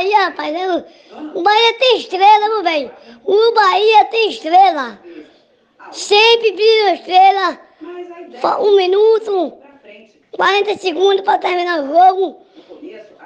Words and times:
Bahia, 0.00 0.28
rapaz, 0.28 0.50
né? 0.50 0.84
o 1.34 1.42
Bahia 1.42 1.78
tem 1.78 1.98
estrela, 1.98 2.48
meu 2.48 2.62
velho. 2.62 2.90
O 3.22 3.52
Bahia 3.52 4.06
tem 4.06 4.30
estrela. 4.30 4.98
Sempre 5.92 6.52
brilha 6.52 6.94
estrela. 6.94 7.60
Um 8.60 8.76
minuto, 8.76 9.58
40 10.32 10.78
segundos 10.78 11.20
para 11.20 11.38
terminar 11.38 11.82
o 11.82 11.86
jogo. 11.86 12.46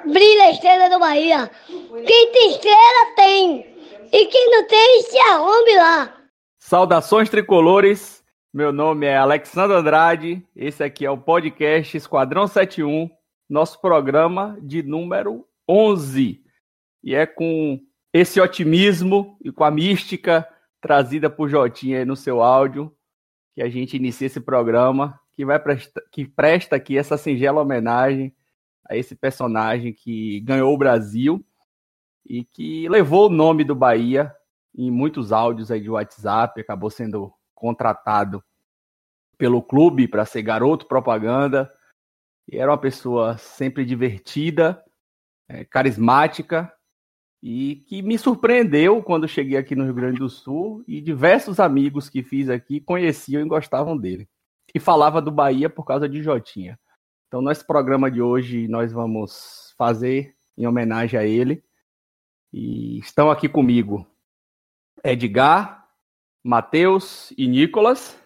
Brilha 0.05 0.43
a 0.43 0.51
estrela 0.51 0.89
do 0.89 0.99
Bahia. 0.99 1.49
Quem 2.05 2.31
tem 2.33 2.49
estrela 2.49 3.15
tem. 3.15 3.75
E 4.11 4.25
quem 4.25 4.51
não 4.51 4.67
tem, 4.67 5.01
se 5.03 5.17
arrombe 5.17 5.75
lá. 5.77 6.13
Saudações 6.59 7.29
tricolores. 7.29 8.21
Meu 8.53 8.73
nome 8.73 9.05
é 9.05 9.15
Alexandre 9.15 9.77
Andrade. 9.77 10.45
Esse 10.53 10.83
aqui 10.83 11.05
é 11.05 11.09
o 11.09 11.17
podcast 11.17 11.95
Esquadrão 11.95 12.47
71, 12.47 13.09
nosso 13.49 13.79
programa 13.79 14.57
de 14.61 14.83
número 14.83 15.45
11. 15.69 16.44
E 17.05 17.13
é 17.13 17.27
com 17.27 17.79
esse 18.11 18.41
otimismo 18.41 19.37
e 19.43 19.51
com 19.51 19.63
a 19.63 19.69
mística 19.69 20.47
trazida 20.81 21.29
por 21.29 21.47
Jotinha 21.47 21.99
aí 21.99 22.05
no 22.05 22.15
seu 22.15 22.41
áudio 22.41 22.95
que 23.53 23.61
a 23.61 23.69
gente 23.69 23.95
inicia 23.95 24.27
esse 24.27 24.41
programa 24.41 25.19
que 25.31 25.45
vai 25.45 25.59
presta, 25.59 26.03
que 26.11 26.27
presta 26.27 26.75
aqui 26.75 26.97
essa 26.97 27.15
singela 27.15 27.61
homenagem 27.61 28.35
a 28.89 28.97
esse 28.97 29.15
personagem 29.15 29.93
que 29.93 30.39
ganhou 30.41 30.73
o 30.73 30.77
Brasil 30.77 31.45
e 32.25 32.43
que 32.43 32.89
levou 32.89 33.27
o 33.27 33.33
nome 33.33 33.63
do 33.63 33.75
Bahia 33.75 34.33
em 34.75 34.89
muitos 34.89 35.31
áudios 35.31 35.71
aí 35.71 35.79
de 35.79 35.89
WhatsApp, 35.89 36.59
acabou 36.59 36.89
sendo 36.89 37.31
contratado 37.53 38.43
pelo 39.37 39.61
clube 39.61 40.07
para 40.07 40.25
ser 40.25 40.41
garoto 40.41 40.87
propaganda. 40.87 41.71
E 42.47 42.57
era 42.57 42.71
uma 42.71 42.77
pessoa 42.77 43.37
sempre 43.37 43.85
divertida, 43.85 44.83
é, 45.47 45.63
carismática 45.63 46.74
e 47.47 47.75
que 47.85 48.01
me 48.01 48.17
surpreendeu 48.17 49.03
quando 49.03 49.27
cheguei 49.27 49.55
aqui 49.55 49.75
no 49.75 49.83
Rio 49.83 49.93
Grande 49.93 50.17
do 50.17 50.27
Sul 50.27 50.83
e 50.87 50.99
diversos 50.99 51.59
amigos 51.59 52.09
que 52.09 52.23
fiz 52.23 52.49
aqui 52.49 52.79
conheciam 52.79 53.39
e 53.39 53.47
gostavam 53.47 53.95
dele. 53.95 54.27
E 54.73 54.79
falava 54.79 55.21
do 55.21 55.31
Bahia 55.31 55.69
por 55.69 55.85
causa 55.85 56.09
de 56.09 56.23
Jotinha. 56.23 56.79
Então, 57.27 57.43
nesse 57.43 57.63
programa 57.63 58.09
de 58.09 58.19
hoje, 58.19 58.67
nós 58.67 58.91
vamos 58.91 59.75
fazer 59.77 60.35
em 60.57 60.65
homenagem 60.65 61.19
a 61.19 61.23
ele. 61.23 61.63
E 62.51 62.97
estão 62.97 63.29
aqui 63.29 63.47
comigo 63.47 64.07
Edgar, 65.03 65.87
Matheus 66.43 67.31
e 67.37 67.47
Nicolas. 67.47 68.19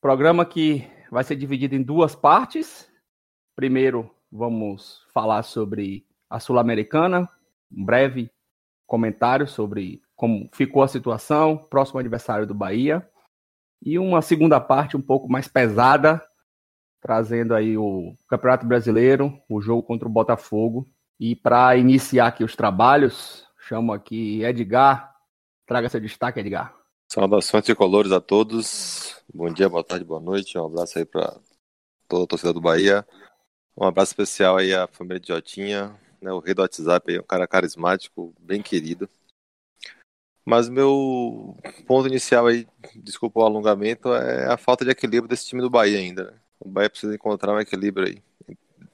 Programa 0.00 0.46
que 0.46 0.86
vai 1.10 1.24
ser 1.24 1.34
dividido 1.34 1.74
em 1.74 1.82
duas 1.82 2.14
partes. 2.14 2.88
Primeiro, 3.56 4.08
vamos 4.30 5.04
falar 5.12 5.42
sobre 5.42 6.06
a 6.30 6.38
Sul-Americana, 6.38 7.28
um 7.72 7.84
breve 7.84 8.30
comentário 8.86 9.46
sobre 9.46 10.02
como 10.16 10.48
ficou 10.52 10.82
a 10.82 10.88
situação, 10.88 11.56
próximo 11.56 11.98
aniversário 11.98 12.46
do 12.46 12.54
Bahia. 12.54 13.08
E 13.82 13.98
uma 13.98 14.20
segunda 14.20 14.60
parte 14.60 14.96
um 14.96 15.00
pouco 15.00 15.30
mais 15.30 15.48
pesada, 15.48 16.22
trazendo 17.00 17.54
aí 17.54 17.78
o 17.78 18.14
Campeonato 18.28 18.66
Brasileiro, 18.66 19.40
o 19.48 19.60
jogo 19.60 19.82
contra 19.82 20.06
o 20.06 20.12
Botafogo. 20.12 20.88
E 21.18 21.34
para 21.34 21.76
iniciar 21.76 22.26
aqui 22.26 22.44
os 22.44 22.56
trabalhos, 22.56 23.46
chamo 23.58 23.92
aqui 23.92 24.42
Edgar 24.44 25.10
Traga 25.70 25.88
seu 25.88 26.00
destaque, 26.00 26.40
Edgar. 26.40 26.74
Saudações 27.06 27.64
tricolores 27.64 28.10
a 28.10 28.20
todos. 28.20 29.22
Bom 29.32 29.48
dia, 29.52 29.68
boa 29.68 29.84
tarde, 29.84 30.04
boa 30.04 30.20
noite. 30.20 30.58
Um 30.58 30.66
abraço 30.66 30.98
aí 30.98 31.04
para 31.04 31.32
toda 32.08 32.24
a 32.24 32.26
torcida 32.26 32.52
do 32.52 32.60
Bahia. 32.60 33.06
Um 33.76 33.86
abraço 33.86 34.10
especial 34.10 34.56
aí 34.56 34.74
à 34.74 34.88
família 34.88 35.20
de 35.20 35.28
Jotinha, 35.28 35.96
né, 36.20 36.32
o 36.32 36.38
rei 36.38 36.54
do 36.54 36.62
WhatsApp, 36.62 37.12
aí, 37.12 37.18
um 37.18 37.24
cara 37.24 37.46
carismático, 37.46 38.34
bem 38.40 38.62
querido. 38.62 39.08
Mas 40.44 40.68
meu 40.68 41.56
ponto 41.86 42.08
inicial 42.08 42.46
aí, 42.46 42.66
desculpa 42.96 43.40
o 43.40 43.44
alongamento, 43.44 44.12
é 44.12 44.52
a 44.52 44.56
falta 44.56 44.84
de 44.84 44.90
equilíbrio 44.90 45.28
desse 45.28 45.46
time 45.46 45.60
do 45.60 45.70
Bahia 45.70 45.98
ainda. 45.98 46.24
Né? 46.24 46.32
O 46.58 46.68
Bahia 46.68 46.90
precisa 46.90 47.14
encontrar 47.14 47.54
um 47.54 47.60
equilíbrio 47.60 48.06
aí 48.06 48.22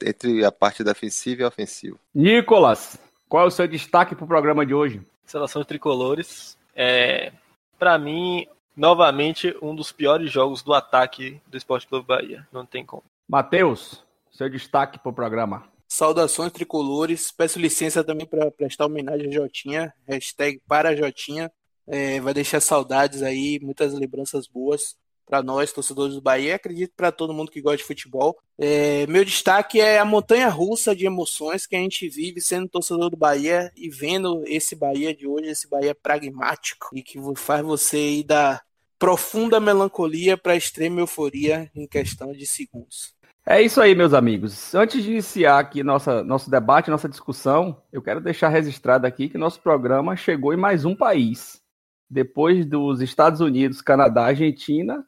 entre 0.05 0.45
a 0.45 0.53
parte 0.53 0.85
defensiva 0.85 1.43
e 1.43 1.45
ofensiva. 1.45 1.99
Nicolas, 2.15 2.99
qual 3.29 3.45
é 3.45 3.47
o 3.47 3.51
seu 3.51 3.67
destaque 3.67 4.15
para 4.15 4.25
o 4.25 4.29
programa 4.29 4.67
de 4.67 4.75
hoje? 4.75 5.01
Seleção 5.25 5.63
de 5.63 5.69
tricolores. 5.69 6.59
É, 6.75 7.33
para 7.79 7.99
mim, 7.99 8.47
novamente, 8.77 9.57
um 9.63 9.75
dos 9.75 9.91
piores 9.93 10.31
jogos 10.31 10.63
do 10.63 10.75
ataque 10.75 11.41
do 11.47 11.57
Esporte 11.57 11.87
Clube 11.87 12.07
Bahia. 12.07 12.47
Não 12.53 12.67
tem 12.67 12.85
como. 12.85 13.05
Matheus, 13.29 14.05
seu 14.31 14.49
destaque 14.49 14.99
para 14.99 15.11
o 15.11 15.15
programa. 15.15 15.65
Saudações 15.97 16.53
tricolores. 16.53 17.33
Peço 17.33 17.59
licença 17.59 18.05
também 18.05 18.27
para 18.27 18.51
prestar 18.51 18.85
homenagem 18.85 19.29
a 19.29 19.33
Jotinha. 19.33 19.95
Hashtag 20.07 20.61
para 20.69 20.95
Jotinha. 20.95 21.51
É, 21.87 22.21
vai 22.21 22.35
deixar 22.35 22.61
saudades 22.61 23.23
aí, 23.23 23.59
muitas 23.63 23.95
lembranças 23.95 24.47
boas 24.47 24.95
para 25.25 25.43
nós, 25.43 25.73
torcedores 25.73 26.15
do 26.15 26.21
Bahia, 26.21 26.57
acredito 26.57 26.93
para 26.95 27.11
todo 27.11 27.33
mundo 27.33 27.51
que 27.51 27.63
gosta 27.63 27.79
de 27.79 27.85
futebol. 27.85 28.37
É, 28.59 29.07
meu 29.07 29.25
destaque 29.25 29.81
é 29.81 29.99
a 29.99 30.05
montanha 30.05 30.51
russa 30.51 30.95
de 30.95 31.07
emoções 31.07 31.67
que 31.67 31.75
a 31.75 31.79
gente 31.79 32.07
vive 32.11 32.43
sendo 32.43 32.69
torcedor 32.69 33.09
do 33.09 33.17
Bahia 33.17 33.73
e 33.75 33.89
vendo 33.89 34.45
esse 34.47 34.77
Bahia 34.77 35.15
de 35.17 35.27
hoje, 35.27 35.49
esse 35.49 35.67
Bahia 35.67 35.95
pragmático 35.95 36.91
e 36.93 37.03
que 37.03 37.19
faz 37.37 37.65
você 37.65 38.19
ir 38.19 38.25
da 38.25 38.61
profunda 38.99 39.59
melancolia 39.59 40.37
para 40.37 40.57
extrema 40.57 41.01
euforia 41.01 41.71
em 41.75 41.87
questão 41.87 42.33
de 42.33 42.47
segundos. 42.47 43.16
É 43.49 43.63
isso 43.63 43.81
aí, 43.81 43.95
meus 43.95 44.13
amigos. 44.13 44.75
Antes 44.75 45.05
de 45.05 45.13
iniciar 45.13 45.61
aqui 45.61 45.85
nossa, 45.85 46.21
nosso 46.25 46.51
debate, 46.51 46.91
nossa 46.91 47.09
discussão, 47.09 47.81
eu 47.93 48.03
quero 48.03 48.21
deixar 48.21 48.49
registrado 48.49 49.07
aqui 49.07 49.29
que 49.29 49.39
nosso 49.39 49.61
programa 49.63 50.17
chegou 50.17 50.53
em 50.53 50.57
mais 50.57 50.85
um 50.85 50.97
país. 50.97 51.63
Depois 52.11 52.67
dos 52.67 53.01
Estados 53.01 53.41
Unidos, 53.41 53.81
Canadá, 53.81 54.27
Argentina, 54.27 55.07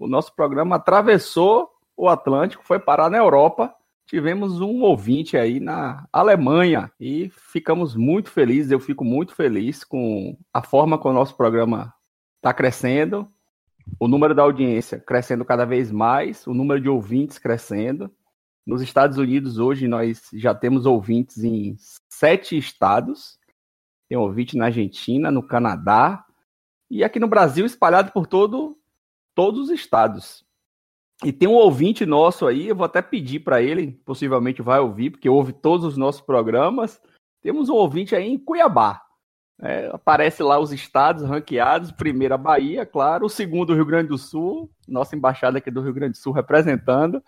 o 0.00 0.08
nosso 0.08 0.34
programa 0.34 0.74
atravessou 0.74 1.70
o 1.96 2.08
Atlântico, 2.08 2.64
foi 2.64 2.80
parar 2.80 3.08
na 3.08 3.18
Europa. 3.18 3.72
Tivemos 4.04 4.60
um 4.60 4.82
ouvinte 4.82 5.36
aí 5.36 5.60
na 5.60 6.08
Alemanha 6.12 6.90
e 6.98 7.30
ficamos 7.30 7.94
muito 7.94 8.32
felizes. 8.32 8.72
Eu 8.72 8.80
fico 8.80 9.04
muito 9.04 9.32
feliz 9.32 9.84
com 9.84 10.36
a 10.52 10.60
forma 10.60 10.98
como 10.98 11.14
o 11.14 11.18
nosso 11.18 11.36
programa 11.36 11.94
está 12.38 12.52
crescendo, 12.52 13.30
o 13.98 14.08
número 14.08 14.34
da 14.34 14.42
audiência 14.42 14.98
crescendo 14.98 15.44
cada 15.44 15.64
vez 15.64 15.90
mais, 15.90 16.46
o 16.46 16.54
número 16.54 16.80
de 16.80 16.88
ouvintes 16.88 17.38
crescendo. 17.38 18.10
Nos 18.66 18.82
Estados 18.82 19.16
Unidos, 19.16 19.58
hoje, 19.58 19.86
nós 19.86 20.28
já 20.34 20.54
temos 20.54 20.86
ouvintes 20.86 21.44
em 21.44 21.76
sete 22.08 22.56
estados. 22.58 23.38
Tem 24.08 24.18
ouvinte 24.18 24.56
na 24.56 24.66
Argentina, 24.66 25.30
no 25.30 25.42
Canadá 25.42 26.24
e 26.90 27.02
aqui 27.02 27.18
no 27.18 27.28
Brasil, 27.28 27.66
espalhado 27.66 28.12
por 28.12 28.26
todo 28.26 28.76
todos 29.34 29.64
os 29.64 29.70
estados. 29.70 30.44
E 31.24 31.32
tem 31.32 31.48
um 31.48 31.54
ouvinte 31.54 32.04
nosso 32.06 32.46
aí, 32.46 32.68
eu 32.68 32.76
vou 32.76 32.84
até 32.84 33.00
pedir 33.00 33.40
para 33.40 33.62
ele, 33.62 33.92
possivelmente 34.04 34.62
vai 34.62 34.80
ouvir, 34.80 35.10
porque 35.10 35.28
ouve 35.28 35.52
todos 35.52 35.84
os 35.84 35.96
nossos 35.96 36.20
programas. 36.20 37.00
Temos 37.42 37.68
um 37.68 37.74
ouvinte 37.74 38.14
aí 38.14 38.26
em 38.28 38.38
Cuiabá. 38.38 39.05
É, 39.62 39.88
aparece 39.90 40.42
lá 40.42 40.58
os 40.58 40.70
estados 40.70 41.24
ranqueados, 41.24 41.90
primeiro 41.90 42.34
a 42.34 42.38
Bahia, 42.38 42.84
claro, 42.84 43.24
o 43.24 43.30
segundo 43.30 43.70
o 43.70 43.74
Rio 43.74 43.86
Grande 43.86 44.08
do 44.08 44.18
Sul, 44.18 44.70
nossa 44.86 45.16
embaixada 45.16 45.56
aqui 45.56 45.70
do 45.70 45.80
Rio 45.80 45.94
Grande 45.94 46.12
do 46.12 46.18
Sul 46.18 46.32
representando, 46.32 47.22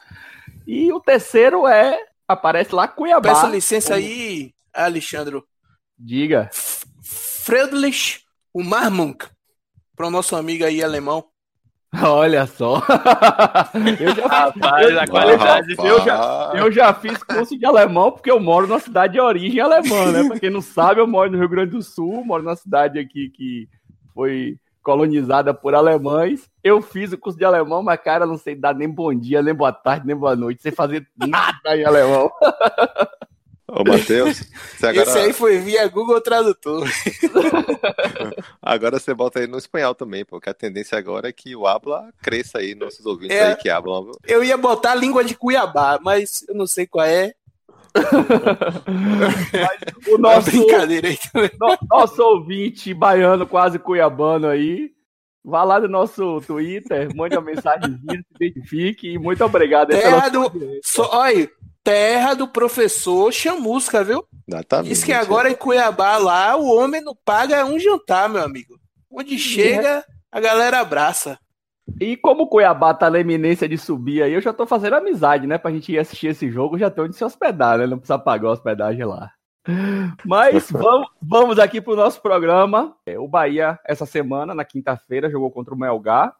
e 0.66 0.92
o 0.92 1.00
terceiro 1.00 1.66
é, 1.66 1.98
aparece 2.26 2.74
lá 2.74 2.86
Cuiabá. 2.86 3.30
Peço 3.30 3.46
licença 3.46 3.94
aí, 3.94 4.52
Alexandre. 4.74 5.42
Diga. 5.98 6.50
Friedrich 7.02 8.24
Marmunk, 8.54 9.26
para 9.96 10.06
o 10.06 10.10
nosso 10.10 10.36
amigo 10.36 10.64
aí 10.64 10.82
alemão. 10.82 11.24
Olha 12.02 12.46
só. 12.46 12.82
eu 13.98 14.14
já, 14.14 14.26
rapaz, 14.26 14.90
eu, 14.90 15.00
a 15.00 15.06
qualidade. 15.06 15.74
Eu 15.78 16.00
já, 16.04 16.52
eu 16.54 16.72
já 16.72 16.92
fiz 16.92 17.22
curso 17.22 17.58
de 17.58 17.64
alemão 17.64 18.12
porque 18.12 18.30
eu 18.30 18.38
moro 18.38 18.66
na 18.66 18.78
cidade 18.78 19.14
de 19.14 19.20
origem 19.20 19.60
alemã, 19.60 20.12
né? 20.12 20.28
Pra 20.28 20.38
quem 20.38 20.50
não 20.50 20.60
sabe, 20.60 21.00
eu 21.00 21.06
moro 21.06 21.30
no 21.30 21.38
Rio 21.38 21.48
Grande 21.48 21.70
do 21.70 21.82
Sul, 21.82 22.24
moro 22.24 22.42
na 22.42 22.54
cidade 22.54 22.98
aqui 22.98 23.30
que 23.30 23.68
foi 24.14 24.58
colonizada 24.82 25.54
por 25.54 25.74
alemães. 25.74 26.48
Eu 26.62 26.82
fiz 26.82 27.12
o 27.12 27.18
curso 27.18 27.38
de 27.38 27.44
alemão, 27.44 27.82
mas, 27.82 28.00
cara, 28.00 28.26
não 28.26 28.36
sei 28.36 28.54
dar 28.54 28.74
nem 28.74 28.88
bom 28.88 29.14
dia, 29.14 29.42
nem 29.42 29.54
boa 29.54 29.72
tarde, 29.72 30.06
nem 30.06 30.16
boa 30.16 30.36
noite, 30.36 30.62
sem 30.62 30.72
fazer 30.72 31.06
nada 31.16 31.76
em 31.76 31.84
alemão. 31.84 32.30
Ô, 33.70 33.84
Matheus, 33.84 34.44
agora... 34.82 35.02
Esse 35.02 35.18
aí 35.18 35.32
foi 35.34 35.58
via 35.58 35.86
Google 35.88 36.22
Tradutor. 36.22 36.88
agora 38.62 38.98
você 38.98 39.12
bota 39.12 39.40
aí 39.40 39.46
no 39.46 39.58
espanhol 39.58 39.94
também, 39.94 40.24
porque 40.24 40.48
a 40.48 40.54
tendência 40.54 40.96
agora 40.96 41.28
é 41.28 41.32
que 41.32 41.54
o 41.54 41.66
habla 41.66 42.08
cresça 42.22 42.58
aí, 42.58 42.74
nossos 42.74 43.04
ouvintes 43.04 43.36
é, 43.36 43.50
aí 43.50 43.56
que 43.56 43.68
hablam. 43.68 44.10
Eu 44.26 44.42
ia 44.42 44.56
botar 44.56 44.92
a 44.92 44.94
língua 44.94 45.22
de 45.22 45.34
Cuiabá, 45.34 45.98
mas 46.02 46.46
eu 46.48 46.54
não 46.54 46.66
sei 46.66 46.86
qual 46.86 47.04
é. 47.04 47.34
o 50.08 50.16
nosso, 50.16 50.50
brincadeira 50.50 51.08
aí 51.08 51.18
nosso 51.90 52.22
ouvinte 52.22 52.94
baiano, 52.94 53.46
quase 53.46 53.78
cuiabano 53.78 54.46
aí, 54.46 54.92
vá 55.44 55.64
lá 55.64 55.80
no 55.80 55.88
nosso 55.88 56.40
Twitter, 56.42 57.14
mande 57.14 57.36
uma 57.36 57.42
mensagem, 57.42 57.98
se 57.98 58.24
identifique 58.36 59.08
e 59.08 59.18
muito 59.18 59.44
obrigado. 59.44 59.92
É, 59.92 60.30
do... 60.30 60.50
so, 60.82 61.02
olha, 61.10 61.50
terra 61.88 62.34
do 62.34 62.46
professor 62.46 63.32
Chamusca, 63.32 64.04
viu? 64.04 64.22
Exatamente. 64.46 64.88
Diz 64.90 65.02
que 65.02 65.10
agora 65.10 65.50
em 65.50 65.54
Cuiabá 65.54 66.18
lá 66.18 66.54
o 66.54 66.66
homem 66.66 67.00
não 67.00 67.16
paga 67.24 67.64
um 67.64 67.78
jantar, 67.78 68.28
meu 68.28 68.42
amigo. 68.42 68.78
Onde 69.10 69.38
chega, 69.38 70.04
a 70.30 70.38
galera 70.38 70.80
abraça. 70.80 71.38
E 71.98 72.14
como 72.14 72.42
o 72.42 72.46
Cuiabá 72.46 72.92
tá 72.92 73.08
na 73.08 73.18
eminência 73.18 73.66
de 73.66 73.78
subir 73.78 74.22
aí, 74.22 74.34
eu 74.34 74.40
já 74.42 74.52
tô 74.52 74.66
fazendo 74.66 74.96
amizade, 74.96 75.46
né? 75.46 75.56
Pra 75.56 75.70
gente 75.70 75.90
ir 75.90 75.98
assistir 75.98 76.26
esse 76.26 76.50
jogo, 76.50 76.76
já 76.76 76.90
tem 76.90 77.04
onde 77.04 77.16
se 77.16 77.24
hospedar, 77.24 77.78
né? 77.78 77.86
Não 77.86 77.96
precisa 77.96 78.18
pagar 78.18 78.48
a 78.48 78.52
hospedagem 78.52 79.06
lá. 79.06 79.32
Mas 80.26 80.68
vamos, 80.70 81.08
vamos 81.22 81.58
aqui 81.58 81.80
pro 81.80 81.96
nosso 81.96 82.20
programa. 82.20 82.94
É, 83.06 83.18
o 83.18 83.26
Bahia, 83.26 83.78
essa 83.86 84.04
semana, 84.04 84.54
na 84.54 84.64
quinta-feira, 84.66 85.30
jogou 85.30 85.50
contra 85.50 85.72
o 85.72 85.78
Melgar. 85.78 86.36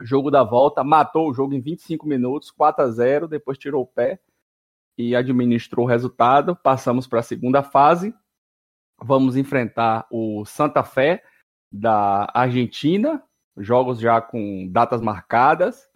Jogo 0.00 0.28
da 0.28 0.42
volta, 0.42 0.82
matou 0.82 1.30
o 1.30 1.34
jogo 1.34 1.54
em 1.54 1.60
25 1.60 2.04
minutos, 2.04 2.50
4 2.50 2.84
a 2.84 2.90
0 2.90 3.28
depois 3.28 3.56
tirou 3.56 3.82
o 3.82 3.86
pé 3.86 4.18
e 4.96 5.14
administrou 5.16 5.86
o 5.86 5.88
resultado. 5.88 6.56
Passamos 6.56 7.06
para 7.06 7.20
a 7.20 7.22
segunda 7.22 7.62
fase. 7.62 8.14
Vamos 9.00 9.36
enfrentar 9.36 10.06
o 10.10 10.44
Santa 10.44 10.82
Fé 10.82 11.22
da 11.72 12.30
Argentina. 12.34 13.22
Jogos 13.56 13.98
já 13.98 14.20
com 14.20 14.68
datas 14.70 15.00
marcadas. 15.00 15.90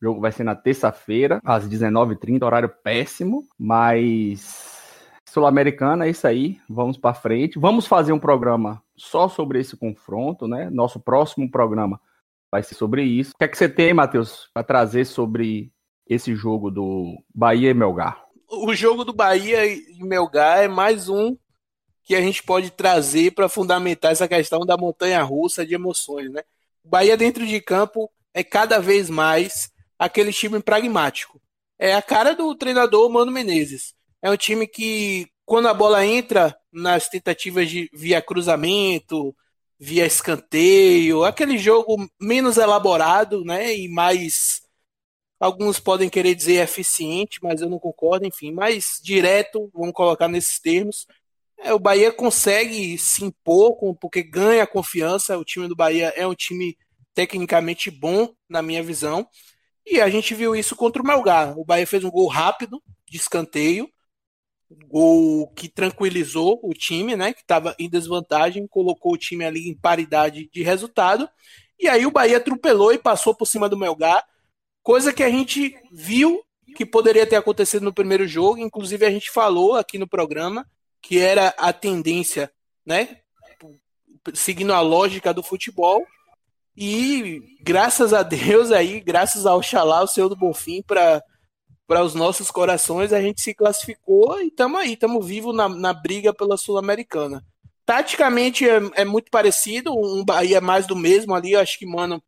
O 0.00 0.06
jogo 0.06 0.20
vai 0.20 0.32
ser 0.32 0.44
na 0.44 0.54
terça-feira, 0.54 1.40
às 1.44 1.68
19h30, 1.68 2.42
horário 2.42 2.70
péssimo, 2.82 3.42
mas 3.58 4.80
Sul-Americana 5.28 6.06
é 6.06 6.10
isso 6.10 6.26
aí. 6.26 6.58
Vamos 6.68 6.96
para 6.96 7.14
frente. 7.14 7.58
Vamos 7.58 7.86
fazer 7.86 8.12
um 8.12 8.18
programa 8.18 8.82
só 8.96 9.28
sobre 9.28 9.60
esse 9.60 9.76
confronto, 9.76 10.48
né? 10.48 10.70
Nosso 10.70 10.98
próximo 10.98 11.50
programa 11.50 12.00
vai 12.50 12.62
ser 12.62 12.74
sobre 12.74 13.02
isso. 13.02 13.32
O 13.34 13.38
que 13.38 13.44
é 13.44 13.48
que 13.48 13.56
você 13.56 13.68
tem, 13.68 13.94
Matheus, 13.94 14.50
para 14.52 14.64
trazer 14.64 15.04
sobre 15.04 15.70
esse 16.08 16.34
jogo 16.34 16.70
do 16.70 17.22
Bahia 17.32 17.70
e 17.70 17.74
Melgar? 17.74 18.24
O 18.52 18.74
jogo 18.74 19.04
do 19.04 19.12
Bahia 19.12 19.64
e 19.64 20.02
Melgar 20.02 20.58
é 20.58 20.66
mais 20.68 21.08
um 21.08 21.36
que 22.02 22.16
a 22.16 22.20
gente 22.20 22.42
pode 22.42 22.70
trazer 22.70 23.30
para 23.32 23.48
fundamentar 23.48 24.10
essa 24.10 24.26
questão 24.26 24.66
da 24.66 24.76
montanha 24.76 25.22
russa 25.22 25.64
de 25.64 25.74
emoções, 25.74 26.32
né? 26.32 26.42
O 26.82 26.88
Bahia 26.88 27.16
dentro 27.16 27.46
de 27.46 27.60
campo 27.60 28.10
é 28.34 28.42
cada 28.42 28.80
vez 28.80 29.08
mais 29.08 29.70
aquele 29.96 30.32
time 30.32 30.60
pragmático. 30.60 31.40
É 31.78 31.94
a 31.94 32.02
cara 32.02 32.34
do 32.34 32.52
treinador 32.56 33.08
Mano 33.08 33.30
Menezes. 33.30 33.94
É 34.20 34.28
um 34.28 34.36
time 34.36 34.66
que, 34.66 35.28
quando 35.44 35.68
a 35.68 35.74
bola 35.74 36.04
entra 36.04 36.56
nas 36.72 37.08
tentativas 37.08 37.70
de 37.70 37.88
via 37.92 38.20
cruzamento, 38.20 39.32
via 39.78 40.04
escanteio, 40.04 41.24
aquele 41.24 41.56
jogo 41.56 41.96
menos 42.20 42.56
elaborado, 42.56 43.44
né? 43.44 43.76
E 43.76 43.88
mais. 43.88 44.62
Alguns 45.40 45.80
podem 45.80 46.10
querer 46.10 46.34
dizer 46.34 46.62
eficiente, 46.62 47.38
mas 47.42 47.62
eu 47.62 47.70
não 47.70 47.78
concordo, 47.78 48.26
enfim, 48.26 48.52
mais 48.52 49.00
direto, 49.02 49.70
vamos 49.72 49.94
colocar 49.94 50.28
nesses 50.28 50.60
termos. 50.60 51.06
É, 51.58 51.72
o 51.72 51.78
Bahia 51.78 52.12
consegue 52.12 52.98
se 52.98 53.24
impor, 53.24 53.74
porque 53.96 54.22
ganha 54.22 54.66
confiança. 54.66 55.38
O 55.38 55.44
time 55.44 55.66
do 55.66 55.74
Bahia 55.74 56.12
é 56.14 56.26
um 56.26 56.34
time 56.34 56.76
tecnicamente 57.14 57.90
bom, 57.90 58.34
na 58.48 58.60
minha 58.60 58.82
visão. 58.82 59.26
E 59.86 60.00
a 60.00 60.10
gente 60.10 60.34
viu 60.34 60.54
isso 60.54 60.76
contra 60.76 61.02
o 61.02 61.06
Melgar. 61.06 61.58
O 61.58 61.64
Bahia 61.64 61.86
fez 61.86 62.04
um 62.04 62.10
gol 62.10 62.28
rápido, 62.28 62.82
de 63.08 63.16
escanteio, 63.16 63.90
gol 64.86 65.48
que 65.48 65.68
tranquilizou 65.68 66.60
o 66.62 66.72
time, 66.72 67.16
né, 67.16 67.32
que 67.32 67.40
estava 67.40 67.74
em 67.78 67.88
desvantagem, 67.88 68.66
colocou 68.68 69.14
o 69.14 69.18
time 69.18 69.44
ali 69.44 69.68
em 69.68 69.74
paridade 69.74 70.48
de 70.52 70.62
resultado. 70.62 71.28
E 71.78 71.88
aí 71.88 72.06
o 72.06 72.10
Bahia 72.10 72.36
atropelou 72.36 72.92
e 72.92 72.98
passou 72.98 73.34
por 73.34 73.46
cima 73.46 73.68
do 73.68 73.76
Melgar, 73.76 74.24
coisa 74.82 75.12
que 75.12 75.22
a 75.22 75.30
gente 75.30 75.74
viu 75.92 76.42
que 76.76 76.86
poderia 76.86 77.26
ter 77.26 77.36
acontecido 77.36 77.82
no 77.82 77.92
primeiro 77.92 78.26
jogo, 78.26 78.58
inclusive 78.58 79.04
a 79.04 79.10
gente 79.10 79.30
falou 79.30 79.76
aqui 79.76 79.98
no 79.98 80.08
programa 80.08 80.66
que 81.02 81.18
era 81.18 81.48
a 81.58 81.72
tendência, 81.72 82.52
né, 82.84 83.18
seguindo 84.34 84.72
a 84.72 84.80
lógica 84.80 85.32
do 85.32 85.42
futebol. 85.42 86.06
E 86.76 87.56
graças 87.62 88.12
a 88.12 88.22
Deus 88.22 88.70
aí, 88.70 89.00
graças 89.00 89.46
ao 89.46 89.62
Xalá, 89.62 90.02
o 90.02 90.06
Senhor 90.06 90.28
do 90.28 90.36
Bonfim, 90.36 90.82
para 90.82 91.22
para 91.90 92.04
os 92.04 92.14
nossos 92.14 92.52
corações, 92.52 93.12
a 93.12 93.20
gente 93.20 93.40
se 93.40 93.52
classificou 93.52 94.40
e 94.40 94.46
estamos 94.46 94.80
aí, 94.80 94.92
estamos 94.92 95.26
vivos 95.26 95.52
na, 95.52 95.68
na 95.68 95.92
briga 95.92 96.32
pela 96.32 96.56
Sul-Americana. 96.56 97.44
Taticamente 97.84 98.64
é, 98.64 98.80
é, 98.94 99.04
muito 99.04 99.28
parecido, 99.28 99.92
um 99.92 100.24
Bahia 100.24 100.60
mais 100.60 100.86
do 100.86 100.94
mesmo 100.94 101.34
ali, 101.34 101.56
acho 101.56 101.76
que, 101.80 101.84
mano, 101.84 102.22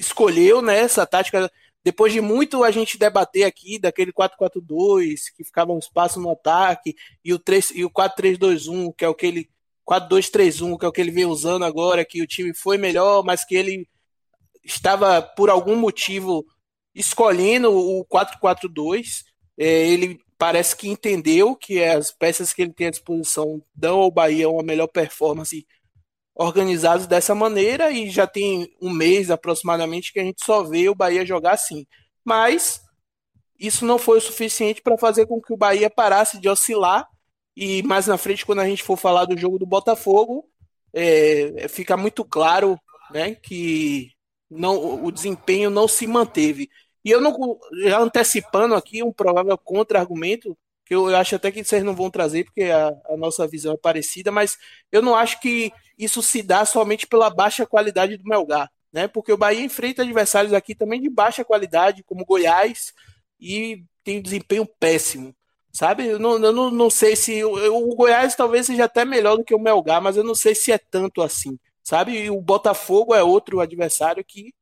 escolheu 0.00 0.62
né, 0.62 0.88
tática. 0.88 1.50
Depois 1.84 2.12
de 2.12 2.20
muito 2.20 2.64
a 2.64 2.70
gente 2.70 2.98
debater 2.98 3.44
aqui 3.44 3.78
daquele 3.78 4.12
4-4-2, 4.12 5.32
que 5.34 5.44
ficava 5.44 5.72
um 5.72 5.78
espaço 5.78 6.20
no 6.20 6.30
ataque, 6.30 6.94
e 7.24 7.32
o, 7.32 7.38
3, 7.38 7.70
o 7.70 7.90
4-3-2-1, 7.90 8.94
que 8.96 9.04
é 9.04 9.08
o 9.08 9.14
que 9.14 9.26
ele. 9.26 9.50
4-2-3-1, 9.88 10.78
que 10.78 10.84
é 10.84 10.88
o 10.88 10.92
que 10.92 11.00
ele 11.00 11.10
vem 11.10 11.26
usando 11.26 11.64
agora, 11.64 12.04
que 12.04 12.22
o 12.22 12.26
time 12.26 12.54
foi 12.54 12.78
melhor, 12.78 13.24
mas 13.24 13.44
que 13.44 13.56
ele 13.56 13.88
estava, 14.62 15.20
por 15.20 15.50
algum 15.50 15.74
motivo, 15.74 16.46
escolhendo 16.94 17.72
o 17.72 18.04
4-4-2. 18.04 19.24
É, 19.58 19.88
ele 19.88 20.20
parece 20.38 20.76
que 20.76 20.88
entendeu 20.88 21.56
que 21.56 21.82
as 21.82 22.12
peças 22.12 22.52
que 22.52 22.62
ele 22.62 22.72
tem 22.72 22.86
à 22.86 22.90
disposição 22.90 23.60
dão 23.74 23.98
ao 23.98 24.12
Bahia 24.12 24.48
uma 24.48 24.62
melhor 24.62 24.86
performance 24.86 25.66
organizados 26.40 27.06
dessa 27.06 27.34
maneira 27.34 27.90
e 27.90 28.08
já 28.08 28.26
tem 28.26 28.74
um 28.80 28.90
mês 28.90 29.30
aproximadamente 29.30 30.10
que 30.10 30.18
a 30.18 30.24
gente 30.24 30.42
só 30.42 30.62
vê 30.62 30.88
o 30.88 30.94
Bahia 30.94 31.24
jogar 31.26 31.52
assim. 31.52 31.86
Mas 32.24 32.80
isso 33.58 33.84
não 33.84 33.98
foi 33.98 34.18
o 34.18 34.22
suficiente 34.22 34.80
para 34.80 34.96
fazer 34.96 35.26
com 35.26 35.40
que 35.40 35.52
o 35.52 35.56
Bahia 35.56 35.90
parasse 35.90 36.40
de 36.40 36.48
oscilar 36.48 37.06
e 37.54 37.82
mais 37.82 38.06
na 38.06 38.16
frente, 38.16 38.46
quando 38.46 38.60
a 38.60 38.66
gente 38.66 38.82
for 38.82 38.96
falar 38.96 39.26
do 39.26 39.36
jogo 39.36 39.58
do 39.58 39.66
Botafogo, 39.66 40.48
é, 40.94 41.68
fica 41.68 41.94
muito 41.94 42.24
claro 42.24 42.80
né, 43.10 43.34
que 43.34 44.12
não, 44.50 45.04
o 45.04 45.12
desempenho 45.12 45.68
não 45.68 45.86
se 45.86 46.06
manteve. 46.06 46.70
E 47.04 47.10
eu 47.10 47.20
não 47.20 47.58
já 47.82 48.00
antecipando 48.00 48.74
aqui 48.74 49.02
um 49.02 49.12
provável 49.12 49.58
contra-argumento, 49.58 50.56
que 50.90 50.94
eu, 50.96 51.08
eu, 51.08 51.16
acho 51.16 51.36
até 51.36 51.52
que 51.52 51.62
vocês 51.62 51.84
não 51.84 51.94
vão 51.94 52.10
trazer, 52.10 52.44
porque 52.44 52.64
a, 52.64 52.88
a, 52.88 53.16
nossa 53.16 53.46
visão 53.46 53.74
é 53.74 53.76
parecida, 53.76 54.32
mas 54.32 54.58
eu 54.90 55.00
não 55.00 55.14
acho 55.14 55.40
que 55.40 55.72
isso 55.96 56.20
se 56.22 56.42
dá 56.42 56.64
somente 56.64 57.06
pela 57.06 57.30
baixa 57.30 57.64
qualidade 57.64 58.16
do 58.16 58.24
Melgar, 58.24 58.68
né? 58.92 59.06
Porque 59.06 59.32
o 59.32 59.36
Bahia 59.38 59.64
enfrenta 59.64 60.02
adversários 60.02 60.52
aqui 60.52 60.74
também 60.74 61.00
de 61.00 61.08
baixa 61.08 61.44
qualidade, 61.44 62.02
como 62.02 62.24
Goiás, 62.24 62.92
e 63.38 63.84
tem 64.02 64.18
um 64.18 64.22
desempenho 64.22 64.66
péssimo. 64.66 65.34
Sabe? 65.72 66.06
Eu 66.06 66.18
não, 66.18 66.32
eu 66.44 66.52
não, 66.52 66.70
não 66.70 66.90
sei 66.90 67.14
se. 67.14 67.44
O, 67.44 67.90
o 67.92 67.94
Goiás 67.94 68.34
talvez 68.34 68.66
seja 68.66 68.86
até 68.86 69.04
melhor 69.04 69.36
do 69.36 69.44
que 69.44 69.54
o 69.54 69.58
Melgar, 69.60 70.02
mas 70.02 70.16
eu 70.16 70.24
não 70.24 70.34
sei 70.34 70.54
se 70.54 70.72
é 70.72 70.78
tanto 70.78 71.22
assim 71.22 71.56
sabe? 71.82 72.12
E 72.24 72.30
o 72.30 72.40
Botafogo 72.40 73.14
é 73.14 73.22
outro 73.22 73.60
adversário 73.60 74.24
que 74.24 74.54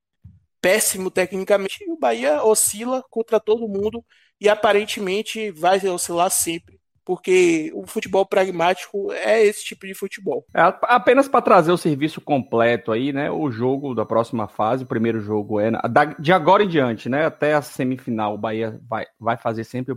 péssimo 0.60 1.10
tecnicamente 1.10 1.84
e 1.84 1.90
o 1.90 1.98
Bahia 1.98 2.42
oscila 2.42 3.04
contra 3.10 3.38
todo 3.40 3.68
mundo 3.68 4.04
e 4.40 4.48
aparentemente 4.48 5.50
vai 5.50 5.78
oscilar 5.88 6.30
sempre. 6.30 6.78
Porque 7.04 7.72
o 7.74 7.86
futebol 7.86 8.26
pragmático 8.26 9.10
é 9.12 9.42
esse 9.42 9.64
tipo 9.64 9.86
de 9.86 9.94
futebol. 9.94 10.44
É, 10.54 10.60
apenas 10.82 11.26
para 11.26 11.40
trazer 11.40 11.72
o 11.72 11.78
serviço 11.78 12.20
completo 12.20 12.92
aí, 12.92 13.14
né? 13.14 13.30
O 13.30 13.50
jogo 13.50 13.94
da 13.94 14.04
próxima 14.04 14.46
fase, 14.46 14.84
o 14.84 14.86
primeiro 14.86 15.18
jogo 15.18 15.58
é 15.58 15.70
de 16.18 16.32
agora 16.34 16.62
em 16.62 16.68
diante, 16.68 17.08
né? 17.08 17.24
Até 17.24 17.54
a 17.54 17.62
semifinal, 17.62 18.34
o 18.34 18.38
Bahia 18.38 18.78
vai, 18.86 19.06
vai 19.18 19.38
fazer 19.38 19.64
sempre, 19.64 19.96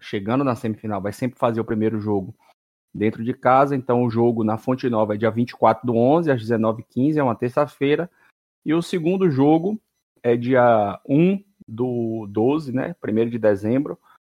chegando 0.00 0.42
na 0.42 0.54
semifinal, 0.54 1.02
vai 1.02 1.12
sempre 1.12 1.38
fazer 1.38 1.60
o 1.60 1.66
primeiro 1.66 2.00
jogo 2.00 2.34
dentro 2.94 3.22
de 3.22 3.34
casa. 3.34 3.76
Então, 3.76 4.02
o 4.02 4.08
jogo 4.08 4.42
na 4.42 4.56
Fonte 4.56 4.88
Nova 4.88 5.14
é 5.14 5.18
dia 5.18 5.30
24 5.30 5.86
do 5.86 5.94
11, 5.94 6.30
às 6.30 6.42
19h15, 6.42 7.18
é 7.18 7.22
uma 7.22 7.36
terça-feira. 7.36 8.10
E 8.64 8.72
o 8.72 8.80
segundo 8.80 9.30
jogo 9.30 9.78
é 10.22 10.34
dia 10.34 10.98
1 11.06 11.44
do 11.66 12.26
12, 12.30 12.72
né? 12.72 12.94
1 13.02 13.30
de 13.30 13.38
dezembro, 13.38 13.98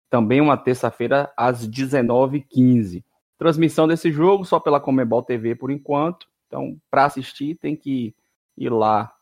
também 0.10 0.40
uma 0.40 0.58
terça-feira, 0.58 1.32
às 1.36 1.68
19h15. 1.68 3.04
Transmissão 3.38 3.88
desse 3.88 4.12
jogo 4.12 4.46
só 4.46 4.60
pela 4.60 4.80
Comebol 4.80 5.22
TV 5.22 5.56
por 5.56 5.70
enquanto. 5.70 6.28
Então, 6.48 6.78
para 6.90 7.06
assistir, 7.06 7.56
tem 7.56 7.76
que 7.76 8.16
ir 8.58 8.70
lá, 8.70 9.14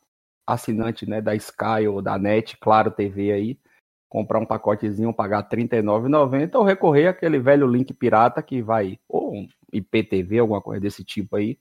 assinante 0.46 1.10
né, 1.10 1.22
da 1.22 1.36
Sky 1.36 1.88
ou 1.90 2.02
da 2.02 2.18
NET, 2.18 2.58
Claro 2.58 2.92
TV 2.92 3.32
aí, 3.32 3.60
comprar 4.08 4.40
um 4.40 4.46
pacotezinho, 4.46 5.14
pagar 5.14 5.48
R$ 5.52 5.58
39,90 5.58 6.56
ou 6.56 6.64
recorrer 6.64 7.08
àquele 7.08 7.40
velho 7.40 7.68
link 7.68 7.94
pirata 7.94 8.42
que 8.42 8.62
vai, 8.62 9.00
ou 9.10 9.34
um 9.34 9.48
IPTV, 9.74 10.40
alguma 10.40 10.62
coisa 10.62 10.80
desse 10.80 11.04
tipo 11.04 11.36
aí, 11.36 11.60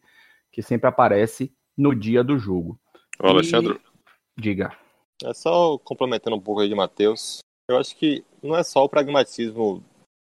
que 0.53 0.63
sempre 0.63 0.87
aparece 0.87 1.53
no 1.77 1.95
dia 1.95 2.23
do 2.23 2.39
jogo. 2.39 2.79
Ô, 3.21 3.29
Alexandre. 3.29 3.81
E... 4.39 4.41
Diga. 4.41 4.71
É 5.23 5.33
só 5.33 5.79
complementando 5.79 6.37
um 6.37 6.41
pouco 6.41 6.61
aí 6.61 6.69
de 6.69 6.75
Matheus. 6.75 7.39
Eu 7.69 7.79
acho 7.79 7.97
que 7.97 8.25
não 8.43 8.57
é 8.57 8.63
só 8.63 8.85
o 8.85 8.89
pragmatismo 8.89 9.83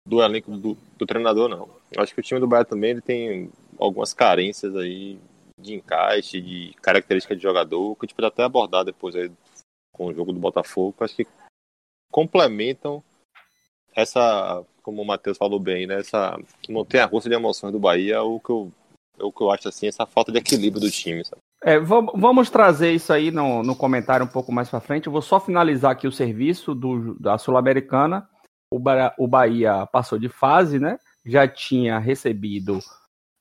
do 0.08 0.22
elenco 0.22 0.56
do, 0.56 0.78
do 0.98 1.06
treinador, 1.06 1.50
não. 1.50 1.70
Eu 1.92 2.02
acho 2.02 2.14
que 2.14 2.20
o 2.20 2.24
time 2.24 2.40
do 2.40 2.48
Bahia 2.48 2.66
também 2.66 2.92
ele 2.92 3.02
tem 3.02 3.52
algumas 3.80 4.14
carências 4.14 4.76
aí 4.76 5.20
de 5.60 5.74
encaixe, 5.74 6.40
de 6.42 6.74
característica 6.82 7.36
de 7.36 7.42
jogador, 7.42 7.96
que 7.96 8.06
a 8.06 8.08
gente 8.08 8.16
pode 8.16 8.28
até 8.28 8.44
abordar 8.44 8.86
depois 8.86 9.16
aí 9.16 9.32
com 9.92 10.08
o 10.08 10.14
jogo 10.14 10.32
do 10.32 10.40
Botafogo. 10.40 10.96
Acho 11.00 11.16
que 11.16 11.28
complementam 12.12 13.04
essa, 13.96 14.64
como 14.84 15.02
o 15.02 15.06
Matheus 15.06 15.38
falou 15.38 15.60
bem, 15.60 15.88
né? 15.88 16.00
Essa 16.00 16.38
montanha 16.70 17.06
russa 17.06 17.30
de 17.30 17.36
emoções 17.36 17.72
do 17.72 17.80
Bahia, 17.80 18.22
o 18.22 18.40
que 18.40 18.50
eu, 18.50 18.72
o 19.20 19.32
que 19.32 19.42
eu 19.42 19.52
acho 19.52 19.68
assim, 19.68 19.88
essa 19.88 20.06
falta 20.06 20.32
de 20.32 20.38
equilíbrio 20.38 20.82
do 20.82 20.92
time, 20.92 21.24
sabe? 21.26 21.42
É, 21.64 21.80
vamos 21.80 22.50
trazer 22.50 22.92
isso 22.92 23.12
aí 23.12 23.32
no, 23.32 23.64
no 23.64 23.76
comentário 23.76 24.26
um 24.26 24.30
pouco 24.30 24.52
mais 24.52 24.70
para 24.70 24.80
frente. 24.80 25.08
Eu 25.08 25.12
vou 25.12 25.22
só 25.22 25.40
finalizar 25.40 25.92
aqui 25.92 26.08
o 26.08 26.12
serviço 26.12 26.76
do, 26.76 27.16
da 27.20 27.38
Sul-Americana. 27.38 28.28
O, 28.70 28.80
o 29.18 29.28
Bahia 29.28 29.86
passou 29.88 30.20
de 30.20 30.30
fase, 30.30 30.80
né? 30.80 31.00
Já 31.26 31.48
tinha 31.48 31.98
recebido 31.98 32.80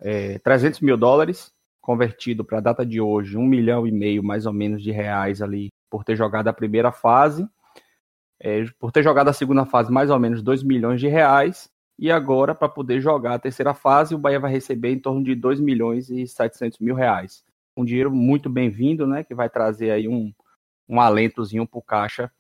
é, 0.01 0.39
300 0.39 0.81
mil 0.81 0.97
dólares, 0.97 1.53
convertido 1.83 2.45
para 2.45 2.59
a 2.59 2.63
data 2.63 2.87
de 2.87 3.01
hoje, 3.01 3.37
um 3.37 3.45
milhão 3.45 3.87
e 3.87 3.93
meio 3.93 4.23
mais 4.23 4.47
ou 4.47 4.53
menos 4.53 4.83
de 4.83 4.91
reais 4.91 5.43
ali 5.43 5.69
por 5.91 6.03
ter 6.03 6.17
jogado 6.17 6.49
a 6.49 6.53
primeira 6.53 6.91
fase 6.91 7.47
é, 8.45 8.65
por 8.79 8.93
ter 8.93 9.03
jogado 9.03 9.29
a 9.29 9.33
segunda 9.33 9.65
fase 9.65 9.91
mais 9.91 10.11
ou 10.11 10.19
menos 10.19 10.43
2 10.43 10.63
milhões 10.63 11.01
de 11.01 11.09
reais, 11.09 11.71
e 11.99 12.11
agora, 12.11 12.55
para 12.55 12.69
poder 12.69 13.01
jogar 13.01 13.35
a 13.35 13.39
terceira 13.39 13.73
fase, 13.73 14.15
o 14.15 14.19
Bahia 14.19 14.41
vai 14.41 14.51
receber 14.51 14.91
em 14.91 14.99
torno 14.99 15.23
de 15.23 15.35
2 15.35 15.61
milhões 15.61 16.11
e 16.11 16.27
700 16.27 16.81
mil 16.81 16.95
reais. 16.95 17.45
Um 17.77 17.85
dinheiro 17.85 18.11
muito 18.11 18.49
bem-vindo, 18.49 19.07
né, 19.07 19.25
que 19.25 19.35
vai 19.35 19.49
trazer 19.49 19.91
aí 19.91 20.09
um, 20.09 20.33
um 20.89 21.01
alentozinho 21.01 21.67
para 21.67 21.79
o 21.79 21.83
caixa 21.83 22.31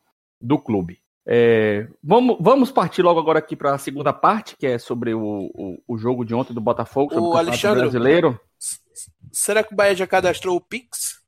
do 0.41 0.59
clube. 0.59 1.01
É, 1.27 1.89
vamos, 2.03 2.37
vamos 2.39 2.71
partir 2.71 3.03
logo 3.03 3.19
agora 3.19 3.39
aqui 3.39 3.57
para 3.57 3.75
a 3.75 3.79
segunda 3.79 4.13
parte, 4.13 4.57
que 4.57 4.67
é 4.67 4.79
sobre 4.79 5.15
o, 5.15 5.51
o, 5.55 5.83
o, 5.89 5.97
jogo 5.97 6.25
de 6.25 6.35
ontem 6.35 6.53
do 6.53 6.61
Botafogo, 6.61 7.15
sobre 7.15 7.29
o, 7.29 7.31
o 7.31 7.37
Alexandre 7.37 7.81
brasileiro. 7.81 8.39
Será 9.33 9.63
que 9.63 9.73
o 9.73 9.77
Bahia 9.77 9.95
já 9.95 10.07
cadastrou 10.07 10.55
o 10.57 10.61
Pix? 10.61 11.21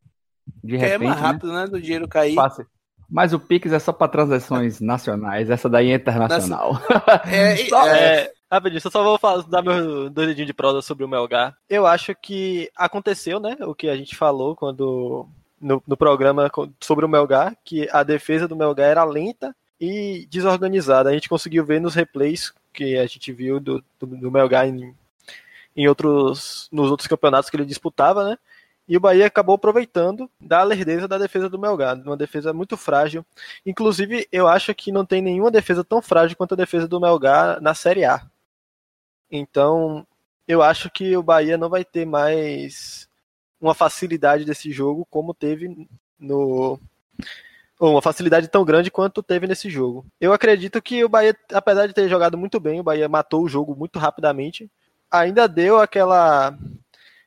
De 0.62 0.76
repente, 0.76 0.98
que 0.98 1.04
é 1.04 1.08
mais 1.08 1.20
né? 1.20 1.26
rápido, 1.26 1.52
né? 1.52 1.60
né 1.62 1.66
do 1.66 1.80
dinheiro 1.80 2.06
cair. 2.06 2.34
Fácil. 2.34 2.66
Mas 3.08 3.32
o 3.32 3.40
Pix 3.40 3.72
é 3.72 3.78
só 3.78 3.92
para 3.92 4.08
transações 4.08 4.80
nacionais, 4.80 5.48
essa 5.48 5.68
daí 5.68 5.90
é 5.90 5.94
internacional. 5.94 6.78
É, 7.24 7.56
só, 7.68 7.86
é, 7.88 8.22
é, 8.22 8.32
rapidinho, 8.50 8.80
só 8.80 9.02
vou 9.02 9.18
falar, 9.18 9.42
dar 9.42 9.62
meu 9.62 10.08
dois 10.10 10.28
dedinhos 10.28 10.46
de 10.46 10.54
prosa 10.54 10.82
sobre 10.82 11.04
o 11.04 11.08
Melgar. 11.08 11.56
Eu 11.68 11.86
acho 11.86 12.14
que 12.14 12.70
aconteceu, 12.76 13.40
né, 13.40 13.56
o 13.60 13.74
que 13.74 13.88
a 13.88 13.96
gente 13.96 14.16
falou 14.16 14.54
quando 14.54 15.28
no, 15.60 15.82
no 15.86 15.96
programa 15.96 16.50
sobre 16.80 17.04
o 17.04 17.08
Melgar, 17.08 17.56
que 17.64 17.88
a 17.92 18.02
defesa 18.02 18.46
do 18.46 18.56
Melgar 18.56 18.88
era 18.88 19.04
lenta 19.04 19.54
e 19.80 20.26
desorganizada. 20.30 21.10
A 21.10 21.12
gente 21.12 21.28
conseguiu 21.28 21.64
ver 21.64 21.80
nos 21.80 21.94
replays 21.94 22.52
que 22.72 22.96
a 22.96 23.06
gente 23.06 23.32
viu 23.32 23.58
do, 23.58 23.82
do, 23.98 24.06
do 24.06 24.30
Melgar 24.30 24.66
em, 24.68 24.94
em 25.74 25.88
outros, 25.88 26.68
nos 26.70 26.90
outros 26.90 27.06
campeonatos 27.06 27.50
que 27.50 27.56
ele 27.56 27.64
disputava, 27.64 28.30
né? 28.30 28.38
E 28.88 28.96
o 28.96 29.00
Bahia 29.00 29.26
acabou 29.26 29.56
aproveitando 29.56 30.30
da 30.40 30.62
lerdeza 30.62 31.08
da 31.08 31.18
defesa 31.18 31.48
do 31.48 31.58
Melgar, 31.58 31.96
uma 32.06 32.16
defesa 32.16 32.52
muito 32.52 32.76
frágil. 32.76 33.26
Inclusive, 33.64 34.28
eu 34.30 34.46
acho 34.46 34.72
que 34.74 34.92
não 34.92 35.04
tem 35.04 35.20
nenhuma 35.20 35.50
defesa 35.50 35.82
tão 35.82 36.00
frágil 36.00 36.36
quanto 36.36 36.54
a 36.54 36.56
defesa 36.56 36.86
do 36.86 37.00
Melgar 37.00 37.60
na 37.60 37.74
Série 37.74 38.04
A. 38.04 38.24
Então, 39.30 40.06
eu 40.46 40.62
acho 40.62 40.90
que 40.90 41.16
o 41.16 41.22
Bahia 41.22 41.56
não 41.58 41.68
vai 41.68 41.84
ter 41.84 42.04
mais 42.04 43.08
uma 43.60 43.74
facilidade 43.74 44.44
desse 44.44 44.70
jogo 44.70 45.06
como 45.10 45.34
teve 45.34 45.88
no 46.18 46.78
uma 47.78 48.00
facilidade 48.00 48.48
tão 48.48 48.64
grande 48.64 48.90
quanto 48.90 49.22
teve 49.22 49.46
nesse 49.46 49.68
jogo. 49.68 50.06
Eu 50.20 50.32
acredito 50.32 50.80
que 50.80 51.04
o 51.04 51.08
Bahia, 51.08 51.36
apesar 51.52 51.86
de 51.86 51.92
ter 51.92 52.08
jogado 52.08 52.38
muito 52.38 52.58
bem, 52.58 52.80
o 52.80 52.82
Bahia 52.82 53.08
matou 53.08 53.44
o 53.44 53.48
jogo 53.48 53.76
muito 53.76 53.98
rapidamente, 53.98 54.70
ainda 55.10 55.46
deu 55.46 55.78
aquela 55.78 56.56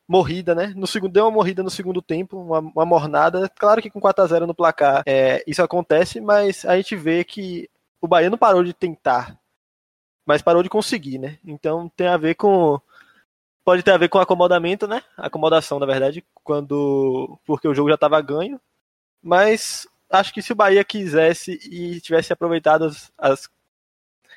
morrida, 0.08 0.56
né? 0.56 0.74
No 0.75 0.88
segundo, 0.88 1.12
deu 1.12 1.25
uma 1.25 1.32
morrida 1.32 1.62
no 1.62 1.70
segundo 1.70 2.01
tempo, 2.01 2.38
uma, 2.38 2.60
uma 2.60 2.86
mornada. 2.86 3.48
Claro 3.50 3.79
que 3.79 3.91
com 3.91 4.00
4 4.00 4.24
a 4.24 4.27
0 4.27 4.48
no 4.48 4.56
placar 4.56 5.03
é, 5.06 5.44
isso 5.46 5.62
acontece, 5.62 6.20
mas 6.20 6.65
a 6.65 6.75
gente 6.75 6.96
vê 6.96 7.24
que 7.24 7.70
o 8.01 8.08
Bahia 8.08 8.29
não 8.29 8.38
parou 8.38 8.63
de 8.63 8.74
tentar, 8.74 9.38
mas 10.29 10.43
parou 10.43 10.62
de 10.62 10.69
conseguir, 10.69 11.17
né? 11.17 11.39
Então 11.43 11.89
tem 11.98 12.05
a 12.05 12.15
ver 12.15 12.36
com. 12.36 12.79
Pode 13.65 13.81
ter 13.81 13.89
a 13.89 13.98
ver 13.98 14.09
com 14.09 14.19
acomodamento, 14.19 14.88
né? 14.88 15.01
Acomodação, 15.17 15.79
na 15.79 15.88
verdade, 15.88 16.24
quando. 16.43 17.39
Porque 17.48 17.67
o 17.67 17.74
jogo 17.74 17.89
já 17.89 17.95
estava 17.95 18.21
ganho. 18.21 18.62
Mas 19.24 19.88
acho 20.07 20.31
que 20.31 20.43
se 20.43 20.51
o 20.51 20.55
Bahia 20.55 20.83
quisesse 20.83 21.53
e 21.63 22.00
tivesse 22.00 22.31
aproveitado 22.31 22.91
as, 23.17 23.50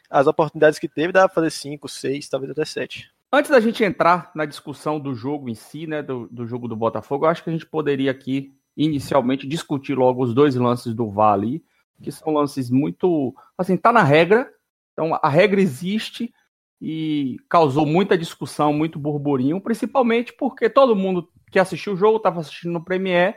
as, 0.08 0.26
oportunidades 0.26 0.78
que 0.78 0.88
teve, 0.88 1.12
dava 1.12 1.28
pra 1.28 1.34
fazer 1.34 1.50
5, 1.50 1.86
6, 1.86 2.26
talvez 2.26 2.52
até 2.52 2.64
7. 2.64 3.12
Antes 3.30 3.50
da 3.50 3.60
gente 3.60 3.84
entrar 3.84 4.30
na 4.34 4.46
discussão 4.46 4.98
do 4.98 5.14
jogo 5.14 5.50
em 5.50 5.54
si, 5.54 5.86
né, 5.86 6.02
do, 6.02 6.26
do 6.28 6.46
jogo 6.46 6.68
do 6.68 6.76
Botafogo, 6.76 7.26
eu 7.26 7.28
acho 7.28 7.44
que 7.44 7.50
a 7.50 7.52
gente 7.52 7.66
poderia 7.66 8.10
aqui, 8.10 8.50
inicialmente, 8.74 9.46
discutir 9.46 9.94
logo 9.94 10.24
os 10.24 10.32
dois 10.32 10.54
lances 10.54 10.94
do 10.94 11.10
Vale, 11.10 11.62
que 12.02 12.10
são 12.10 12.32
lances 12.32 12.70
muito. 12.70 13.34
Assim, 13.58 13.76
tá 13.76 13.92
na 13.92 14.02
regra, 14.02 14.50
então 14.92 15.18
a 15.22 15.28
regra 15.28 15.60
existe 15.60 16.32
e 16.80 17.36
causou 17.48 17.86
muita 17.86 18.18
discussão, 18.18 18.72
muito 18.72 18.98
burburinho, 18.98 19.60
principalmente 19.60 20.32
porque 20.32 20.68
todo 20.68 20.96
mundo 20.96 21.28
que 21.50 21.58
assistiu 21.58 21.92
o 21.92 21.96
jogo 21.96 22.16
estava 22.16 22.40
assistindo 22.40 22.72
no 22.72 22.84
Premiere 22.84 23.36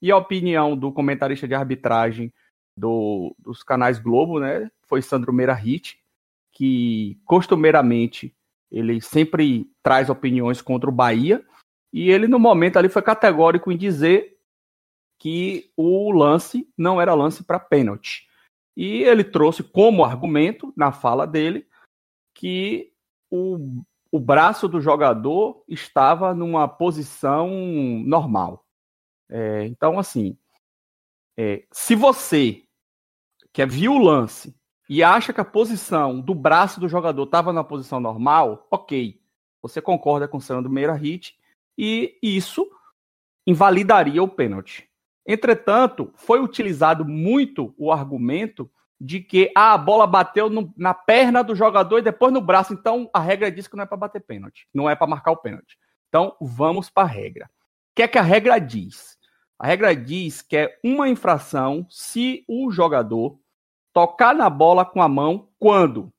e 0.00 0.10
a 0.10 0.16
opinião 0.16 0.76
do 0.76 0.92
comentarista 0.92 1.46
de 1.46 1.54
arbitragem 1.54 2.32
do, 2.76 3.34
dos 3.38 3.62
canais 3.62 3.98
Globo, 3.98 4.40
né, 4.40 4.70
foi 4.82 5.02
Sandro 5.02 5.32
Meira 5.32 5.54
Hit, 5.54 5.98
que 6.52 7.18
costumeiramente 7.24 8.34
ele 8.70 9.00
sempre 9.00 9.70
traz 9.82 10.10
opiniões 10.10 10.60
contra 10.60 10.88
o 10.88 10.92
Bahia. 10.92 11.44
E 11.92 12.10
ele, 12.10 12.26
no 12.26 12.38
momento 12.38 12.78
ali, 12.78 12.88
foi 12.88 13.02
categórico 13.02 13.70
em 13.70 13.76
dizer 13.76 14.36
que 15.18 15.70
o 15.76 16.10
lance 16.10 16.68
não 16.76 17.00
era 17.00 17.14
lance 17.14 17.42
para 17.42 17.58
pênalti. 17.58 18.26
E 18.76 19.02
ele 19.02 19.24
trouxe 19.24 19.62
como 19.62 20.04
argumento, 20.04 20.72
na 20.76 20.92
fala 20.92 21.26
dele, 21.26 21.66
que 22.34 22.92
o, 23.30 23.82
o 24.12 24.20
braço 24.20 24.68
do 24.68 24.80
jogador 24.80 25.64
estava 25.66 26.34
numa 26.34 26.68
posição 26.68 27.48
normal. 28.04 28.66
É, 29.28 29.64
então, 29.64 29.98
assim, 29.98 30.36
é, 31.36 31.64
se 31.72 31.94
você 31.94 32.62
que 33.52 33.64
viu 33.64 33.92
o 33.92 33.98
lance 33.98 34.54
e 34.88 35.02
acha 35.02 35.32
que 35.32 35.40
a 35.40 35.44
posição 35.44 36.20
do 36.20 36.34
braço 36.34 36.78
do 36.78 36.88
jogador 36.88 37.24
estava 37.24 37.54
na 37.54 37.64
posição 37.64 37.98
normal, 37.98 38.66
ok. 38.70 39.18
Você 39.62 39.80
concorda 39.80 40.28
com 40.28 40.36
o 40.36 40.40
Sandro 40.40 40.70
Meira 40.70 40.92
Hit 40.92 41.38
e 41.76 42.18
isso 42.22 42.70
invalidaria 43.46 44.22
o 44.22 44.28
pênalti. 44.28 44.85
Entretanto, 45.26 46.12
foi 46.14 46.40
utilizado 46.40 47.04
muito 47.04 47.74
o 47.76 47.90
argumento 47.90 48.70
de 49.00 49.20
que 49.20 49.52
ah, 49.54 49.74
a 49.74 49.78
bola 49.78 50.06
bateu 50.06 50.48
no, 50.48 50.72
na 50.76 50.94
perna 50.94 51.42
do 51.42 51.54
jogador 51.54 51.98
e 51.98 52.02
depois 52.02 52.32
no 52.32 52.40
braço. 52.40 52.72
Então, 52.72 53.10
a 53.12 53.20
regra 53.20 53.50
diz 53.50 53.66
que 53.66 53.76
não 53.76 53.82
é 53.82 53.86
para 53.86 53.96
bater 53.96 54.22
pênalti, 54.22 54.66
não 54.72 54.88
é 54.88 54.94
para 54.94 55.06
marcar 55.06 55.32
o 55.32 55.36
pênalti. 55.36 55.76
Então, 56.08 56.34
vamos 56.40 56.88
para 56.88 57.02
a 57.02 57.10
regra. 57.10 57.46
O 57.46 57.96
que 57.96 58.02
é 58.02 58.08
que 58.08 58.18
a 58.18 58.22
regra 58.22 58.58
diz? 58.58 59.16
A 59.58 59.66
regra 59.66 59.94
diz 59.94 60.42
que 60.42 60.56
é 60.56 60.78
uma 60.84 61.08
infração 61.08 61.86
se 61.90 62.44
o 62.48 62.70
jogador 62.70 63.38
tocar 63.92 64.34
na 64.34 64.48
bola 64.50 64.84
com 64.84 65.02
a 65.02 65.08
mão 65.08 65.48
quando 65.58 66.12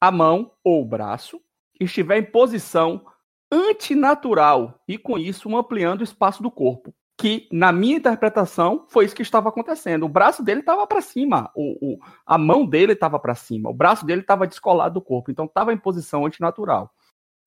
a 0.00 0.10
mão 0.10 0.52
ou 0.62 0.82
o 0.82 0.84
braço 0.84 1.40
estiver 1.78 2.18
em 2.18 2.30
posição 2.30 3.04
antinatural 3.50 4.82
e 4.86 4.96
com 4.96 5.18
isso 5.18 5.54
ampliando 5.56 6.00
o 6.00 6.04
espaço 6.04 6.42
do 6.42 6.50
corpo. 6.50 6.94
Que, 7.20 7.46
na 7.52 7.70
minha 7.70 7.98
interpretação, 7.98 8.86
foi 8.88 9.04
isso 9.04 9.14
que 9.14 9.20
estava 9.20 9.50
acontecendo. 9.50 10.06
O 10.06 10.08
braço 10.08 10.42
dele 10.42 10.60
estava 10.60 10.86
para 10.86 11.02
cima, 11.02 11.50
o, 11.54 11.92
o, 11.92 11.98
a 12.24 12.38
mão 12.38 12.64
dele 12.64 12.94
estava 12.94 13.18
para 13.18 13.34
cima, 13.34 13.68
o 13.68 13.74
braço 13.74 14.06
dele 14.06 14.22
estava 14.22 14.46
descolado 14.46 14.94
do 14.94 15.02
corpo, 15.02 15.30
então 15.30 15.44
estava 15.44 15.70
em 15.70 15.76
posição 15.76 16.24
antinatural. 16.24 16.90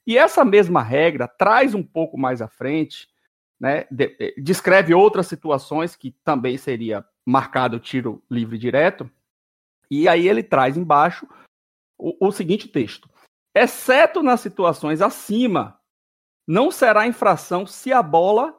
E 0.05 0.15
essa 0.15 0.45
mesma 0.45 0.83
regra 0.83 1.27
traz 1.27 1.73
um 1.73 1.81
pouco 1.81 2.19
mais 2.19 2.39
à 2.39 2.47
frente, 2.47 3.07
né, 3.59 3.87
de, 3.89 4.35
descreve 4.37 4.93
outras 4.93 5.25
situações 5.25 5.95
que 5.95 6.11
também 6.23 6.55
seria 6.55 7.03
marcado 7.25 7.79
tiro 7.79 8.21
livre 8.29 8.59
direto, 8.59 9.09
e 9.89 10.07
aí 10.07 10.29
ele 10.29 10.43
traz 10.43 10.77
embaixo 10.77 11.27
o, 11.97 12.27
o 12.27 12.31
seguinte 12.31 12.67
texto: 12.67 13.09
exceto 13.55 14.21
nas 14.21 14.39
situações 14.39 15.01
acima, 15.01 15.79
não 16.47 16.69
será 16.69 17.07
infração 17.07 17.65
se 17.65 17.91
a 17.91 18.03
bola 18.03 18.55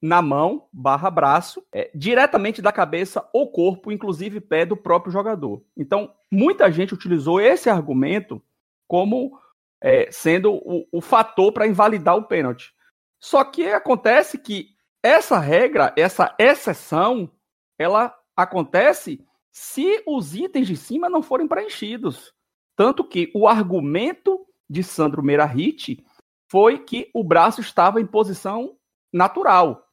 na 0.00 0.22
mão 0.22 0.66
barra 0.72 1.10
braço, 1.10 1.62
é, 1.72 1.90
diretamente 1.94 2.62
da 2.62 2.72
cabeça 2.72 3.28
ou 3.32 3.50
corpo, 3.50 3.92
inclusive 3.92 4.40
pé 4.40 4.64
do 4.64 4.76
próprio 4.76 5.12
jogador. 5.12 5.62
Então, 5.76 6.14
muita 6.30 6.70
gente 6.72 6.94
utilizou 6.94 7.40
esse 7.40 7.68
argumento 7.68 8.42
como 8.88 9.38
é, 9.80 10.10
sendo 10.10 10.54
o, 10.54 10.86
o 10.90 11.00
fator 11.00 11.52
para 11.52 11.66
invalidar 11.66 12.16
o 12.16 12.24
pênalti. 12.24 12.72
Só 13.18 13.44
que 13.44 13.68
acontece 13.68 14.38
que 14.38 14.68
essa 15.02 15.38
regra, 15.38 15.92
essa 15.96 16.34
exceção, 16.38 17.30
ela 17.78 18.14
acontece 18.36 19.24
se 19.52 20.02
os 20.06 20.34
itens 20.34 20.66
de 20.66 20.76
cima 20.76 21.08
não 21.08 21.22
forem 21.22 21.46
preenchidos. 21.46 22.32
Tanto 22.76 23.04
que 23.04 23.30
o 23.34 23.46
argumento 23.46 24.46
de 24.68 24.82
Sandro 24.82 25.22
Meirahit 25.22 26.02
foi 26.48 26.78
que 26.78 27.10
o 27.12 27.22
braço 27.22 27.60
estava 27.60 28.00
em 28.00 28.06
posição 28.06 28.76
natural, 29.12 29.86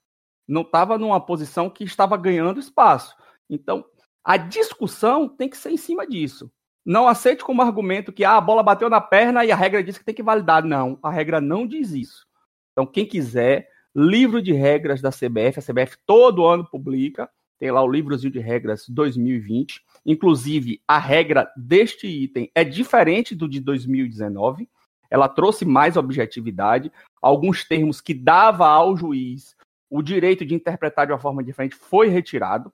não 0.48 0.62
estava 0.62 0.98
numa 0.98 1.20
posição 1.20 1.70
que 1.70 1.84
estava 1.84 2.16
ganhando 2.16 2.60
espaço. 2.60 3.16
Então, 3.50 3.84
a 4.24 4.38
discussão 4.38 5.28
tem 5.28 5.50
que 5.50 5.58
ser 5.58 5.72
em 5.72 5.78
cima 5.78 6.08
disso. 6.08 6.52
não 6.86 7.08
aceite 7.08 7.44
como 7.44 7.62
argumento 7.62 8.14
que 8.14 8.24
ah, 8.24 8.38
a 8.38 8.42
bola 8.42 8.64
bateu 8.64 8.90
na 8.90 9.02
perna 9.02 9.44
e 9.44 9.52
a 9.52 9.56
regra 9.58 9.84
diz 9.84 9.98
que 9.98 10.06
tem 10.06 10.16
que 10.16 10.24
validar. 10.24 10.64
Não, 10.64 10.98
a 11.04 11.12
regra 11.12 11.42
não 11.42 11.68
diz 11.68 11.92
isso. 11.92 12.26
Então, 12.72 12.86
quem 12.86 13.06
quiser, 13.06 13.68
livro 13.94 14.42
de 14.42 14.54
regras 14.54 15.02
da 15.02 15.10
CBF, 15.10 15.60
a 15.60 15.62
CBF 15.62 15.98
todo 16.06 16.46
ano 16.46 16.66
publica, 16.66 17.30
tem 17.60 17.72
lá 17.72 17.84
o 17.84 17.92
livrozinho 17.92 18.32
de 18.32 18.40
regras 18.40 18.86
2020. 18.88 19.82
Inclusive, 20.06 20.82
a 20.88 20.98
regra 20.98 21.52
deste 21.58 22.08
item 22.08 22.50
é 22.56 22.64
diferente 22.64 23.36
do 23.36 23.50
de 23.50 23.60
2019. 23.60 24.70
Ela 25.10 25.28
trouxe 25.28 25.66
mais 25.66 25.98
objetividade. 25.98 26.92
Alguns 27.22 27.66
termos 27.66 28.00
que 28.00 28.14
dava 28.14 28.68
ao 28.68 28.96
juiz 28.96 29.57
o 29.90 30.02
direito 30.02 30.46
de 30.46 30.54
interpretar 30.54 31.06
de 31.06 31.14
uma 31.14 31.20
forma 31.20 31.44
diferente 31.44 31.76
foi 31.76 32.08
retirado. 32.08 32.72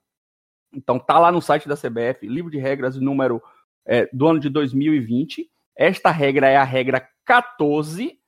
Então, 0.74 0.98
tá 0.98 1.20
lá 1.20 1.32
no 1.32 1.42
site 1.42 1.68
da 1.68 1.76
CBF, 1.76 2.28
livro 2.28 2.50
de 2.50 2.58
regras 2.58 2.96
número 3.00 3.42
é, 3.86 4.10
do 4.12 4.28
ano 4.28 4.40
de 4.40 4.50
2020. 4.50 5.50
Esta 5.76 6.10
regra 6.10 6.48
é 6.48 6.58
a 6.58 6.64
regra 6.64 7.08
14, 7.26 8.20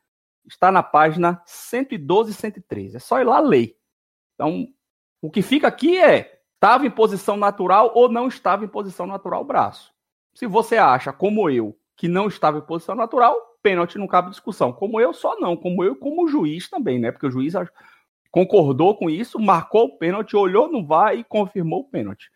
está 0.47 0.71
na 0.71 0.83
página 0.83 1.41
112 1.45 2.31
e 2.31 2.33
113. 2.33 2.97
É 2.97 2.99
só 2.99 3.19
ir 3.19 3.23
lá 3.23 3.39
ler. 3.39 3.75
Então, 4.35 4.67
o 5.21 5.31
que 5.31 5.41
fica 5.41 5.67
aqui 5.67 5.97
é: 5.97 6.41
estava 6.53 6.85
em 6.85 6.91
posição 6.91 7.37
natural 7.37 7.91
ou 7.95 8.09
não 8.09 8.27
estava 8.27 8.63
em 8.63 8.67
posição 8.67 9.07
natural 9.07 9.41
o 9.41 9.45
braço. 9.45 9.93
Se 10.33 10.45
você 10.45 10.77
acha, 10.77 11.13
como 11.13 11.49
eu, 11.49 11.77
que 11.95 12.07
não 12.07 12.27
estava 12.27 12.57
em 12.57 12.61
posição 12.61 12.93
natural, 12.93 13.35
pênalti 13.63 13.97
não 13.97 14.07
cabe 14.07 14.29
discussão. 14.29 14.71
Como 14.71 14.99
eu, 14.99 15.13
só 15.13 15.39
não. 15.39 15.57
Como 15.57 15.83
eu, 15.83 15.95
como 15.95 16.27
juiz 16.27 16.69
também, 16.69 16.99
né? 16.99 17.11
Porque 17.11 17.25
o 17.25 17.31
juiz 17.31 17.55
concordou 18.35 18.93
com 18.97 19.09
isso, 19.09 19.39
marcou 19.39 19.85
o 19.85 19.97
pênalti, 19.97 20.35
olhou 20.35 20.69
no 20.69 20.85
VAR 20.85 21.15
e 21.15 21.23
confirmou 21.23 21.79
o 21.79 21.83
pênalti. 21.89 22.29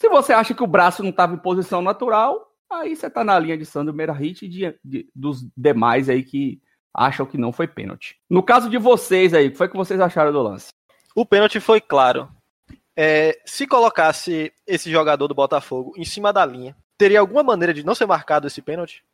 Se 0.00 0.08
você 0.08 0.32
acha 0.32 0.54
que 0.54 0.62
o 0.62 0.66
braço 0.66 1.02
não 1.02 1.10
estava 1.10 1.34
em 1.34 1.38
posição 1.38 1.82
natural, 1.82 2.50
aí 2.72 2.96
você 2.96 3.08
está 3.08 3.22
na 3.22 3.38
linha 3.38 3.58
de 3.58 3.66
Sandro 3.66 3.92
Meirahit 3.92 4.46
e 4.46 4.48
de, 4.48 4.80
de, 4.82 5.10
dos 5.14 5.46
demais 5.54 6.08
aí 6.08 6.22
que 6.22 6.58
acham 6.94 7.26
que 7.26 7.36
não 7.36 7.52
foi 7.52 7.68
pênalti. 7.68 8.18
No 8.30 8.42
caso 8.42 8.70
de 8.70 8.78
vocês 8.78 9.34
aí, 9.34 9.48
o 9.48 9.50
que 9.50 9.58
foi 9.58 9.68
que 9.68 9.76
vocês 9.76 10.00
acharam 10.00 10.32
do 10.32 10.40
lance? 10.40 10.68
O 11.14 11.26
pênalti 11.26 11.60
foi 11.60 11.82
claro. 11.82 12.26
É, 12.96 13.38
se 13.44 13.66
colocasse 13.66 14.50
esse 14.66 14.90
jogador 14.90 15.28
do 15.28 15.34
Botafogo 15.34 15.92
em 15.98 16.04
cima 16.04 16.32
da 16.32 16.46
linha, 16.46 16.74
teria 16.96 17.20
alguma 17.20 17.42
maneira 17.42 17.74
de 17.74 17.84
não 17.84 17.94
ser 17.94 18.06
marcado 18.06 18.46
esse 18.46 18.62
pênalti? 18.62 19.04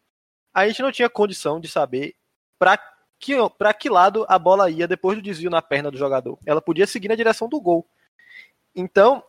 A 0.54 0.68
gente 0.68 0.82
não 0.82 0.92
tinha 0.92 1.10
condição 1.10 1.58
de 1.58 1.66
saber 1.66 2.14
para 2.60 2.78
que, 3.18 3.34
para 3.58 3.72
que 3.72 3.88
lado 3.88 4.24
a 4.28 4.38
bola 4.38 4.70
ia 4.70 4.86
depois 4.86 5.16
do 5.16 5.22
desvio 5.22 5.50
na 5.50 5.62
perna 5.62 5.90
do 5.90 5.98
jogador. 5.98 6.38
Ela 6.44 6.60
podia 6.60 6.86
seguir 6.86 7.08
na 7.08 7.14
direção 7.14 7.48
do 7.48 7.60
gol. 7.60 7.86
Então, 8.74 9.22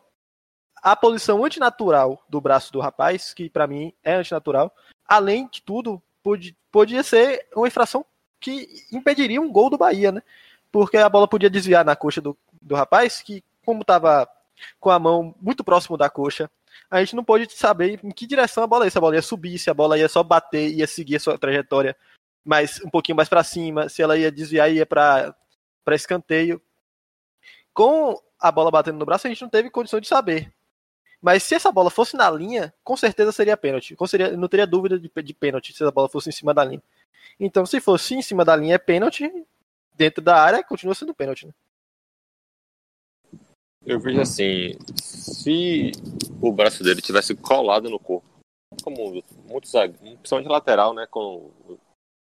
a 0.82 0.96
posição 0.96 1.44
antinatural 1.44 2.22
do 2.30 2.40
braço 2.42 2.72
do 2.72 2.80
rapaz, 2.80 3.34
que 3.34 3.50
para 3.50 3.68
mim 3.68 3.94
é 4.04 4.16
antinatural, 4.16 4.74
além 5.08 5.48
de 5.48 5.62
tudo, 5.62 6.02
podia, 6.72 7.04
ser 7.04 7.48
uma 7.56 7.68
infração 7.68 8.06
que 8.40 8.68
impediria 8.92 9.42
um 9.42 9.52
gol 9.52 9.70
do 9.70 9.78
Bahia, 9.78 10.12
né? 10.12 10.22
Porque 10.72 10.98
a 10.98 11.10
bola 11.10 11.28
podia 11.28 11.50
desviar 11.50 11.86
na 11.86 11.96
coxa 11.96 12.22
do, 12.22 12.38
do 12.62 12.76
rapaz, 12.76 13.22
que 13.22 13.44
como 13.66 13.82
estava 13.82 14.30
com 14.80 14.90
a 14.90 15.00
mão 15.00 15.34
muito 15.42 15.64
próximo 15.64 15.98
da 15.98 16.10
coxa, 16.10 16.50
a 16.90 17.00
gente 17.00 17.16
não 17.16 17.24
pôde 17.24 17.52
saber 17.52 18.00
em 18.04 18.12
que 18.12 18.28
direção 18.28 18.64
a 18.64 18.68
bola 18.68 18.86
ia. 18.86 18.92
Se 18.92 18.98
a 18.98 19.02
bola 19.02 19.16
ia 19.16 19.22
subir, 19.22 19.58
se 19.58 19.70
a 19.70 19.74
bola 19.74 19.98
ia 19.98 20.08
só 20.08 20.24
bater, 20.24 20.70
ia 20.74 20.88
seguir 20.88 21.16
a 21.16 21.20
sua 21.20 21.38
trajetória 21.38 21.96
mais 22.48 22.80
um 22.82 22.90
pouquinho 22.90 23.18
mais 23.18 23.28
para 23.28 23.44
cima, 23.44 23.90
se 23.90 24.02
ela 24.02 24.18
ia 24.18 24.32
desviar 24.32 24.72
ia 24.72 24.86
para 24.86 25.36
escanteio. 25.90 26.62
Com 27.74 28.20
a 28.40 28.52
bola 28.52 28.72
batendo 28.72 28.98
no 28.98 29.06
braço, 29.06 29.28
a 29.28 29.30
gente 29.30 29.42
não 29.42 29.50
teve 29.50 29.70
condição 29.70 30.00
de 30.00 30.08
saber. 30.08 30.52
Mas 31.22 31.44
se 31.44 31.56
essa 31.56 31.72
bola 31.72 31.90
fosse 31.90 32.16
na 32.16 32.32
linha, 32.32 32.74
com 32.84 32.96
certeza 32.96 33.32
seria 33.34 33.58
pênalti. 33.58 33.98
Não 34.38 34.48
teria 34.48 34.66
dúvida 34.66 34.98
de, 34.98 35.12
de 35.12 35.34
pênalti 35.34 35.74
se 35.74 35.84
a 35.84 35.92
bola 35.92 36.08
fosse 36.08 36.30
em 36.30 36.32
cima 36.32 36.54
da 36.54 36.64
linha. 36.64 36.82
Então, 37.40 37.66
se 37.66 37.82
fosse 37.82 38.16
em 38.16 38.22
cima 38.22 38.46
da 38.46 38.56
linha 38.56 38.76
é 38.76 38.80
pênalti, 38.80 39.30
dentro 39.94 40.24
da 40.24 40.42
área 40.42 40.64
continua 40.64 40.96
sendo 40.96 41.14
pênalti. 41.14 41.48
Né? 41.48 41.54
Eu 43.86 44.00
vejo 44.00 44.22
assim, 44.22 44.78
se 44.96 45.92
o 46.42 46.52
braço 46.52 46.84
dele 46.84 47.02
tivesse 47.02 47.36
colado 47.36 47.90
no 47.90 48.00
corpo, 48.00 48.26
como 48.84 49.22
muitos 49.46 49.72
principalmente 49.72 50.50
lateral, 50.50 50.94
né, 50.94 51.08
quando 51.10 51.80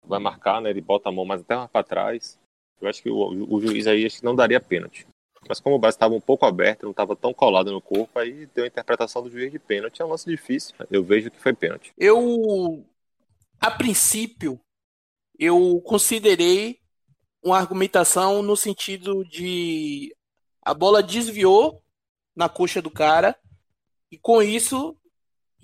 vai 0.07 0.19
marcar, 0.19 0.61
né, 0.61 0.71
ele 0.71 0.81
bota 0.81 1.09
a 1.09 1.13
mão 1.13 1.25
mais 1.25 1.41
até 1.41 1.57
mais 1.57 1.71
para 1.71 1.85
trás, 1.85 2.39
eu 2.81 2.89
acho 2.89 3.03
que 3.03 3.11
o, 3.11 3.55
o, 3.55 3.61
juiz 3.61 3.87
aí 3.87 4.05
acho 4.05 4.19
que 4.19 4.25
não 4.25 4.35
daria 4.35 4.61
pênalti. 4.61 5.07
Mas 5.49 5.61
como 5.61 5.77
o 5.77 5.79
braço 5.79 5.97
estava 5.97 6.15
um 6.15 6.21
pouco 6.21 6.47
aberto, 6.47 6.85
não 6.85 6.91
estava 6.91 7.15
tão 7.15 7.33
colado 7.33 7.71
no 7.71 7.81
corpo, 7.81 8.19
aí 8.19 8.47
deu 8.55 8.65
a 8.65 8.67
interpretação 8.67 9.23
do 9.23 9.31
juiz 9.31 9.51
de 9.51 9.59
pênalti. 9.59 10.01
É 10.01 10.05
um 10.05 10.09
lance 10.09 10.29
difícil. 10.29 10.75
Eu 10.91 11.05
vejo 11.05 11.31
que 11.31 11.41
foi 11.41 11.53
pênalti. 11.53 11.93
Eu, 11.99 12.85
a 13.61 13.71
princípio, 13.71 14.59
eu 15.39 15.83
considerei 15.85 16.79
uma 17.43 17.59
argumentação 17.59 18.43
no 18.43 18.57
sentido 18.57 19.23
de 19.25 20.15
a 20.63 20.73
bola 20.73 21.03
desviou 21.03 21.83
na 22.35 22.49
coxa 22.49 22.81
do 22.81 22.91
cara 22.91 23.37
e 24.11 24.19
com 24.19 24.43
isso 24.43 24.97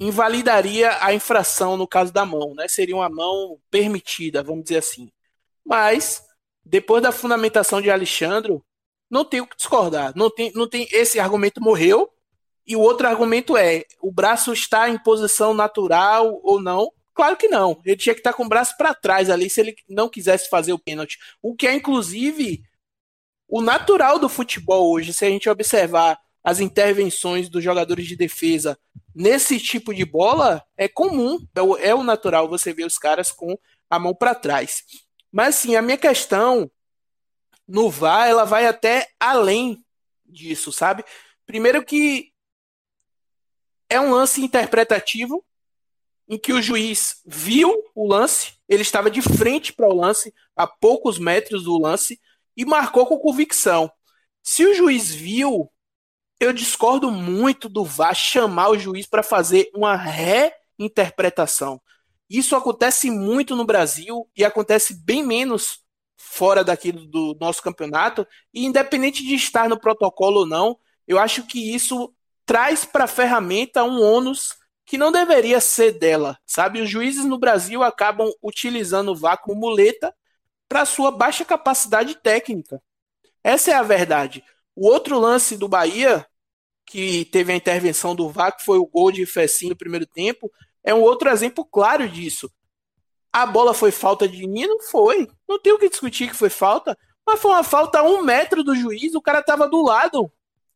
invalidaria 0.00 0.96
a 1.04 1.12
infração 1.12 1.76
no 1.76 1.86
caso 1.86 2.10
da 2.10 2.24
mão, 2.24 2.54
né? 2.54 2.66
Seria 2.66 2.96
uma 2.96 3.10
mão 3.10 3.60
permitida, 3.70 4.42
vamos 4.42 4.64
dizer 4.64 4.78
assim. 4.78 5.12
Mas 5.64 6.24
depois 6.64 7.02
da 7.02 7.12
fundamentação 7.12 7.82
de 7.82 7.90
Alexandre, 7.90 8.58
não 9.10 9.24
tem 9.24 9.42
o 9.42 9.46
que 9.46 9.56
discordar. 9.56 10.12
Não 10.16 10.30
tem, 10.30 10.50
não 10.54 10.66
tem 10.66 10.88
esse 10.90 11.20
argumento 11.20 11.60
morreu 11.60 12.10
e 12.66 12.76
o 12.76 12.80
outro 12.80 13.06
argumento 13.06 13.56
é 13.56 13.84
o 14.00 14.10
braço 14.10 14.52
está 14.52 14.88
em 14.88 14.98
posição 14.98 15.52
natural 15.52 16.40
ou 16.42 16.60
não. 16.60 16.90
Claro 17.12 17.36
que 17.36 17.48
não. 17.48 17.80
Ele 17.84 17.96
tinha 17.96 18.14
que 18.14 18.20
estar 18.20 18.32
com 18.32 18.44
o 18.44 18.48
braço 18.48 18.76
para 18.78 18.94
trás 18.94 19.28
ali 19.28 19.50
se 19.50 19.60
ele 19.60 19.74
não 19.88 20.08
quisesse 20.08 20.48
fazer 20.48 20.72
o 20.72 20.78
pênalti. 20.78 21.18
O 21.42 21.54
que 21.54 21.66
é 21.66 21.74
inclusive 21.74 22.62
o 23.48 23.60
natural 23.60 24.18
do 24.18 24.28
futebol 24.28 24.92
hoje, 24.92 25.12
se 25.12 25.26
a 25.26 25.28
gente 25.28 25.48
observar 25.48 26.18
as 26.42 26.60
intervenções 26.60 27.48
dos 27.48 27.62
jogadores 27.62 28.06
de 28.06 28.16
defesa 28.16 28.78
nesse 29.14 29.58
tipo 29.58 29.94
de 29.94 30.04
bola, 30.04 30.64
é 30.76 30.88
comum, 30.88 31.38
é 31.54 31.62
o, 31.62 31.76
é 31.76 32.02
natural 32.02 32.48
você 32.48 32.72
ver 32.72 32.86
os 32.86 32.98
caras 32.98 33.30
com 33.30 33.58
a 33.88 33.98
mão 33.98 34.14
para 34.14 34.34
trás. 34.34 34.84
Mas 35.30 35.56
assim, 35.56 35.76
a 35.76 35.82
minha 35.82 35.98
questão 35.98 36.70
no 37.66 37.90
VAR, 37.90 38.28
ela 38.28 38.44
vai 38.44 38.66
até 38.66 39.08
além 39.18 39.84
disso, 40.24 40.72
sabe? 40.72 41.04
Primeiro 41.46 41.84
que 41.84 42.32
é 43.88 44.00
um 44.00 44.12
lance 44.12 44.40
interpretativo 44.40 45.44
em 46.28 46.38
que 46.38 46.52
o 46.52 46.62
juiz 46.62 47.20
viu 47.26 47.74
o 47.94 48.06
lance, 48.06 48.54
ele 48.68 48.82
estava 48.82 49.10
de 49.10 49.20
frente 49.20 49.72
para 49.72 49.88
o 49.88 49.94
lance, 49.94 50.32
a 50.54 50.64
poucos 50.64 51.18
metros 51.18 51.64
do 51.64 51.76
lance, 51.76 52.20
e 52.56 52.64
marcou 52.64 53.04
com 53.04 53.18
convicção. 53.18 53.90
Se 54.42 54.64
o 54.64 54.72
juiz 54.72 55.10
viu, 55.10 55.68
eu 56.40 56.52
discordo 56.52 57.10
muito 57.10 57.68
do 57.68 57.84
VAR 57.84 58.14
chamar 58.14 58.70
o 58.70 58.78
juiz 58.78 59.06
para 59.06 59.22
fazer 59.22 59.70
uma 59.74 59.94
reinterpretação. 59.94 61.80
Isso 62.28 62.56
acontece 62.56 63.10
muito 63.10 63.54
no 63.54 63.66
Brasil 63.66 64.26
e 64.34 64.44
acontece 64.44 64.94
bem 65.04 65.22
menos 65.22 65.84
fora 66.16 66.64
daqui 66.64 66.92
do 66.92 67.36
nosso 67.40 67.62
campeonato, 67.62 68.26
e 68.54 68.64
independente 68.64 69.24
de 69.24 69.34
estar 69.34 69.68
no 69.68 69.80
protocolo 69.80 70.40
ou 70.40 70.46
não, 70.46 70.78
eu 71.06 71.18
acho 71.18 71.46
que 71.46 71.74
isso 71.74 72.14
traz 72.46 72.84
para 72.84 73.04
a 73.04 73.08
ferramenta 73.08 73.82
um 73.82 74.02
ônus 74.02 74.54
que 74.84 74.98
não 74.98 75.10
deveria 75.10 75.60
ser 75.60 75.92
dela, 75.92 76.38
sabe? 76.46 76.80
Os 76.80 76.90
juízes 76.90 77.24
no 77.24 77.38
Brasil 77.38 77.82
acabam 77.82 78.30
utilizando 78.42 79.12
o 79.12 79.16
VAR 79.16 79.38
como 79.38 79.60
muleta 79.60 80.14
para 80.68 80.84
sua 80.84 81.10
baixa 81.10 81.44
capacidade 81.44 82.14
técnica. 82.16 82.82
Essa 83.42 83.72
é 83.72 83.74
a 83.74 83.82
verdade. 83.82 84.44
O 84.74 84.86
outro 84.86 85.18
lance 85.18 85.56
do 85.56 85.68
Bahia, 85.68 86.26
que 86.90 87.24
teve 87.26 87.52
a 87.52 87.56
intervenção 87.56 88.16
do 88.16 88.28
VAR, 88.28 88.56
que 88.56 88.64
foi 88.64 88.76
o 88.76 88.86
gol 88.86 89.12
de 89.12 89.24
Fecinho 89.24 89.70
no 89.70 89.76
primeiro 89.76 90.04
tempo, 90.04 90.50
é 90.82 90.92
um 90.92 91.00
outro 91.00 91.30
exemplo 91.30 91.64
claro 91.64 92.08
disso. 92.08 92.50
A 93.32 93.46
bola 93.46 93.72
foi 93.72 93.92
falta 93.92 94.26
de 94.26 94.44
Nino? 94.44 94.82
Foi. 94.90 95.28
Não 95.48 95.60
tem 95.60 95.72
o 95.72 95.78
que 95.78 95.88
discutir 95.88 96.28
que 96.28 96.34
foi 96.34 96.50
falta. 96.50 96.98
Mas 97.24 97.38
foi 97.38 97.52
uma 97.52 97.62
falta 97.62 98.00
a 98.00 98.02
um 98.02 98.24
metro 98.24 98.64
do 98.64 98.74
juiz, 98.74 99.14
o 99.14 99.22
cara 99.22 99.40
tava 99.40 99.68
do 99.68 99.80
lado. 99.84 100.32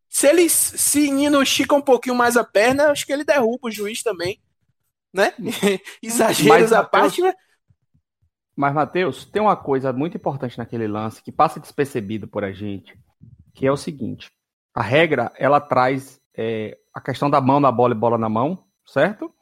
Se 0.09 0.29
ele, 0.29 0.48
se 0.48 1.11
Nino 1.11 1.42
estica 1.42 1.74
um 1.74 1.83
pouquinho 1.83 2.14
mais 2.14 2.37
a 2.37 2.44
perna, 2.44 2.92
acho 2.92 3.05
que 3.05 3.12
ele 3.12 3.24
derruba 3.24 3.66
o 3.66 3.70
juiz 3.70 4.00
também. 4.00 4.40
Né? 5.12 5.35
Exageros 6.00 6.72
à 6.72 6.85
parte, 6.85 7.20
mas... 7.20 7.35
Mas, 8.57 8.72
Matheus, 8.72 9.24
tem 9.24 9.42
uma 9.42 9.57
coisa 9.57 9.92
muito 9.92 10.16
importante 10.16 10.57
naquele 10.59 10.87
lance 10.87 11.20
que 11.20 11.33
passa 11.33 11.59
despercebido 11.59 12.29
por 12.29 12.44
a 12.44 12.53
gente, 12.53 12.96
que 13.53 13.66
é 13.66 13.72
o 13.72 13.77
seguinte: 13.77 14.31
a 14.74 14.82
regra 14.82 15.32
ela 15.37 15.60
traz 15.60 16.20
é, 16.37 16.76
a 16.92 17.00
questão 17.00 17.30
da 17.30 17.40
mão 17.40 17.60
na 17.60 17.70
bola 17.70 17.94
e 17.94 17.98
bola 17.98 18.18
na 18.18 18.28
mão, 18.28 18.64
certo? 18.84 19.32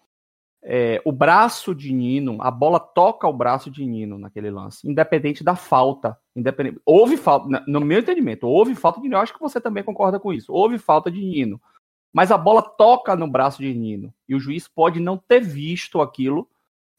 é, 0.64 1.02
o 1.04 1.10
braço 1.10 1.74
de 1.74 1.92
Nino, 1.92 2.38
a 2.40 2.50
bola 2.50 2.78
toca 2.78 3.26
o 3.26 3.32
braço 3.32 3.70
de 3.70 3.84
Nino 3.84 4.16
naquele 4.16 4.50
lance, 4.50 4.88
independente 4.88 5.42
da 5.42 5.56
falta. 5.56 6.16
Independente, 6.36 6.80
houve 6.86 7.16
falta, 7.16 7.62
no 7.66 7.80
meu 7.80 7.98
entendimento, 7.98 8.46
houve 8.46 8.74
falta 8.74 9.00
de 9.00 9.04
Nino. 9.04 9.16
Eu 9.16 9.20
acho 9.20 9.34
que 9.34 9.40
você 9.40 9.60
também 9.60 9.82
concorda 9.82 10.20
com 10.20 10.32
isso. 10.32 10.52
Houve 10.52 10.78
falta 10.78 11.10
de 11.10 11.20
Nino. 11.20 11.60
mas 12.12 12.30
a 12.30 12.38
bola 12.38 12.62
toca 12.62 13.16
no 13.16 13.26
braço 13.26 13.60
de 13.60 13.74
Nino. 13.74 14.14
E 14.28 14.34
o 14.34 14.40
juiz 14.40 14.68
pode 14.68 15.00
não 15.00 15.16
ter 15.16 15.40
visto 15.40 16.00
aquilo 16.00 16.48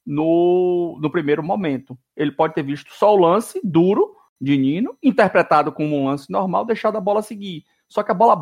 no, 0.05 0.97
no 1.01 1.09
primeiro 1.09 1.41
momento. 1.41 1.97
Ele 2.17 2.31
pode 2.31 2.53
ter 2.53 2.63
visto 2.63 2.91
só 2.91 3.13
o 3.15 3.19
lance 3.19 3.61
duro 3.63 4.15
de 4.41 4.57
Nino, 4.57 4.97
interpretado 5.01 5.71
como 5.71 5.95
um 5.95 6.07
lance 6.07 6.29
normal, 6.29 6.65
deixado 6.65 6.97
a 6.97 7.01
bola 7.01 7.21
seguir. 7.21 7.63
Só 7.93 8.01
que 8.01 8.09
a 8.09 8.15
bola 8.15 8.35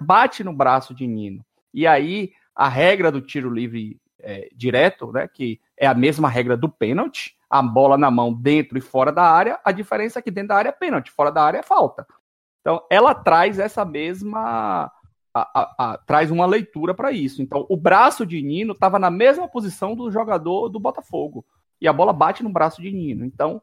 bate 0.00 0.42
no 0.42 0.52
braço 0.52 0.92
de 0.92 1.06
Nino. 1.06 1.46
E 1.72 1.86
aí 1.86 2.32
a 2.52 2.68
regra 2.68 3.12
do 3.12 3.20
tiro 3.20 3.48
livre 3.48 4.00
é, 4.18 4.48
direto, 4.52 5.12
né, 5.12 5.28
que 5.28 5.60
é 5.76 5.86
a 5.86 5.94
mesma 5.94 6.28
regra 6.28 6.56
do 6.56 6.68
pênalti, 6.68 7.36
a 7.48 7.62
bola 7.62 7.96
na 7.96 8.10
mão 8.10 8.34
dentro 8.34 8.76
e 8.76 8.80
fora 8.80 9.12
da 9.12 9.22
área, 9.22 9.60
a 9.64 9.70
diferença 9.70 10.18
é 10.18 10.22
que 10.22 10.30
dentro 10.32 10.48
da 10.48 10.56
área 10.56 10.70
é 10.70 10.72
pênalti, 10.72 11.12
fora 11.12 11.30
da 11.30 11.40
área 11.40 11.58
é 11.58 11.62
falta. 11.62 12.04
Então, 12.60 12.82
ela 12.90 13.14
traz 13.14 13.60
essa 13.60 13.84
mesma. 13.84 14.90
A, 15.32 15.60
a, 15.60 15.74
a, 15.78 15.98
traz 15.98 16.32
uma 16.32 16.44
leitura 16.44 16.92
para 16.92 17.12
isso. 17.12 17.40
Então, 17.40 17.64
o 17.68 17.76
braço 17.76 18.26
de 18.26 18.42
Nino 18.42 18.72
estava 18.72 18.98
na 18.98 19.08
mesma 19.10 19.46
posição 19.46 19.94
do 19.94 20.10
jogador 20.10 20.68
do 20.68 20.80
Botafogo. 20.80 21.46
E 21.80 21.86
a 21.86 21.92
bola 21.92 22.12
bate 22.12 22.42
no 22.42 22.50
braço 22.50 22.82
de 22.82 22.90
Nino. 22.90 23.24
Então, 23.24 23.62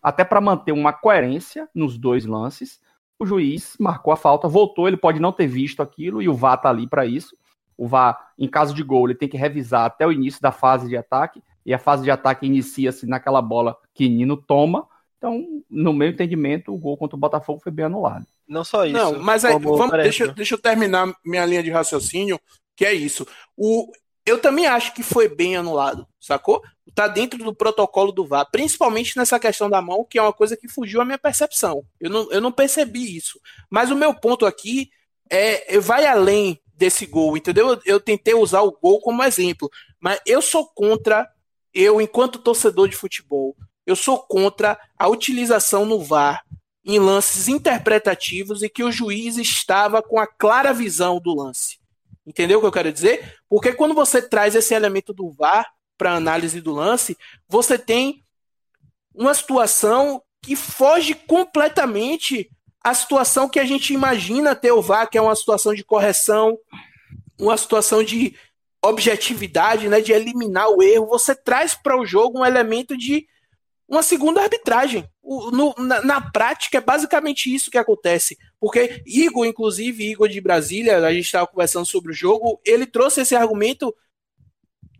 até 0.00 0.22
para 0.22 0.40
manter 0.40 0.70
uma 0.70 0.92
coerência 0.92 1.68
nos 1.74 1.98
dois 1.98 2.24
lances, 2.26 2.78
o 3.24 3.26
juiz 3.26 3.74
marcou 3.80 4.12
a 4.12 4.16
falta, 4.16 4.46
voltou. 4.46 4.86
Ele 4.86 4.96
pode 4.96 5.18
não 5.18 5.32
ter 5.32 5.46
visto 5.46 5.82
aquilo 5.82 6.22
e 6.22 6.28
o 6.28 6.34
VAR 6.34 6.54
está 6.54 6.70
ali 6.70 6.86
para 6.86 7.04
isso. 7.04 7.36
O 7.76 7.88
VAR, 7.88 8.32
em 8.38 8.48
caso 8.48 8.72
de 8.74 8.82
gol, 8.82 9.06
ele 9.06 9.18
tem 9.18 9.28
que 9.28 9.36
revisar 9.36 9.86
até 9.86 10.06
o 10.06 10.12
início 10.12 10.40
da 10.40 10.52
fase 10.52 10.88
de 10.88 10.96
ataque, 10.96 11.42
e 11.66 11.74
a 11.74 11.78
fase 11.78 12.04
de 12.04 12.10
ataque 12.10 12.46
inicia-se 12.46 13.06
naquela 13.06 13.42
bola 13.42 13.76
que 13.92 14.08
Nino 14.08 14.36
toma. 14.36 14.86
Então, 15.18 15.42
no 15.68 15.92
meu 15.92 16.08
entendimento, 16.08 16.72
o 16.72 16.78
gol 16.78 16.96
contra 16.96 17.16
o 17.16 17.18
Botafogo 17.18 17.60
foi 17.60 17.72
bem 17.72 17.86
anulado. 17.86 18.26
Não 18.46 18.62
só 18.62 18.84
isso. 18.84 18.96
Não, 18.96 19.18
mas 19.18 19.44
aí, 19.44 19.58
vamos, 19.58 19.90
deixa, 19.90 20.28
deixa 20.28 20.54
eu 20.54 20.58
terminar 20.60 21.12
minha 21.24 21.46
linha 21.46 21.62
de 21.62 21.70
raciocínio, 21.70 22.38
que 22.76 22.84
é 22.84 22.92
isso. 22.92 23.26
O, 23.56 23.90
eu 24.26 24.40
também 24.40 24.66
acho 24.66 24.94
que 24.94 25.02
foi 25.02 25.28
bem 25.28 25.56
anulado, 25.56 26.06
sacou? 26.20 26.62
Tá 26.94 27.08
dentro 27.08 27.42
do 27.42 27.54
protocolo 27.54 28.12
do 28.12 28.26
VAR, 28.26 28.48
principalmente 28.50 29.16
nessa 29.16 29.38
questão 29.38 29.68
da 29.68 29.82
mão, 29.82 30.06
que 30.08 30.18
é 30.18 30.22
uma 30.22 30.32
coisa 30.32 30.56
que 30.56 30.68
fugiu 30.68 31.00
à 31.00 31.04
minha 31.04 31.18
percepção. 31.18 31.84
Eu 32.00 32.10
não, 32.10 32.32
eu 32.32 32.40
não 32.40 32.52
percebi 32.52 33.16
isso. 33.16 33.40
Mas 33.68 33.90
o 33.90 33.96
meu 33.96 34.14
ponto 34.14 34.46
aqui 34.46 34.90
é 35.28 35.78
vai 35.80 36.06
além 36.06 36.60
desse 36.76 37.06
gol, 37.06 37.36
entendeu? 37.36 37.80
Eu, 37.84 38.00
tentei 38.00 38.34
usar 38.34 38.62
o 38.62 38.72
gol 38.72 39.00
como 39.00 39.22
exemplo, 39.22 39.70
mas 40.00 40.20
eu 40.26 40.42
sou 40.42 40.66
contra, 40.66 41.28
eu, 41.72 42.00
enquanto 42.00 42.38
torcedor 42.38 42.88
de 42.88 42.96
futebol, 42.96 43.56
eu 43.86 43.94
sou 43.94 44.18
contra 44.18 44.78
a 44.98 45.08
utilização 45.08 45.84
no 45.84 46.00
VAR 46.00 46.44
em 46.84 46.98
lances 46.98 47.48
interpretativos 47.48 48.62
e 48.62 48.68
que 48.68 48.82
o 48.82 48.92
juiz 48.92 49.38
estava 49.38 50.02
com 50.02 50.18
a 50.18 50.26
clara 50.26 50.72
visão 50.72 51.20
do 51.20 51.34
lance. 51.34 51.78
Entendeu 52.26 52.58
o 52.58 52.60
que 52.60 52.66
eu 52.66 52.72
quero 52.72 52.92
dizer? 52.92 53.36
Porque 53.48 53.72
quando 53.72 53.94
você 53.94 54.22
traz 54.22 54.54
esse 54.54 54.74
elemento 54.74 55.12
do 55.12 55.30
VAR 55.30 55.70
para 55.96 56.14
análise 56.14 56.60
do 56.60 56.72
lance, 56.72 57.16
você 57.48 57.78
tem 57.78 58.24
uma 59.14 59.34
situação 59.34 60.22
que 60.42 60.56
foge 60.56 61.14
completamente 61.14 62.50
a 62.82 62.92
situação 62.92 63.48
que 63.48 63.58
a 63.58 63.64
gente 63.64 63.94
imagina 63.94 64.54
ter 64.54 64.72
o 64.72 64.82
VAR, 64.82 65.08
que 65.08 65.16
é 65.16 65.22
uma 65.22 65.36
situação 65.36 65.74
de 65.74 65.84
correção, 65.84 66.58
uma 67.38 67.56
situação 67.56 68.02
de 68.02 68.36
objetividade, 68.82 69.88
né, 69.88 70.00
de 70.00 70.12
eliminar 70.12 70.68
o 70.68 70.82
erro, 70.82 71.06
você 71.06 71.34
traz 71.34 71.74
para 71.74 71.98
o 71.98 72.04
jogo 72.04 72.40
um 72.40 72.44
elemento 72.44 72.96
de 72.96 73.26
uma 73.88 74.02
segunda 74.02 74.42
arbitragem. 74.42 75.08
O, 75.22 75.50
no, 75.50 75.74
na, 75.78 76.02
na, 76.02 76.20
prática 76.20 76.78
é 76.78 76.80
basicamente 76.80 77.52
isso 77.54 77.70
que 77.70 77.78
acontece. 77.78 78.38
Porque 78.60 79.02
Igor, 79.06 79.46
inclusive, 79.46 80.10
Igor 80.10 80.28
de 80.28 80.40
Brasília, 80.40 80.98
a 80.98 81.12
gente 81.12 81.26
estava 81.26 81.46
conversando 81.46 81.86
sobre 81.86 82.12
o 82.12 82.14
jogo, 82.14 82.60
ele 82.64 82.86
trouxe 82.86 83.20
esse 83.20 83.34
argumento 83.34 83.94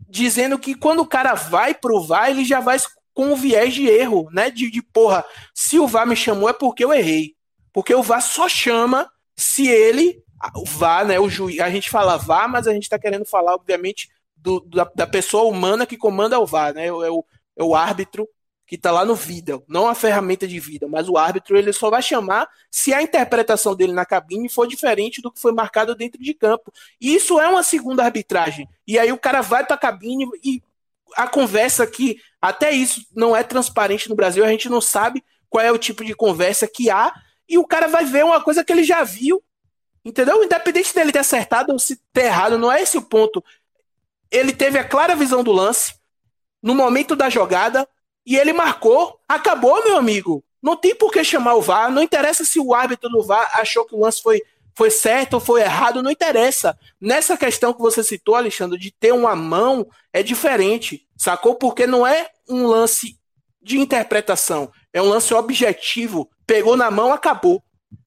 dizendo 0.07 0.57
que 0.57 0.75
quando 0.75 1.01
o 1.01 1.07
cara 1.07 1.33
vai 1.33 1.73
pro 1.73 2.01
VAR, 2.01 2.29
ele 2.29 2.45
já 2.45 2.59
vai 2.59 2.77
com 3.13 3.31
o 3.31 3.35
viés 3.35 3.73
de 3.73 3.87
erro, 3.87 4.29
né? 4.31 4.49
De, 4.49 4.69
de 4.69 4.81
porra, 4.81 5.25
se 5.53 5.79
o 5.79 5.87
VAR 5.87 6.05
me 6.05 6.15
chamou 6.15 6.49
é 6.49 6.53
porque 6.53 6.83
eu 6.83 6.93
errei. 6.93 7.35
Porque 7.73 7.93
o 7.93 8.03
VAR 8.03 8.21
só 8.21 8.47
chama 8.47 9.09
se 9.35 9.67
ele. 9.67 10.23
O 10.55 10.65
VAR, 10.65 11.05
né? 11.05 11.19
O 11.19 11.29
juiz. 11.29 11.59
A 11.59 11.69
gente 11.69 11.89
fala 11.89 12.17
VAR, 12.17 12.49
mas 12.49 12.67
a 12.67 12.73
gente 12.73 12.83
está 12.83 12.99
querendo 12.99 13.25
falar, 13.25 13.55
obviamente, 13.55 14.09
do, 14.35 14.59
da, 14.61 14.89
da, 14.93 15.07
pessoa 15.07 15.43
humana 15.45 15.85
que 15.85 15.97
comanda 15.97 16.39
o 16.39 16.45
VAR, 16.45 16.73
né? 16.73 16.87
É 16.87 16.91
o, 16.91 17.25
é 17.57 17.63
o 17.63 17.73
árbitro 17.73 18.27
que 18.65 18.75
está 18.75 18.91
lá 18.91 19.05
no 19.05 19.13
vídeo, 19.13 19.63
não 19.67 19.87
a 19.87 19.93
ferramenta 19.93 20.47
de 20.47 20.59
vida, 20.59 20.87
mas 20.87 21.07
o 21.07 21.17
árbitro 21.17 21.55
ele 21.55 21.71
só 21.71 21.89
vai 21.89 22.01
chamar 22.01 22.49
se 22.71 22.93
a 22.93 23.01
interpretação 23.01 23.75
dele 23.75 23.93
na 23.93 24.05
cabine 24.05 24.49
for 24.49 24.67
diferente 24.67 25.21
do 25.21 25.31
que 25.31 25.39
foi 25.39 25.51
marcado 25.51 25.95
dentro 25.95 26.21
de 26.21 26.33
campo. 26.33 26.73
E 26.99 27.15
isso 27.15 27.39
é 27.39 27.47
uma 27.47 27.61
segunda 27.61 28.03
arbitragem. 28.03 28.67
E 28.87 28.97
aí 28.97 29.11
o 29.11 29.17
cara 29.17 29.41
vai 29.41 29.63
para 29.63 29.75
a 29.75 29.79
cabine 29.79 30.25
e 30.43 30.63
a 31.15 31.27
conversa 31.27 31.83
aqui, 31.83 32.19
até 32.41 32.71
isso 32.71 33.05
não 33.15 33.35
é 33.35 33.43
transparente 33.43 34.09
no 34.09 34.15
Brasil, 34.15 34.43
a 34.43 34.49
gente 34.49 34.67
não 34.67 34.81
sabe 34.81 35.23
qual 35.47 35.63
é 35.63 35.71
o 35.71 35.77
tipo 35.77 36.03
de 36.03 36.15
conversa 36.15 36.67
que 36.67 36.89
há 36.89 37.13
e 37.47 37.57
o 37.59 37.65
cara 37.65 37.87
vai 37.87 38.03
ver 38.03 38.25
uma 38.25 38.41
coisa 38.41 38.63
que 38.63 38.73
ele 38.73 38.83
já 38.83 39.03
viu. 39.03 39.43
Entendeu? 40.03 40.43
Independente 40.43 40.93
dele 40.93 41.11
ter 41.11 41.19
acertado 41.19 41.71
ou 41.71 41.79
se 41.79 41.99
ter 42.11 42.25
errado, 42.25 42.57
não 42.57 42.71
é 42.71 42.81
esse 42.81 42.97
o 42.97 43.01
ponto. 43.01 43.43
Ele 44.29 44.51
teve 44.51 44.77
a 44.77 44.83
clara 44.83 45.15
visão 45.15 45.43
do 45.43 45.51
lance 45.51 45.95
no 46.61 46.75
momento 46.75 47.15
da 47.15 47.29
jogada 47.29 47.87
e 48.25 48.35
ele 48.35 48.53
marcou. 48.53 49.19
Acabou, 49.27 49.83
meu 49.83 49.97
amigo. 49.97 50.43
Não 50.61 50.75
tem 50.75 50.95
por 50.95 51.11
que 51.11 51.23
chamar 51.23 51.55
o 51.55 51.61
VAR. 51.61 51.91
Não 51.91 52.01
interessa 52.01 52.43
se 52.43 52.59
o 52.59 52.73
árbitro 52.73 53.09
do 53.09 53.23
VAR 53.23 53.49
achou 53.59 53.85
que 53.85 53.95
o 53.95 53.99
lance 53.99 54.21
foi, 54.21 54.41
foi 54.73 54.89
certo 54.89 55.35
ou 55.35 55.39
foi 55.39 55.61
errado. 55.61 56.01
Não 56.01 56.09
interessa. 56.09 56.77
Nessa 56.99 57.37
questão 57.37 57.73
que 57.73 57.81
você 57.81 58.03
citou, 58.03 58.35
Alexandre, 58.35 58.79
de 58.79 58.91
ter 58.91 59.13
uma 59.13 59.35
mão, 59.35 59.87
é 60.11 60.23
diferente. 60.23 61.07
Sacou? 61.15 61.55
Porque 61.55 61.85
não 61.85 62.05
é 62.05 62.29
um 62.49 62.65
lance 62.65 63.19
de 63.61 63.77
interpretação. 63.79 64.71
É 64.91 65.01
um 65.01 65.09
lance 65.09 65.33
objetivo 65.33 66.29
pegou 66.45 66.77
na 66.77 66.89
mão, 66.91 67.11
acabou. 67.11 67.61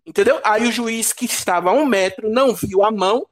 Entendeu? 0.07 0.41
Aí 0.43 0.67
o 0.67 0.73
juiz 0.73 1.13
que 1.13 1.27
estava 1.27 1.71
a 1.71 1.73
um 1.73 1.85
metro 1.85 2.31
não 2.31 2.55
viu 2.55 2.83
a 2.83 2.91
mão, 2.91 3.27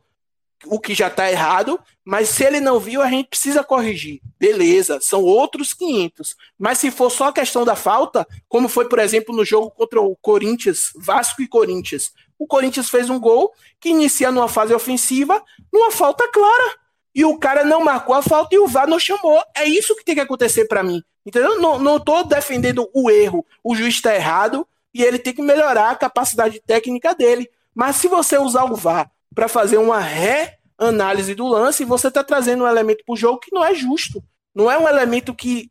o 0.64 0.80
que 0.80 0.94
já 0.94 1.08
está 1.08 1.30
errado, 1.30 1.78
mas 2.04 2.28
se 2.28 2.44
ele 2.44 2.60
não 2.60 2.78
viu, 2.78 3.02
a 3.02 3.08
gente 3.08 3.28
precisa 3.28 3.62
corrigir. 3.62 4.20
Beleza, 4.38 4.98
são 5.00 5.22
outros 5.22 5.74
500. 5.74 6.36
Mas 6.58 6.78
se 6.78 6.90
for 6.90 7.10
só 7.10 7.28
a 7.28 7.32
questão 7.32 7.64
da 7.64 7.76
falta, 7.76 8.26
como 8.48 8.68
foi, 8.68 8.88
por 8.88 8.98
exemplo, 8.98 9.34
no 9.34 9.44
jogo 9.44 9.70
contra 9.70 10.00
o 10.00 10.16
Corinthians, 10.16 10.92
Vasco 10.96 11.42
e 11.42 11.48
Corinthians, 11.48 12.12
o 12.38 12.46
Corinthians 12.46 12.90
fez 12.90 13.10
um 13.10 13.18
gol 13.18 13.52
que 13.80 13.90
inicia 13.90 14.30
numa 14.30 14.48
fase 14.48 14.74
ofensiva, 14.74 15.42
numa 15.72 15.90
falta 15.90 16.30
clara. 16.30 16.74
E 17.14 17.24
o 17.24 17.38
cara 17.38 17.64
não 17.64 17.82
marcou 17.82 18.14
a 18.14 18.22
falta 18.22 18.54
e 18.54 18.58
o 18.58 18.66
VAR 18.66 18.86
não 18.86 18.98
chamou. 18.98 19.42
É 19.56 19.64
isso 19.66 19.96
que 19.96 20.04
tem 20.04 20.14
que 20.14 20.20
acontecer 20.20 20.66
para 20.66 20.82
mim. 20.82 21.02
Entendeu? 21.24 21.58
Não, 21.60 21.78
não 21.78 21.98
tô 21.98 22.22
defendendo 22.22 22.88
o 22.92 23.10
erro. 23.10 23.44
O 23.64 23.74
juiz 23.74 23.94
está 23.94 24.14
errado 24.14 24.68
e 24.92 25.02
ele 25.02 25.18
tem 25.18 25.32
que 25.32 25.40
melhorar 25.40 25.90
a 25.90 25.96
capacidade 25.96 26.60
técnica 26.60 27.14
dele. 27.14 27.50
Mas 27.74 27.96
se 27.96 28.06
você 28.06 28.38
usar 28.38 28.64
o 28.64 28.76
VAR 28.76 29.10
para 29.36 29.48
fazer 29.48 29.76
uma 29.76 30.00
reanálise 30.00 31.34
do 31.34 31.46
lance, 31.46 31.84
você 31.84 32.08
está 32.08 32.24
trazendo 32.24 32.64
um 32.64 32.66
elemento 32.66 33.04
para 33.04 33.12
o 33.12 33.16
jogo 33.16 33.38
que 33.38 33.54
não 33.54 33.62
é 33.62 33.74
justo. 33.74 34.24
Não 34.54 34.70
é 34.70 34.78
um 34.78 34.88
elemento 34.88 35.34
que 35.34 35.70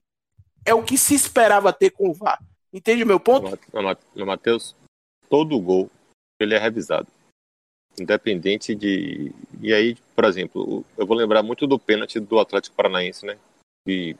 é 0.64 0.74
o 0.76 0.84
que 0.84 1.00
se 1.00 1.16
esperava 1.16 1.74
ter 1.74 1.90
com 1.90 2.10
o 2.10 2.14
VAR. 2.14 2.40
Entende 2.72 3.04
o 3.04 3.08
meu 3.08 3.20
ponto? 3.20 3.58
Matheus, 4.26 4.76
todo 5.28 5.60
gol 5.60 5.90
ele 6.40 6.54
é 6.54 6.60
revisado. 6.60 7.08
Independente 8.00 8.76
de. 8.76 9.32
E 9.60 9.74
aí, 9.74 9.96
por 10.16 10.26
exemplo, 10.26 10.86
eu 10.96 11.08
vou 11.08 11.18
lembrar 11.18 11.42
muito 11.42 11.66
do 11.66 11.80
pênalti 11.80 12.20
do 12.20 12.40
Atlético 12.40 12.76
Paranaense, 12.76 13.26
né? 13.26 13.40
Que, 13.88 14.16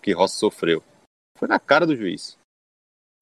que 0.00 0.12
Rossi 0.12 0.36
sofreu. 0.36 0.82
Foi 1.36 1.48
na 1.48 1.58
cara 1.58 1.86
do 1.86 1.96
juiz 1.96 2.38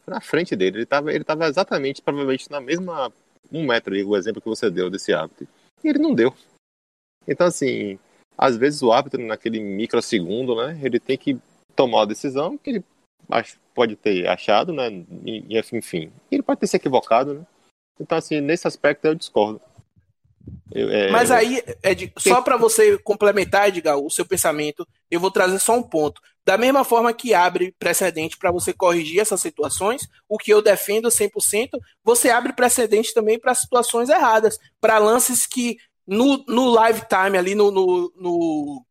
na 0.06 0.20
frente 0.20 0.54
dele. 0.54 0.78
Ele 0.78 0.84
estava 0.84 1.12
ele 1.12 1.24
tava 1.24 1.46
exatamente, 1.46 2.02
provavelmente, 2.02 2.50
na 2.50 2.60
mesma. 2.60 3.12
Um 3.52 3.66
metro 3.66 3.94
o 4.06 4.16
exemplo 4.16 4.40
que 4.40 4.48
você 4.48 4.70
deu 4.70 4.90
desse 4.90 5.12
árbitro. 5.12 5.46
E 5.82 5.88
ele 5.88 5.98
não 5.98 6.14
deu. 6.14 6.34
Então, 7.26 7.46
assim, 7.46 7.98
às 8.36 8.56
vezes 8.56 8.82
o 8.82 8.92
árbitro, 8.92 9.24
naquele 9.24 9.60
microsegundo, 9.60 10.56
né, 10.56 10.78
ele 10.82 10.98
tem 10.98 11.16
que 11.16 11.38
tomar 11.74 11.98
uma 11.98 12.06
decisão 12.06 12.58
que 12.58 12.70
ele 12.70 12.84
pode 13.74 13.96
ter 13.96 14.26
achado, 14.28 14.72
né, 14.72 14.88
e, 15.24 15.58
enfim. 15.72 16.12
Ele 16.30 16.42
pode 16.42 16.60
ter 16.60 16.66
se 16.66 16.76
equivocado, 16.76 17.34
né. 17.34 17.46
Então, 18.00 18.18
assim, 18.18 18.40
nesse 18.40 18.66
aspecto 18.66 19.04
eu 19.04 19.14
discordo. 19.14 19.60
Eu, 20.72 20.90
é... 20.90 21.10
Mas 21.10 21.30
aí, 21.30 21.62
Ed, 21.82 22.12
só 22.18 22.42
para 22.42 22.56
você 22.56 22.98
complementar, 22.98 23.68
Edgar, 23.68 23.96
o 23.96 24.10
seu 24.10 24.26
pensamento, 24.26 24.86
eu 25.10 25.20
vou 25.20 25.30
trazer 25.30 25.58
só 25.58 25.76
um 25.76 25.82
ponto. 25.82 26.20
Da 26.44 26.58
mesma 26.58 26.84
forma 26.84 27.12
que 27.12 27.32
abre 27.32 27.74
precedente 27.78 28.36
para 28.36 28.52
você 28.52 28.72
corrigir 28.72 29.20
essas 29.20 29.40
situações, 29.40 30.08
o 30.28 30.36
que 30.36 30.52
eu 30.52 30.60
defendo 30.60 31.08
100%, 31.08 31.78
você 32.04 32.28
abre 32.28 32.52
precedente 32.52 33.14
também 33.14 33.38
para 33.38 33.54
situações 33.54 34.10
erradas, 34.10 34.58
para 34.80 34.98
lances 34.98 35.46
que 35.46 35.78
no, 36.06 36.44
no 36.46 36.68
live 36.68 37.02
time 37.08 37.38
ali, 37.38 37.54
no, 37.54 37.70
no, 37.70 38.12
no, 38.16 38.86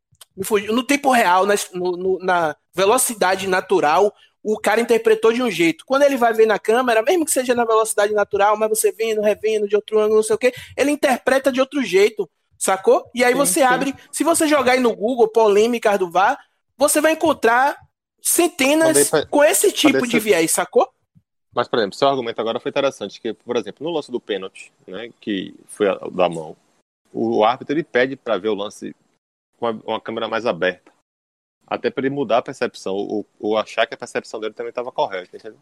no 0.72 0.84
tempo 0.84 1.12
real, 1.12 1.46
na, 1.46 1.54
no, 1.74 2.18
na 2.20 2.56
velocidade 2.74 3.48
natural, 3.48 4.12
o 4.42 4.60
cara 4.60 4.82
interpretou 4.82 5.32
de 5.32 5.42
um 5.42 5.50
jeito. 5.50 5.86
Quando 5.86 6.04
ele 6.04 6.18
vai 6.18 6.34
ver 6.34 6.46
na 6.48 6.60
câmera, 6.60 7.02
mesmo 7.02 7.24
que 7.24 7.32
seja 7.32 7.54
na 7.54 7.64
velocidade 7.64 8.14
natural, 8.14 8.58
mas 8.58 8.70
você 8.70 8.92
vendo, 8.92 9.22
revendo 9.22 9.68
de 9.68 9.76
outro 9.76 10.00
ângulo, 10.00 10.18
não 10.18 10.24
sei 10.24 10.36
o 10.36 10.40
quê, 10.40 10.54
ele 10.76 10.92
interpreta 10.92 11.52
de 11.52 11.62
outro 11.62 11.84
jeito. 11.84 12.30
sacou? 12.58 13.06
E 13.14 13.24
aí 13.24 13.34
Sim, 13.34 13.38
você 13.38 13.60
sim. 13.60 13.62
abre, 13.62 13.96
se 14.12 14.24
você 14.24 14.48
jogar 14.48 14.74
aí 14.74 14.80
no 14.80 14.96
Google 14.96 15.28
polêmicas 15.28 16.00
do 16.00 16.10
VAR, 16.10 16.38
você 16.78 17.02
vai 17.02 17.14
encontrar 17.14 17.78
centenas 18.22 19.14
aí, 19.14 19.26
com 19.28 19.44
esse 19.44 19.72
tipo 19.72 20.08
de 20.08 20.20
viés, 20.20 20.52
sacou? 20.52 20.90
Mas, 21.54 21.68
por 21.68 21.78
exemplo, 21.78 21.96
seu 21.96 22.08
argumento 22.08 22.40
agora 22.42 22.60
foi 22.60 22.70
interessante, 22.70 23.22
que, 23.22 23.34
por 23.34 23.56
exemplo, 23.58 23.86
no 23.86 23.94
lance 23.94 24.12
do 24.12 24.20
pênalti, 24.20 24.72
né, 24.88 25.12
que 25.20 25.54
foi 25.68 25.88
da 26.12 26.28
mão, 26.28 26.56
o 27.12 27.44
árbitro 27.44 27.76
ele 27.76 27.84
pede 27.84 28.16
para 28.16 28.38
ver 28.38 28.50
o 28.50 28.56
lance 28.56 28.96
com 29.60 29.70
uma, 29.70 30.02
câmera 30.02 30.28
mais 30.28 30.48
aberta, 30.48 30.92
até 31.68 31.92
para 31.92 32.06
ele 32.06 32.16
mudar 32.16 32.40
a 32.40 32.42
percepção, 32.42 32.96
ou, 32.96 33.26
ou 33.40 33.58
achar 33.58 33.86
que 33.86 33.94
a 33.94 33.98
percepção 33.98 34.40
dele 34.40 34.54
também 34.54 34.70
estava 34.70 34.92
correta, 34.92 35.38
entendeu? 35.38 35.60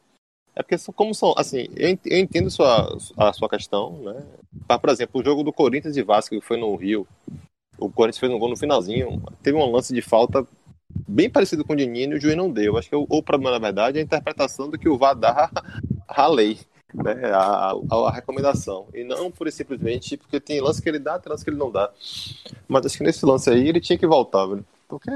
É 0.56 0.64
porque, 0.64 0.78
como 0.94 1.14
são, 1.14 1.34
assim, 1.38 1.68
eu 1.76 1.90
entendo 1.90 2.50
sua, 2.50 2.98
a 3.18 3.34
sua 3.34 3.50
questão, 3.50 3.98
né? 4.00 4.26
Mas, 4.68 4.80
por 4.80 4.90
exemplo, 4.90 5.20
o 5.20 5.24
jogo 5.24 5.44
do 5.44 5.54
Corinthians 5.54 5.96
e 5.98 6.04
Vasco, 6.04 6.36
que 6.36 6.46
foi 6.46 6.58
no 6.58 6.76
Rio, 6.76 7.08
o 7.78 7.90
Corinthians 7.90 8.20
fez 8.20 8.32
um 8.32 8.40
gol 8.40 8.50
no 8.50 8.58
finalzinho, 8.58 9.22
teve 9.42 9.58
um 9.58 9.72
lance 9.72 9.94
de 9.94 10.02
falta 10.02 10.46
bem 11.08 11.30
parecido 11.30 11.64
com 11.66 11.74
o 11.74 11.76
de 11.76 11.86
Nino 11.88 12.14
e 12.14 12.18
o 12.18 12.22
juiz 12.22 12.36
não 12.36 12.50
deu. 12.52 12.78
Acho 12.78 12.90
que 12.90 12.96
o, 12.96 13.06
o 13.10 13.24
problema, 13.24 13.52
na 13.52 13.60
verdade, 13.60 13.98
é 13.98 14.02
a 14.02 14.04
interpretação 14.04 14.70
do 14.70 14.78
que 14.78 14.90
o 14.90 14.98
VAR 14.98 15.16
dá 15.16 15.50
à 16.08 16.28
lei, 16.28 16.60
né? 16.94 17.32
A, 17.34 17.72
a, 17.90 17.96
a 18.08 18.12
recomendação. 18.12 18.88
E 18.94 19.04
não 19.04 19.32
por 19.32 19.52
simplesmente 19.52 20.18
porque 20.18 20.40
tem 20.40 20.62
lance 20.62 20.82
que 20.82 20.90
ele 20.90 21.00
dá, 21.00 21.18
tem 21.20 21.32
lance 21.32 21.44
que 21.44 21.50
ele 21.50 21.58
não 21.58 21.72
dá. 21.72 21.90
Mas 22.68 22.86
acho 22.86 22.98
que 22.98 23.04
nesse 23.04 23.26
lance 23.26 23.50
aí 23.50 23.68
ele 23.68 23.80
tinha 23.82 23.98
que 23.98 24.08
voltar, 24.08 24.46
velho. 24.46 24.66
Porque. 24.88 25.10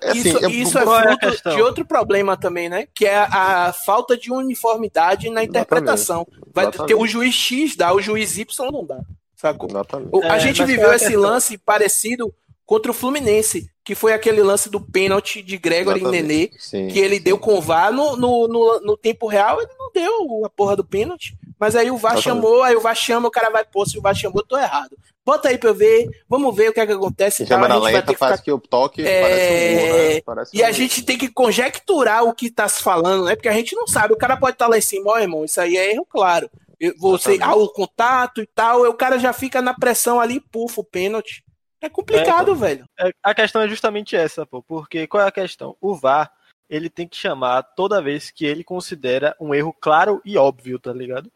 É 0.00 0.10
assim, 0.12 0.20
isso 0.20 0.38
é- 0.46 0.50
isso 0.50 0.78
é 0.78 0.82
é 0.82 0.86
fruto 0.86 1.50
de 1.56 1.62
outro 1.62 1.84
problema 1.84 2.38
também, 2.38 2.70
né? 2.70 2.86
Que 2.94 3.04
é 3.04 3.16
a, 3.18 3.66
a 3.66 3.72
falta 3.72 4.16
de 4.16 4.32
uniformidade 4.32 5.28
na 5.28 5.44
interpretação. 5.44 6.26
Vai 6.54 6.66
ter 6.70 6.76
Exatamente. 6.76 6.94
o 7.02 7.06
juiz 7.06 7.34
X 7.34 7.76
dá, 7.76 7.92
o 7.94 8.00
juiz 8.00 8.38
Y 8.38 8.70
não 8.72 8.84
dá, 8.84 9.00
sacou? 9.36 9.68
Exatamente. 9.68 10.08
O- 10.10 10.22
a 10.24 10.36
É, 10.36 10.40
gente 10.40 10.64
viveu 10.64 10.88
é 10.88 10.92
a 10.92 10.96
esse 10.96 11.14
lance 11.16 11.58
parecido 11.58 12.34
contra 12.64 12.90
o 12.90 12.94
Fluminense, 12.94 13.68
que 13.84 13.94
foi 13.94 14.12
aquele 14.14 14.42
lance 14.42 14.70
do 14.70 14.80
pênalti 14.80 15.42
de 15.42 15.58
Gregory 15.58 16.00
Exatamente. 16.00 16.22
Nenê, 16.26 16.50
Sim, 16.58 16.88
que 16.88 16.98
ele 16.98 17.16
sim. 17.18 17.22
deu 17.22 17.38
com 17.38 17.54
o 17.58 17.60
VAR 17.60 17.92
no, 17.92 18.16
no, 18.16 18.48
no, 18.48 18.80
no 18.80 18.96
tempo 18.96 19.26
real, 19.26 19.60
ele 19.60 19.70
não 19.78 19.92
deu 19.92 20.44
a 20.44 20.48
porra 20.48 20.74
do 20.74 20.84
pênalti. 20.84 21.36
Mas 21.58 21.76
aí 21.76 21.90
o 21.90 21.96
VAR 21.98 22.14
Exatamente. 22.14 22.42
chamou, 22.42 22.62
aí 22.62 22.74
o 22.74 22.80
VAR 22.80 22.96
chama, 22.96 23.28
o 23.28 23.30
cara 23.30 23.50
vai, 23.50 23.64
pô, 23.64 23.84
se 23.84 23.98
o 23.98 24.00
VAR 24.02 24.14
chamou, 24.14 24.40
eu 24.40 24.46
tô 24.46 24.56
errado. 24.58 24.96
Bota 25.24 25.48
aí 25.48 25.56
pra 25.56 25.70
eu 25.70 25.74
ver, 25.74 26.08
vamos 26.28 26.54
ver 26.54 26.68
o 26.70 26.72
que 26.72 26.80
é 26.80 26.86
que 26.86 26.92
acontece. 26.92 27.42
E 27.42 27.46
a 27.46 27.48
câmera 27.48 27.74
gente 27.74 27.82
vai 27.82 27.92
lenta 27.94 28.12
que 28.12 28.18
faz 28.18 28.32
ficar 28.32 28.44
que 28.44 28.52
o 28.52 28.58
toque 28.58 29.02
É, 29.06 29.20
parece 29.22 29.52
um 29.52 30.08
né? 30.14 30.20
Parece 30.20 30.56
e 30.56 30.64
a 30.64 30.68
um- 30.68 30.72
gente 30.72 31.02
tem 31.02 31.16
que 31.16 31.28
conjecturar 31.28 32.24
o 32.24 32.34
que 32.34 32.50
tá 32.50 32.68
se 32.68 32.82
falando, 32.82 33.24
né? 33.24 33.34
Porque 33.36 33.48
a 33.48 33.52
gente 33.52 33.74
não 33.76 33.86
sabe. 33.86 34.12
O 34.14 34.18
cara 34.18 34.36
pode 34.36 34.54
estar 34.54 34.66
lá 34.66 34.76
em 34.76 34.82
cima, 34.82 35.12
ó, 35.12 35.18
irmão, 35.18 35.44
isso 35.44 35.60
aí 35.60 35.76
é 35.76 35.92
erro 35.92 36.06
claro. 36.08 36.50
Você, 36.98 37.32
Exatamente. 37.34 37.42
ah, 37.42 37.54
o 37.62 37.68
contato 37.68 38.42
e 38.42 38.46
tal, 38.46 38.82
o 38.82 38.94
cara 38.94 39.18
já 39.18 39.32
fica 39.32 39.62
na 39.62 39.72
pressão 39.72 40.20
ali, 40.20 40.40
pufa 40.40 40.80
o 40.80 40.84
pênalti. 40.84 41.43
É 41.84 41.88
complicado, 41.90 42.54
velho. 42.56 42.88
É, 42.98 43.12
A 43.22 43.34
questão 43.34 43.60
é 43.60 43.68
justamente 43.68 44.16
essa, 44.16 44.46
pô. 44.46 44.62
Porque 44.62 45.06
qual 45.06 45.22
é 45.22 45.28
a 45.28 45.32
questão? 45.32 45.76
O 45.82 45.94
VAR, 45.94 46.32
ele 46.68 46.88
tem 46.88 47.06
que 47.06 47.14
chamar 47.14 47.62
toda 47.62 48.00
vez 48.00 48.30
que 48.30 48.46
ele 48.46 48.64
considera 48.64 49.36
um 49.38 49.54
erro 49.54 49.70
claro 49.78 50.22
e 50.24 50.38
óbvio, 50.38 50.78
tá 50.78 50.94
ligado? 50.94 51.30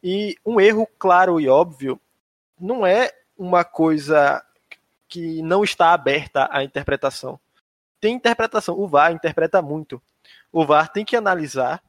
E 0.00 0.36
um 0.46 0.60
erro 0.60 0.88
claro 0.96 1.40
e 1.40 1.48
óbvio 1.48 2.00
não 2.58 2.86
é 2.86 3.10
uma 3.36 3.64
coisa 3.64 4.40
que 5.08 5.42
não 5.42 5.64
está 5.64 5.92
aberta 5.92 6.48
à 6.52 6.62
interpretação. 6.62 7.40
Tem 8.00 8.14
interpretação. 8.14 8.78
O 8.78 8.86
VAR 8.86 9.12
interpreta 9.12 9.60
muito. 9.60 10.00
O 10.52 10.64
VAR 10.64 10.88
tem 10.92 11.04
que 11.04 11.16
analisar 11.16 11.82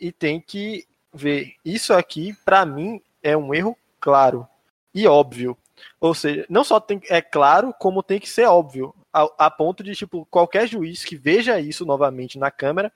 e 0.00 0.10
tem 0.10 0.40
que 0.40 0.84
ver. 1.14 1.54
Isso 1.64 1.94
aqui, 1.94 2.34
pra 2.44 2.66
mim, 2.66 3.00
é 3.22 3.36
um 3.36 3.54
erro 3.54 3.78
claro 4.00 4.48
e 4.92 5.06
óbvio. 5.06 5.56
Ou 6.00 6.14
seja, 6.14 6.46
não 6.48 6.64
só 6.64 6.80
tem, 6.80 7.00
é 7.08 7.20
claro, 7.20 7.74
como 7.78 8.02
tem 8.02 8.18
que 8.20 8.28
ser 8.28 8.46
óbvio. 8.46 8.94
A, 9.12 9.46
a 9.46 9.50
ponto 9.50 9.82
de, 9.82 9.94
tipo, 9.94 10.26
qualquer 10.26 10.66
juiz 10.66 11.04
que 11.04 11.16
veja 11.16 11.60
isso 11.60 11.84
novamente 11.84 12.38
na 12.38 12.50
câmera, 12.50 12.92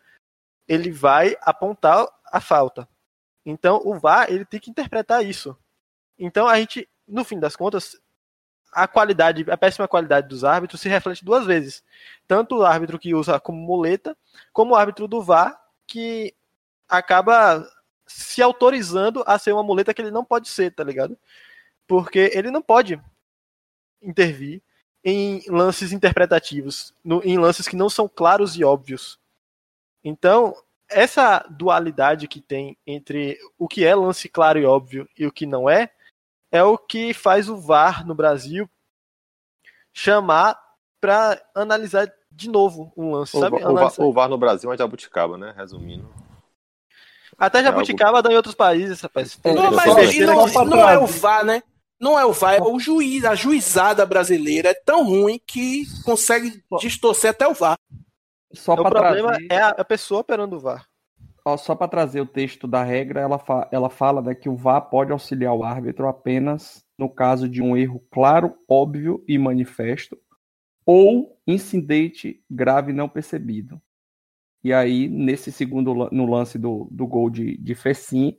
ele 0.68 0.90
vai 0.90 1.36
apontar 1.42 2.06
a 2.32 2.40
falta. 2.40 2.88
Então, 3.44 3.80
o 3.84 3.98
VAR, 3.98 4.30
ele 4.30 4.44
tem 4.44 4.60
que 4.60 4.70
interpretar 4.70 5.24
isso. 5.24 5.56
Então, 6.18 6.46
a 6.48 6.58
gente, 6.58 6.88
no 7.06 7.24
fim 7.24 7.38
das 7.38 7.56
contas, 7.56 8.00
a 8.72 8.88
qualidade, 8.88 9.44
a 9.50 9.56
péssima 9.56 9.86
qualidade 9.86 10.28
dos 10.28 10.44
árbitros 10.44 10.80
se 10.80 10.88
reflete 10.88 11.24
duas 11.24 11.46
vezes. 11.46 11.82
Tanto 12.26 12.56
o 12.56 12.64
árbitro 12.64 12.98
que 12.98 13.14
usa 13.14 13.38
como 13.38 13.58
muleta, 13.58 14.16
como 14.52 14.72
o 14.72 14.76
árbitro 14.76 15.06
do 15.06 15.22
VAR, 15.22 15.60
que 15.86 16.34
acaba 16.88 17.66
se 18.06 18.42
autorizando 18.42 19.22
a 19.26 19.38
ser 19.38 19.52
uma 19.52 19.62
muleta 19.62 19.94
que 19.94 20.02
ele 20.02 20.10
não 20.10 20.24
pode 20.24 20.48
ser, 20.48 20.72
tá 20.72 20.84
ligado? 20.84 21.16
Porque 21.86 22.30
ele 22.34 22.50
não 22.50 22.62
pode 22.62 23.00
intervir 24.02 24.62
em 25.04 25.42
lances 25.48 25.92
interpretativos, 25.92 26.94
no- 27.04 27.22
em 27.24 27.38
lances 27.38 27.68
que 27.68 27.76
não 27.76 27.90
são 27.90 28.08
claros 28.08 28.56
e 28.56 28.64
óbvios. 28.64 29.18
Então, 30.02 30.54
essa 30.88 31.40
dualidade 31.50 32.26
que 32.28 32.40
tem 32.40 32.76
entre 32.86 33.38
o 33.58 33.68
que 33.68 33.84
é 33.84 33.94
lance 33.94 34.28
claro 34.28 34.58
e 34.58 34.64
óbvio 34.64 35.08
e 35.18 35.26
o 35.26 35.32
que 35.32 35.44
não 35.46 35.68
é, 35.68 35.90
é 36.50 36.62
o 36.62 36.78
que 36.78 37.12
faz 37.12 37.48
o 37.48 37.56
VAR 37.56 38.06
no 38.06 38.14
Brasil 38.14 38.68
chamar 39.92 40.58
para 41.00 41.42
analisar 41.54 42.10
de 42.30 42.48
novo 42.48 42.92
um 42.96 43.12
lance, 43.12 43.36
O, 43.36 43.40
sabe? 43.40 43.56
O, 43.56 43.60
Va- 43.60 43.68
Analisar- 43.68 44.04
o 44.04 44.12
VAR 44.12 44.28
no 44.28 44.38
Brasil 44.38 44.72
é 44.72 44.76
jabuticaba, 44.76 45.36
né? 45.38 45.52
Resumindo. 45.56 46.08
Até 47.36 47.62
jabuticaba 47.62 48.22
dá 48.22 48.30
em 48.32 48.36
outros 48.36 48.54
países, 48.54 49.00
rapaz. 49.00 49.36
Tem- 49.36 49.54
Não, 49.54 49.64
eu 49.66 49.72
mas 49.72 49.86
não, 49.86 50.48
só 50.48 50.64
não 50.64 50.78
é 50.88 50.96
o 50.96 51.00
Brasil. 51.00 51.20
VAR, 51.20 51.44
né? 51.44 51.62
Não 52.04 52.18
é 52.18 52.26
o 52.26 52.32
VAR, 52.34 52.56
é 52.56 52.60
o 52.60 52.78
juiz. 52.78 53.24
A 53.24 53.34
juizada 53.34 54.04
brasileira 54.04 54.68
é 54.68 54.74
tão 54.74 55.04
ruim 55.06 55.40
que 55.46 55.84
consegue 56.04 56.62
distorcer 56.78 57.30
até 57.30 57.48
o 57.48 57.54
VAR. 57.54 57.78
Só 58.52 58.74
o 58.74 58.76
para 58.76 58.90
problema 58.90 59.28
trazer, 59.30 59.46
é 59.50 59.58
a, 59.58 59.68
a 59.70 59.84
pessoa 59.84 60.20
operando 60.20 60.56
o 60.56 60.60
VAR. 60.60 60.86
ó, 61.42 61.56
só 61.56 61.74
para 61.74 61.88
trazer 61.88 62.20
o 62.20 62.26
texto 62.26 62.68
da 62.68 62.82
regra, 62.84 63.20
ela, 63.20 63.38
fa- 63.38 63.66
ela 63.72 63.88
fala 63.88 64.20
né, 64.20 64.34
que 64.34 64.50
o 64.50 64.54
VAR 64.54 64.82
pode 64.82 65.12
auxiliar 65.12 65.54
o 65.54 65.64
árbitro 65.64 66.06
apenas 66.06 66.84
no 66.98 67.08
caso 67.08 67.48
de 67.48 67.62
um 67.62 67.74
erro 67.74 68.04
claro, 68.10 68.54
óbvio 68.68 69.24
e 69.26 69.38
manifesto, 69.38 70.16
ou 70.86 71.40
incidente 71.46 72.42
grave 72.50 72.92
não 72.92 73.08
percebido. 73.08 73.80
E 74.62 74.72
aí, 74.72 75.08
nesse 75.08 75.50
segundo 75.50 76.08
no 76.12 76.30
lance 76.30 76.58
do, 76.58 76.86
do 76.90 77.06
gol 77.06 77.30
de, 77.30 77.56
de 77.56 77.74
Fecim, 77.74 78.38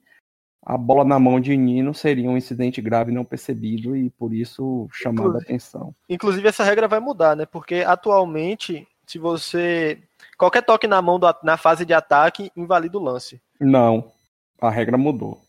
a 0.66 0.78
bola 0.78 1.06
na 1.06 1.20
mão 1.20 1.40
de 1.40 1.56
Nino 1.56 1.94
seria 1.94 2.30
um 2.30 2.36
incidente 2.38 2.82
grave 2.82 3.12
não 3.12 3.24
percebido 3.24 3.96
e 3.96 4.10
por 4.10 4.34
isso 4.34 4.88
chamado 4.92 5.38
a 5.38 5.40
atenção. 5.42 5.94
Inclusive, 6.10 6.48
essa 6.48 6.64
regra 6.64 6.88
vai 6.88 7.00
mudar, 7.00 7.36
né? 7.36 7.46
Porque 7.46 7.84
atualmente, 7.86 8.88
se 9.06 9.20
você. 9.20 10.00
Qualquer 10.38 10.64
toque 10.64 10.88
na 10.88 11.02
mão 11.02 11.20
do 11.20 11.28
na 11.44 11.56
fase 11.58 11.86
de 11.86 11.94
ataque 11.94 12.52
invalida 12.58 12.98
o 12.98 13.02
lance. 13.04 13.40
Não, 13.60 14.12
a 14.60 14.70
regra 14.70 14.98
mudou. 14.98 15.40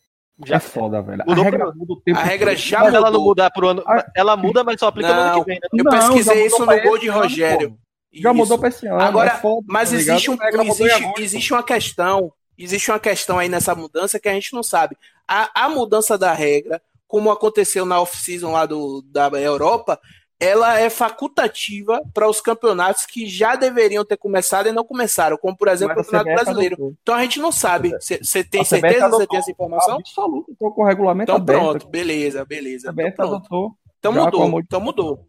Já 0.44 0.56
é 0.56 0.60
foda, 0.60 1.00
velho. 1.00 1.24
Mudou 1.26 1.42
a 1.42 1.44
regra 1.44 1.66
pro- 1.66 1.76
muda 1.78 1.92
o 1.94 2.00
tempo 2.02 2.18
A 2.18 2.22
regra 2.22 2.50
todo. 2.50 2.58
já 2.60 2.80
mas 2.80 2.94
ela 2.94 3.06
não 3.10 3.12
mudou. 3.18 3.24
muda 3.28 3.50
pro 3.50 3.68
ano. 3.68 3.82
Ah. 3.86 4.04
Ela 4.14 4.36
muda, 4.36 4.62
mas 4.62 4.78
só 4.78 4.88
aplica 4.88 5.08
no 5.14 5.20
ano 5.20 5.32
Não, 5.32 5.40
que 5.40 5.46
vem, 5.46 5.58
né? 5.60 5.68
Eu 5.72 5.84
Não, 5.84 5.90
pesquisei 5.90 6.34
mudou 6.34 6.46
isso 6.46 6.66
no 6.66 6.82
gol 6.82 6.98
de 6.98 7.08
Rogério. 7.08 7.78
Já 8.12 8.32
mudou 8.34 8.58
pra 8.58 8.68
esse 8.68 8.86
ano. 8.86 9.00
Agora, 9.00 9.30
é 9.30 9.36
foda, 9.36 9.66
Mas 9.68 9.90
tá 9.90 9.96
existe, 9.96 10.30
um, 10.30 10.34
mudou 10.36 10.62
existe, 10.62 11.12
existe 11.22 11.52
uma 11.54 11.62
questão, 11.62 12.30
existe 12.64 12.90
uma 12.90 12.98
questão 13.00 13.38
aí 13.38 13.48
nessa 13.48 13.74
mudança 13.74 14.18
que 14.18 14.28
a 14.28 14.32
gente 14.32 14.52
não 14.52 14.62
sabe. 14.62 14.96
A, 15.26 15.64
a 15.64 15.68
mudança 15.68 16.16
da 16.16 16.32
regra, 16.32 16.80
como 17.06 17.30
aconteceu 17.30 17.84
na 17.84 18.00
off-season 18.00 18.52
lá 18.52 18.66
do, 18.66 19.02
da 19.02 19.28
Europa, 19.40 20.00
ela 20.38 20.78
é 20.78 20.90
facultativa 20.90 22.02
para 22.12 22.28
os 22.28 22.40
campeonatos 22.40 23.06
que 23.06 23.26
já 23.26 23.56
deveriam 23.56 24.04
ter 24.04 24.18
começado 24.18 24.68
e 24.68 24.72
não 24.72 24.84
começaram, 24.84 25.38
como 25.38 25.56
por 25.56 25.68
exemplo 25.68 25.94
o 25.94 26.04
Campeonato 26.04 26.44
Brasileiro. 26.44 26.74
adotou. 26.74 26.94
Então 27.02 27.14
a 27.14 27.22
gente 27.22 27.40
não 27.40 27.50
sabe. 27.50 27.92
Você 27.98 28.44
tem 28.44 28.60
A 28.60 28.64
CBF 28.64 28.66
certeza? 28.66 28.98
Você 28.98 29.04
adotou 29.04 29.26
tem 29.26 29.38
essa 29.38 29.50
informação? 29.50 29.96
Absoluto, 29.96 30.54
tô 30.58 30.70
com 30.72 30.82
o 30.82 30.84
regulamento 30.84 31.32
Então 31.32 31.42
aberto. 31.42 31.60
pronto, 31.60 31.88
beleza, 31.88 32.44
beleza. 32.44 32.94
Então 32.96 33.40
pronto. 33.40 33.76
Então 33.98 34.12
mudou, 34.12 34.60
então 34.60 34.80
mudou. 34.80 35.26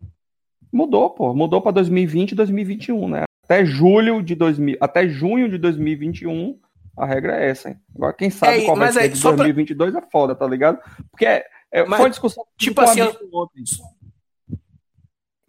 Mudou, 0.71 1.09
pô. 1.09 1.33
Mudou 1.33 1.61
pra 1.61 1.71
2020 1.71 2.31
e 2.31 2.35
2021, 2.35 3.07
né? 3.07 3.23
Até 3.45 3.65
julho 3.65 4.21
de 4.21 4.35
2000, 4.35 4.77
até 4.81 5.07
junho 5.07 5.49
de 5.49 5.57
2021, 5.57 6.59
a 6.97 7.05
regra 7.05 7.35
é 7.39 7.49
essa, 7.49 7.69
hein? 7.69 7.79
Agora 7.95 8.13
quem 8.13 8.29
sabe 8.29 8.59
É, 8.61 8.65
qual 8.65 8.75
vai 8.77 8.91
ser 8.91 8.99
aí, 8.99 9.09
de 9.09 9.17
só 9.17 9.29
pra- 9.29 9.37
2022 9.37 9.95
é 9.95 10.01
foda, 10.11 10.35
tá 10.35 10.47
ligado? 10.47 10.79
Porque 11.11 11.25
é, 11.25 11.45
é, 11.71 11.81
Mas, 11.85 11.97
foi 11.97 12.05
uma 12.05 12.09
discussão 12.09 12.45
tipo 12.57 12.81
assim, 12.81 13.01
amigo 13.01 13.29
ontem. 13.33 13.63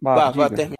Vá, 0.01 0.15
Vá, 0.15 0.31
vá, 0.31 0.43
diga. 0.45 0.55
termina. 0.55 0.75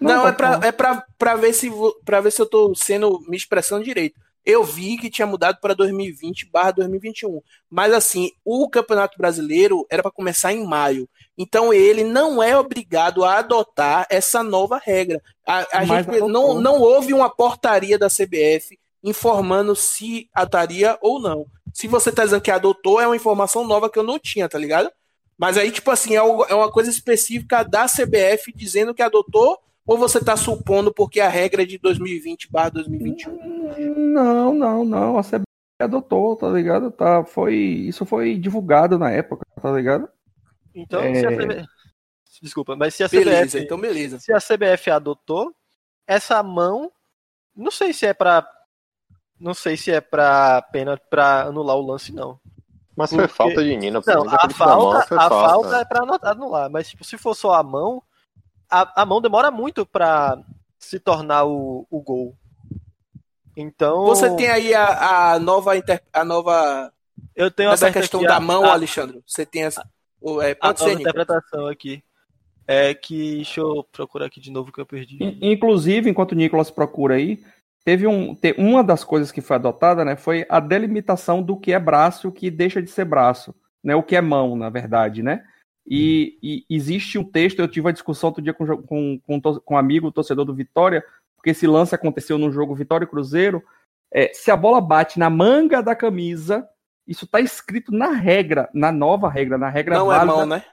Não, 0.00 0.22
pode 0.22 0.28
é 0.28 0.36
pra, 0.36 0.60
é 0.68 0.72
pra, 0.72 1.06
pra, 1.16 1.36
ver 1.36 1.52
se, 1.52 1.70
pra 2.04 2.20
ver 2.20 2.32
se 2.32 2.40
eu 2.42 2.46
tô 2.46 2.74
sendo 2.74 3.20
me 3.28 3.36
expressando 3.36 3.84
direito. 3.84 4.20
Eu 4.44 4.64
vi 4.64 4.96
que 4.98 5.08
tinha 5.08 5.24
mudado 5.26 5.58
para 5.60 5.72
2020 5.72 6.50
barra 6.50 6.72
2021. 6.72 7.40
Mas 7.70 7.92
assim, 7.92 8.32
o 8.44 8.68
Campeonato 8.68 9.16
Brasileiro 9.16 9.86
era 9.88 10.02
para 10.02 10.10
começar 10.10 10.52
em 10.52 10.66
maio. 10.66 11.08
Então 11.38 11.72
ele 11.72 12.02
não 12.02 12.42
é 12.42 12.58
obrigado 12.58 13.24
a 13.24 13.38
adotar 13.38 14.04
essa 14.10 14.42
nova 14.42 14.80
regra. 14.84 15.22
A, 15.46 15.78
a 15.78 15.84
gente 15.84 16.08
adotou. 16.08 16.28
não, 16.28 16.60
não 16.60 16.80
houve 16.80 17.14
uma 17.14 17.30
portaria 17.30 17.96
da 17.96 18.08
CBF 18.08 18.76
informando 19.02 19.74
se 19.74 20.28
adotaria 20.32 20.98
ou 21.00 21.20
não. 21.20 21.46
Se 21.72 21.88
você 21.88 22.12
tá 22.12 22.24
dizendo 22.24 22.42
que 22.42 22.50
adotou, 22.50 23.00
é 23.00 23.06
uma 23.06 23.16
informação 23.16 23.66
nova 23.66 23.90
que 23.90 23.98
eu 23.98 24.02
não 24.02 24.18
tinha, 24.18 24.48
tá 24.48 24.58
ligado? 24.58 24.90
Mas 25.38 25.56
aí, 25.56 25.70
tipo 25.70 25.90
assim, 25.90 26.14
é, 26.14 26.18
é 26.18 26.54
uma 26.54 26.70
coisa 26.70 26.90
específica 26.90 27.62
da 27.62 27.86
CBF 27.86 28.52
dizendo 28.54 28.94
que 28.94 29.02
adotou, 29.02 29.58
ou 29.86 29.98
você 29.98 30.18
está 30.18 30.36
supondo 30.36 30.92
porque 30.92 31.20
a 31.20 31.28
regra 31.28 31.62
é 31.62 31.66
de 31.66 31.78
2020 31.78 32.50
barra 32.50 32.70
2021? 32.70 34.12
Não, 34.12 34.54
não, 34.54 34.84
não. 34.84 35.18
A 35.18 35.22
CBF 35.22 35.44
adotou, 35.80 36.36
tá 36.36 36.48
ligado? 36.48 36.90
Tá, 36.90 37.24
foi, 37.24 37.56
isso 37.56 38.06
foi 38.06 38.36
divulgado 38.36 38.98
na 38.98 39.10
época, 39.10 39.44
tá 39.60 39.72
ligado? 39.72 40.08
Então, 40.74 41.00
é... 41.00 41.14
se 41.14 41.26
a 41.26 41.30
CBF... 41.30 41.66
Desculpa, 42.42 42.74
mas 42.74 42.94
se 42.94 43.04
a 43.04 43.08
beleza, 43.08 43.50
CBF. 43.50 43.64
Então, 43.64 43.80
beleza. 43.80 44.18
Se 44.18 44.32
a 44.32 44.38
CBF 44.38 44.90
adotou, 44.90 45.54
essa 46.06 46.42
mão. 46.42 46.90
Não 47.54 47.70
sei 47.70 47.92
se 47.92 48.04
é 48.04 48.12
pra. 48.12 48.46
Não 49.42 49.54
sei 49.54 49.76
se 49.76 49.90
é 49.90 50.00
pra 50.00 50.62
pena 50.62 50.96
pra 51.10 51.42
anular 51.42 51.76
o 51.76 51.84
lance, 51.84 52.12
não. 52.12 52.38
Mas 52.96 53.10
Porque... 53.10 53.26
foi 53.26 53.36
falta 53.36 53.64
de 53.64 53.76
Nina. 53.76 54.00
Não, 54.06 54.28
a 54.28 54.48
falta, 54.48 54.98
a 54.98 55.08
falta, 55.08 55.16
falta 55.18 55.76
é 55.78 55.84
pra 55.84 56.30
anular. 56.30 56.70
Mas 56.70 56.88
tipo, 56.88 57.02
se 57.02 57.18
for 57.18 57.34
só 57.34 57.54
a 57.54 57.62
mão, 57.62 58.00
a, 58.70 59.02
a 59.02 59.04
mão 59.04 59.20
demora 59.20 59.50
muito 59.50 59.84
pra 59.84 60.38
se 60.78 61.00
tornar 61.00 61.44
o, 61.44 61.84
o 61.90 62.00
gol. 62.00 62.36
Então. 63.56 64.04
Você 64.06 64.34
tem 64.36 64.48
aí 64.48 64.72
a, 64.74 65.32
a 65.32 65.38
nova. 65.40 65.76
Inter... 65.76 66.00
A 66.12 66.24
nova. 66.24 66.92
Eu 67.34 67.50
tenho 67.50 67.70
essa 67.70 67.90
questão 67.90 68.22
da 68.22 68.38
mão, 68.38 68.64
a... 68.64 68.72
Alexandre. 68.72 69.22
Você 69.26 69.44
tem 69.44 69.64
essa. 69.64 69.84
É, 70.42 70.54
pode 70.54 70.82
a 70.82 70.84
ser, 70.84 71.00
interpretação 71.00 71.66
aqui. 71.66 72.00
É 72.64 72.94
que. 72.94 73.36
Deixa 73.36 73.60
eu 73.60 73.84
procurar 73.90 74.26
aqui 74.26 74.40
de 74.40 74.52
novo 74.52 74.70
que 74.70 74.80
eu 74.80 74.86
perdi. 74.86 75.18
Inclusive, 75.42 76.08
enquanto 76.08 76.30
o 76.30 76.36
Nicolas 76.36 76.70
procura 76.70 77.16
aí, 77.16 77.42
teve 77.84 78.06
um. 78.06 78.34
Te, 78.34 78.54
uma 78.58 78.82
das 78.82 79.04
coisas 79.04 79.32
que 79.32 79.40
foi 79.40 79.56
adotada, 79.56 80.04
né? 80.04 80.16
Foi 80.16 80.46
a 80.48 80.60
delimitação 80.60 81.42
do 81.42 81.56
que 81.56 81.72
é 81.72 81.78
braço 81.78 82.26
e 82.26 82.28
o 82.28 82.32
que 82.32 82.50
deixa 82.50 82.82
de 82.82 82.90
ser 82.90 83.04
braço. 83.04 83.54
Né, 83.82 83.96
o 83.96 84.02
que 84.02 84.14
é 84.14 84.20
mão, 84.20 84.54
na 84.54 84.70
verdade, 84.70 85.24
né? 85.24 85.44
E, 85.84 86.38
e, 86.40 86.64
existe 86.70 87.18
um 87.18 87.24
texto, 87.24 87.58
eu 87.58 87.66
tive 87.66 87.86
uma 87.86 87.92
discussão 87.92 88.28
outro 88.28 88.40
dia 88.40 88.54
com, 88.54 88.64
com, 88.64 89.18
com, 89.18 89.40
com 89.40 89.74
um 89.74 89.76
amigo, 89.76 90.12
torcedor 90.12 90.44
do 90.44 90.54
Vitória, 90.54 91.04
porque 91.36 91.50
esse 91.50 91.66
lance 91.66 91.92
aconteceu 91.92 92.38
no 92.38 92.52
jogo 92.52 92.76
Vitória 92.76 93.04
e 93.04 93.08
Cruzeiro. 93.08 93.60
É, 94.12 94.30
se 94.32 94.52
a 94.52 94.56
bola 94.56 94.80
bate 94.80 95.18
na 95.18 95.28
manga 95.28 95.82
da 95.82 95.96
camisa, 95.96 96.68
isso 97.06 97.24
está 97.24 97.40
escrito 97.40 97.90
na 97.90 98.10
regra, 98.12 98.70
na 98.72 98.92
nova 98.92 99.28
regra, 99.28 99.58
na 99.58 99.68
regra 99.68 99.98
Não 99.98 100.12
é 100.12 100.16
válida, 100.18 100.32
é 100.32 100.36
mão, 100.36 100.46
né? 100.46 100.64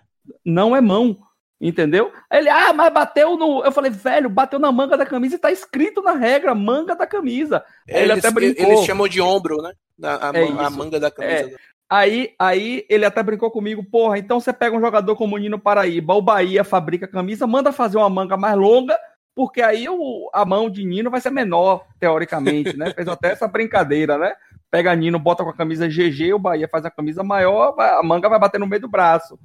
Não 0.45 0.75
é 0.75 0.81
mão. 0.81 1.17
Entendeu? 1.61 2.11
Aí 2.29 2.39
ele, 2.39 2.49
ah, 2.49 2.71
mas 2.71 2.93
bateu 2.93 3.35
no. 3.35 3.63
Eu 3.65 3.71
falei, 3.71 3.91
velho, 3.91 4.29
bateu 4.29 4.57
na 4.59 4.71
manga 4.71 4.95
da 4.95 5.05
camisa 5.05 5.35
e 5.35 5.39
tá 5.39 5.51
escrito 5.51 6.01
na 6.01 6.13
regra, 6.13 6.55
manga 6.55 6.95
da 6.95 7.05
camisa. 7.05 7.63
ele 7.85 8.13
até 8.13 8.31
brincou. 8.31 8.65
Eles 8.65 8.85
chamam 8.85 9.09
de 9.09 9.19
ombro, 9.19 9.61
né? 9.61 9.73
A, 10.01 10.29
a, 10.29 10.33
é 10.33 10.47
a 10.47 10.69
manga 10.69 10.99
da 10.99 11.11
camisa. 11.11 11.49
É. 11.49 11.69
Aí, 11.89 12.35
aí 12.37 12.85
ele 12.87 13.03
até 13.03 13.21
brincou 13.23 13.49
comigo, 13.49 13.83
porra, 13.83 14.19
então 14.19 14.39
você 14.39 14.53
pega 14.53 14.77
um 14.77 14.79
jogador 14.79 15.15
como 15.15 15.35
o 15.35 15.39
Nino 15.39 15.57
Paraíba, 15.57 16.13
o 16.13 16.21
Bahia 16.21 16.63
fabrica 16.63 17.07
camisa, 17.07 17.47
manda 17.47 17.71
fazer 17.71 17.97
uma 17.97 18.09
manga 18.09 18.37
mais 18.37 18.55
longa, 18.55 18.95
porque 19.33 19.59
aí 19.59 19.89
o, 19.89 20.29
a 20.31 20.45
mão 20.45 20.69
de 20.69 20.85
Nino 20.85 21.09
vai 21.09 21.19
ser 21.19 21.31
menor, 21.31 21.83
teoricamente, 21.99 22.77
né? 22.77 22.93
Fez 22.93 23.07
até 23.07 23.31
essa 23.31 23.47
brincadeira, 23.47 24.19
né? 24.19 24.35
Pega 24.69 24.95
Nino, 24.95 25.17
bota 25.17 25.43
com 25.43 25.49
a 25.49 25.55
camisa 25.55 25.87
GG, 25.87 26.31
o 26.31 26.39
Bahia 26.39 26.69
faz 26.69 26.85
a 26.85 26.91
camisa 26.91 27.23
maior, 27.23 27.75
a 27.79 28.03
manga 28.03 28.29
vai 28.29 28.37
bater 28.37 28.59
no 28.59 28.67
meio 28.67 28.83
do 28.83 28.87
braço. 28.87 29.39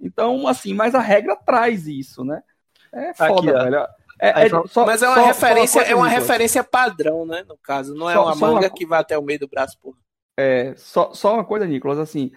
Então, 0.00 0.46
assim, 0.46 0.74
mas 0.74 0.94
a 0.94 1.00
regra 1.00 1.36
traz 1.36 1.86
isso, 1.86 2.24
né? 2.24 2.42
É 2.92 3.14
foda, 3.14 3.34
Aqui, 3.34 3.46
velho. 3.52 3.86
É, 4.20 4.46
é, 4.46 4.48
só, 4.66 4.84
mas 4.84 5.02
é 5.02 5.08
uma 5.08 5.16
só, 5.16 5.26
referência, 5.26 5.80
só 5.80 5.86
uma 5.86 5.92
é 5.92 5.94
uma 5.94 6.08
referência 6.08 6.64
padrão, 6.64 7.24
né? 7.24 7.44
No 7.48 7.56
caso, 7.56 7.94
não 7.94 8.10
é 8.10 8.18
uma 8.18 8.34
manga 8.34 8.66
uma... 8.66 8.70
que 8.70 8.84
vai 8.84 9.00
até 9.00 9.16
o 9.16 9.22
meio 9.22 9.38
do 9.38 9.48
braço, 9.48 9.78
porra. 9.80 9.96
É, 10.36 10.74
só, 10.76 11.12
só 11.14 11.34
uma 11.34 11.44
coisa, 11.44 11.66
Nicolas, 11.66 11.98
assim, 11.98 12.32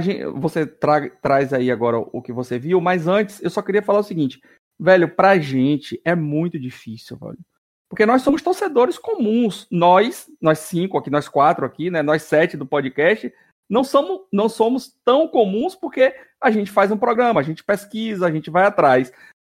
gente, 0.00 0.24
você 0.26 0.66
tra, 0.66 1.08
traz 1.22 1.52
aí 1.52 1.70
agora 1.70 1.98
o 1.98 2.22
que 2.22 2.32
você 2.32 2.58
viu, 2.58 2.80
mas 2.80 3.06
antes 3.06 3.42
eu 3.42 3.50
só 3.50 3.62
queria 3.62 3.82
falar 3.82 4.00
o 4.00 4.04
seguinte, 4.04 4.40
velho, 4.78 5.08
pra 5.08 5.38
gente 5.38 6.00
é 6.04 6.14
muito 6.14 6.58
difícil, 6.58 7.16
velho. 7.18 7.38
Porque 7.88 8.06
nós 8.06 8.22
somos 8.22 8.40
torcedores 8.40 8.98
comuns. 8.98 9.66
Nós, 9.68 10.30
nós 10.40 10.60
cinco 10.60 10.96
aqui, 10.96 11.10
nós 11.10 11.28
quatro 11.28 11.66
aqui, 11.66 11.90
né? 11.90 12.02
Nós 12.02 12.22
sete 12.22 12.56
do 12.56 12.64
podcast, 12.64 13.32
não 13.70 13.84
somos, 13.84 14.22
não 14.32 14.48
somos 14.48 14.92
tão 15.04 15.28
comuns 15.28 15.76
porque 15.76 16.12
a 16.40 16.50
gente 16.50 16.72
faz 16.72 16.90
um 16.90 16.98
programa, 16.98 17.38
a 17.38 17.44
gente 17.44 17.62
pesquisa, 17.62 18.26
a 18.26 18.30
gente 18.30 18.50
vai 18.50 18.64
atrás. 18.64 19.12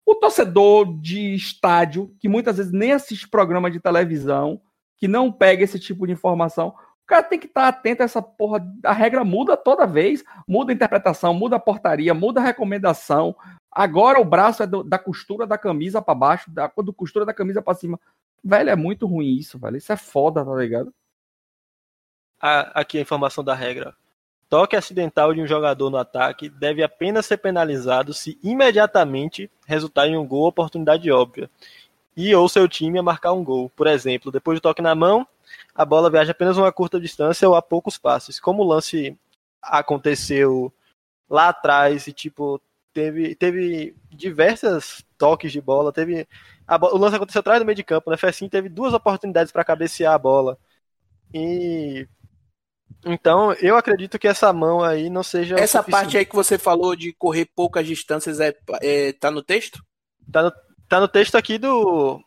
O 0.07 0.15
torcedor 0.15 1.01
de 1.01 1.35
estádio, 1.35 2.15
que 2.21 2.29
muitas 2.29 2.59
vezes 2.59 2.71
nem 2.71 2.93
assiste 2.93 3.29
programa 3.29 3.69
de 3.69 3.81
televisão, 3.81 4.61
que 4.97 5.09
não 5.09 5.33
pega 5.33 5.65
esse 5.65 5.81
tipo 5.81 6.07
de 6.07 6.13
informação, 6.13 6.69
o 6.69 7.07
cara 7.07 7.25
tem 7.25 7.39
que 7.39 7.47
estar 7.47 7.67
atento 7.67 8.03
a 8.03 8.05
essa 8.05 8.23
porra. 8.23 8.65
A 8.85 8.93
regra 8.93 9.25
muda 9.25 9.57
toda 9.57 9.87
vez, 9.87 10.23
muda 10.47 10.73
a 10.73 10.75
interpretação, 10.75 11.35
muda 11.35 11.57
a 11.57 11.61
portaria, 11.61 12.15
muda 12.15 12.41
a 12.41 12.45
recomendação. 12.45 13.35
Agora 13.71 14.21
o 14.21 14.25
braço 14.25 14.63
é 14.63 14.67
do, 14.67 14.85
da 14.85 14.99
costura 14.99 15.47
da 15.47 15.59
camisa 15.59 16.01
para 16.01 16.15
baixo, 16.15 16.51
da, 16.51 16.69
da 16.69 16.93
costura 16.97 17.27
da 17.27 17.35
camisa 17.35 17.61
para 17.61 17.75
cima. 17.75 17.99
Velho, 18.43 18.71
é 18.71 18.77
muito 18.77 19.07
ruim 19.07 19.35
isso, 19.37 19.59
velho. 19.59 19.77
Isso 19.77 19.93
é 19.93 19.97
foda, 19.97 20.45
tá 20.45 20.55
ligado? 20.55 20.95
aqui 22.75 22.99
a 22.99 23.01
informação 23.01 23.43
da 23.43 23.55
regra. 23.55 23.97
Toque 24.49 24.77
acidental 24.77 25.35
de 25.35 25.41
um 25.41 25.47
jogador 25.47 25.91
no 25.91 25.97
ataque 25.97 26.49
deve 26.49 26.83
apenas 26.83 27.27
ser 27.27 27.39
penalizado 27.39 28.13
se 28.15 28.39
imediatamente 28.43 29.51
resultar 29.67 30.07
em 30.07 30.17
um 30.17 30.27
gol 30.27 30.43
ou 30.43 30.49
oportunidade 30.49 31.11
óbvia. 31.11 31.51
E 32.17 32.35
ou 32.35 32.49
seu 32.49 32.69
time 32.69 32.99
a 32.99 33.03
marcar 33.03 33.33
um 33.33 33.43
gol. 33.43 33.71
Por 33.71 33.87
exemplo, 33.87 34.31
depois 34.31 34.59
do 34.59 34.63
toque 34.63 34.83
na 34.83 34.95
mão, 34.95 35.27
a 35.75 35.85
bola 35.85 36.11
viaja 36.11 36.33
apenas 36.33 36.57
uma 36.57 36.71
curta 36.73 37.01
distância 37.01 37.49
ou 37.49 37.55
a 37.55 37.63
poucos 37.63 37.99
passos. 37.99 38.39
Como 38.39 38.63
o 38.63 38.67
lance 38.67 39.17
aconteceu 39.63 40.73
lá 41.29 41.49
atrás 41.49 42.07
e 42.07 42.13
tipo 42.13 42.61
teve 42.93 43.35
teve 43.35 43.97
diversas 44.11 45.05
toques 45.19 45.51
de 45.51 45.61
bola, 45.61 45.93
teve 45.93 46.29
a, 46.67 46.77
o 46.77 46.99
lance 46.99 47.17
aconteceu 47.17 47.41
atrás 47.41 47.61
do 47.61 47.67
meio 47.67 47.77
de 47.77 47.85
campo, 47.85 48.11
né? 48.11 48.17
Foi 48.17 48.29
assim, 48.29 48.49
teve 48.49 48.69
duas 48.69 48.95
oportunidades 48.95 49.53
para 49.53 49.65
cabecear 49.65 50.15
a 50.15 50.19
bola. 50.19 50.59
E 51.33 52.07
então, 53.05 53.53
eu 53.55 53.77
acredito 53.77 54.19
que 54.19 54.27
essa 54.27 54.53
mão 54.53 54.83
aí 54.83 55.11
não 55.11 55.23
seja. 55.23 55.57
Essa 55.59 55.83
parte 55.83 56.17
aí 56.17 56.25
que 56.25 56.35
você 56.35 56.57
falou 56.57 56.97
de 56.97 57.13
correr 57.13 57.47
poucas 57.55 57.87
distâncias 57.87 58.41
é, 58.41 58.55
é 58.81 59.13
tá 59.13 59.31
no 59.31 59.43
texto? 59.43 59.85
Tá 60.31 60.43
no, 60.43 60.53
tá 60.89 61.01
no 61.01 61.09
texto 61.09 61.35
aqui 61.37 61.59
do, 61.59 62.21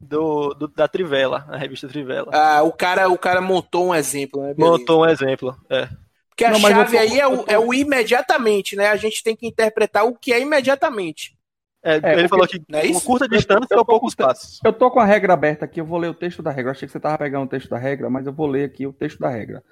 do, 0.00 0.54
do, 0.54 0.68
da 0.68 0.88
Trivela, 0.88 1.46
a 1.48 1.56
revista 1.56 1.86
Trivela. 1.86 2.30
Ah, 2.32 2.62
o 2.62 2.72
cara, 2.72 3.08
o 3.08 3.16
cara 3.16 3.40
montou 3.40 3.88
um 3.88 3.94
exemplo, 3.94 4.42
né? 4.42 4.54
Beleza. 4.54 4.78
Montou 4.78 5.02
um 5.02 5.08
exemplo, 5.08 5.56
é. 5.70 5.88
Porque 6.28 6.44
a 6.44 6.50
não, 6.50 6.58
chave 6.58 6.98
aí 6.98 7.20
é 7.20 7.28
o, 7.28 7.44
é 7.46 7.56
o 7.56 7.72
imediatamente, 7.72 8.74
né? 8.74 8.88
A 8.88 8.96
gente 8.96 9.22
tem 9.22 9.36
que 9.36 9.46
interpretar 9.46 10.04
o 10.04 10.16
que 10.16 10.32
é 10.32 10.40
imediatamente. 10.40 11.38
É, 11.80 12.00
é, 12.02 12.18
ele 12.18 12.28
falou 12.28 12.48
que 12.48 12.60
é 12.72 12.86
isso? 12.86 13.04
curta 13.04 13.28
distância 13.28 13.76
ou 13.76 13.84
poucos 13.84 14.16
passos. 14.16 14.58
Eu 14.64 14.72
tô 14.72 14.90
com 14.90 14.98
a 14.98 15.04
regra 15.04 15.34
aberta 15.34 15.64
aqui, 15.64 15.80
eu 15.80 15.84
vou 15.84 15.98
ler 15.98 16.08
o 16.08 16.14
texto 16.14 16.42
da 16.42 16.50
regra. 16.50 16.70
Eu 16.70 16.72
achei 16.72 16.88
que 16.88 16.92
você 16.92 16.98
tava 16.98 17.18
pegando 17.18 17.44
o 17.44 17.48
texto 17.48 17.68
da 17.68 17.78
regra, 17.78 18.10
mas 18.10 18.26
eu 18.26 18.32
vou 18.32 18.48
ler 18.48 18.64
aqui 18.64 18.84
o 18.84 18.92
texto 18.92 19.20
da 19.20 19.28
regra 19.28 19.62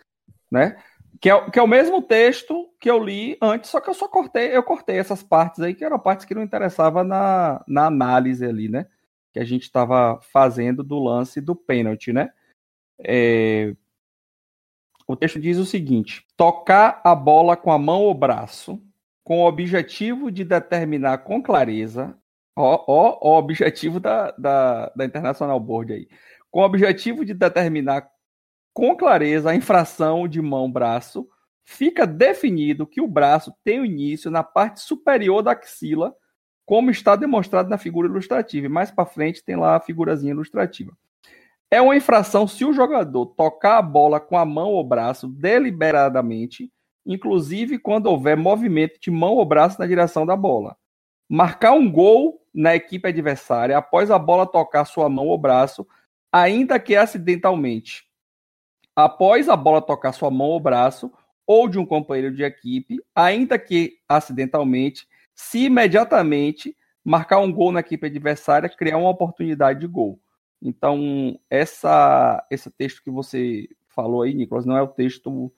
né? 0.53 0.77
Que 1.19 1.31
é, 1.31 1.51
que 1.51 1.59
é 1.59 1.63
o 1.63 1.67
mesmo 1.67 2.03
texto 2.03 2.69
que 2.79 2.91
eu 2.91 3.03
li 3.03 3.39
antes, 3.41 3.71
só 3.71 3.81
que 3.81 3.89
eu 3.89 3.95
só 3.95 4.07
cortei, 4.07 4.55
eu 4.55 4.63
cortei 4.63 4.99
essas 4.99 5.23
partes 5.23 5.61
aí, 5.61 5.75
que 5.75 5.85
eram 5.85 5.99
partes 5.99 6.27
que 6.27 6.35
não 6.35 6.43
interessavam 6.43 7.03
na, 7.03 7.65
na 7.67 7.87
análise 7.87 8.45
ali, 8.45 8.69
né? 8.69 8.87
Que 9.33 9.41
a 9.41 9.45
gente 9.45 9.63
estava 9.63 10.21
fazendo 10.21 10.85
do 10.85 11.03
lance 11.03 11.41
do 11.41 11.57
pênalti, 11.57 12.13
né? 12.13 12.31
É... 13.01 13.75
O 15.07 15.17
texto 15.17 15.41
diz 15.41 15.57
o 15.57 15.65
seguinte: 15.65 16.27
tocar 16.37 17.01
a 17.03 17.15
bola 17.15 17.57
com 17.57 17.73
a 17.73 17.79
mão 17.79 18.03
ou 18.03 18.15
braço, 18.15 18.83
com 19.25 19.41
o 19.41 19.47
objetivo 19.47 20.31
de 20.31 20.45
determinar 20.45 21.19
com 21.19 21.43
clareza, 21.43 22.17
ó, 22.55 22.85
ó, 22.87 23.19
ó 23.23 23.35
o 23.37 23.39
objetivo 23.39 23.99
da, 23.99 24.33
da, 24.33 24.93
da 24.95 25.05
International 25.05 25.59
Board 25.59 25.93
aí, 25.93 26.09
com 26.51 26.61
o 26.61 26.65
objetivo 26.65 27.25
de 27.25 27.33
determinar 27.33 28.11
com 28.73 28.97
clareza 28.97 29.51
a 29.51 29.55
infração 29.55 30.27
de 30.27 30.41
mão-braço, 30.41 31.29
fica 31.63 32.07
definido 32.07 32.87
que 32.87 33.01
o 33.01 33.07
braço 33.07 33.53
tem 33.63 33.81
o 33.81 33.85
início 33.85 34.31
na 34.31 34.43
parte 34.43 34.81
superior 34.81 35.43
da 35.43 35.53
axila, 35.53 36.15
como 36.65 36.91
está 36.91 37.17
demonstrado 37.17 37.69
na 37.69 37.79
figura 37.79 38.09
ilustrativa. 38.09 38.67
E 38.67 38.71
mais 38.71 38.91
para 38.91 39.05
frente 39.05 39.45
tem 39.45 39.57
lá 39.57 39.77
a 39.77 39.81
figurazinha 39.81 40.33
ilustrativa. 40.33 40.93
É 41.71 41.81
uma 41.81 41.97
infração 41.97 42.47
se 42.47 42.65
o 42.65 42.73
jogador 42.73 43.27
tocar 43.27 43.79
a 43.79 43.83
bola 43.83 44.21
com 44.21 44.37
a 44.37 44.45
mão 44.45 44.71
ou 44.71 44.85
braço 44.85 45.27
deliberadamente, 45.29 46.71
inclusive 47.05 47.79
quando 47.79 48.07
houver 48.07 48.37
movimento 48.37 49.01
de 49.01 49.11
mão 49.11 49.35
ou 49.35 49.45
braço 49.45 49.79
na 49.79 49.87
direção 49.87 50.27
da 50.27 50.37
bola. 50.37 50.77
Marcar 51.29 51.73
um 51.73 51.91
gol 51.91 52.43
na 52.55 52.77
equipe 52.77 53.09
adversária 53.09 53.77
após 53.77 54.11
a 54.11 54.19
bola 54.19 54.47
tocar 54.47 54.85
sua 54.85 55.09
mão 55.09 55.29
ou 55.29 55.39
braço, 55.39 55.87
ainda 56.31 56.79
que 56.79 56.95
acidentalmente 56.95 58.12
após 58.95 59.49
a 59.49 59.57
bola 59.57 59.81
tocar 59.81 60.13
sua 60.13 60.31
mão 60.31 60.49
ou 60.49 60.61
braço, 60.61 61.13
ou 61.47 61.69
de 61.69 61.79
um 61.79 61.85
companheiro 61.87 62.35
de 62.35 62.43
equipe, 62.45 62.99
ainda 63.15 63.59
que 63.59 63.95
acidentalmente, 64.09 65.07
se 65.35 65.65
imediatamente 65.65 66.77
marcar 67.05 67.39
um 67.41 67.53
gol 67.53 67.73
na 67.73 67.81
equipe 67.81 68.07
adversária, 68.07 68.69
criar 68.69 68.97
uma 68.99 69.11
oportunidade 69.11 69.81
de 69.81 69.87
gol. 69.87 70.21
Então, 70.63 71.39
essa, 71.51 72.45
esse 72.51 72.71
texto 72.71 73.03
que 73.03 73.11
você 73.11 73.69
falou 73.89 74.23
aí, 74.23 74.33
Nicolas, 74.33 74.65
não 74.65 74.77
é 74.77 74.83
o 74.83 74.87
texto 74.87 75.53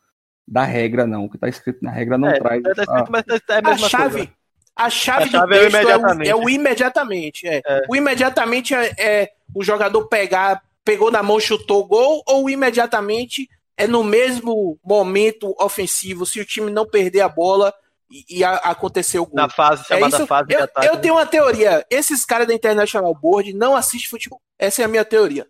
da 0.49 0.65
regra, 0.65 1.07
não. 1.07 1.27
O 1.27 1.29
que 1.31 1.37
está 1.37 1.49
escrito 1.49 1.85
na 1.85 1.91
regra 1.91 2.17
não 2.17 2.29
É, 2.29 2.39
traz. 2.39 2.63
tá 2.63 2.71
escrito, 2.71 2.91
a- 2.91 3.07
mas 3.11 3.25
é 3.29 3.53
a 3.55 3.59
A 3.59 3.63
mesma 3.63 3.89
chave, 3.89 4.15
coisa. 4.17 4.33
a 4.77 4.91
chave, 4.91 5.25
A 5.25 5.27
chave 5.27 5.31
do 5.31 5.37
é 5.37 5.41
o 5.45 5.49
texto 5.49 5.75
é 5.77 5.79
o, 5.79 5.81
imediatamente. 5.83 6.31
é 6.31 6.37
o 6.37 6.49
imediatamente. 6.49 7.47
É. 7.47 7.63
É. 7.67 7.83
O 7.89 7.95
imediatamente 7.97 8.75
é, 8.75 8.93
é 8.99 9.33
o 9.55 9.63
jogador 9.63 10.09
pegar, 10.09 10.63
pegou 10.85 11.11
na 11.11 11.23
mão, 11.23 11.41
chutou 11.41 11.81
o 11.81 11.87
gol, 11.87 12.23
ou 12.27 12.49
imediatamente 12.51 13.49
é 13.77 13.87
no 13.87 14.05
mesmo 14.05 14.79
momento 14.85 15.55
ofensivo, 15.61 16.25
se 16.27 16.39
o 16.41 16.45
time 16.45 16.71
não 16.71 16.87
perder 16.87 17.23
a 17.23 17.29
bola 17.29 17.73
e, 18.11 18.39
e 18.39 18.45
a- 18.45 18.57
acontecer 18.57 19.19
o 19.19 19.27
gol. 19.27 19.35
Na 19.35 19.49
fase, 19.49 19.83
É 19.83 19.87
chamada 19.87 20.17
isso. 20.17 20.27
fase 20.27 20.49
de 20.49 20.55
Eu, 20.55 20.63
ataque. 20.65 20.87
eu 20.87 20.95
né? 20.95 21.01
tenho 21.01 21.15
uma 21.15 21.27
teoria. 21.27 21.85
Esses 21.91 22.25
caras 22.25 22.47
da 22.47 22.55
International 22.55 23.13
Board 23.15 23.53
não 23.53 23.75
assistem 23.75 24.09
futebol. 24.11 24.41
Essa 24.59 24.83
é 24.83 24.85
a 24.85 24.89
minha 24.89 25.05
teoria. 25.05 25.47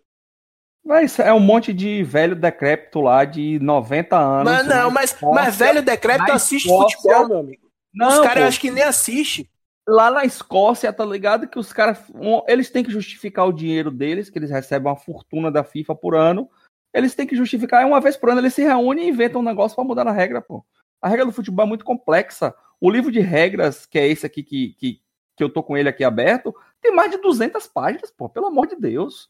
Mas 0.83 1.17
é 1.19 1.33
um 1.33 1.39
monte 1.39 1.73
de 1.73 2.03
velho 2.03 2.35
decrépito 2.35 3.01
lá 3.01 3.25
de 3.25 3.59
90 3.59 4.17
anos. 4.17 4.43
Mas 4.51 4.67
não, 4.67 4.75
na 4.85 4.89
mas, 4.89 5.17
mas 5.21 5.55
velho 5.55 5.81
decrépito 5.81 6.31
assiste 6.31 6.65
Escócia- 6.67 6.97
futebol, 6.97 7.27
meu 7.27 7.37
amigo. 7.39 7.65
Não, 7.93 8.07
Os 8.09 8.19
caras 8.27 8.43
acho 8.45 8.59
que 8.59 8.69
nem 8.71 8.83
assistem. 8.83 9.47
Lá 9.87 10.09
na 10.09 10.25
Escócia, 10.25 10.91
tá 10.91 11.05
ligado? 11.05 11.47
Que 11.47 11.59
os 11.59 11.71
caras. 11.71 11.99
um, 12.13 12.41
Eles 12.47 12.69
têm 12.69 12.83
que 12.83 12.91
justificar 12.91 13.47
o 13.47 13.53
dinheiro 13.53 13.91
deles, 13.91 14.29
que 14.29 14.39
eles 14.39 14.49
recebem 14.49 14.89
uma 14.91 14.97
fortuna 14.97 15.51
da 15.51 15.63
FIFA 15.63 15.95
por 15.95 16.15
ano. 16.15 16.49
Eles 16.93 17.13
têm 17.13 17.27
que 17.27 17.35
justificar, 17.35 17.81
e 17.81 17.85
uma 17.85 17.99
vez 17.99 18.15
por 18.15 18.29
ano 18.29 18.39
eles 18.39 18.53
se 18.53 18.63
reúnem 18.63 19.05
e 19.05 19.09
inventam 19.09 19.41
um 19.41 19.43
negócio 19.43 19.75
pra 19.75 19.83
mudar 19.83 20.07
a 20.07 20.11
regra, 20.11 20.41
pô. 20.41 20.65
A 21.01 21.09
regra 21.09 21.25
do 21.25 21.31
futebol 21.31 21.65
é 21.65 21.67
muito 21.67 21.83
complexa. 21.83 22.55
O 22.79 22.89
livro 22.89 23.11
de 23.11 23.19
regras, 23.19 23.85
que 23.85 23.99
é 23.99 24.07
esse 24.07 24.25
aqui 24.25 24.41
que, 24.43 24.73
que, 24.79 25.01
que 25.35 25.43
eu 25.43 25.49
tô 25.49 25.61
com 25.61 25.75
ele 25.75 25.89
aqui 25.89 26.03
aberto, 26.03 26.55
tem 26.81 26.95
mais 26.95 27.11
de 27.11 27.17
200 27.17 27.67
páginas, 27.67 28.11
pô, 28.11 28.29
pelo 28.29 28.47
amor 28.47 28.67
de 28.67 28.75
Deus. 28.75 29.27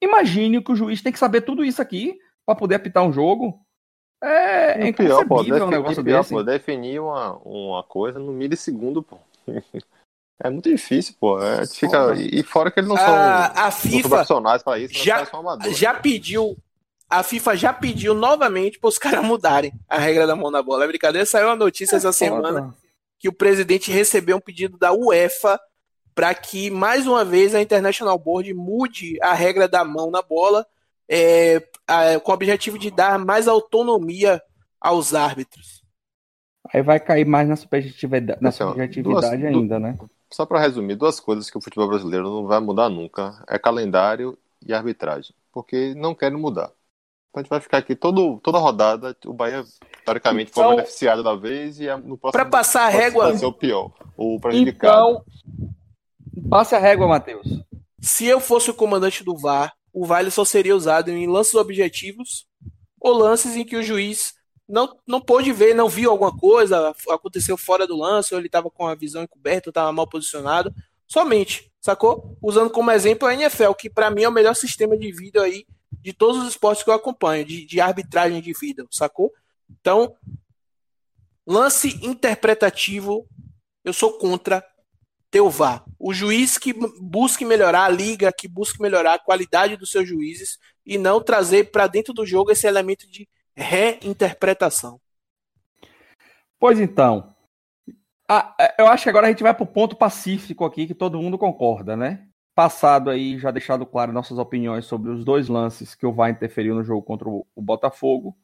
Imagine 0.00 0.62
que 0.62 0.72
o 0.72 0.76
juiz 0.76 1.02
tem 1.02 1.12
que 1.12 1.18
saber 1.18 1.42
tudo 1.42 1.64
isso 1.64 1.82
aqui 1.82 2.18
pra 2.46 2.54
poder 2.54 2.76
apitar 2.76 3.04
um 3.04 3.12
jogo. 3.12 3.60
É, 4.22 4.82
é 4.82 4.88
E 4.88 4.92
pior, 4.92 5.26
pô, 5.26 5.34
inconcebível 5.36 5.66
um 5.66 5.70
negócio 5.70 6.04
pior, 6.04 6.18
desse. 6.20 6.34
pô, 6.34 6.42
definir 6.42 7.00
uma, 7.00 7.36
uma 7.38 7.82
coisa 7.82 8.18
no 8.18 8.32
milissegundo, 8.32 9.02
pô. 9.02 9.18
É 10.42 10.48
muito 10.48 10.70
difícil, 10.70 11.14
pô. 11.20 11.38
É, 11.38 11.66
fica, 11.66 12.14
e, 12.16 12.42
fora 12.42 12.70
que 12.70 12.80
eles 12.80 12.88
não 12.88 12.96
são, 12.96 13.04
A, 13.14 13.46
a 13.46 13.64
não 13.66 13.70
são 13.72 13.90
FIFA 13.90 14.08
profissionais 14.08 14.62
pra 14.62 14.78
isso, 14.78 14.94
já- 14.94 15.18
já, 15.18 15.26
são 15.26 15.40
amadores. 15.40 15.76
já 15.76 15.92
pediu. 15.92 16.56
A 17.10 17.22
FIFA 17.22 17.56
já 17.56 17.72
pediu 17.74 18.14
novamente 18.14 18.78
para 18.78 18.88
os 18.88 18.96
caras 18.96 19.22
mudarem 19.22 19.70
a 19.86 19.98
regra 19.98 20.26
da 20.26 20.34
mão 20.34 20.50
na 20.50 20.62
bola. 20.62 20.84
É 20.84 20.88
brincadeira, 20.88 21.26
saiu 21.26 21.50
a 21.50 21.56
notícia 21.56 21.94
essa 21.96 22.10
semana 22.10 22.74
que 23.18 23.28
o 23.28 23.32
presidente 23.34 23.90
recebeu 23.92 24.38
um 24.38 24.40
pedido 24.40 24.78
da 24.78 24.92
UEFA 24.94 25.60
para 26.14 26.32
que, 26.34 26.70
mais 26.70 27.06
uma 27.06 27.22
vez, 27.22 27.54
a 27.54 27.60
International 27.60 28.18
Board 28.18 28.54
mude 28.54 29.18
a 29.20 29.34
regra 29.34 29.68
da 29.68 29.84
mão 29.84 30.10
na 30.10 30.22
bola 30.22 30.66
é, 31.06 31.62
a- 31.86 32.18
com 32.18 32.30
o 32.30 32.34
objetivo 32.34 32.78
de 32.78 32.90
dar 32.90 33.18
mais 33.18 33.46
autonomia 33.46 34.40
aos 34.80 35.12
árbitros. 35.12 35.79
Aí 36.72 36.82
vai 36.82 37.00
cair 37.00 37.24
mais 37.24 37.48
na 37.48 37.56
subjetividade, 37.56 38.40
na 38.42 38.50
Então, 38.50 38.68
subjetividade 38.68 39.36
duas- 39.36 39.54
ainda, 39.54 39.78
né? 39.78 39.98
Só 40.32 40.44
pra 40.46 40.60
resumir, 40.60 40.94
duas 40.94 41.18
coisas 41.18 41.50
que 41.50 41.58
o 41.58 41.60
futebol 41.60 41.88
brasileiro 41.88 42.24
não 42.28 42.46
vai 42.46 42.60
mudar 42.60 42.88
nunca: 42.88 43.42
é 43.48 43.58
calendário 43.58 44.38
e 44.64 44.72
arbitragem. 44.72 45.34
Porque 45.52 45.94
não 45.94 46.14
querem 46.14 46.38
mudar. 46.38 46.70
Então 47.30 47.40
a 47.40 47.42
gente 47.42 47.50
vai 47.50 47.60
ficar 47.60 47.78
aqui 47.78 47.96
todo, 47.96 48.38
toda 48.42 48.58
rodada, 48.58 49.16
o 49.26 49.32
Bahia, 49.32 49.64
teoricamente, 50.04 50.50
foi 50.52 50.62
Então- 50.64 50.76
beneficiado 50.76 51.22
da 51.22 51.34
vez 51.34 51.80
e 51.80 51.86
no 51.96 52.16
próximo 52.18 52.32
Para 52.32 52.44
passar 52.44 52.82
a 52.84 52.88
régua, 52.88 53.28
Vai 53.28 53.38
ser 53.38 53.46
o 53.46 53.52
pior, 53.52 53.90
o 54.16 54.38
prejudicado. 54.40 55.22
Então, 55.22 56.44
passe 56.48 56.74
a 56.74 56.78
régua, 56.78 57.08
Matheus. 57.08 57.46
se 58.00 58.26
eu 58.26 58.38
fosse 58.40 58.70
o 58.70 58.74
comandante 58.74 59.24
do 59.24 59.36
VAR, 59.36 59.72
o 59.92 60.06
VAR 60.06 60.28
só 60.30 60.44
seria 60.44 60.76
usado 60.76 61.10
em 61.10 61.26
lances 61.26 61.54
objetivos 61.54 62.46
ou 63.00 63.12
lances 63.12 63.56
em 63.56 63.64
que 63.64 63.76
o 63.76 63.82
juiz 63.82 64.34
não, 64.70 64.96
não 65.06 65.20
pôde 65.20 65.52
ver, 65.52 65.74
não 65.74 65.88
viu 65.88 66.10
alguma 66.10 66.36
coisa, 66.36 66.94
aconteceu 67.10 67.56
fora 67.56 67.86
do 67.86 67.96
lance, 67.96 68.32
ou 68.32 68.40
ele 68.40 68.46
estava 68.46 68.70
com 68.70 68.86
a 68.86 68.94
visão 68.94 69.22
encoberta, 69.22 69.68
ou 69.68 69.70
estava 69.70 69.92
mal 69.92 70.06
posicionado. 70.06 70.74
Somente, 71.06 71.70
sacou? 71.80 72.36
Usando 72.40 72.70
como 72.70 72.90
exemplo 72.90 73.26
a 73.26 73.34
NFL, 73.34 73.72
que 73.72 73.90
para 73.90 74.10
mim 74.10 74.22
é 74.22 74.28
o 74.28 74.32
melhor 74.32 74.54
sistema 74.54 74.96
de 74.96 75.10
vídeo 75.10 75.42
aí 75.42 75.66
de 75.92 76.12
todos 76.12 76.42
os 76.42 76.50
esportes 76.50 76.84
que 76.84 76.90
eu 76.90 76.94
acompanho, 76.94 77.44
de, 77.44 77.66
de 77.66 77.80
arbitragem 77.80 78.40
de 78.40 78.52
vídeo, 78.52 78.86
sacou? 78.90 79.32
Então, 79.68 80.14
lance 81.46 81.98
interpretativo, 82.06 83.26
eu 83.84 83.92
sou 83.92 84.12
contra 84.18 84.64
ter 85.30 85.40
o 85.40 85.50
VAR. 85.50 85.84
O 85.98 86.12
juiz 86.12 86.58
que 86.58 86.72
busque 87.00 87.44
melhorar 87.44 87.84
a 87.84 87.88
liga, 87.88 88.32
que 88.32 88.48
busque 88.48 88.80
melhorar 88.80 89.14
a 89.14 89.18
qualidade 89.18 89.76
dos 89.76 89.90
seus 89.90 90.08
juízes 90.08 90.58
e 90.84 90.96
não 90.96 91.20
trazer 91.20 91.70
para 91.70 91.86
dentro 91.86 92.12
do 92.12 92.26
jogo 92.26 92.50
esse 92.50 92.66
elemento 92.66 93.08
de 93.08 93.28
reinterpretação. 93.60 95.00
Pois 96.58 96.80
então. 96.80 97.34
Ah, 98.28 98.54
eu 98.78 98.86
acho 98.86 99.04
que 99.04 99.10
agora 99.10 99.26
a 99.26 99.30
gente 99.30 99.42
vai 99.42 99.52
pro 99.54 99.66
ponto 99.66 99.96
pacífico 99.96 100.64
aqui, 100.64 100.86
que 100.86 100.94
todo 100.94 101.20
mundo 101.20 101.36
concorda, 101.36 101.96
né? 101.96 102.26
Passado 102.54 103.10
aí, 103.10 103.38
já 103.38 103.50
deixado 103.50 103.86
claro 103.86 104.12
nossas 104.12 104.38
opiniões 104.38 104.84
sobre 104.84 105.10
os 105.10 105.24
dois 105.24 105.48
lances 105.48 105.94
que 105.94 106.06
o 106.06 106.12
VAR 106.12 106.30
interferiu 106.30 106.74
no 106.74 106.84
jogo 106.84 107.02
contra 107.02 107.28
o 107.28 107.46
o 107.54 107.62
Botafogo. 107.62 108.36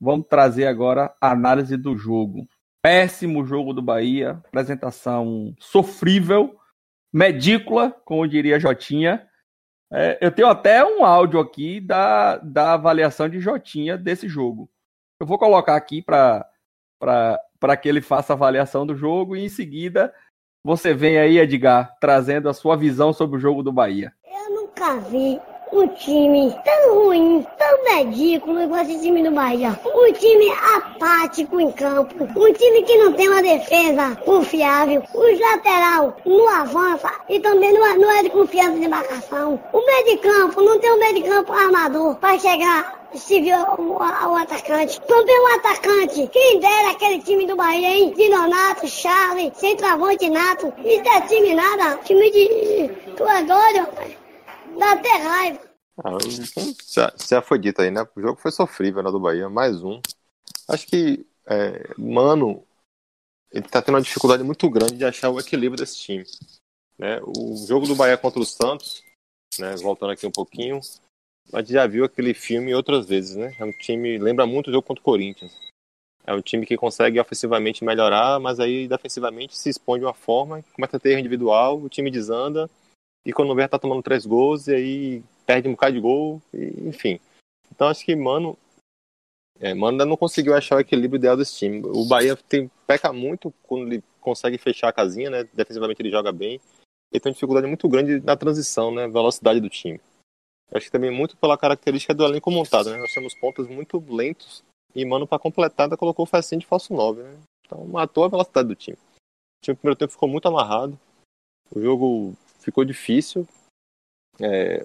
Vamos 0.00 0.26
trazer 0.26 0.66
agora 0.66 1.14
a 1.20 1.30
análise 1.30 1.76
do 1.76 1.96
jogo. 1.96 2.48
Péssimo 2.82 3.46
jogo 3.46 3.72
do 3.72 3.80
Bahia, 3.80 4.42
apresentação 4.48 5.54
sofrível, 5.60 6.58
medícula, 7.12 7.92
como 8.04 8.26
diria 8.26 8.58
Jotinha. 8.58 9.28
É, 9.92 10.18
eu 10.22 10.32
tenho 10.32 10.48
até 10.48 10.82
um 10.84 11.04
áudio 11.04 11.38
aqui 11.38 11.80
da, 11.80 12.38
da 12.38 12.72
avaliação 12.72 13.28
de 13.28 13.40
Jotinha 13.40 13.98
desse 13.98 14.26
jogo. 14.26 14.70
Eu 15.20 15.26
vou 15.26 15.38
colocar 15.38 15.76
aqui 15.76 16.00
para 16.02 16.46
que 17.80 17.88
ele 17.88 18.00
faça 18.00 18.32
a 18.32 18.36
avaliação 18.36 18.86
do 18.86 18.96
jogo 18.96 19.36
e 19.36 19.44
em 19.44 19.48
seguida 19.48 20.12
você 20.64 20.94
vem 20.94 21.18
aí, 21.18 21.38
Edgar, 21.38 21.96
trazendo 22.00 22.48
a 22.48 22.54
sua 22.54 22.76
visão 22.76 23.12
sobre 23.12 23.36
o 23.36 23.40
jogo 23.40 23.62
do 23.62 23.72
Bahia. 23.72 24.12
Eu 24.24 24.54
nunca 24.54 24.96
vi 24.96 25.40
um 25.72 25.88
time 25.88 26.54
tão 26.64 26.94
ruim, 26.94 27.46
tão 27.58 27.84
medículo 27.84 28.60
igual 28.62 28.82
esse 28.82 29.00
time 29.00 29.22
do 29.22 29.30
Bahia. 29.30 29.78
Um 29.86 30.12
time 30.12 30.52
apático 30.74 31.58
em 31.58 31.72
campo. 31.72 32.24
Um 32.24 32.52
time 32.52 32.82
que 32.82 32.98
não 32.98 33.12
tem 33.14 33.28
uma 33.28 33.42
defesa 33.42 34.14
confiável. 34.24 35.02
Os 35.14 35.40
lateral 35.40 36.16
não 36.26 36.48
avança 36.48 37.10
e 37.28 37.40
também 37.40 37.72
não 37.72 37.86
é, 37.86 37.96
não 37.96 38.10
é 38.10 38.22
de 38.22 38.30
confiança 38.30 38.78
de 38.78 38.88
marcação. 38.88 39.58
O 39.72 39.86
meio 39.86 40.04
de 40.04 40.16
campo 40.18 40.60
não 40.60 40.78
tem 40.78 40.92
um 40.92 40.98
meio 40.98 41.14
de 41.14 41.22
campo 41.22 41.52
armador 41.52 42.16
para 42.16 42.38
chegar 42.38 43.02
se 43.14 43.40
viu 43.40 43.56
o, 43.56 44.36
atacante. 44.36 45.00
Também 45.02 45.40
o 45.40 45.56
atacante. 45.56 46.26
Quem 46.32 46.60
dera 46.60 46.92
aquele 46.92 47.20
time 47.20 47.46
do 47.46 47.56
Bahia, 47.56 47.88
hein? 47.88 48.14
De 48.16 48.28
Nonato, 48.28 48.88
Charlie, 48.88 49.52
centroavante 49.54 50.30
Nato. 50.30 50.72
Isso 50.78 51.08
é 51.08 51.20
time 51.22 51.54
nada. 51.54 51.98
Time 52.04 52.30
de. 52.30 52.90
Tu 53.14 53.24
é 53.24 53.42
doido, 53.42 53.80
rapaz. 53.80 54.21
Dá 54.78 54.92
até 54.92 55.16
raiva. 55.16 55.60
Ah, 55.98 56.18
já, 56.88 57.12
já 57.28 57.42
foi 57.42 57.58
dito 57.58 57.82
aí, 57.82 57.90
né? 57.90 58.06
O 58.16 58.20
jogo 58.20 58.40
foi 58.40 58.50
sofrível, 58.50 59.02
né, 59.02 59.10
do 59.10 59.20
Bahia, 59.20 59.48
mais 59.48 59.82
um. 59.82 60.00
Acho 60.68 60.86
que, 60.86 61.26
é, 61.46 61.94
Mano, 61.98 62.64
ele 63.52 63.68
tá 63.68 63.82
tendo 63.82 63.96
uma 63.96 64.02
dificuldade 64.02 64.42
muito 64.42 64.68
grande 64.70 64.96
de 64.96 65.04
achar 65.04 65.30
o 65.30 65.38
equilíbrio 65.38 65.78
desse 65.78 65.98
time. 65.98 66.24
Né? 66.98 67.20
O 67.22 67.56
jogo 67.66 67.86
do 67.86 67.94
Bahia 67.94 68.16
contra 68.16 68.40
o 68.40 68.46
Santos, 68.46 69.02
né, 69.58 69.76
voltando 69.76 70.12
aqui 70.12 70.26
um 70.26 70.32
pouquinho, 70.32 70.80
a 71.52 71.60
gente 71.60 71.72
já 71.72 71.86
viu 71.86 72.04
aquele 72.04 72.32
filme 72.32 72.74
outras 72.74 73.06
vezes, 73.06 73.36
né? 73.36 73.54
É 73.58 73.64
um 73.64 73.72
time, 73.72 74.16
lembra 74.16 74.46
muito 74.46 74.68
o 74.68 74.72
jogo 74.72 74.86
contra 74.86 75.02
o 75.02 75.04
Corinthians. 75.04 75.52
É 76.24 76.32
um 76.32 76.40
time 76.40 76.64
que 76.64 76.76
consegue 76.76 77.20
ofensivamente 77.20 77.84
melhorar, 77.84 78.38
mas 78.38 78.60
aí 78.60 78.86
defensivamente 78.86 79.58
se 79.58 79.68
expõe 79.68 79.98
de 79.98 80.06
uma 80.06 80.14
forma, 80.14 80.64
começa 80.72 80.96
a 80.96 81.00
ter 81.00 81.18
individual, 81.18 81.78
o 81.80 81.88
time 81.88 82.10
desanda, 82.10 82.70
e 83.24 83.32
quando 83.32 83.54
vê 83.54 83.66
tá 83.68 83.78
tomando 83.78 84.02
três 84.02 84.26
gols, 84.26 84.68
e 84.68 84.74
aí 84.74 85.24
perde 85.46 85.68
um 85.68 85.72
bocado 85.72 85.94
de 85.94 86.00
gol, 86.00 86.42
e, 86.52 86.88
enfim. 86.88 87.20
Então 87.70 87.88
acho 87.88 88.04
que, 88.04 88.14
mano, 88.14 88.56
é, 89.60 89.74
mano 89.74 89.92
ainda 89.92 90.06
não 90.06 90.16
conseguiu 90.16 90.54
achar 90.54 90.76
o 90.76 90.80
equilíbrio 90.80 91.18
ideal 91.18 91.36
desse 91.36 91.56
time. 91.56 91.82
O 91.84 92.04
Bahia 92.04 92.36
tem, 92.36 92.70
peca 92.86 93.12
muito 93.12 93.52
quando 93.62 93.86
ele 93.86 94.02
consegue 94.20 94.58
fechar 94.58 94.88
a 94.88 94.92
casinha, 94.92 95.30
né? 95.30 95.44
Defensivamente 95.52 96.02
ele 96.02 96.10
joga 96.10 96.32
bem. 96.32 96.60
Ele 97.12 97.20
tem 97.20 97.30
uma 97.30 97.34
dificuldade 97.34 97.66
muito 97.66 97.88
grande 97.88 98.20
na 98.20 98.36
transição, 98.36 98.92
né? 98.92 99.06
Velocidade 99.06 99.60
do 99.60 99.68
time. 99.68 100.00
Acho 100.72 100.86
que 100.86 100.92
também 100.92 101.10
muito 101.10 101.36
pela 101.36 101.58
característica 101.58 102.14
do 102.14 102.24
elenco 102.24 102.50
montado, 102.50 102.90
né? 102.90 102.96
Nós 102.96 103.12
temos 103.12 103.34
pontas 103.34 103.68
muito 103.68 104.02
lentos 104.08 104.64
e, 104.94 105.04
mano, 105.04 105.26
para 105.26 105.38
completar, 105.38 105.84
ainda 105.84 105.96
colocou 105.96 106.24
o 106.24 106.28
Facinho 106.28 106.60
de 106.60 106.66
falso 106.66 106.92
9, 106.94 107.22
né? 107.22 107.38
Então 107.64 107.84
matou 107.86 108.24
a 108.24 108.28
velocidade 108.28 108.68
do 108.68 108.74
time. 108.74 108.96
O 108.96 109.64
time 109.64 109.74
no 109.74 109.76
primeiro 109.76 109.98
tempo 109.98 110.12
ficou 110.12 110.28
muito 110.28 110.48
amarrado. 110.48 110.98
O 111.74 111.80
jogo 111.80 112.34
ficou 112.62 112.84
difícil. 112.84 113.46
É, 114.40 114.84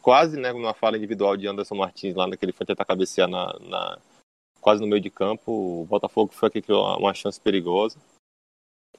quase, 0.00 0.38
né, 0.38 0.52
numa 0.52 0.74
falha 0.74 0.96
individual 0.96 1.36
de 1.36 1.46
Anderson 1.46 1.74
Martins 1.74 2.14
lá 2.14 2.26
naquele 2.26 2.52
foi 2.52 2.66
tentar 2.66 2.84
cabecear 2.84 3.28
na, 3.28 3.58
na, 3.60 3.98
quase 4.60 4.80
no 4.80 4.86
meio 4.86 5.00
de 5.00 5.10
campo. 5.10 5.82
O 5.82 5.84
Botafogo 5.84 6.32
foi 6.32 6.48
aqui 6.48 6.62
criou 6.62 6.84
uma, 6.98 7.14
chance 7.14 7.40
perigosa. 7.40 7.98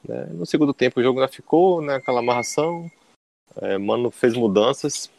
É, 0.07 0.25
no 0.27 0.45
segundo 0.45 0.73
tempo 0.73 0.99
o 0.99 1.03
jogo 1.03 1.19
ainda 1.19 1.31
ficou 1.31 1.81
né, 1.81 2.01
amarração. 2.07 2.91
É, 3.55 3.77
Mano 3.77 4.11
fez 4.11 4.35
mudanças. 4.35 5.09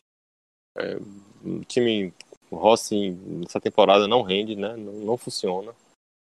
É, 0.76 0.96
o 1.44 1.64
time 1.64 2.12
Rossi, 2.50 3.10
nessa 3.10 3.60
temporada, 3.60 4.06
não 4.06 4.22
rende, 4.22 4.56
né? 4.56 4.76
Não, 4.76 4.92
não 4.92 5.16
funciona. 5.16 5.74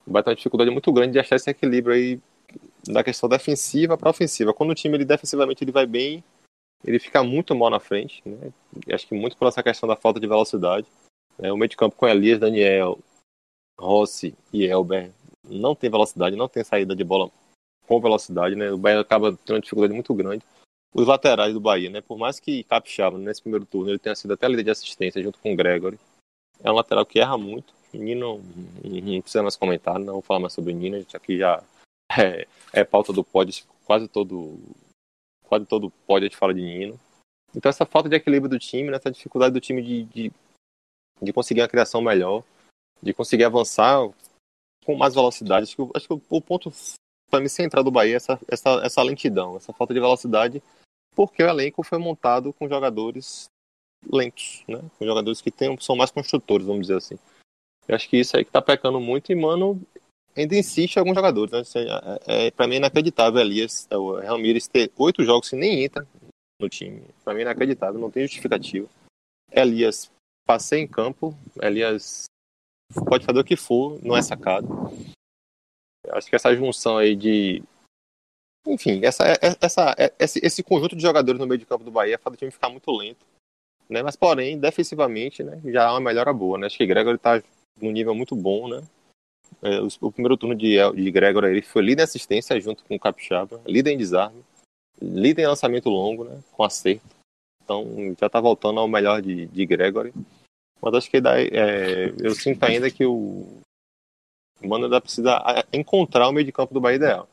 Vai 0.07 0.23
ter 0.23 0.31
uma 0.31 0.37
dificuldade 0.37 0.71
muito 0.71 0.93
grande 0.93 1.13
de 1.13 1.19
achar 1.19 1.37
esse 1.37 1.51
equilíbrio 1.51 1.95
aí 1.95 2.21
da 2.87 3.05
questão 3.05 3.29
defensiva 3.29 3.97
para 3.97 4.11
ofensiva. 4.11 4.55
Quando 4.55 4.71
o 4.71 4.75
time 4.75 4.97
ele 4.97 5.05
defensivamente 5.05 5.63
ele 5.63 5.73
vai 5.73 5.87
bem, 5.87 6.25
ele 6.85 6.99
fica 6.99 7.23
muito 7.23 7.55
mal 7.55 7.71
na 7.71 7.81
frente, 7.81 8.23
né? 8.25 8.53
Acho 8.93 9.07
que 9.07 9.15
muito 9.15 9.37
por 9.37 9.49
essa 9.49 9.63
questão 9.63 9.89
da 9.89 9.97
falta 9.97 10.21
de 10.21 10.27
velocidade. 10.27 10.87
Né? 11.39 11.53
O 11.53 11.57
meio 11.57 11.69
de 11.69 11.77
campo 11.77 11.97
com 11.97 12.07
Elias, 12.07 12.39
Daniel, 12.39 12.99
Rossi 13.79 14.35
e 14.53 14.65
Elber 14.65 15.11
não 15.45 15.75
tem 15.75 15.91
velocidade, 15.91 16.37
não 16.37 16.49
tem 16.49 16.63
saída 16.63 16.95
de 16.95 17.05
bola 17.05 17.31
com 17.87 18.01
velocidade, 18.01 18.55
né? 18.55 18.71
O 18.71 18.79
Bahia 18.79 19.01
acaba 19.01 19.33
tendo 19.33 19.57
uma 19.57 19.61
dificuldade 19.61 19.95
muito 19.95 20.13
grande. 20.15 20.45
Os 20.95 21.07
laterais 21.07 21.55
do 21.55 21.61
Bahia, 21.61 21.91
né? 21.91 22.01
Por 22.01 22.19
mais 22.19 22.39
que 22.39 22.65
Capixaba, 22.65 23.19
nesse 23.19 23.43
primeiro 23.43 23.65
turno, 23.65 23.91
ele 23.91 23.99
tenha 23.99 24.15
sido 24.15 24.35
até 24.35 24.47
líder 24.47 24.65
de 24.65 24.71
assistência 24.71 25.23
junto 25.23 25.39
com 25.39 25.53
o 25.53 25.57
Gregory, 25.57 25.99
é 26.63 26.71
um 26.71 26.75
lateral 26.75 27.07
que 27.07 27.21
erra 27.21 27.39
muito. 27.39 27.73
O 27.93 27.97
Nino, 27.97 28.43
não 28.85 29.21
precisa 29.23 29.43
mais 29.43 29.57
comentar, 29.57 29.99
não 29.99 30.15
vou 30.15 30.23
falar 30.23 30.41
mais 30.41 30.53
sobre 30.53 30.73
o 30.73 30.77
Nino, 30.77 31.05
aqui 31.15 31.39
já 31.39 31.63
é, 32.19 32.47
é 32.73 32.85
pauta 32.85 33.13
do 33.13 33.25
pódio, 33.25 33.65
quase 33.85 34.07
todo 34.09 34.59
quase 35.49 35.67
todo 35.67 35.91
pódio 36.07 36.27
a 36.27 36.29
gente 36.29 36.39
fala 36.39 36.55
de 36.55 36.63
Nino. 36.63 37.01
Então 37.55 37.71
essa 37.71 37.87
falta 37.87 38.09
de 38.09 38.17
equilíbrio 38.17 38.51
do 38.51 38.59
time, 38.59 38.91
né, 38.91 38.97
essa 38.97 39.11
dificuldade 39.11 39.55
do 39.55 39.61
time 39.61 39.83
de, 39.83 40.05
de, 40.05 40.33
de 41.23 41.33
conseguir 41.33 41.63
uma 41.63 41.69
criação 41.69 42.01
melhor, 42.01 42.45
de 43.03 43.15
conseguir 43.15 43.45
avançar 43.45 44.09
com 44.85 44.97
mais 44.97 45.15
velocidade. 45.15 45.65
Acho 45.65 45.77
que, 45.77 45.91
acho 45.97 46.09
que 46.09 46.23
o, 46.29 46.41
ponto 46.41 46.73
para 47.31 47.41
mim 47.41 47.49
central 47.49 47.83
do 47.83 47.91
Bahia 47.91 48.15
é 48.15 48.17
essa, 48.17 48.41
essa, 48.49 48.71
essa 48.85 49.03
lentidão, 49.03 49.57
essa 49.57 49.73
falta 49.73 49.95
de 49.95 50.01
velocidade, 50.01 50.63
porque 51.15 51.43
o 51.43 51.49
elenco 51.49 51.83
foi 51.83 51.99
montado 51.99 52.53
com 52.53 52.69
jogadores 52.69 53.47
lentos, 54.11 54.63
né? 54.69 54.81
Com 54.99 55.05
jogadores 55.05 55.41
que 55.41 55.51
tem, 55.51 55.77
são 55.81 55.97
mais 55.97 56.11
construtores, 56.11 56.67
vamos 56.67 56.83
dizer 56.83 56.97
assim. 56.97 57.19
Eu 57.87 57.95
acho 57.95 58.09
que 58.09 58.19
isso 58.19 58.37
aí 58.37 58.45
que 58.45 58.51
tá 58.51 58.63
pecando 58.63 59.01
muito 59.01 59.33
e, 59.33 59.35
mano, 59.35 59.81
ainda 60.43 60.57
insiste 60.57 60.99
alguns 60.99 61.15
jogadores. 61.15 61.53
Né? 61.53 61.85
É, 62.27 62.47
é, 62.47 62.51
para 62.51 62.67
mim 62.67 62.75
é 62.75 62.79
inacreditável 62.79 63.41
Elias, 63.41 63.87
é, 63.91 63.97
o 63.97 64.21
Ramires 64.21 64.69
ter 64.69 64.91
oito 64.97 65.25
jogos 65.25 65.53
e 65.53 65.57
nem 65.57 65.85
entra 65.85 66.07
no 66.61 66.69
time. 66.69 67.03
Para 67.25 67.35
mim 67.35 67.41
é 67.41 67.43
inacreditável, 67.43 68.01
não 68.01 68.11
tem 68.11 68.25
justificativa. 68.25 68.89
Elias 69.51 70.11
passei 70.47 70.81
em 70.81 70.87
campo, 70.87 71.35
Elias 71.61 72.25
pode 73.09 73.25
fazer 73.25 73.39
o 73.39 73.45
que 73.45 73.57
for, 73.57 74.03
não 74.03 74.17
é 74.17 74.23
sacado. 74.23 74.69
Acho 76.11 76.29
que 76.29 76.37
essa 76.37 76.55
junção 76.55 76.97
aí 76.97 77.15
de. 77.15 77.63
Enfim, 78.67 79.01
essa, 79.05 79.25
é, 79.27 79.33
é, 79.33 79.57
essa, 79.61 79.95
esse, 80.19 80.41
esse 80.45 80.63
conjunto 80.63 80.97
de 80.97 81.03
jogadores 81.03 81.41
no 81.41 81.47
meio 81.47 81.59
de 81.59 81.67
campo 81.67 81.85
do 81.85 81.91
Bahia 81.91 82.19
faz 82.19 82.35
o 82.35 82.37
time 82.37 82.51
ficar 82.51 82.69
muito 82.69 82.91
lento. 82.91 83.25
Né? 83.89 84.03
Mas, 84.03 84.17
porém, 84.17 84.59
defensivamente, 84.59 85.43
né, 85.43 85.61
já 85.67 85.87
há 85.87 85.93
uma 85.93 86.01
melhora 86.01 86.33
boa. 86.33 86.59
Né? 86.59 86.67
Acho 86.67 86.77
que 86.77 86.87
Gregor 86.87 87.15
está 87.15 87.43
num 87.81 87.91
nível 87.91 88.15
muito 88.15 88.37
bom, 88.37 88.69
né? 88.69 88.83
É, 89.63 89.81
o, 89.81 89.89
o, 90.01 90.13
primeiro 90.13 90.37
turno 90.37 90.55
de, 90.55 90.77
de 90.95 91.11
Gregor 91.11 91.45
ele 91.45 91.63
foi 91.63 91.83
líder 91.83 92.03
em 92.03 92.05
assistência 92.05 92.61
junto 92.61 92.85
com 92.85 92.95
o 92.95 93.01
Capixaba, 93.01 93.61
líder 93.67 93.93
em 93.93 93.99
desarme, 93.99 94.45
líder 95.01 95.43
em 95.43 95.49
lançamento 95.49 95.89
longo, 95.89 96.25
né, 96.25 96.41
com 96.53 96.63
acerto. 96.63 97.05
Então 97.63 97.85
já 98.19 98.27
está 98.27 98.41
voltando 98.41 98.81
ao 98.81 98.89
melhor 98.89 99.21
de, 99.21 99.47
de 99.47 99.67
Gregory. 99.67 100.13
Mas 100.81 100.95
acho 100.95 101.11
que 101.11 101.21
daí, 101.21 101.49
é, 101.53 102.15
eu 102.21 102.35
sinto 102.35 102.63
ainda 102.63 102.91
que 102.91 103.05
o 103.05 103.61
Mano 104.63 104.85
ainda 104.85 105.01
precisa 105.01 105.41
encontrar 105.73 106.29
o 106.29 106.33
meio 106.33 106.45
de 106.45 106.53
campo 106.53 106.75
do 106.75 106.81
Bahia 106.81 106.97
ideal. 106.97 107.29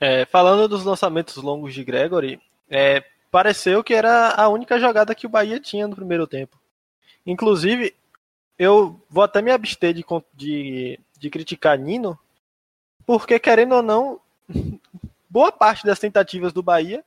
É, 0.00 0.24
falando 0.26 0.68
dos 0.68 0.84
lançamentos 0.84 1.36
longos 1.36 1.74
de 1.74 1.84
Gregory, 1.84 2.40
é, 2.68 3.02
pareceu 3.30 3.82
que 3.82 3.94
era 3.94 4.30
a 4.30 4.48
única 4.48 4.78
jogada 4.78 5.14
que 5.14 5.26
o 5.26 5.30
Bahia 5.30 5.60
tinha 5.60 5.86
no 5.86 5.96
primeiro 5.96 6.26
tempo. 6.26 6.58
Inclusive, 7.26 7.94
eu 8.58 9.00
vou 9.10 9.24
até 9.24 9.42
me 9.42 9.50
abster 9.50 9.92
de, 9.92 10.04
de 10.34 11.00
de 11.18 11.30
criticar 11.30 11.78
Nino, 11.78 12.18
porque 13.04 13.38
querendo 13.38 13.74
ou 13.74 13.82
não, 13.82 14.20
boa 15.28 15.52
parte 15.52 15.84
das 15.84 15.98
tentativas 15.98 16.52
do 16.52 16.62
Bahia 16.62 17.04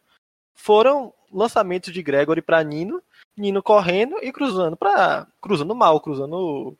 foram 0.53 1.13
lançamentos 1.31 1.93
de 1.93 2.01
Gregory 2.01 2.41
para 2.41 2.63
Nino, 2.63 3.01
Nino 3.37 3.63
correndo 3.63 4.17
e 4.21 4.31
cruzando 4.31 4.75
para 4.75 5.27
cruzando 5.41 5.73
mal, 5.75 5.99
cruzando 6.01 6.75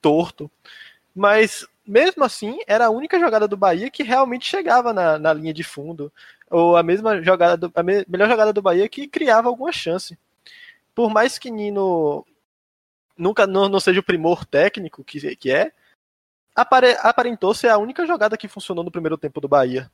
torto. 0.00 0.50
Mas 1.14 1.66
mesmo 1.86 2.22
assim, 2.22 2.58
era 2.66 2.86
a 2.86 2.90
única 2.90 3.18
jogada 3.18 3.48
do 3.48 3.56
Bahia 3.56 3.90
que 3.90 4.02
realmente 4.02 4.46
chegava 4.46 4.92
na, 4.92 5.18
na 5.18 5.32
linha 5.32 5.54
de 5.54 5.64
fundo, 5.64 6.12
ou 6.50 6.76
a 6.76 6.82
mesma 6.82 7.22
jogada 7.22 7.56
do, 7.56 7.72
a 7.74 7.82
me, 7.82 8.04
melhor 8.06 8.28
jogada 8.28 8.52
do 8.52 8.62
Bahia 8.62 8.88
que 8.88 9.08
criava 9.08 9.48
alguma 9.48 9.72
chance. 9.72 10.18
Por 10.94 11.10
mais 11.10 11.38
que 11.38 11.50
Nino 11.50 12.26
nunca 13.16 13.46
não, 13.46 13.68
não 13.68 13.80
seja 13.80 14.00
o 14.00 14.02
primor 14.02 14.44
técnico 14.44 15.02
que, 15.02 15.34
que 15.36 15.50
é, 15.50 15.72
apare, 16.58 16.96
aparentou 17.02 17.54
ser 17.54 17.68
a 17.68 17.78
única 17.78 18.04
jogada 18.04 18.36
que 18.36 18.48
funcionou 18.48 18.82
no 18.82 18.90
primeiro 18.90 19.16
tempo 19.16 19.40
do 19.40 19.46
Bahia. 19.46 19.90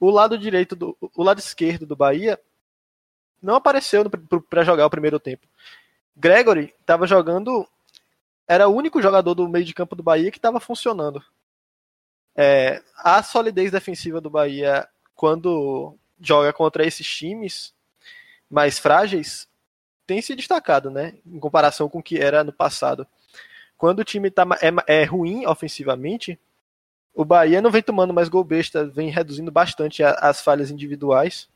O 0.00 0.10
lado 0.10 0.38
direito 0.38 0.74
do, 0.74 0.96
o 1.14 1.22
lado 1.22 1.38
esquerdo 1.38 1.84
do 1.84 1.94
Bahia 1.94 2.40
não 3.42 3.54
apareceu 3.54 4.08
para 4.48 4.64
jogar 4.64 4.86
o 4.86 4.90
primeiro 4.90 5.20
tempo. 5.20 5.46
Gregory 6.16 6.74
estava 6.80 7.06
jogando, 7.06 7.68
era 8.46 8.66
o 8.68 8.74
único 8.74 9.02
jogador 9.02 9.34
do 9.34 9.48
meio 9.48 9.64
de 9.64 9.74
campo 9.74 9.94
do 9.94 10.02
Bahia 10.02 10.30
que 10.30 10.38
estava 10.38 10.58
funcionando. 10.58 11.22
É, 12.34 12.82
a 12.96 13.22
solidez 13.22 13.70
defensiva 13.70 14.20
do 14.20 14.30
Bahia 14.30 14.88
quando 15.14 15.94
joga 16.20 16.52
contra 16.52 16.86
esses 16.86 17.06
times 17.06 17.74
mais 18.50 18.78
frágeis 18.78 19.46
tem 20.06 20.22
se 20.22 20.34
destacado, 20.34 20.90
né, 20.90 21.18
em 21.26 21.38
comparação 21.38 21.88
com 21.88 21.98
o 21.98 22.02
que 22.02 22.16
era 22.16 22.42
no 22.42 22.52
passado 22.52 23.06
quando 23.78 24.00
o 24.00 24.04
time 24.04 24.30
tá, 24.30 24.44
é, 24.60 25.00
é 25.00 25.04
ruim 25.04 25.46
ofensivamente, 25.46 26.38
o 27.14 27.24
Bahia 27.24 27.62
não 27.62 27.70
vem 27.70 27.82
tomando 27.82 28.12
mais 28.12 28.28
gol 28.28 28.42
besta, 28.42 28.84
vem 28.84 29.08
reduzindo 29.08 29.50
bastante 29.50 30.02
as 30.02 30.40
falhas 30.40 30.70
individuais, 30.70 31.48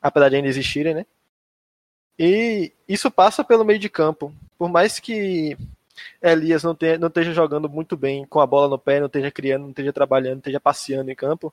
apesar 0.00 0.28
de 0.28 0.36
ainda 0.36 0.48
existirem, 0.48 0.94
né? 0.94 1.06
E 2.18 2.72
isso 2.88 3.10
passa 3.10 3.44
pelo 3.44 3.64
meio 3.64 3.78
de 3.78 3.88
campo. 3.88 4.32
Por 4.56 4.68
mais 4.68 4.98
que 4.98 5.58
Elias 6.22 6.62
não, 6.62 6.74
tenha, 6.74 6.96
não 6.96 7.08
esteja 7.08 7.32
jogando 7.32 7.68
muito 7.68 7.96
bem 7.96 8.24
com 8.24 8.40
a 8.40 8.46
bola 8.46 8.68
no 8.68 8.78
pé, 8.78 9.00
não 9.00 9.06
esteja 9.06 9.30
criando, 9.30 9.62
não 9.62 9.70
esteja 9.70 9.92
trabalhando, 9.92 10.34
não 10.34 10.38
esteja 10.38 10.60
passeando 10.60 11.10
em 11.10 11.14
campo, 11.14 11.52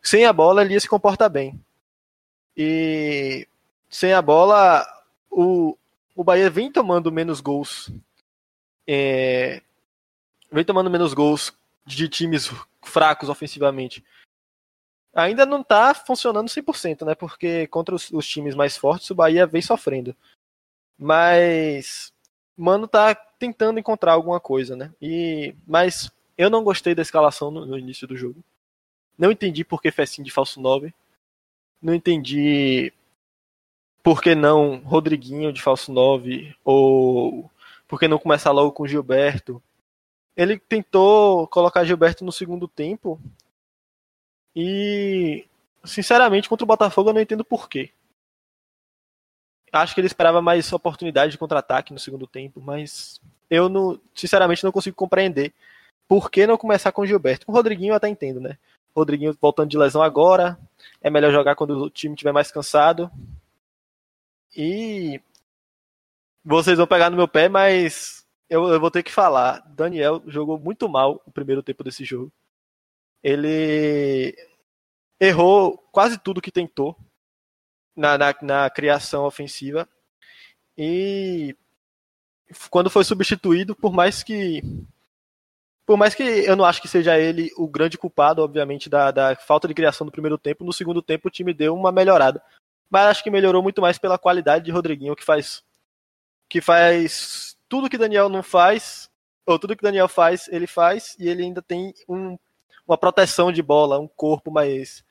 sem 0.00 0.24
a 0.24 0.32
bola, 0.32 0.62
Elias 0.62 0.84
se 0.84 0.88
comporta 0.88 1.28
bem. 1.28 1.60
E 2.56 3.46
sem 3.90 4.12
a 4.12 4.22
bola, 4.22 4.86
o, 5.30 5.76
o 6.14 6.24
Bahia 6.24 6.50
vem 6.50 6.70
tomando 6.70 7.12
menos 7.12 7.40
gols 7.40 7.90
é, 8.86 9.62
vem 10.50 10.64
tomando 10.64 10.90
menos 10.90 11.14
gols 11.14 11.52
de 11.84 12.08
times 12.08 12.50
fracos 12.82 13.28
ofensivamente. 13.28 14.04
Ainda 15.14 15.44
não 15.44 15.60
está 15.60 15.92
funcionando 15.94 16.48
100%, 16.48 17.04
né? 17.04 17.14
Porque 17.14 17.66
contra 17.66 17.94
os, 17.94 18.10
os, 18.10 18.26
times 18.26 18.54
mais 18.54 18.76
fortes 18.76 19.10
o 19.10 19.14
Bahia 19.14 19.46
vem 19.46 19.60
sofrendo. 19.60 20.16
Mas 20.98 22.12
Mano 22.56 22.88
tá 22.88 23.14
tentando 23.14 23.78
encontrar 23.78 24.12
alguma 24.12 24.40
coisa, 24.40 24.74
né? 24.74 24.92
E 25.00 25.54
mas 25.66 26.10
eu 26.36 26.48
não 26.48 26.64
gostei 26.64 26.94
da 26.94 27.02
escalação 27.02 27.50
no, 27.50 27.66
no 27.66 27.78
início 27.78 28.06
do 28.06 28.16
jogo. 28.16 28.42
Não 29.18 29.30
entendi 29.30 29.64
por 29.64 29.82
que 29.82 29.90
Fessim 29.90 30.22
de 30.22 30.30
falso 30.30 30.60
9. 30.60 30.94
Não 31.80 31.94
entendi 31.94 32.92
por 34.02 34.22
que 34.22 34.34
não 34.34 34.78
Rodriguinho 34.78 35.52
de 35.52 35.60
falso 35.60 35.92
9 35.92 36.54
ou 36.64 37.50
por 37.92 38.00
que 38.00 38.08
não 38.08 38.18
começar 38.18 38.50
logo 38.52 38.72
com 38.72 38.86
Gilberto? 38.86 39.62
Ele 40.34 40.58
tentou 40.58 41.46
colocar 41.48 41.84
Gilberto 41.84 42.24
no 42.24 42.32
segundo 42.32 42.66
tempo 42.66 43.20
e, 44.56 45.46
sinceramente, 45.84 46.48
contra 46.48 46.64
o 46.64 46.66
Botafogo 46.66 47.10
eu 47.10 47.12
não 47.12 47.20
entendo 47.20 47.44
por 47.44 47.68
quê. 47.68 47.90
Acho 49.70 49.92
que 49.92 50.00
ele 50.00 50.06
esperava 50.06 50.40
mais 50.40 50.72
oportunidade 50.72 51.32
de 51.32 51.38
contra-ataque 51.38 51.92
no 51.92 51.98
segundo 51.98 52.26
tempo, 52.26 52.62
mas 52.62 53.20
eu 53.50 53.68
não, 53.68 54.00
sinceramente 54.14 54.64
não 54.64 54.72
consigo 54.72 54.96
compreender 54.96 55.52
por 56.08 56.30
que 56.30 56.46
não 56.46 56.56
começar 56.56 56.92
com 56.92 57.04
Gilberto. 57.04 57.44
Com 57.44 57.52
o 57.52 57.54
Rodriguinho 57.54 57.92
eu 57.92 57.96
até 57.96 58.08
entendo, 58.08 58.40
né? 58.40 58.56
Rodriguinho 58.96 59.36
voltando 59.38 59.68
de 59.68 59.76
lesão 59.76 60.02
agora, 60.02 60.58
é 61.02 61.10
melhor 61.10 61.30
jogar 61.30 61.56
quando 61.56 61.78
o 61.78 61.90
time 61.90 62.14
estiver 62.14 62.32
mais 62.32 62.50
cansado. 62.50 63.10
E 64.56 65.20
vocês 66.44 66.76
vão 66.76 66.86
pegar 66.86 67.10
no 67.10 67.16
meu 67.16 67.28
pé, 67.28 67.48
mas 67.48 68.26
eu, 68.48 68.68
eu, 68.68 68.80
vou 68.80 68.90
ter 68.90 69.02
que 69.02 69.12
falar. 69.12 69.60
Daniel 69.68 70.22
jogou 70.26 70.58
muito 70.58 70.88
mal 70.88 71.22
o 71.26 71.30
primeiro 71.30 71.62
tempo 71.62 71.84
desse 71.84 72.04
jogo. 72.04 72.32
Ele 73.22 74.36
errou 75.20 75.78
quase 75.92 76.18
tudo 76.18 76.42
que 76.42 76.50
tentou 76.50 76.96
na, 77.96 78.18
na, 78.18 78.34
na 78.42 78.70
criação 78.70 79.24
ofensiva. 79.24 79.88
E 80.76 81.56
quando 82.70 82.90
foi 82.90 83.04
substituído, 83.04 83.74
por 83.74 83.92
mais 83.92 84.22
que 84.22 84.62
por 85.86 85.96
mais 85.96 86.14
que 86.14 86.22
eu 86.22 86.54
não 86.56 86.64
acho 86.64 86.80
que 86.80 86.88
seja 86.88 87.18
ele 87.18 87.50
o 87.56 87.66
grande 87.66 87.98
culpado, 87.98 88.42
obviamente, 88.42 88.88
da, 88.88 89.10
da, 89.10 89.36
falta 89.36 89.66
de 89.66 89.74
criação 89.74 90.06
do 90.06 90.12
primeiro 90.12 90.38
tempo, 90.38 90.64
no 90.64 90.72
segundo 90.72 91.02
tempo 91.02 91.28
o 91.28 91.30
time 91.30 91.52
deu 91.52 91.74
uma 91.74 91.92
melhorada. 91.92 92.42
Mas 92.88 93.06
acho 93.06 93.24
que 93.24 93.30
melhorou 93.30 93.62
muito 93.62 93.80
mais 93.80 93.98
pela 93.98 94.18
qualidade 94.18 94.64
de 94.64 94.70
Rodriguinho, 94.70 95.16
que 95.16 95.24
faz 95.24 95.64
que 96.52 96.60
faz 96.60 97.56
tudo 97.66 97.88
que 97.88 97.96
Daniel 97.96 98.28
não 98.28 98.42
faz, 98.42 99.08
ou 99.46 99.58
tudo 99.58 99.74
que 99.74 99.82
Daniel 99.82 100.06
faz, 100.06 100.48
ele 100.48 100.66
faz, 100.66 101.16
e 101.18 101.26
ele 101.26 101.42
ainda 101.42 101.62
tem 101.62 101.94
um, 102.06 102.38
uma 102.86 102.98
proteção 102.98 103.50
de 103.50 103.62
bola, 103.62 103.98
um 103.98 104.06
corpo 104.06 104.50
mais. 104.50 105.02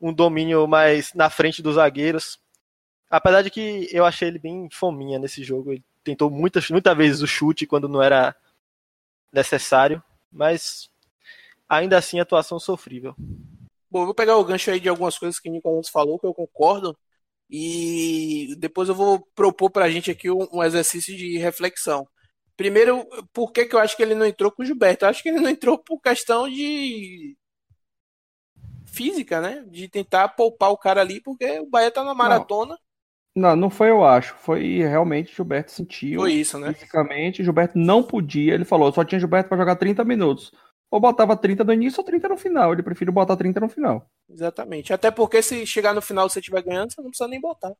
um 0.00 0.12
domínio 0.12 0.68
mais 0.68 1.12
na 1.14 1.28
frente 1.28 1.60
dos 1.60 1.74
zagueiros. 1.74 2.38
Apesar 3.10 3.42
de 3.42 3.50
que 3.50 3.88
eu 3.90 4.04
achei 4.04 4.28
ele 4.28 4.38
bem 4.38 4.68
fominha 4.70 5.18
nesse 5.18 5.42
jogo. 5.42 5.72
Ele 5.72 5.82
tentou 6.04 6.30
muitas, 6.30 6.70
muitas 6.70 6.96
vezes 6.96 7.22
o 7.22 7.26
chute 7.26 7.66
quando 7.66 7.88
não 7.88 8.00
era 8.00 8.36
necessário, 9.32 10.00
mas 10.30 10.88
ainda 11.68 11.98
assim 11.98 12.20
atuação 12.20 12.60
sofrível. 12.60 13.16
Bom, 13.90 14.02
eu 14.02 14.06
vou 14.06 14.14
pegar 14.14 14.36
o 14.36 14.44
gancho 14.44 14.70
aí 14.70 14.78
de 14.78 14.88
algumas 14.88 15.18
coisas 15.18 15.40
que 15.40 15.48
o 15.48 15.52
Nicolas 15.52 15.88
falou, 15.88 16.20
que 16.20 16.26
eu 16.26 16.32
concordo, 16.32 16.96
e 17.50 18.54
depois 18.58 18.88
eu 18.88 18.94
vou 18.94 19.26
propor 19.34 19.70
para 19.70 19.86
a 19.86 19.90
gente 19.90 20.10
aqui 20.10 20.30
um, 20.30 20.46
um, 20.52 20.62
exercício 20.62 21.16
de 21.16 21.38
reflexão. 21.38 22.06
Primeiro, 22.56 23.06
por 23.32 23.52
que, 23.52 23.64
que 23.64 23.74
eu 23.74 23.78
acho 23.78 23.96
que 23.96 24.02
ele 24.02 24.14
não 24.14 24.26
entrou 24.26 24.50
com 24.50 24.62
o 24.62 24.66
Gilberto? 24.66 25.04
Eu 25.04 25.08
acho 25.08 25.22
que 25.22 25.28
ele 25.28 25.40
não 25.40 25.48
entrou 25.48 25.78
por 25.78 26.00
questão 26.00 26.48
de 26.48 27.36
física, 28.86 29.40
né? 29.40 29.64
De 29.68 29.88
tentar 29.88 30.28
poupar 30.28 30.70
o 30.70 30.78
cara 30.78 31.00
ali, 31.00 31.20
porque 31.20 31.60
o 31.60 31.66
Bahia 31.66 31.90
tá 31.90 32.04
na 32.04 32.14
maratona. 32.14 32.76
Não, 33.34 33.54
não 33.54 33.70
foi 33.70 33.90
eu 33.90 34.04
acho. 34.04 34.34
Foi 34.34 34.78
realmente 34.78 35.34
Gilberto 35.34 35.70
sentiu. 35.70 36.20
Foi 36.20 36.32
isso, 36.32 36.58
né? 36.58 36.72
Fisicamente, 36.72 37.44
Gilberto 37.44 37.78
não 37.78 38.02
podia. 38.02 38.54
Ele 38.54 38.64
falou, 38.64 38.92
só 38.92 39.04
tinha 39.04 39.20
Gilberto 39.20 39.48
para 39.48 39.58
jogar 39.58 39.76
30 39.76 40.04
minutos 40.04 40.52
ou 40.90 41.00
botava 41.00 41.36
30 41.36 41.64
no 41.64 41.72
início 41.72 42.00
ou 42.00 42.04
30 42.04 42.28
no 42.28 42.36
final. 42.36 42.72
Ele 42.72 42.82
prefere 42.82 43.10
botar 43.10 43.36
30 43.36 43.60
no 43.60 43.68
final. 43.68 44.08
Exatamente. 44.28 44.92
Até 44.92 45.10
porque 45.10 45.42
se 45.42 45.66
chegar 45.66 45.94
no 45.94 46.02
final 46.02 46.28
você 46.28 46.40
estiver 46.40 46.62
ganhando, 46.62 46.92
você 46.92 47.00
não 47.00 47.10
precisa 47.10 47.28
nem 47.28 47.40
botar. 47.40 47.74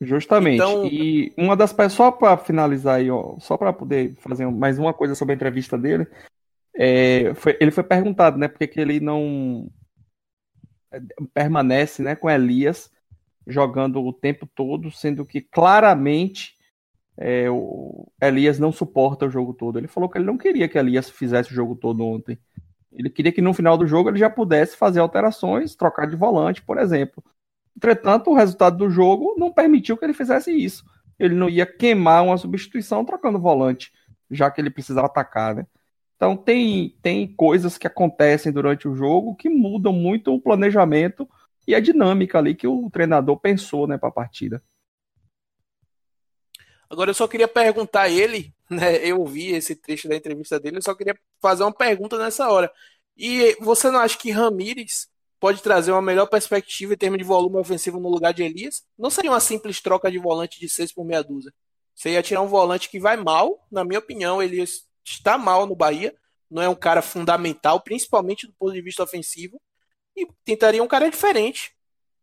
Justamente. 0.00 0.56
Então... 0.56 0.86
E 0.86 1.32
uma 1.36 1.56
das 1.56 1.72
pessoas, 1.72 1.92
só 1.92 2.10
para 2.10 2.36
finalizar 2.36 2.96
aí, 2.96 3.10
ó, 3.10 3.38
só 3.38 3.56
para 3.56 3.72
poder 3.72 4.14
fazer 4.16 4.46
mais 4.50 4.78
uma 4.78 4.92
coisa 4.92 5.14
sobre 5.14 5.32
a 5.32 5.36
entrevista 5.36 5.78
dele, 5.78 6.06
é, 6.74 7.34
foi, 7.34 7.56
ele 7.60 7.70
foi 7.70 7.84
perguntado, 7.84 8.38
né, 8.38 8.48
porque 8.48 8.66
que 8.66 8.80
ele 8.80 8.98
não 8.98 9.70
é, 10.90 11.00
permanece, 11.32 12.02
né, 12.02 12.16
com 12.16 12.28
Elias 12.28 12.90
jogando 13.46 14.02
o 14.02 14.12
tempo 14.12 14.48
todo, 14.54 14.90
sendo 14.90 15.24
que 15.26 15.40
claramente 15.40 16.56
é, 17.16 17.50
o 17.50 18.06
Elias 18.20 18.58
não 18.58 18.72
suporta 18.72 19.26
o 19.26 19.30
jogo 19.30 19.52
todo. 19.52 19.78
Ele 19.78 19.88
falou 19.88 20.08
que 20.08 20.18
ele 20.18 20.24
não 20.24 20.38
queria 20.38 20.68
que 20.68 20.78
Elias 20.78 21.10
fizesse 21.10 21.50
o 21.50 21.54
jogo 21.54 21.76
todo 21.76 22.04
ontem. 22.04 22.38
Ele 22.92 23.08
queria 23.08 23.32
que 23.32 23.40
no 23.40 23.54
final 23.54 23.76
do 23.76 23.86
jogo 23.86 24.10
ele 24.10 24.18
já 24.18 24.28
pudesse 24.28 24.76
fazer 24.76 25.00
alterações, 25.00 25.74
trocar 25.74 26.06
de 26.06 26.16
volante, 26.16 26.62
por 26.62 26.78
exemplo. 26.78 27.22
Entretanto, 27.76 28.30
o 28.30 28.34
resultado 28.34 28.76
do 28.76 28.90
jogo 28.90 29.34
não 29.38 29.52
permitiu 29.52 29.96
que 29.96 30.04
ele 30.04 30.12
fizesse 30.12 30.50
isso. 30.52 30.84
Ele 31.18 31.34
não 31.34 31.48
ia 31.48 31.64
queimar 31.64 32.22
uma 32.24 32.36
substituição 32.36 33.04
trocando 33.04 33.38
volante, 33.38 33.92
já 34.30 34.50
que 34.50 34.60
ele 34.60 34.70
precisava 34.70 35.06
atacar, 35.06 35.54
né? 35.54 35.66
Então 36.16 36.36
tem, 36.36 36.96
tem 37.02 37.26
coisas 37.26 37.76
que 37.76 37.86
acontecem 37.86 38.52
durante 38.52 38.86
o 38.86 38.94
jogo 38.94 39.34
que 39.34 39.48
mudam 39.48 39.92
muito 39.92 40.32
o 40.32 40.40
planejamento 40.40 41.28
e 41.66 41.74
a 41.74 41.80
dinâmica 41.80 42.38
ali 42.38 42.54
que 42.54 42.66
o 42.66 42.88
treinador 42.90 43.38
pensou 43.38 43.86
né, 43.86 43.98
para 43.98 44.08
a 44.08 44.12
partida. 44.12 44.62
Agora 46.92 47.08
eu 47.08 47.14
só 47.14 47.26
queria 47.26 47.48
perguntar 47.48 48.02
a 48.02 48.10
ele, 48.10 48.54
né? 48.68 48.98
Eu 49.02 49.20
ouvi 49.20 49.52
esse 49.54 49.74
trecho 49.74 50.10
da 50.10 50.14
entrevista 50.14 50.60
dele, 50.60 50.76
eu 50.76 50.82
só 50.82 50.94
queria 50.94 51.18
fazer 51.40 51.62
uma 51.62 51.72
pergunta 51.72 52.18
nessa 52.18 52.50
hora. 52.50 52.70
E 53.16 53.56
você 53.62 53.90
não 53.90 53.98
acha 53.98 54.18
que 54.18 54.30
Ramires 54.30 55.08
pode 55.40 55.62
trazer 55.62 55.90
uma 55.90 56.02
melhor 56.02 56.26
perspectiva 56.26 56.92
em 56.92 56.96
termos 56.98 57.16
de 57.16 57.24
volume 57.24 57.56
ofensivo 57.56 57.98
no 57.98 58.10
lugar 58.10 58.34
de 58.34 58.42
Elias? 58.42 58.84
Não 58.98 59.08
seria 59.08 59.30
uma 59.30 59.40
simples 59.40 59.80
troca 59.80 60.10
de 60.10 60.18
volante 60.18 60.60
de 60.60 60.68
6 60.68 60.92
por 60.92 61.02
meia 61.02 61.22
dúzia. 61.22 61.50
Você 61.94 62.10
ia 62.10 62.22
tirar 62.22 62.42
um 62.42 62.46
volante 62.46 62.90
que 62.90 63.00
vai 63.00 63.16
mal, 63.16 63.66
na 63.70 63.86
minha 63.86 63.98
opinião, 63.98 64.42
Elias 64.42 64.86
está 65.02 65.38
mal 65.38 65.66
no 65.66 65.74
Bahia, 65.74 66.14
não 66.50 66.60
é 66.60 66.68
um 66.68 66.74
cara 66.74 67.00
fundamental, 67.00 67.80
principalmente 67.80 68.46
do 68.46 68.52
ponto 68.52 68.74
de 68.74 68.82
vista 68.82 69.02
ofensivo, 69.02 69.58
e 70.14 70.28
tentaria 70.44 70.82
um 70.82 70.88
cara 70.88 71.10
diferente, 71.10 71.74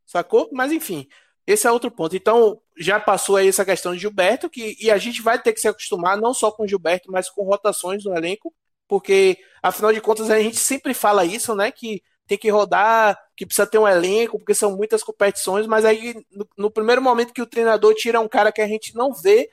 sacou? 0.05 0.47
Mas 0.53 0.71
enfim, 0.71 1.07
esse 1.45 1.67
é 1.67 1.71
outro 1.71 1.91
ponto. 1.91 2.15
Então, 2.15 2.61
já 2.77 2.99
passou 2.99 3.35
aí 3.35 3.47
essa 3.47 3.65
questão 3.65 3.93
de 3.93 3.99
Gilberto, 3.99 4.49
que, 4.49 4.77
e 4.79 4.89
a 4.91 4.97
gente 4.97 5.21
vai 5.21 5.41
ter 5.41 5.53
que 5.53 5.59
se 5.59 5.67
acostumar 5.67 6.17
não 6.17 6.33
só 6.33 6.51
com 6.51 6.67
Gilberto, 6.67 7.11
mas 7.11 7.29
com 7.29 7.43
rotações 7.43 8.03
no 8.05 8.15
elenco, 8.15 8.53
porque, 8.87 9.37
afinal 9.61 9.93
de 9.93 10.01
contas, 10.01 10.29
a 10.29 10.39
gente 10.39 10.57
sempre 10.57 10.93
fala 10.93 11.25
isso, 11.25 11.53
né? 11.55 11.71
Que 11.71 12.01
tem 12.29 12.37
que 12.37 12.49
rodar, 12.49 13.19
que 13.35 13.45
precisa 13.45 13.67
ter 13.67 13.79
um 13.79 13.87
elenco, 13.87 14.37
porque 14.37 14.53
são 14.53 14.77
muitas 14.77 15.03
competições, 15.03 15.65
mas 15.65 15.83
aí, 15.83 16.13
no, 16.31 16.47
no 16.57 16.71
primeiro 16.71 17.01
momento 17.01 17.33
que 17.33 17.41
o 17.41 17.45
treinador 17.47 17.95
tira 17.95 18.19
um 18.19 18.27
cara 18.27 18.51
que 18.51 18.61
a 18.61 18.67
gente 18.67 18.95
não 18.95 19.13
vê, 19.13 19.49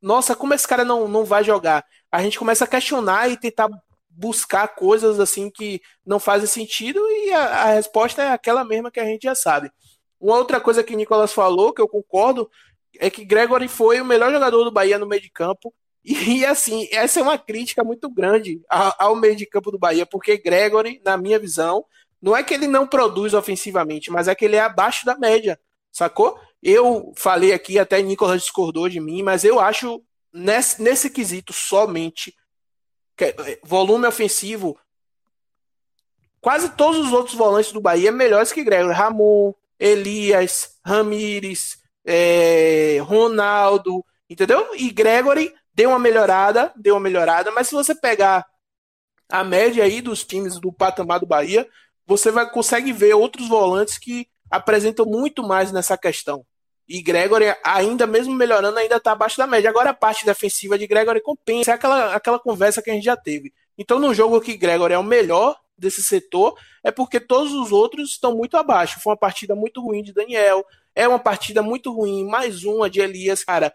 nossa, 0.00 0.36
como 0.36 0.54
esse 0.54 0.68
cara 0.68 0.84
não, 0.84 1.08
não 1.08 1.24
vai 1.24 1.42
jogar? 1.42 1.84
A 2.12 2.22
gente 2.22 2.38
começa 2.38 2.64
a 2.64 2.68
questionar 2.68 3.30
e 3.30 3.36
tentar 3.36 3.68
buscar 4.10 4.68
coisas 4.68 5.18
assim 5.20 5.50
que 5.50 5.80
não 6.04 6.20
fazem 6.20 6.46
sentido, 6.46 7.00
e 7.00 7.32
a, 7.32 7.62
a 7.62 7.64
resposta 7.74 8.22
é 8.22 8.32
aquela 8.32 8.64
mesma 8.64 8.90
que 8.90 9.00
a 9.00 9.04
gente 9.04 9.22
já 9.22 9.34
sabe. 9.34 9.70
Uma 10.20 10.36
outra 10.36 10.60
coisa 10.60 10.82
que 10.82 10.94
o 10.94 10.96
Nicolas 10.96 11.32
falou, 11.32 11.72
que 11.72 11.80
eu 11.80 11.88
concordo, 11.88 12.50
é 12.98 13.10
que 13.10 13.24
Gregory 13.24 13.68
foi 13.68 14.00
o 14.00 14.04
melhor 14.04 14.32
jogador 14.32 14.64
do 14.64 14.72
Bahia 14.72 14.98
no 14.98 15.06
meio 15.06 15.22
de 15.22 15.30
campo. 15.30 15.72
E 16.04 16.44
assim, 16.46 16.88
essa 16.90 17.20
é 17.20 17.22
uma 17.22 17.38
crítica 17.38 17.84
muito 17.84 18.10
grande 18.10 18.60
ao 18.68 19.14
meio 19.16 19.36
de 19.36 19.46
campo 19.46 19.70
do 19.70 19.78
Bahia, 19.78 20.06
porque 20.06 20.36
Gregory, 20.36 21.00
na 21.04 21.16
minha 21.16 21.38
visão, 21.38 21.84
não 22.20 22.36
é 22.36 22.42
que 22.42 22.52
ele 22.52 22.66
não 22.66 22.86
produz 22.86 23.34
ofensivamente, 23.34 24.10
mas 24.10 24.26
é 24.28 24.34
que 24.34 24.44
ele 24.44 24.56
é 24.56 24.60
abaixo 24.60 25.06
da 25.06 25.16
média, 25.16 25.58
sacou? 25.92 26.38
Eu 26.62 27.12
falei 27.16 27.52
aqui, 27.52 27.78
até 27.78 28.02
Nicolas 28.02 28.42
discordou 28.42 28.88
de 28.88 28.98
mim, 28.98 29.22
mas 29.22 29.44
eu 29.44 29.60
acho 29.60 30.02
nesse, 30.32 30.82
nesse 30.82 31.10
quesito 31.10 31.52
somente 31.52 32.34
é, 33.20 33.58
volume 33.62 34.06
ofensivo, 34.06 34.78
quase 36.40 36.70
todos 36.70 37.06
os 37.06 37.12
outros 37.12 37.36
volantes 37.36 37.72
do 37.72 37.80
Bahia 37.80 38.10
melhores 38.10 38.52
que 38.52 38.64
Gregory. 38.64 38.94
Ramon, 38.94 39.52
Elias, 39.78 40.76
Ramires, 40.84 41.78
é, 42.04 42.98
Ronaldo, 43.02 44.04
entendeu? 44.28 44.74
E 44.74 44.90
Gregory 44.90 45.54
deu 45.72 45.90
uma 45.90 45.98
melhorada, 45.98 46.72
deu 46.76 46.94
uma 46.94 47.00
melhorada, 47.00 47.50
mas 47.50 47.68
se 47.68 47.74
você 47.74 47.94
pegar 47.94 48.46
a 49.28 49.44
média 49.44 49.84
aí 49.84 50.00
dos 50.00 50.24
times 50.24 50.58
do 50.58 50.72
patamar 50.72 51.20
do 51.20 51.26
Bahia, 51.26 51.68
você 52.06 52.30
vai 52.30 52.50
consegue 52.50 52.92
ver 52.92 53.14
outros 53.14 53.48
volantes 53.48 53.98
que 53.98 54.26
apresentam 54.50 55.04
muito 55.04 55.42
mais 55.42 55.70
nessa 55.70 55.96
questão. 55.96 56.44
E 56.88 57.02
Gregory, 57.02 57.54
ainda 57.62 58.06
mesmo 58.06 58.34
melhorando, 58.34 58.78
ainda 58.78 58.96
está 58.96 59.12
abaixo 59.12 59.36
da 59.36 59.46
média. 59.46 59.68
Agora 59.68 59.90
a 59.90 59.94
parte 59.94 60.24
defensiva 60.24 60.78
de 60.78 60.86
Gregory 60.86 61.20
compensa. 61.20 61.70
É 61.70 61.74
aquela, 61.74 62.14
aquela 62.14 62.38
conversa 62.38 62.80
que 62.80 62.90
a 62.90 62.94
gente 62.94 63.04
já 63.04 63.16
teve. 63.16 63.52
Então, 63.76 63.98
no 63.98 64.14
jogo 64.14 64.40
que 64.40 64.56
Gregory 64.56 64.94
é 64.94 64.98
o 64.98 65.04
melhor, 65.04 65.54
desse 65.78 66.02
setor 66.02 66.58
é 66.82 66.90
porque 66.90 67.20
todos 67.20 67.52
os 67.52 67.72
outros 67.72 68.10
estão 68.10 68.36
muito 68.36 68.56
abaixo. 68.56 69.00
Foi 69.00 69.12
uma 69.12 69.18
partida 69.18 69.54
muito 69.54 69.80
ruim 69.80 70.02
de 70.02 70.12
Daniel, 70.12 70.64
é 70.94 71.06
uma 71.06 71.18
partida 71.18 71.62
muito 71.62 71.92
ruim, 71.92 72.26
mais 72.26 72.64
uma 72.64 72.90
de 72.90 73.00
Elias, 73.00 73.44
cara, 73.44 73.72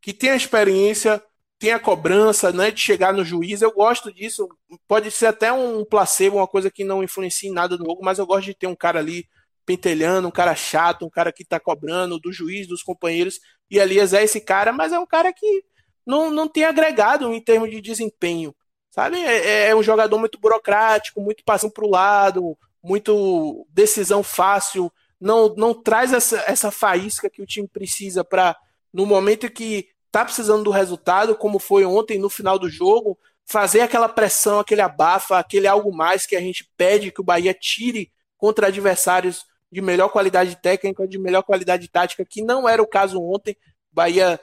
que 0.00 0.12
tem 0.12 0.30
a 0.30 0.36
experiência, 0.36 1.22
tem 1.58 1.72
a 1.72 1.78
cobrança, 1.78 2.50
né, 2.50 2.70
de 2.70 2.80
chegar 2.80 3.12
no 3.12 3.24
juiz. 3.24 3.62
Eu 3.62 3.70
gosto 3.70 4.12
disso. 4.12 4.48
Pode 4.88 5.10
ser 5.10 5.26
até 5.26 5.52
um 5.52 5.84
placebo, 5.84 6.38
uma 6.38 6.48
coisa 6.48 6.70
que 6.70 6.82
não 6.82 7.04
influencia 7.04 7.48
em 7.48 7.52
nada 7.52 7.76
no 7.76 7.84
jogo, 7.84 8.04
mas 8.04 8.18
eu 8.18 8.26
gosto 8.26 8.46
de 8.46 8.54
ter 8.54 8.66
um 8.66 8.74
cara 8.74 8.98
ali 8.98 9.28
pentelhando, 9.64 10.26
um 10.26 10.30
cara 10.32 10.56
chato, 10.56 11.04
um 11.06 11.10
cara 11.10 11.32
que 11.32 11.44
tá 11.44 11.60
cobrando 11.60 12.18
do 12.18 12.32
juiz, 12.32 12.66
dos 12.66 12.82
companheiros. 12.82 13.38
E 13.70 13.78
Elias 13.78 14.12
é 14.12 14.24
esse 14.24 14.40
cara, 14.40 14.72
mas 14.72 14.92
é 14.92 14.98
um 14.98 15.06
cara 15.06 15.32
que 15.32 15.64
não, 16.06 16.30
não 16.30 16.48
tem 16.48 16.64
agregado 16.64 17.32
em 17.32 17.40
termos 17.40 17.70
de 17.70 17.80
desempenho. 17.80 18.54
Sabe? 18.92 19.16
É, 19.16 19.70
é 19.70 19.74
um 19.74 19.82
jogador 19.82 20.18
muito 20.18 20.38
burocrático, 20.38 21.18
muito 21.18 21.42
passando 21.42 21.72
para 21.72 21.86
o 21.86 21.90
lado, 21.90 22.58
muito 22.82 23.66
decisão 23.70 24.22
fácil, 24.22 24.92
não, 25.18 25.54
não 25.56 25.72
traz 25.72 26.12
essa, 26.12 26.44
essa 26.46 26.70
faísca 26.70 27.30
que 27.30 27.40
o 27.40 27.46
time 27.46 27.66
precisa 27.66 28.22
para, 28.22 28.54
no 28.92 29.06
momento 29.06 29.50
que 29.50 29.88
tá 30.10 30.22
precisando 30.26 30.64
do 30.64 30.70
resultado, 30.70 31.34
como 31.34 31.58
foi 31.58 31.86
ontem 31.86 32.18
no 32.18 32.28
final 32.28 32.58
do 32.58 32.68
jogo, 32.68 33.18
fazer 33.46 33.80
aquela 33.80 34.10
pressão, 34.10 34.60
aquele 34.60 34.82
abafa, 34.82 35.38
aquele 35.38 35.66
algo 35.66 35.90
mais 35.90 36.26
que 36.26 36.36
a 36.36 36.40
gente 36.40 36.70
pede 36.76 37.10
que 37.10 37.20
o 37.20 37.24
Bahia 37.24 37.54
tire 37.54 38.12
contra 38.36 38.66
adversários 38.66 39.46
de 39.70 39.80
melhor 39.80 40.10
qualidade 40.10 40.54
técnica, 40.56 41.08
de 41.08 41.18
melhor 41.18 41.42
qualidade 41.42 41.88
tática, 41.88 42.26
que 42.26 42.42
não 42.42 42.68
era 42.68 42.82
o 42.82 42.86
caso 42.86 43.22
ontem. 43.22 43.56
Bahia 43.90 44.38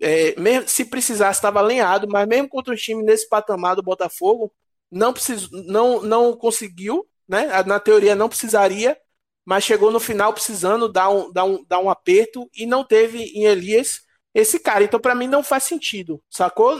é, 0.00 0.38
mesmo, 0.40 0.68
se 0.68 0.84
precisasse, 0.84 1.38
estava 1.38 1.60
alinhado, 1.60 2.08
mas 2.08 2.26
mesmo 2.26 2.48
contra 2.48 2.74
o 2.74 2.76
time 2.76 3.02
nesse 3.02 3.28
patamar 3.28 3.76
do 3.76 3.82
Botafogo, 3.82 4.52
não, 4.90 5.12
precis, 5.12 5.48
não, 5.50 6.02
não 6.02 6.36
conseguiu, 6.36 7.06
né? 7.28 7.62
Na 7.64 7.80
teoria 7.80 8.14
não 8.14 8.28
precisaria, 8.28 8.96
mas 9.44 9.64
chegou 9.64 9.90
no 9.90 10.00
final 10.00 10.32
precisando 10.32 10.88
dar 10.88 11.10
um, 11.10 11.32
dar 11.32 11.44
um, 11.44 11.64
dar 11.64 11.78
um 11.80 11.90
aperto 11.90 12.48
e 12.54 12.66
não 12.66 12.84
teve 12.84 13.18
em 13.18 13.44
Elias 13.44 14.02
esse 14.34 14.58
cara. 14.58 14.84
Então, 14.84 15.00
para 15.00 15.14
mim, 15.14 15.26
não 15.28 15.42
faz 15.42 15.64
sentido, 15.64 16.22
sacou? 16.30 16.76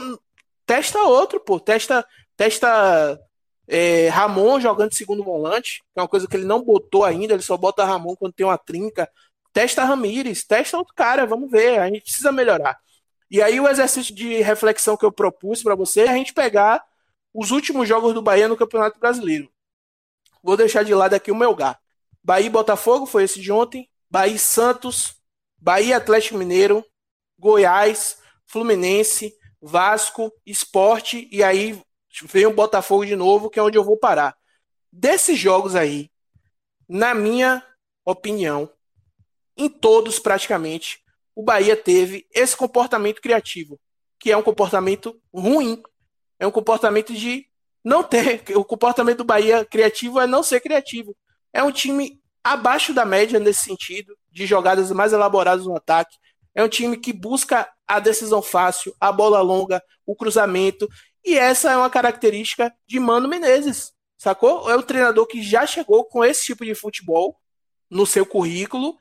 Testa 0.65 0.99
outro, 1.03 1.39
pô. 1.39 1.59
Testa, 1.59 2.05
testa 2.35 3.19
é, 3.67 4.09
Ramon 4.09 4.59
jogando 4.59 4.89
de 4.89 4.95
segundo 4.95 5.23
volante, 5.23 5.81
que 5.93 5.99
é 5.99 6.01
uma 6.01 6.07
coisa 6.07 6.27
que 6.27 6.35
ele 6.35 6.45
não 6.45 6.63
botou 6.63 7.03
ainda, 7.03 7.33
ele 7.33 7.43
só 7.43 7.57
bota 7.57 7.85
Ramon 7.85 8.15
quando 8.15 8.33
tem 8.33 8.45
uma 8.45 8.57
trinca. 8.57 9.09
Testa 9.53 9.83
Ramires, 9.85 10.45
testa 10.45 10.77
outro 10.77 10.93
cara, 10.95 11.25
vamos 11.25 11.49
ver, 11.49 11.79
a 11.79 11.87
gente 11.87 12.01
precisa 12.01 12.31
melhorar. 12.31 12.77
E 13.35 13.41
aí 13.41 13.59
o 13.59 13.67
exercício 13.67 14.15
de 14.15 14.41
reflexão 14.41 14.95
que 14.95 15.03
eu 15.03 15.11
propus 15.11 15.61
para 15.61 15.75
você 15.75 16.03
é 16.03 16.07
a 16.07 16.13
gente 16.13 16.33
pegar 16.33 16.81
os 17.33 17.51
últimos 17.51 17.85
jogos 17.85 18.13
do 18.13 18.21
Bahia 18.21 18.47
no 18.47 18.55
Campeonato 18.55 18.97
Brasileiro. 18.97 19.51
Vou 20.41 20.55
deixar 20.55 20.85
de 20.85 20.93
lado 20.95 21.15
aqui 21.15 21.31
o 21.31 21.35
Melgar. 21.35 21.77
Bahia 22.23 22.47
e 22.47 22.49
Botafogo 22.49 23.05
foi 23.05 23.25
esse 23.25 23.41
de 23.41 23.51
ontem. 23.51 23.89
Bahia 24.09 24.37
Santos. 24.37 25.17
Bahia 25.57 25.97
Atlético 25.97 26.37
Mineiro. 26.37 26.81
Goiás. 27.37 28.19
Fluminense. 28.45 29.35
Vasco. 29.61 30.31
Esporte. 30.45 31.27
E 31.29 31.43
aí 31.43 31.83
vem 32.23 32.45
o 32.45 32.53
Botafogo 32.53 33.05
de 33.05 33.17
novo, 33.17 33.49
que 33.49 33.59
é 33.59 33.61
onde 33.61 33.77
eu 33.77 33.83
vou 33.83 33.97
parar. 33.97 34.33
Desses 34.89 35.37
jogos 35.37 35.75
aí, 35.75 36.09
na 36.87 37.13
minha 37.13 37.61
opinião, 38.05 38.71
em 39.57 39.67
todos 39.67 40.19
praticamente, 40.19 41.03
o 41.35 41.43
Bahia 41.43 41.75
teve 41.75 42.25
esse 42.33 42.55
comportamento 42.55 43.21
criativo, 43.21 43.79
que 44.17 44.31
é 44.31 44.37
um 44.37 44.41
comportamento 44.41 45.19
ruim. 45.33 45.83
É 46.39 46.47
um 46.47 46.51
comportamento 46.51 47.13
de 47.13 47.45
não 47.83 48.03
ter. 48.03 48.43
O 48.55 48.63
comportamento 48.63 49.17
do 49.17 49.25
Bahia 49.25 49.65
criativo 49.65 50.19
é 50.19 50.25
não 50.25 50.41
ser 50.41 50.61
criativo. 50.61 51.15
É 51.51 51.61
um 51.61 51.71
time 51.71 52.21
abaixo 52.43 52.93
da 52.93 53.05
média 53.05 53.39
nesse 53.39 53.61
sentido, 53.61 54.17
de 54.31 54.45
jogadas 54.45 54.91
mais 54.91 55.11
elaboradas 55.11 55.65
no 55.65 55.75
ataque. 55.75 56.15
É 56.53 56.63
um 56.63 56.69
time 56.69 56.95
que 56.95 57.11
busca 57.11 57.69
a 57.85 57.99
decisão 57.99 58.41
fácil, 58.41 58.95
a 58.99 59.11
bola 59.11 59.41
longa, 59.41 59.83
o 60.05 60.15
cruzamento. 60.15 60.87
E 61.23 61.37
essa 61.37 61.71
é 61.71 61.77
uma 61.77 61.89
característica 61.89 62.73
de 62.87 62.99
Mano 62.99 63.27
Menezes. 63.27 63.91
Sacou? 64.17 64.69
É 64.69 64.77
um 64.77 64.81
treinador 64.81 65.27
que 65.27 65.41
já 65.41 65.65
chegou 65.65 66.05
com 66.05 66.23
esse 66.23 66.45
tipo 66.45 66.63
de 66.63 66.73
futebol 66.73 67.37
no 67.89 68.05
seu 68.05 68.25
currículo 68.25 68.97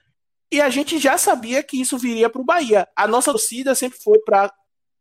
e 0.51 0.61
a 0.61 0.69
gente 0.71 0.99
já 0.99 1.19
sabia 1.19 1.63
que 1.63 1.81
isso 1.81 1.99
viria 1.99 2.31
para 2.31 2.41
o 2.41 2.45
Bahia. 2.45 2.89
A 2.95 3.07
nossa 3.07 3.31
torcida 3.31 3.75
sempre 3.75 3.99
foi 3.99 4.19
para 4.21 4.53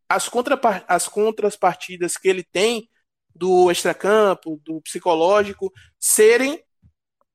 as, 0.09 0.27
contra, 0.29 0.59
as 0.87 1.07
contrapartidas 1.07 2.17
que 2.17 2.27
ele 2.27 2.43
tem 2.43 2.89
do 3.35 3.71
extracampo, 3.71 4.59
do 4.63 4.81
psicológico, 4.81 5.71
serem 5.99 6.63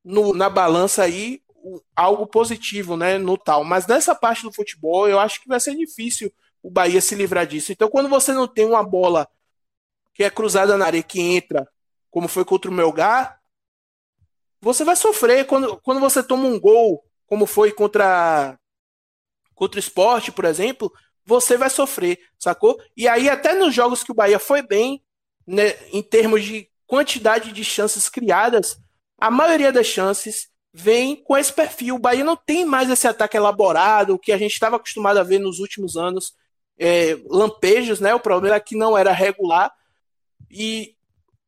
no, 0.05 0.33
na 0.33 0.49
balança 0.49 1.03
aí 1.03 1.43
algo 1.95 2.27
positivo, 2.27 2.97
né, 2.97 3.19
no 3.19 3.37
tal. 3.37 3.65
Mas 3.65 3.87
nessa 3.87 4.15
parte 4.15 4.43
do 4.43 4.53
futebol, 4.53 5.09
eu 5.09 5.19
acho 5.19 5.41
que 5.41 5.49
vai 5.49 5.61
ser 5.61 5.75
difícil 5.75 6.33
o 6.63 6.71
Bahia 6.71 7.01
se 7.01 7.15
livrar 7.15 7.47
disso. 7.47 7.73
Então, 7.73 7.89
quando 7.89 8.09
você 8.09 8.33
não 8.33 8.47
tem 8.47 8.65
uma 8.65 8.83
bola 8.83 9.29
que 10.15 10.25
é 10.25 10.31
cruzada 10.31 10.77
na 10.77 10.87
areia 10.87 11.03
que 11.03 11.21
entra, 11.21 11.69
como 12.11 12.29
foi 12.29 12.45
contra 12.45 12.71
o 12.71 12.75
Melgar, 12.75 13.41
você 14.61 14.85
vai 14.85 14.97
sofrer 14.97 15.47
quando, 15.47 15.77
quando 15.81 16.01
você 16.01 16.23
toma 16.23 16.49
um 16.49 16.59
gol 16.59 17.05
como 17.29 17.47
foi 17.47 17.70
contra 17.70 18.59
contra 19.55 19.76
o 19.76 19.81
esporte, 19.81 20.31
por 20.31 20.45
exemplo, 20.45 20.93
você 21.26 21.57
vai 21.57 21.68
sofrer, 21.68 22.18
sacou? 22.39 22.81
E 22.97 23.09
aí, 23.09 23.29
até 23.29 23.55
nos 23.55 23.74
jogos 23.74 24.05
que 24.05 24.12
o 24.12 24.14
Bahia 24.14 24.39
foi 24.39 24.62
bem, 24.62 25.03
né, 25.47 25.74
em 25.93 26.01
termos 26.01 26.45
de 26.45 26.70
quantidade 26.87 27.53
de 27.53 27.64
chances 27.64 28.09
criadas, 28.09 28.79
a 29.18 29.31
maioria 29.31 29.72
das 29.72 29.87
chances 29.87 30.49
vem 30.72 31.16
com 31.16 31.37
esse 31.37 31.53
perfil. 31.53 31.97
O 31.97 31.99
Bahia 31.99 32.22
não 32.22 32.37
tem 32.37 32.64
mais 32.64 32.89
esse 32.89 33.07
ataque 33.07 33.37
elaborado, 33.37 34.18
que 34.18 34.33
a 34.33 34.39
gente 34.39 34.53
estava 34.53 34.76
acostumado 34.76 35.18
a 35.18 35.24
ver 35.24 35.41
nos 35.41 35.59
últimos 35.59 35.97
anos, 35.97 36.35
é, 36.79 37.18
lampejos, 37.26 37.99
né? 38.01 38.14
O 38.14 38.20
problema 38.20 38.57
é 38.57 38.61
que 38.61 38.76
não 38.76 38.97
era 38.97 39.12
regular. 39.12 39.72
E 40.51 40.95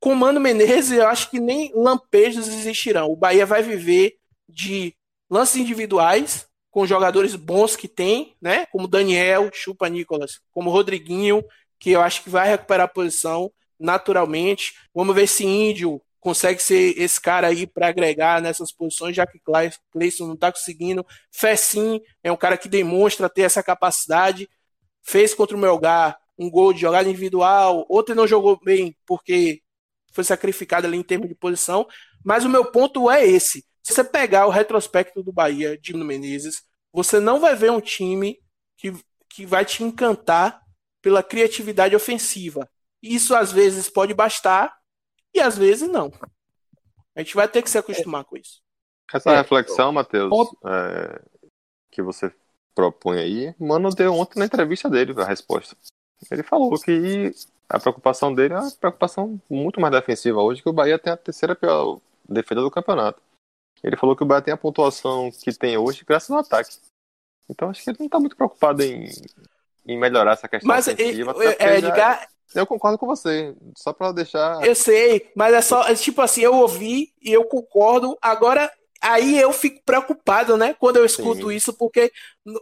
com 0.01 0.15
Mano 0.15 0.41
Menezes, 0.41 0.99
eu 0.99 1.07
acho 1.07 1.31
que 1.31 1.39
nem 1.39 1.73
lampejos 1.75 2.49
existirão. 2.49 3.07
O 3.11 3.17
Bahia 3.17 3.47
vai 3.47 3.63
viver 3.63 4.17
de 4.49 4.95
lances 5.31 5.57
individuais 5.57 6.47
com 6.71 6.87
jogadores 6.87 7.35
bons 7.35 7.77
que 7.77 7.89
tem, 7.89 8.37
né? 8.41 8.67
Como 8.67 8.89
Daniel, 8.89 9.51
Chupa 9.53 9.89
Nicolas, 9.89 10.41
como 10.53 10.71
Rodriguinho, 10.71 11.43
que 11.79 11.91
eu 11.91 12.01
acho 12.01 12.23
que 12.23 12.31
vai 12.31 12.49
recuperar 12.49 12.87
a 12.87 12.89
posição 12.89 13.51
naturalmente. 13.79 14.75
Vamos 14.95 15.15
ver 15.15 15.27
se 15.27 15.45
Índio 15.45 16.01
consegue 16.21 16.63
ser 16.63 16.99
esse 16.99 17.19
cara 17.21 17.49
aí 17.49 17.67
para 17.67 17.89
agregar 17.89 18.43
nessas 18.43 18.71
posições, 18.71 19.17
já 19.17 19.27
que 19.27 19.41
Cleison 19.91 20.27
não 20.27 20.35
está 20.35 20.53
conseguindo. 20.53 21.05
Fessim 21.33 22.01
é 22.23 22.31
um 22.31 22.37
cara 22.37 22.59
que 22.59 22.69
demonstra 22.69 23.29
ter 23.29 23.43
essa 23.43 23.63
capacidade. 23.63 24.49
Fez 25.03 25.35
contra 25.35 25.57
o 25.57 25.61
Melgar 25.61 26.19
um 26.39 26.51
gol 26.51 26.73
de 26.73 26.81
jogada 26.81 27.09
individual. 27.09 27.87
Outro 27.89 28.15
não 28.15 28.27
jogou 28.27 28.61
bem 28.63 28.95
porque 29.07 29.63
foi 30.13 30.25
sacrificado 30.25 30.87
ali 30.87 30.99
em 30.99 31.03
termos 31.03 31.29
de 31.29 31.35
posição. 31.35 31.87
Mas 32.23 32.45
o 32.45 32.49
meu 32.49 32.67
ponto 32.67 33.11
é 33.11 33.27
esse. 33.27 33.65
Se 33.83 33.95
você 33.95 34.05
pegar 34.05 34.47
o 34.47 34.51
retrospecto 34.51 35.23
do 35.23 35.33
Bahia 35.33 35.77
de 35.79 35.95
Menezes, 35.95 36.63
você 36.93 37.19
não 37.19 37.41
vai 37.41 37.55
ver 37.55 37.71
um 37.71 37.81
time 37.81 38.39
que, 38.77 38.93
que 39.29 39.47
vai 39.47 39.65
te 39.65 39.83
encantar 39.83 40.61
pela 41.01 41.23
criatividade 41.23 41.97
ofensiva. 41.97 42.69
Isso 43.03 43.35
às 43.35 43.51
vezes 43.53 43.89
pode 43.89 44.13
bastar 44.13 44.77
e 45.35 45.41
às 45.41 45.57
vezes 45.57 45.89
não. 45.89 46.11
A 47.15 47.21
gente 47.21 47.35
vai 47.35 47.49
ter 47.49 47.63
que 47.63 47.71
se 47.71 47.79
acostumar 47.79 48.25
com 48.25 48.37
isso. 48.37 48.61
Essa 49.13 49.33
é, 49.33 49.37
reflexão, 49.37 49.93
Matheus, 49.93 50.31
é, 50.65 51.23
que 51.91 52.03
você 52.03 52.33
propõe 52.75 53.19
aí, 53.19 53.55
Mano 53.59 53.91
deu 53.91 54.15
ontem 54.15 54.39
na 54.39 54.47
entrevista 54.47 54.89
dele 54.89 55.13
a 55.21 55.25
resposta. 55.25 55.77
Ele 56.31 56.43
falou 56.43 56.79
que 56.79 57.33
a 57.69 57.79
preocupação 57.79 58.35
dele 58.35 58.55
é 58.55 58.59
uma 58.59 58.71
preocupação 58.71 59.41
muito 59.49 59.81
mais 59.81 59.93
defensiva 59.93 60.41
hoje, 60.41 60.63
que 60.63 60.69
o 60.69 60.73
Bahia 60.73 60.99
tem 60.99 61.13
a 61.13 61.17
terceira 61.17 61.55
pior 61.55 61.99
defesa 62.29 62.61
do 62.61 62.71
campeonato. 62.71 63.21
Ele 63.83 63.97
falou 63.97 64.15
que 64.15 64.23
o 64.23 64.27
Bahia 64.27 64.43
tem 64.43 64.55
a 64.55 64.57
pontuação 64.57 65.31
que 65.31 65.53
tem 65.53 65.77
hoje 65.77 66.05
graças 66.07 66.31
ao 66.31 66.39
ataque. 66.39 66.77
Então 67.49 67.71
acho 67.71 67.83
que 67.83 67.91
ele 67.91 67.97
não 67.99 68.07
está 68.07 68.21
muito 68.21 68.37
preocupado 68.37 68.83
em, 68.83 69.11
em 69.87 69.99
melhorar 69.99 70.33
essa 70.33 70.49
questão 70.49 70.69
mas, 70.69 70.87
ofensiva. 70.87 71.35
É, 71.59 71.79
Edgar, 71.79 72.29
eu 72.55 72.67
concordo 72.67 72.99
com 72.99 73.07
você, 73.07 73.55
só 73.77 73.93
para 73.93 74.13
deixar. 74.13 74.65
Eu 74.65 74.75
sei, 74.75 75.31
mas 75.35 75.55
é 75.55 75.61
só, 75.61 75.87
é 75.89 75.95
tipo 75.95 76.21
assim, 76.21 76.43
eu 76.43 76.55
ouvi 76.55 77.13
e 77.23 77.33
eu 77.33 77.45
concordo. 77.45 78.17
Agora, 78.21 78.71
aí 79.01 79.39
eu 79.39 79.53
fico 79.53 79.83
preocupado, 79.85 80.57
né, 80.57 80.75
quando 80.75 80.97
eu 80.97 81.05
escuto 81.05 81.49
Sim. 81.49 81.57
isso, 81.57 81.73
porque 81.73 82.13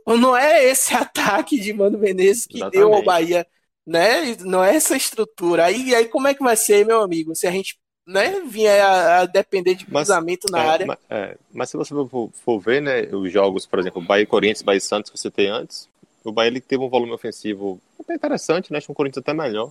não 0.06 0.36
é 0.36 0.64
esse 0.64 0.94
ataque 0.96 1.58
de 1.58 1.72
Mano 1.72 1.98
Menezes 1.98 2.46
que 2.46 2.58
Exatamente. 2.58 2.78
deu 2.78 2.94
ao 2.94 3.02
Bahia, 3.02 3.46
né? 3.86 4.36
Não 4.40 4.62
é 4.62 4.76
essa 4.76 4.96
estrutura. 4.96 5.64
Aí, 5.64 5.94
aí 5.94 6.06
como 6.06 6.28
é 6.28 6.34
que 6.34 6.42
vai 6.42 6.56
ser, 6.56 6.86
meu 6.86 7.02
amigo, 7.02 7.34
se 7.34 7.46
a 7.46 7.50
gente 7.50 7.78
né, 8.08 8.40
vinha 8.40 8.72
a, 8.86 9.20
a 9.20 9.26
depender 9.26 9.74
de 9.74 9.84
cruzamento 9.84 10.46
mas, 10.50 10.52
na 10.52 10.66
é, 10.66 10.68
área. 10.68 10.86
Mas, 10.86 10.98
é, 11.10 11.36
mas 11.52 11.70
se 11.70 11.76
você 11.76 11.94
for, 11.94 12.30
for, 12.32 12.58
ver, 12.58 12.80
né, 12.80 13.02
os 13.14 13.30
jogos, 13.30 13.66
por 13.66 13.78
exemplo, 13.78 14.00
Bahia 14.00 14.26
Corinthians, 14.26 14.62
Bahia 14.62 14.80
Santos 14.80 15.10
que 15.10 15.18
você 15.18 15.30
tem 15.30 15.48
antes, 15.48 15.86
o 16.24 16.32
Bahia 16.32 16.48
ele 16.48 16.60
teve 16.60 16.82
um 16.82 16.88
volume 16.88 17.12
ofensivo 17.12 17.78
até 18.00 18.14
interessante, 18.14 18.72
né, 18.72 18.78
acho 18.78 18.86
que 18.86 18.92
o 18.92 18.94
Corinthians 18.94 19.22
até 19.22 19.34
melhor, 19.34 19.70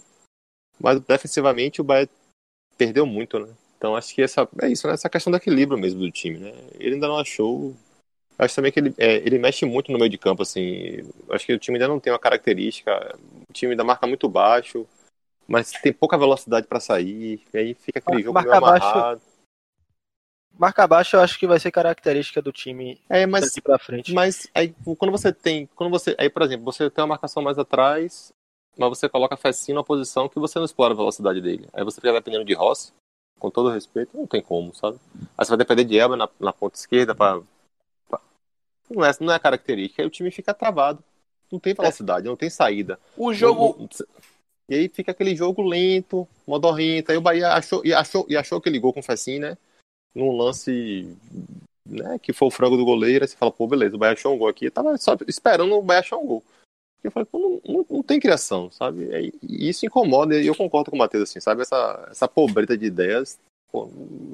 mas 0.80 1.02
defensivamente 1.02 1.82
o 1.82 1.84
Bahia 1.84 2.08
perdeu 2.78 3.08
muito, 3.08 3.40
né, 3.40 3.50
então 3.76 3.96
acho 3.96 4.14
que 4.14 4.22
essa, 4.22 4.48
é 4.62 4.70
isso, 4.70 4.86
né, 4.88 4.94
essa 4.94 5.10
questão 5.10 5.32
do 5.32 5.38
equilíbrio 5.38 5.80
mesmo 5.80 6.00
do 6.00 6.12
time, 6.12 6.38
né, 6.38 6.54
ele 6.80 6.94
ainda 6.94 7.08
não 7.08 7.18
achou, 7.18 7.76
acho 8.38 8.56
também 8.56 8.72
que 8.72 8.80
ele, 8.80 8.94
é, 9.00 9.16
ele 9.16 9.40
mexe 9.40 9.66
muito 9.66 9.92
no 9.92 9.98
meio 9.98 10.12
de 10.12 10.18
campo, 10.20 10.44
assim, 10.44 11.00
acho 11.32 11.44
que 11.44 11.54
o 11.54 11.60
time 11.60 11.78
ainda 11.78 11.88
não 11.88 12.00
tem 12.00 12.14
uma 12.14 12.20
característica, 12.20 13.18
o 13.50 13.54
time 13.54 13.72
ainda 13.72 13.84
marca 13.84 14.06
muito 14.06 14.30
baixo, 14.30 14.86
mas 15.48 15.72
tem 15.72 15.94
pouca 15.94 16.18
velocidade 16.18 16.68
para 16.68 16.80
sair, 16.80 17.42
e 17.54 17.58
aí 17.58 17.74
fica 17.74 18.00
aquele 18.00 18.22
jogo 18.22 18.34
marca 18.34 18.50
meio 18.50 18.64
amarrado. 18.64 18.94
Baixo, 18.94 19.22
marca 20.58 20.88
baixo 20.88 21.16
eu 21.16 21.22
acho 21.22 21.40
que 21.40 21.48
vai 21.48 21.60
ser 21.60 21.72
característica 21.72 22.42
do 22.42 22.52
time 22.52 23.00
é, 23.10 23.26
mas, 23.26 23.46
daqui 23.46 23.62
pra 23.62 23.80
frente. 23.80 24.14
Mas 24.14 24.48
aí 24.54 24.76
quando 24.98 25.12
você 25.12 25.32
tem, 25.32 25.68
quando 25.76 25.90
você, 25.90 26.16
aí 26.18 26.30
por 26.30 26.42
exemplo, 26.42 26.66
você 26.66 26.90
tem 26.90 27.02
uma 27.02 27.10
marcação 27.10 27.42
mais 27.42 27.58
atrás, 27.58 28.34
mas 28.78 28.90
você 28.90 29.08
coloca 29.08 29.38
Fessinho 29.38 29.76
numa 29.76 29.84
posição 29.84 30.30
que 30.30 30.40
você 30.40 30.60
não 30.60 30.66
explora 30.66 30.94
a 30.94 30.98
velocidade 30.98 31.42
dele. 31.42 31.68
Aí 31.74 31.84
você 31.84 32.02
fica 32.02 32.14
dependendo 32.14 32.46
de 32.46 32.54
Rossi, 32.54 32.92
com 33.40 33.50
todo 33.50 33.70
respeito, 33.70 34.18
não 34.18 34.28
tem 34.28 34.42
como, 34.42 34.74
sabe? 34.76 35.00
Aí 35.38 35.46
você 35.46 35.50
vai 35.50 35.58
depender 35.58 35.84
de 35.84 35.98
Elba 35.98 36.18
na, 36.18 36.30
na 36.40 36.54
ponta 36.54 36.76
esquerda 36.76 37.16
para 37.16 37.42
não 38.90 39.04
é, 39.04 39.12
não 39.20 39.34
é 39.34 39.40
característica, 39.40 40.02
aí 40.02 40.08
o 40.08 40.12
time 40.12 40.32
fica 40.32 40.54
travado. 40.54 41.04
Não 41.52 41.60
tem 41.60 41.74
velocidade, 41.74 42.26
é. 42.26 42.30
não 42.30 42.36
tem 42.36 42.50
saída. 42.50 43.00
O 43.16 43.34
jogo. 43.34 43.76
Não, 43.80 44.06
e 44.70 44.76
aí 44.76 44.90
fica 44.90 45.12
aquele 45.12 45.36
jogo 45.36 45.62
lento, 45.62 46.28
modorrento. 46.46 47.12
Aí 47.12 47.18
o 47.18 47.22
Bahia 47.22 47.50
achou 47.54 47.82
e 47.86 47.94
achou, 47.94 48.26
e 48.30 48.36
achou 48.36 48.58
aquele 48.58 48.80
gol 48.80 48.94
com 48.94 49.00
o 49.00 49.04
Fessin, 49.04 49.40
né? 49.40 49.58
Num 50.14 50.36
lance 50.36 51.16
né, 51.86 52.20
que 52.20 52.34
foi 52.34 52.48
o 52.48 52.52
frango 52.52 52.76
do 52.76 52.86
goleiro. 52.86 53.24
Aí 53.24 53.28
você 53.28 53.38
fala, 53.38 53.52
pô, 53.52 53.68
beleza, 53.68 53.96
o 53.96 54.00
Bahia 54.00 54.14
achou 54.14 54.34
um 54.34 54.38
gol 54.38 54.50
aqui. 54.50 54.66
Eu 54.66 54.72
tava 54.72 54.98
só 54.98 55.16
esperando 55.28 55.74
o 55.74 55.82
Bahia 55.82 56.02
achar 56.02 56.18
um 56.18 56.26
gol. 56.26 56.44
Eu 57.04 57.12
falei, 57.12 57.26
pô, 57.32 57.40
não, 57.40 57.62
não, 57.74 57.86
não 57.90 58.04
tem 58.04 58.20
criação, 58.20 58.70
sabe? 58.70 59.34
E 59.42 59.70
isso 59.70 59.86
incomoda, 59.86 60.36
e 60.36 60.48
eu 60.48 60.56
concordo 60.56 60.90
com 60.90 60.98
o 60.98 61.00
Matheus, 61.00 61.30
assim, 61.30 61.40
sabe? 61.40 61.62
Essa, 61.62 62.08
essa 62.12 62.28
pobreza 62.28 62.78
de 62.78 62.86
ideias, 62.86 63.40
pô, 63.72 63.90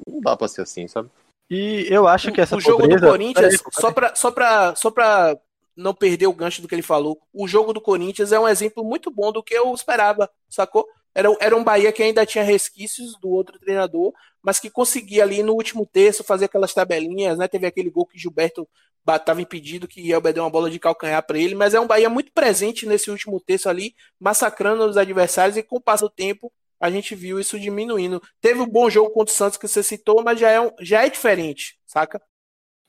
não 0.08 0.20
dá 0.20 0.36
pra 0.36 0.48
ser 0.48 0.62
assim, 0.62 0.88
sabe? 0.88 1.08
E 1.50 1.86
eu 1.88 2.08
acho 2.08 2.32
que 2.32 2.40
essa 2.40 2.56
o 2.56 2.60
jogo 2.60 2.80
pobreza... 2.80 3.04
do 3.04 3.10
Corinthians, 3.10 3.62
só 3.70 3.92
pra, 3.92 4.14
só, 4.14 4.30
pra, 4.30 4.74
só 4.74 4.90
pra 4.90 5.38
não 5.76 5.94
perder 5.94 6.26
o 6.26 6.32
gancho 6.32 6.62
do 6.62 6.68
que 6.68 6.74
ele 6.74 6.82
falou. 6.82 7.20
O 7.32 7.48
jogo 7.48 7.72
do 7.72 7.80
Corinthians 7.80 8.32
é 8.32 8.38
um 8.38 8.48
exemplo 8.48 8.84
muito 8.84 9.10
bom 9.10 9.32
do 9.32 9.42
que 9.42 9.54
eu 9.54 9.72
esperava, 9.74 10.30
sacou? 10.48 10.86
Era, 11.14 11.28
era 11.40 11.56
um 11.56 11.62
Bahia 11.62 11.92
que 11.92 12.02
ainda 12.02 12.26
tinha 12.26 12.42
resquícios 12.42 13.16
do 13.20 13.28
outro 13.28 13.58
treinador, 13.58 14.12
mas 14.42 14.58
que 14.58 14.68
conseguia 14.68 15.22
ali 15.22 15.42
no 15.42 15.52
último 15.54 15.86
terço 15.86 16.24
fazer 16.24 16.46
aquelas 16.46 16.74
tabelinhas, 16.74 17.38
né? 17.38 17.46
Teve 17.46 17.66
aquele 17.66 17.88
gol 17.88 18.06
que 18.06 18.18
Gilberto 18.18 18.68
estava 19.06 19.40
impedido, 19.40 19.86
que 19.86 20.10
Elber 20.10 20.32
deu 20.32 20.42
uma 20.42 20.50
bola 20.50 20.70
de 20.70 20.78
calcanhar 20.78 21.24
para 21.24 21.38
ele, 21.38 21.54
mas 21.54 21.74
é 21.74 21.80
um 21.80 21.86
Bahia 21.86 22.08
muito 22.08 22.32
presente 22.32 22.86
nesse 22.86 23.10
último 23.10 23.38
terço 23.38 23.68
ali, 23.68 23.94
massacrando 24.18 24.84
os 24.84 24.96
adversários, 24.96 25.56
e 25.56 25.62
com 25.62 25.76
o 25.76 25.80
passo 25.80 26.04
do 26.04 26.10
tempo 26.10 26.52
a 26.80 26.90
gente 26.90 27.14
viu 27.14 27.38
isso 27.38 27.58
diminuindo. 27.58 28.20
Teve 28.40 28.60
um 28.60 28.66
bom 28.66 28.90
jogo 28.90 29.10
contra 29.10 29.32
o 29.32 29.36
Santos 29.36 29.56
que 29.56 29.68
você 29.68 29.82
citou, 29.82 30.22
mas 30.22 30.38
já 30.40 30.50
é, 30.50 30.60
um, 30.60 30.70
já 30.80 31.04
é 31.04 31.08
diferente, 31.08 31.78
saca? 31.86 32.20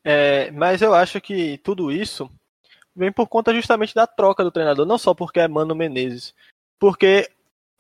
É, 0.03 0.51
mas 0.51 0.81
eu 0.81 0.93
acho 0.93 1.21
que 1.21 1.57
tudo 1.59 1.91
isso 1.91 2.29
vem 2.95 3.11
por 3.11 3.27
conta 3.27 3.53
justamente 3.53 3.93
da 3.93 4.07
troca 4.07 4.43
do 4.43 4.51
treinador, 4.51 4.85
não 4.85 4.97
só 4.97 5.13
porque 5.13 5.39
é 5.39 5.47
Mano 5.47 5.75
Menezes, 5.75 6.33
porque 6.79 7.29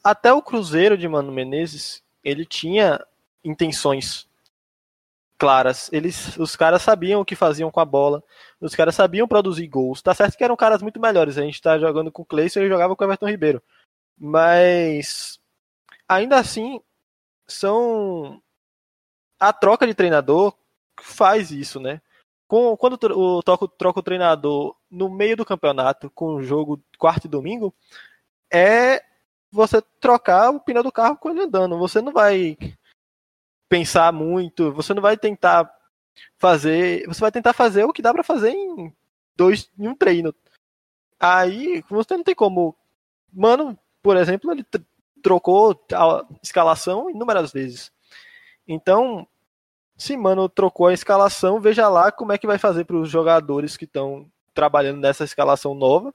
até 0.03 0.31
o 0.33 0.41
Cruzeiro 0.41 0.97
de 0.97 1.07
Mano 1.07 1.31
Menezes, 1.31 2.03
ele 2.23 2.45
tinha 2.45 3.03
intenções 3.43 4.27
claras. 5.37 5.91
Eles, 5.91 6.37
os 6.37 6.55
caras 6.55 6.81
sabiam 6.81 7.21
o 7.21 7.25
que 7.25 7.35
faziam 7.35 7.71
com 7.71 7.79
a 7.79 7.85
bola, 7.85 8.23
os 8.59 8.75
caras 8.75 8.95
sabiam 8.95 9.27
produzir 9.27 9.67
gols. 9.67 10.01
Tá 10.01 10.13
certo 10.13 10.37
que 10.37 10.43
eram 10.43 10.55
caras 10.55 10.81
muito 10.81 10.99
melhores. 10.99 11.37
A 11.37 11.41
gente 11.41 11.61
tá 11.61 11.77
jogando 11.77 12.11
com 12.11 12.21
o 12.21 12.25
Cleison 12.25 12.61
e 12.61 12.69
jogava 12.69 12.95
com 12.95 13.03
o 13.03 13.07
Everton 13.07 13.29
Ribeiro. 13.29 13.61
Mas 14.17 15.39
ainda 16.07 16.39
assim 16.39 16.81
são 17.47 18.41
a 19.39 19.51
troca 19.53 19.85
de 19.85 19.93
treinador 19.93 20.53
faz 20.99 21.51
isso, 21.51 21.79
né? 21.79 22.01
Com, 22.47 22.77
quando 22.77 22.93
o 23.11 23.41
troca, 23.41 23.67
troca 23.67 23.99
o 23.99 24.03
treinador 24.03 24.75
no 24.89 25.09
meio 25.09 25.35
do 25.35 25.45
campeonato, 25.45 26.09
com 26.11 26.35
o 26.35 26.43
jogo 26.43 26.81
quarto 26.97 27.25
e 27.25 27.29
domingo, 27.29 27.73
é 28.51 29.03
você 29.51 29.81
trocar 29.99 30.51
o 30.51 30.59
pneu 30.59 30.83
do 30.83 30.91
carro 30.91 31.17
com 31.17 31.29
ele 31.29 31.41
andando. 31.41 31.77
Você 31.79 32.01
não 32.01 32.11
vai 32.11 32.57
pensar 33.67 34.13
muito, 34.13 34.71
você 34.71 34.93
não 34.93 35.01
vai 35.01 35.17
tentar 35.17 35.71
fazer, 36.37 37.05
você 37.07 37.19
vai 37.19 37.31
tentar 37.31 37.53
fazer 37.53 37.83
o 37.83 37.93
que 37.93 38.01
dá 38.01 38.13
para 38.13 38.23
fazer 38.23 38.51
em 38.51 38.93
dois 39.35 39.69
em 39.77 39.87
um 39.87 39.95
treino. 39.95 40.33
Aí 41.19 41.83
você 41.89 42.15
não 42.15 42.23
tem 42.23 42.35
como, 42.35 42.75
mano, 43.33 43.77
por 44.03 44.17
exemplo, 44.17 44.51
ele 44.51 44.65
trocou 45.23 45.83
a 45.93 46.25
escalação 46.43 47.09
inúmeras 47.09 47.51
vezes. 47.51 47.91
Então, 48.67 49.27
se 49.97 50.17
mano 50.17 50.49
trocou 50.49 50.87
a 50.87 50.93
escalação, 50.93 51.59
veja 51.59 51.87
lá 51.87 52.11
como 52.11 52.33
é 52.33 52.37
que 52.37 52.47
vai 52.47 52.57
fazer 52.57 52.85
para 52.85 52.97
os 52.97 53.09
jogadores 53.09 53.77
que 53.77 53.85
estão 53.85 54.29
trabalhando 54.53 54.99
nessa 54.99 55.23
escalação 55.23 55.73
nova. 55.73 56.13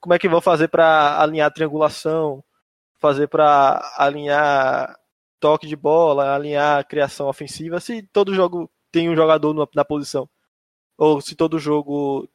Como 0.00 0.14
é 0.14 0.18
que 0.18 0.28
vão 0.28 0.40
fazer 0.40 0.68
para 0.68 1.20
alinhar 1.20 1.52
triangulação, 1.52 2.44
fazer 3.00 3.28
para 3.28 3.80
alinhar 3.96 4.96
toque 5.40 5.66
de 5.66 5.76
bola, 5.76 6.34
alinhar 6.34 6.86
criação 6.86 7.28
ofensiva, 7.28 7.80
se 7.80 8.02
todo 8.02 8.34
jogo 8.34 8.70
tem 8.92 9.10
um 9.10 9.16
jogador 9.16 9.68
na 9.74 9.84
posição. 9.84 10.28
Ou 10.96 11.20
se 11.20 11.34
todo 11.34 11.58
jogo 11.58 12.28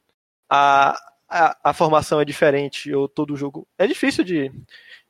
a, 0.48 0.98
a, 1.28 1.56
a 1.70 1.72
formação 1.72 2.20
é 2.20 2.24
diferente, 2.24 2.92
ou 2.94 3.08
todo 3.08 3.36
jogo. 3.36 3.66
É 3.78 3.86
difícil 3.86 4.24
de, 4.24 4.52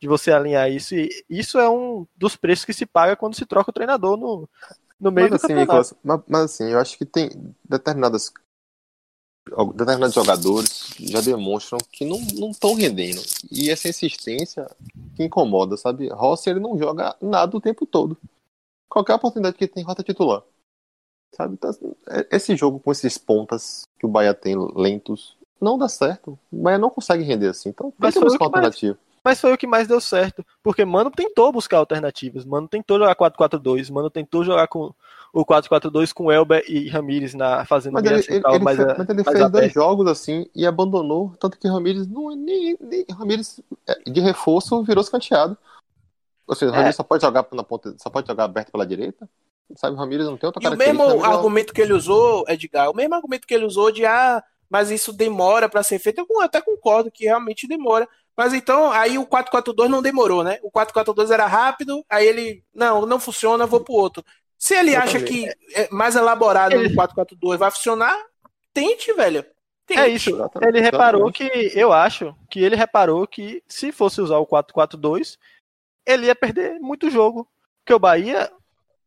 de 0.01 0.09
você 0.09 0.31
alinhar 0.33 0.71
isso. 0.71 0.95
E 0.95 1.09
isso 1.29 1.59
é 1.59 1.69
um 1.69 2.07
dos 2.17 2.37
preços 2.37 2.65
que 2.65 2.73
se 2.73 2.87
paga 2.87 3.17
quando 3.17 3.35
se 3.35 3.47
troca 3.47 3.71
o 3.71 3.75
treinador 3.75 4.17
no, 4.17 4.49
no 5.01 5.11
meio 5.11 5.31
mas, 5.31 5.41
do 5.41 5.45
assim, 5.45 5.55
Nicolas, 5.55 5.95
mas, 6.05 6.43
assim, 6.43 6.65
eu 6.65 6.79
acho 6.79 6.99
que 6.99 7.07
tem 7.07 7.31
determinadas 7.69 8.33
determinados 9.75 10.15
jogadores 10.15 10.95
já 11.01 11.21
demonstram 11.21 11.79
que 11.91 12.05
não 12.05 12.51
estão 12.51 12.75
rendendo. 12.75 13.21
E 13.51 13.71
essa 13.71 13.89
insistência 13.89 14.71
que 15.17 15.25
incomoda, 15.25 15.77
sabe? 15.77 16.09
Rossi 16.09 16.51
ele 16.51 16.61
não 16.61 16.79
joga 16.79 17.17
nada 17.21 17.57
o 17.57 17.61
tempo 17.61 17.87
todo. 17.87 18.17
Qualquer 18.89 19.15
oportunidade 19.15 19.57
que 19.57 19.67
tem, 19.67 19.83
rota 19.83 20.03
titular. 20.03 20.43
Sabe? 21.35 21.55
Então, 21.55 21.71
é, 22.09 22.37
esse 22.37 22.55
jogo 22.57 22.81
com 22.81 22.93
esses 22.93 23.17
pontas 23.17 23.83
que 23.99 24.07
o 24.07 24.09
Bahia 24.09 24.35
tem 24.35 24.57
lentos 24.75 25.37
não 25.61 25.79
dá 25.79 25.89
certo. 25.89 26.39
O 26.51 26.63
Bahia 26.63 26.79
não 26.79 26.91
consegue 26.91 27.23
render 27.23 27.49
assim. 27.49 27.69
Então 27.69 27.91
tem 27.93 28.13
que 28.13 28.21
buscar 28.21 28.45
uma 28.45 28.47
alternativa. 28.47 28.99
Mas 29.25 29.41
foi 29.41 29.53
o 29.53 29.59
que 29.59 29.67
mais 29.67 29.87
deu 29.87 30.01
certo. 30.01 30.45
Porque 30.63 30.85
Mano 30.85 31.11
tentou 31.11 31.53
buscar 31.53 31.79
alternativas. 31.79 32.45
Mano 32.45 32.67
tentou 32.67 32.99
jogar 32.99 33.15
4-4-2. 33.15 33.91
Mano 33.93 34.11
tentou 34.11 34.45
jogar 34.45 34.67
com 34.69 34.95
o 35.33 35.45
4-4-2 35.45 36.13
com 36.13 36.33
Elber 36.33 36.65
e 36.69 36.89
Ramires 36.89 37.35
na, 37.35 37.65
fazendo 37.65 37.95
mas 37.95 38.05
ele, 38.05 38.23
central, 38.23 38.55
ele, 38.55 38.65
mas, 38.65 38.77
fez, 38.77 38.99
mas 38.99 39.09
ele 39.09 39.25
fez 39.25 39.51
dois 39.51 39.73
jogos 39.73 40.07
assim 40.07 40.47
e 40.55 40.67
abandonou. 40.67 41.35
Tanto 41.39 41.59
que 41.59 41.69
Ramires 41.69 42.07
não 42.07 42.33
é 42.33 42.37
nem, 42.37 42.77
nem 42.81 43.05
Ramires 43.11 43.61
é, 43.87 44.11
de 44.11 44.21
reforço 44.21 44.83
virou 44.83 45.03
escanteado. 45.03 45.57
Ou 46.47 46.55
seja, 46.55 46.73
o 46.73 46.75
Ramires 46.75 46.97
é. 46.97 46.97
só 46.97 47.03
pode 47.03 47.23
jogar 47.23 47.47
na 47.53 47.63
ponta, 47.63 47.95
só 47.99 48.11
pode 48.11 48.27
jogar 48.27 48.45
aberto 48.45 48.73
pela 48.73 48.87
direita. 48.87 49.29
Sabe, 49.77 49.95
o 49.95 49.99
Ramires 49.99 50.27
não 50.27 50.37
tem 50.37 50.49
outra 50.49 50.61
e 50.65 50.67
o 50.67 50.77
mesmo 50.77 51.25
argumento 51.25 51.73
que 51.73 51.81
ele 51.81 51.93
usou, 51.93 52.45
Edgar, 52.49 52.91
o 52.91 52.97
mesmo 52.97 53.15
argumento 53.15 53.47
que 53.47 53.55
ele 53.55 53.65
usou 53.65 53.93
de 53.93 54.05
ah, 54.05 54.43
mas 54.69 54.91
isso 54.91 55.13
demora 55.13 55.69
para 55.69 55.85
ser 55.85 56.01
feito, 56.01 56.27
eu 56.29 56.41
até 56.41 56.61
concordo 56.61 57.11
que 57.11 57.25
realmente 57.25 57.69
demora. 57.69 58.09
Mas 58.37 58.55
então, 58.55 58.91
aí 58.91 59.19
o 59.19 59.27
4-4-2 59.27 59.89
não 59.89 60.03
demorou, 60.03 60.43
né? 60.43 60.59
O 60.63 60.71
4-4-2 60.71 61.31
era 61.31 61.47
rápido, 61.47 62.05
aí 62.09 62.27
ele, 62.27 62.65
não, 62.75 63.05
não 63.05 63.21
funciona, 63.21 63.67
vou 63.67 63.81
pro 63.81 63.95
outro. 63.95 64.25
Se 64.59 64.75
ele 64.75 64.95
eu 64.95 65.01
acha 65.01 65.19
também. 65.19 65.47
que 65.47 65.55
é 65.75 65.89
mais 65.91 66.17
elaborado 66.17 66.75
ele... 66.75 66.89
no 66.89 66.95
4-4-2 66.95 67.57
vai 67.57 67.71
funcionar, 67.71 68.17
tente, 68.73 69.13
velho. 69.13 69.45
Tente. 69.87 70.01
É 70.01 70.09
isso. 70.09 70.31
Ele 70.63 70.81
reparou 70.81 71.33
que, 71.33 71.73
eu 71.75 71.93
acho 71.93 72.35
que 72.49 72.61
ele 72.61 72.77
reparou 72.77 73.27
que 73.27 73.63
se 73.67 73.91
fosse 73.91 74.21
usar 74.21 74.39
o 74.39 74.47
4-4-2, 74.47 75.37
ele 76.07 76.27
ia 76.27 76.35
perder 76.35 76.79
muito 76.79 77.11
jogo. 77.11 77.49
Porque 77.83 77.95
o 77.95 77.99
Bahia, 77.99 78.51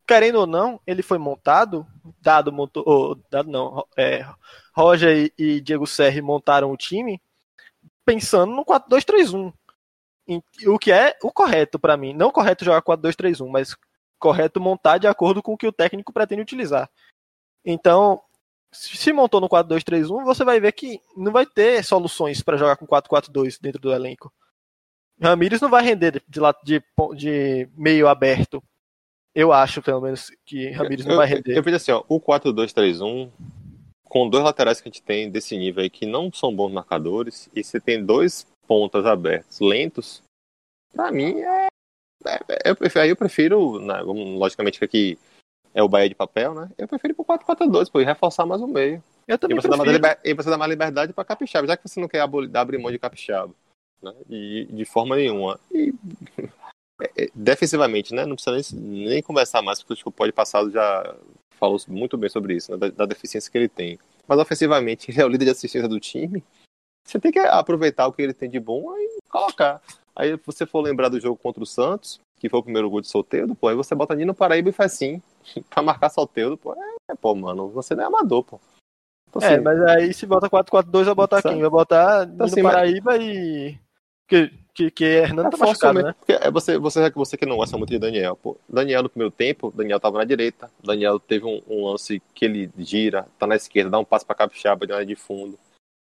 querendo 0.07 0.39
ou 0.39 0.47
não, 0.47 0.79
ele 0.85 1.01
foi 1.01 1.17
montado, 1.17 1.87
dado, 2.21 2.51
montou, 2.51 2.83
oh, 2.85 3.15
dado 3.29 3.49
não, 3.49 3.85
é, 3.97 4.25
Roger 4.75 5.31
e, 5.37 5.43
e 5.55 5.61
Diego 5.61 5.87
Serri 5.87 6.21
montaram 6.21 6.71
o 6.71 6.77
time 6.77 7.21
pensando 8.05 8.53
no 8.53 8.65
4-2-3-1. 8.65 9.53
O 10.67 10.79
que 10.79 10.91
é 10.91 11.17
o 11.21 11.31
correto 11.31 11.77
para 11.77 11.97
mim. 11.97 12.13
Não 12.13 12.31
correto 12.31 12.65
jogar 12.65 12.81
4-2-3-1, 12.81 13.49
mas 13.49 13.75
correto 14.19 14.61
montar 14.61 14.97
de 14.97 15.07
acordo 15.07 15.41
com 15.41 15.53
o 15.53 15.57
que 15.57 15.67
o 15.67 15.73
técnico 15.73 16.13
pretende 16.13 16.41
utilizar. 16.41 16.89
Então, 17.65 18.21
se 18.71 19.11
montou 19.13 19.39
no 19.41 19.49
4-2-3-1, 19.49 20.23
você 20.23 20.43
vai 20.43 20.59
ver 20.59 20.71
que 20.71 20.99
não 21.15 21.31
vai 21.31 21.45
ter 21.45 21.83
soluções 21.83 22.41
para 22.41 22.57
jogar 22.57 22.77
com 22.77 22.87
4-4-2 22.87 23.57
dentro 23.61 23.81
do 23.81 23.93
elenco. 23.93 24.33
Ramires 25.21 25.61
não 25.61 25.69
vai 25.69 25.83
render 25.83 26.23
de, 26.27 26.39
de, 26.63 26.83
de 27.15 27.69
meio 27.75 28.07
aberto. 28.07 28.63
Eu 29.35 29.51
acho, 29.51 29.81
pelo 29.81 30.01
menos, 30.01 30.31
que 30.45 30.69
Ramires 30.71 31.05
não 31.05 31.15
vai 31.17 31.27
render. 31.27 31.51
Eu, 31.51 31.57
eu 31.57 31.63
vejo 31.63 31.77
assim, 31.77 31.91
ó, 31.91 32.03
o 32.07 32.19
4-2-3-1 32.19 33.31
com 34.13 34.29
dois 34.29 34.43
laterais 34.43 34.79
que 34.79 34.87
a 34.87 34.91
gente 34.91 35.01
tem 35.01 35.27
desse 35.27 35.57
nível 35.57 35.81
aí 35.81 35.89
que 35.89 36.05
não 36.05 36.31
são 36.31 36.55
bons 36.55 36.71
marcadores, 36.71 37.49
e 37.51 37.63
você 37.63 37.79
tem 37.79 38.05
dois 38.05 38.45
pontas 38.67 39.07
abertos 39.07 39.59
lentos, 39.59 40.21
para 40.93 41.11
mim 41.11 41.39
é, 41.39 41.67
é, 42.27 42.69
é, 42.69 42.99
Aí 42.99 43.09
eu 43.09 43.15
prefiro, 43.15 43.79
né, 43.79 44.01
logicamente 44.01 44.77
que 44.77 44.85
aqui 44.85 45.19
é 45.73 45.81
o 45.81 45.89
Bahia 45.89 46.07
de 46.07 46.13
papel, 46.13 46.53
né? 46.53 46.69
Eu 46.77 46.87
prefiro 46.87 47.13
ir 47.13 47.15
pro 47.15 47.25
4-4-2, 47.25 47.91
pô, 47.91 47.99
e 47.99 48.05
reforçar 48.05 48.45
mais 48.45 48.61
o 48.61 48.67
meio. 48.67 49.03
Eu 49.27 49.39
também 49.39 49.57
e 49.57 49.59
você, 49.59 49.67
prefiro. 49.67 49.99
Dá 49.99 50.07
mais, 50.07 50.19
e 50.23 50.33
você 50.35 50.49
dá 50.51 50.57
mais 50.59 50.69
liberdade 50.69 51.11
para 51.11 51.25
Capixaba, 51.25 51.67
já 51.67 51.75
que 51.75 51.89
você 51.89 51.99
não 51.99 52.07
quer 52.07 52.19
abrir 52.21 52.77
mão 52.77 52.91
de 52.91 52.99
Capixaba. 52.99 53.51
Né? 53.99 54.13
E, 54.29 54.65
de 54.65 54.85
forma 54.85 55.15
nenhuma. 55.15 55.59
E 55.71 55.91
defensivamente, 57.33 58.13
né? 58.13 58.25
Não 58.25 58.35
precisa 58.35 58.75
nem, 58.75 59.07
nem 59.07 59.21
conversar 59.21 59.61
mais, 59.61 59.81
porque 59.81 60.01
o 60.05 60.11
pode 60.11 60.31
passado 60.31 60.71
já 60.71 61.15
falou 61.59 61.79
muito 61.87 62.17
bem 62.17 62.29
sobre 62.29 62.55
isso, 62.55 62.71
né, 62.71 62.77
da, 62.77 62.89
da, 62.89 63.05
deficiência 63.05 63.51
que 63.51 63.57
ele 63.57 63.69
tem. 63.69 63.97
Mas 64.27 64.39
ofensivamente, 64.39 65.09
ele 65.11 65.21
é 65.21 65.25
o 65.25 65.29
líder 65.29 65.45
de 65.45 65.51
assistência 65.51 65.87
do 65.87 65.99
time. 65.99 66.43
Você 67.05 67.19
tem 67.19 67.31
que 67.31 67.39
aproveitar 67.39 68.07
o 68.07 68.13
que 68.13 68.21
ele 68.21 68.33
tem 68.33 68.49
de 68.49 68.59
bom 68.59 68.95
e 68.97 69.19
colocar. 69.29 69.81
Aí 70.15 70.37
você 70.45 70.65
for 70.65 70.81
lembrar 70.81 71.09
do 71.09 71.19
jogo 71.19 71.37
contra 71.37 71.63
o 71.63 71.65
Santos, 71.65 72.19
que 72.37 72.49
foi 72.49 72.59
o 72.59 72.63
primeiro 72.63 72.89
gol 72.89 73.01
de 73.01 73.07
solteiro, 73.07 73.55
pô, 73.55 73.67
aí 73.67 73.75
você 73.75 73.95
bota 73.95 74.15
Nino 74.15 74.33
Paraíba 74.33 74.69
e 74.69 74.73
faz 74.73 74.93
assim, 74.93 75.21
pra 75.69 75.81
marcar 75.81 76.09
solteiro, 76.09 76.57
pô, 76.57 76.73
é, 76.73 77.15
pô, 77.15 77.33
mano, 77.33 77.69
você 77.69 77.95
não 77.95 78.03
é 78.03 78.07
amador, 78.07 78.43
pô. 78.43 78.59
Então, 79.29 79.41
é, 79.41 79.53
assim, 79.53 79.63
mas 79.63 79.81
aí 79.81 80.13
se 80.13 80.25
bota 80.25 80.49
4-4-2, 80.49 81.05
vai 81.05 81.15
botar 81.15 81.41
quem? 81.41 81.59
Vai 81.59 81.69
botar 81.69 82.23
então, 82.23 82.33
Nino 82.33 82.43
assim, 82.43 82.61
Paraíba 82.61 83.11
mas... 83.11 83.23
e 83.23 83.79
que, 84.73 84.85
que, 84.85 84.91
que 84.91 85.03
Hernando 85.05 85.51
tá 85.51 85.57
machucado, 85.57 86.01
né? 86.01 86.15
É 86.27 86.49
você, 86.49 86.77
você, 86.77 87.09
você 87.11 87.37
que 87.37 87.45
não 87.45 87.57
gosta 87.57 87.77
muito 87.77 87.89
de 87.89 87.99
Daniel. 87.99 88.35
Pô, 88.35 88.57
Daniel 88.67 89.03
no 89.03 89.09
primeiro 89.09 89.31
tempo, 89.31 89.71
Daniel 89.71 89.99
tava 89.99 90.17
na 90.17 90.23
direita. 90.23 90.69
Daniel 90.83 91.19
teve 91.19 91.45
um, 91.45 91.61
um 91.67 91.85
lance 91.85 92.21
que 92.33 92.45
ele 92.45 92.71
gira, 92.77 93.27
tá 93.37 93.45
na 93.45 93.55
esquerda, 93.55 93.91
dá 93.91 93.99
um 93.99 94.05
passo 94.05 94.25
pra 94.25 94.35
Capixaba, 94.35 94.87
de 94.87 95.05
de 95.05 95.15
fundo. 95.15 95.57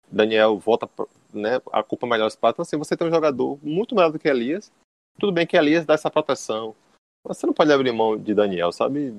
Daniel 0.09 0.57
volta, 0.57 0.89
né? 1.33 1.61
A 1.71 1.83
culpa 1.83 2.05
é 2.05 2.09
melhor 2.09 2.27
espaço. 2.27 2.53
Então, 2.55 2.63
assim, 2.63 2.77
você 2.77 2.95
tem 2.95 3.07
um 3.07 3.11
jogador 3.11 3.57
muito 3.61 3.95
melhor 3.95 4.11
do 4.11 4.19
que 4.19 4.27
Elias. 4.27 4.71
Tudo 5.19 5.31
bem 5.31 5.45
que 5.45 5.57
Elias 5.57 5.85
dá 5.85 5.93
essa 5.93 6.09
proteção. 6.09 6.75
Você 7.23 7.45
não 7.45 7.53
pode 7.53 7.71
abrir 7.73 7.91
mão 7.91 8.17
de 8.17 8.33
Daniel, 8.33 8.71
sabe? 8.71 9.13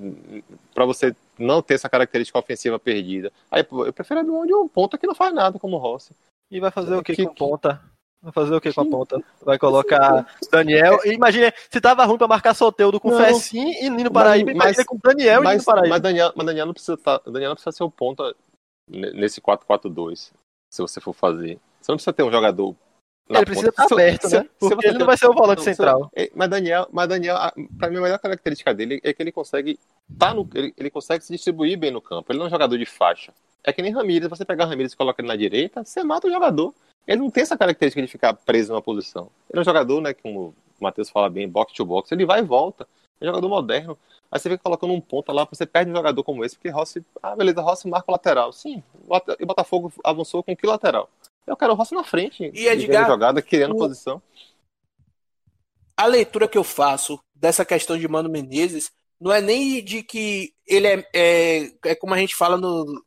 Para 0.75 0.87
você 0.87 1.15
não 1.39 1.61
ter 1.61 1.75
essa 1.75 1.89
característica 1.89 2.39
ofensiva 2.39 2.79
perdida. 2.79 3.31
Aí 3.51 3.67
eu 3.71 3.93
prefiro 3.93 4.21
abrir 4.21 4.33
mão 4.33 4.47
de 4.47 4.55
um 4.55 4.67
ponta 4.67 4.97
que 4.97 5.07
não 5.07 5.15
faz 5.15 5.35
nada, 5.35 5.59
como 5.59 5.77
o 5.77 5.79
Rossi. 5.79 6.15
E 6.51 6.59
vai 6.59 6.71
fazer 6.71 6.97
o 6.97 7.03
que, 7.03 7.15
que 7.15 7.27
com 7.27 7.35
ponta? 7.35 7.83
Vai 8.21 8.33
fazer 8.33 8.55
o 8.55 8.61
que 8.61 8.73
com 8.73 8.81
a 8.81 8.85
ponta? 8.85 9.23
Vai 9.43 9.59
colocar 9.59 10.27
Daniel. 10.51 10.99
Imagina, 11.05 11.53
se 11.71 11.81
tava 11.81 12.05
ruim 12.05 12.19
pra 12.19 12.27
marcar 12.27 12.53
Soteudo 12.53 12.99
com 12.99 13.17
Fessim 13.17 13.71
e 13.81 13.89
Nino 13.89 14.11
Paraíba, 14.11 14.53
mas, 14.55 14.57
imagina 14.57 14.85
com 14.85 14.99
Daniel 15.03 15.43
mas, 15.43 15.53
e 15.53 15.57
Nino 15.59 15.65
Paraíba. 15.65 15.89
Mas 15.89 16.03
Daniel, 16.03 16.33
mas 16.35 16.47
Daniel 16.47 16.67
não 16.67 16.73
precisa 16.73 16.97
tá, 16.97 17.21
Daniel 17.27 17.51
não 17.51 17.55
precisa 17.55 17.77
ser 17.77 17.85
o 17.85 17.91
ponta 17.91 18.35
nesse 18.89 19.41
4-4-2, 19.41 20.33
se 20.69 20.83
você 20.83 21.01
for 21.01 21.13
fazer. 21.13 21.61
Você 21.81 21.93
não 21.93 21.97
precisa 21.97 22.13
ter 22.13 22.25
um 22.25 22.33
jogador. 22.33 22.75
Ele 23.31 23.45
precisa 23.45 23.69
estar 23.69 23.85
aberto, 23.85 24.29
se, 24.29 24.39
né? 24.39 24.49
Porque 24.59 24.89
ele 24.89 24.99
não 24.99 25.07
vai 25.07 25.17
ser 25.17 25.27
o 25.27 25.35
volante 25.35 25.59
não, 25.59 25.65
central. 25.65 26.11
Se, 26.17 26.33
mas 26.35 26.49
Daniel, 26.49 26.89
mas 26.91 27.09
Daniel, 27.09 27.37
para 27.79 27.91
mim 27.91 27.99
a 27.99 28.01
melhor 28.01 28.19
característica 28.19 28.75
dele 28.75 29.01
é 29.05 29.13
que 29.13 29.23
ele 29.23 29.31
consegue 29.31 29.79
tá 30.19 30.33
no, 30.33 30.49
ele, 30.55 30.73
ele 30.77 30.91
consegue 30.91 31.23
se 31.23 31.33
distribuir 31.33 31.79
bem 31.79 31.91
no 31.91 32.01
campo. 32.01 32.33
Ele 32.33 32.39
não 32.39 32.47
é 32.47 32.49
um 32.49 32.51
jogador 32.51 32.77
de 32.77 32.87
faixa. 32.87 33.33
É 33.63 33.73
que 33.73 33.83
nem 33.83 33.93
Ramírez, 33.93 34.31
você 34.31 34.45
pegar 34.45 34.65
Ramírez 34.65 34.93
e 34.93 34.97
coloca 34.97 35.21
ele 35.21 35.29
na 35.29 35.37
direita, 35.37 35.85
você 35.85 36.03
mata 36.03 36.27
o 36.27 36.31
jogador. 36.31 36.75
Ele 37.09 37.23
não 37.23 37.31
tem 37.31 37.43
essa 37.43 37.57
característica 37.57 38.03
de 38.03 38.07
ficar 38.07 38.35
preso 38.35 38.71
numa 38.71 38.83
posição. 38.83 39.31
Ele 39.49 39.59
é 39.59 39.63
um 39.63 39.65
jogador, 39.65 39.99
né, 40.03 40.13
como 40.13 40.49
o 40.49 40.55
Matheus 40.79 41.09
fala 41.09 41.31
bem, 41.31 41.49
box 41.49 41.73
to 41.73 41.85
box, 41.85 42.13
ele 42.13 42.27
vai 42.27 42.41
e 42.41 42.43
volta. 42.43 42.87
É 43.19 43.25
um 43.25 43.29
jogador 43.29 43.49
moderno. 43.49 43.99
Aí 44.31 44.39
você 44.39 44.51
fica 44.51 44.63
colocando 44.63 44.93
um 44.93 45.01
ponta 45.01 45.33
lá, 45.33 45.49
você 45.51 45.65
perde 45.65 45.91
um 45.91 45.95
jogador 45.95 46.23
como 46.23 46.45
esse, 46.45 46.55
porque 46.55 46.69
Rossi, 46.69 47.03
ah, 47.23 47.35
beleza, 47.35 47.63
Rossi 47.63 47.89
marca 47.89 48.05
o 48.09 48.13
lateral. 48.13 48.53
Sim, 48.53 48.83
e 49.41 49.47
Botafogo 49.47 49.91
avançou 50.05 50.43
com 50.43 50.55
que 50.55 50.67
lateral? 50.67 51.09
Eu 51.47 51.57
quero 51.57 51.73
o 51.73 51.77
Rossi 51.77 51.95
na 51.95 52.05
frente, 52.05 52.51
e 52.55 52.69
Edgar, 52.69 53.07
jogada, 53.07 53.41
criando 53.41 53.75
o... 53.75 53.79
posição. 53.79 54.21
A 55.97 56.05
leitura 56.05 56.47
que 56.47 56.59
eu 56.59 56.63
faço 56.63 57.19
dessa 57.35 57.65
questão 57.65 57.97
de 57.97 58.07
Mano 58.07 58.29
Menezes 58.29 58.93
não 59.19 59.33
é 59.33 59.41
nem 59.41 59.83
de 59.83 60.03
que 60.03 60.53
ele 60.67 60.87
é, 60.87 61.09
é, 61.15 61.73
é 61.87 61.95
como 61.95 62.13
a 62.13 62.19
gente 62.19 62.37
fala 62.37 62.59
no, 62.59 63.03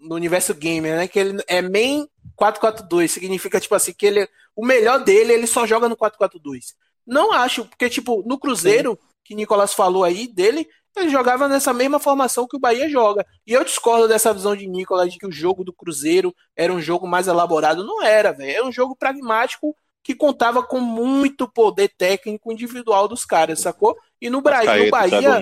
no 0.00 0.14
universo 0.14 0.54
gamer, 0.54 0.96
né? 0.96 1.08
Que 1.08 1.18
ele 1.18 1.42
é 1.46 1.60
main 1.60 2.08
4-4-2. 2.38 3.08
Significa, 3.08 3.60
tipo 3.60 3.74
assim, 3.74 3.92
que 3.92 4.06
ele. 4.06 4.28
O 4.56 4.64
melhor 4.64 5.02
dele, 5.02 5.32
ele 5.32 5.46
só 5.46 5.66
joga 5.66 5.88
no 5.88 5.96
4-4-2. 5.96 6.74
Não 7.06 7.32
acho, 7.32 7.64
porque, 7.64 7.88
tipo, 7.88 8.22
no 8.26 8.38
Cruzeiro, 8.38 8.92
Sim. 8.92 9.08
que 9.24 9.34
Nicolas 9.34 9.72
falou 9.72 10.04
aí 10.04 10.26
dele, 10.26 10.68
ele 10.96 11.08
jogava 11.08 11.48
nessa 11.48 11.72
mesma 11.72 11.98
formação 11.98 12.46
que 12.46 12.56
o 12.56 12.60
Bahia 12.60 12.88
joga. 12.88 13.24
E 13.46 13.52
eu 13.52 13.64
discordo 13.64 14.08
dessa 14.08 14.32
visão 14.32 14.56
de 14.56 14.66
Nicolas 14.66 15.12
de 15.12 15.18
que 15.18 15.26
o 15.26 15.32
jogo 15.32 15.64
do 15.64 15.72
Cruzeiro 15.72 16.34
era 16.56 16.72
um 16.72 16.80
jogo 16.80 17.06
mais 17.06 17.28
elaborado. 17.28 17.84
Não 17.84 18.02
era, 18.02 18.32
velho. 18.32 18.50
Era 18.50 18.66
um 18.66 18.72
jogo 18.72 18.96
pragmático 18.96 19.74
que 20.02 20.14
contava 20.14 20.62
com 20.62 20.80
muito 20.80 21.46
poder 21.48 21.88
técnico 21.96 22.50
individual 22.50 23.06
dos 23.06 23.24
caras, 23.24 23.60
sacou? 23.60 23.96
E 24.20 24.28
no, 24.28 24.40
Bahia, 24.40 24.84
no 24.84 24.90
Bahia. 24.90 25.40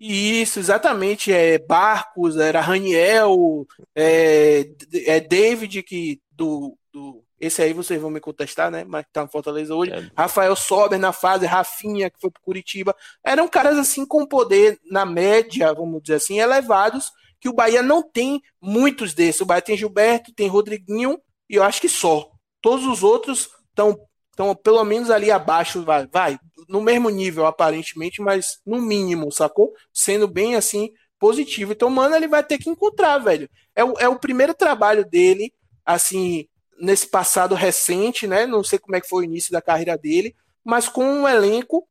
Isso, 0.00 0.58
exatamente. 0.58 1.30
É 1.30 1.58
Barcos, 1.58 2.38
era 2.38 2.62
Raniel, 2.62 3.66
é, 3.94 4.66
é 5.04 5.20
David, 5.20 5.82
que 5.82 6.18
do, 6.32 6.74
do. 6.90 7.22
Esse 7.38 7.60
aí 7.62 7.74
vocês 7.74 8.00
vão 8.00 8.10
me 8.10 8.20
contestar, 8.20 8.70
né? 8.70 8.82
Mas 8.84 9.04
tá 9.12 9.22
no 9.22 9.30
Fortaleza 9.30 9.74
hoje. 9.74 9.92
É. 9.92 10.10
Rafael 10.16 10.56
Sober 10.56 10.98
na 10.98 11.12
fase, 11.12 11.44
Rafinha, 11.44 12.08
que 12.08 12.18
foi 12.18 12.30
pro 12.30 12.42
Curitiba. 12.42 12.96
Eram 13.22 13.46
caras 13.46 13.76
assim 13.76 14.06
com 14.06 14.26
poder, 14.26 14.78
na 14.90 15.04
média, 15.04 15.72
vamos 15.74 16.02
dizer 16.02 16.14
assim, 16.14 16.40
elevados, 16.40 17.12
que 17.38 17.48
o 17.48 17.54
Bahia 17.54 17.82
não 17.82 18.02
tem 18.02 18.42
muitos 18.60 19.12
desses. 19.12 19.42
O 19.42 19.46
Bahia 19.46 19.62
tem 19.62 19.76
Gilberto, 19.76 20.32
tem 20.32 20.48
Rodriguinho, 20.48 21.20
e 21.48 21.56
eu 21.56 21.62
acho 21.62 21.80
que 21.80 21.88
só. 21.88 22.30
Todos 22.62 22.86
os 22.86 23.02
outros 23.02 23.50
estão 23.68 23.98
então, 24.40 24.54
pelo 24.54 24.82
menos 24.84 25.10
ali 25.10 25.30
abaixo, 25.30 25.84
vai, 25.84 26.06
vai, 26.06 26.38
no 26.66 26.80
mesmo 26.80 27.10
nível, 27.10 27.44
aparentemente, 27.44 28.22
mas 28.22 28.58
no 28.64 28.80
mínimo, 28.80 29.30
sacou? 29.30 29.74
Sendo 29.92 30.26
bem 30.26 30.56
assim, 30.56 30.94
positivo. 31.18 31.72
Então, 31.72 31.90
mano, 31.90 32.16
ele 32.16 32.26
vai 32.26 32.42
ter 32.42 32.56
que 32.56 32.70
encontrar, 32.70 33.18
velho. 33.18 33.50
É 33.76 33.84
o, 33.84 33.98
é 33.98 34.08
o 34.08 34.18
primeiro 34.18 34.54
trabalho 34.54 35.04
dele, 35.04 35.52
assim, 35.84 36.48
nesse 36.80 37.06
passado 37.06 37.54
recente, 37.54 38.26
né? 38.26 38.46
Não 38.46 38.64
sei 38.64 38.78
como 38.78 38.96
é 38.96 39.00
que 39.02 39.08
foi 39.10 39.24
o 39.24 39.28
início 39.28 39.52
da 39.52 39.60
carreira 39.60 39.98
dele, 39.98 40.34
mas 40.64 40.88
com 40.88 41.04
um 41.04 41.28
elenco 41.28 41.86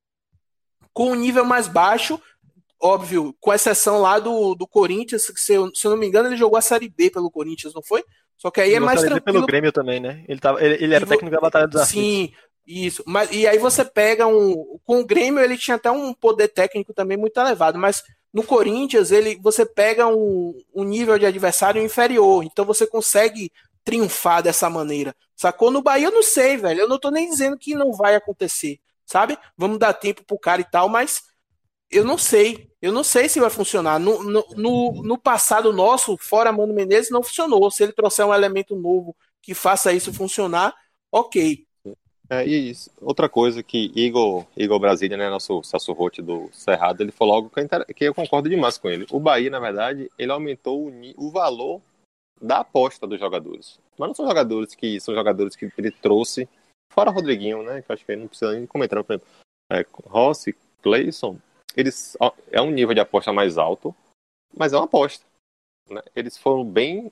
com 0.91 1.11
um 1.11 1.15
nível 1.15 1.45
mais 1.45 1.67
baixo, 1.67 2.19
óbvio, 2.81 3.35
com 3.39 3.53
exceção 3.53 3.99
lá 3.99 4.19
do, 4.19 4.55
do 4.55 4.67
Corinthians, 4.67 5.29
que 5.29 5.39
se 5.39 5.53
eu, 5.53 5.73
se 5.73 5.85
eu 5.85 5.91
não 5.91 5.97
me 5.97 6.07
engano, 6.07 6.29
ele 6.29 6.37
jogou 6.37 6.57
a 6.57 6.61
Série 6.61 6.89
B 6.89 7.09
pelo 7.09 7.31
Corinthians, 7.31 7.73
não 7.73 7.81
foi? 7.81 8.03
Só 8.37 8.49
que 8.49 8.61
aí 8.61 8.73
é 8.73 8.79
mais 8.79 9.01
tranquilo. 9.01 9.21
pelo 9.21 9.45
Grêmio 9.45 9.71
também, 9.71 9.99
né? 9.99 10.23
Ele, 10.27 10.39
tava, 10.39 10.63
ele, 10.63 10.83
ele 10.83 10.95
era 10.95 11.05
técnico 11.05 11.35
da 11.35 11.41
Batalha 11.41 11.67
dos 11.67 11.87
Sim, 11.87 12.31
isso. 12.65 13.03
Mas, 13.05 13.29
e 13.31 13.45
aí 13.45 13.57
você 13.57 13.83
pega 13.83 14.27
um. 14.27 14.79
Com 14.85 15.01
o 15.01 15.05
Grêmio, 15.05 15.43
ele 15.43 15.57
tinha 15.57 15.75
até 15.75 15.91
um 15.91 16.13
poder 16.13 16.47
técnico 16.47 16.93
também 16.93 17.17
muito 17.17 17.37
elevado, 17.37 17.77
mas 17.77 18.01
no 18.31 18.43
Corinthians, 18.43 19.11
ele, 19.11 19.37
você 19.41 19.65
pega 19.65 20.07
um, 20.07 20.53
um 20.73 20.83
nível 20.83 21.17
de 21.17 21.25
adversário 21.25 21.83
inferior. 21.83 22.43
Então 22.43 22.63
você 22.63 22.85
consegue 22.85 23.51
triunfar 23.83 24.43
dessa 24.43 24.69
maneira. 24.69 25.15
Sacou? 25.35 25.71
No 25.71 25.81
Bahia, 25.81 26.07
eu 26.07 26.11
não 26.11 26.23
sei, 26.23 26.55
velho. 26.55 26.81
Eu 26.81 26.87
não 26.87 26.99
tô 26.99 27.09
nem 27.09 27.29
dizendo 27.29 27.57
que 27.57 27.73
não 27.73 27.91
vai 27.91 28.15
acontecer. 28.15 28.79
Sabe? 29.05 29.37
Vamos 29.57 29.79
dar 29.79 29.93
tempo 29.93 30.23
pro 30.23 30.37
cara 30.37 30.61
e 30.61 30.65
tal, 30.65 30.87
mas 30.87 31.23
eu 31.91 32.05
não 32.05 32.17
sei. 32.17 32.69
Eu 32.81 32.93
não 32.93 33.03
sei 33.03 33.27
se 33.27 33.39
vai 33.39 33.49
funcionar. 33.49 33.99
No, 33.99 34.23
no, 34.23 35.03
no, 35.03 35.17
passado 35.17 35.73
nosso, 35.73 36.15
fora 36.17 36.51
Mano 36.51 36.73
Menezes, 36.73 37.09
não 37.09 37.21
funcionou. 37.21 37.69
Se 37.69 37.83
ele 37.83 37.91
trouxer 37.91 38.25
um 38.25 38.33
elemento 38.33 38.75
novo 38.75 39.15
que 39.41 39.53
faça 39.53 39.91
isso 39.91 40.13
funcionar, 40.13 40.73
ok. 41.11 41.65
É, 42.29 42.47
e 42.47 42.69
isso. 42.69 42.91
outra 43.01 43.27
coisa 43.27 43.63
que 43.63 43.91
Igor, 43.95 44.45
Igor 44.55 44.79
Brasília, 44.79 45.17
né, 45.17 45.29
nosso 45.29 45.63
Celso 45.63 45.91
Rotti 45.93 46.21
do 46.21 46.47
Cerrado, 46.53 47.01
ele 47.01 47.11
falou 47.11 47.33
algo 47.33 47.49
que, 47.49 47.93
que 47.93 48.05
eu 48.05 48.13
concordo 48.13 48.47
demais 48.47 48.77
com 48.77 48.87
ele. 48.87 49.07
O 49.11 49.19
Bahia, 49.19 49.49
na 49.49 49.59
verdade, 49.59 50.09
ele 50.17 50.31
aumentou 50.31 50.87
o, 50.87 50.93
o 51.17 51.31
valor 51.31 51.81
da 52.39 52.59
aposta 52.59 53.07
dos 53.07 53.19
jogadores. 53.19 53.79
Mas 53.97 54.09
não 54.09 54.15
são 54.15 54.27
jogadores 54.27 54.75
que 54.75 54.99
são 55.01 55.15
jogadores 55.15 55.55
que 55.55 55.71
ele 55.77 55.91
trouxe, 55.91 56.47
fora 56.93 57.11
Rodriguinho, 57.11 57.63
né, 57.63 57.81
que 57.81 57.91
eu 57.91 57.93
acho 57.93 58.05
que 58.05 58.11
ele 58.11 58.21
não 58.21 58.27
precisa 58.27 58.53
nem 58.53 58.65
comentar, 58.67 59.03
por 59.03 59.13
exemplo, 59.13 59.27
é, 59.71 59.85
Rossi, 60.05 60.55
Clayson, 60.81 61.37
eles 61.79 62.17
é 62.51 62.61
um 62.61 62.71
nível 62.71 62.93
de 62.93 62.99
aposta 62.99 63.31
mais 63.31 63.57
alto, 63.57 63.95
mas 64.55 64.73
é 64.73 64.77
uma 64.77 64.85
aposta. 64.85 65.25
Né? 65.89 66.01
Eles 66.15 66.37
foram 66.37 66.65
bem, 66.65 67.11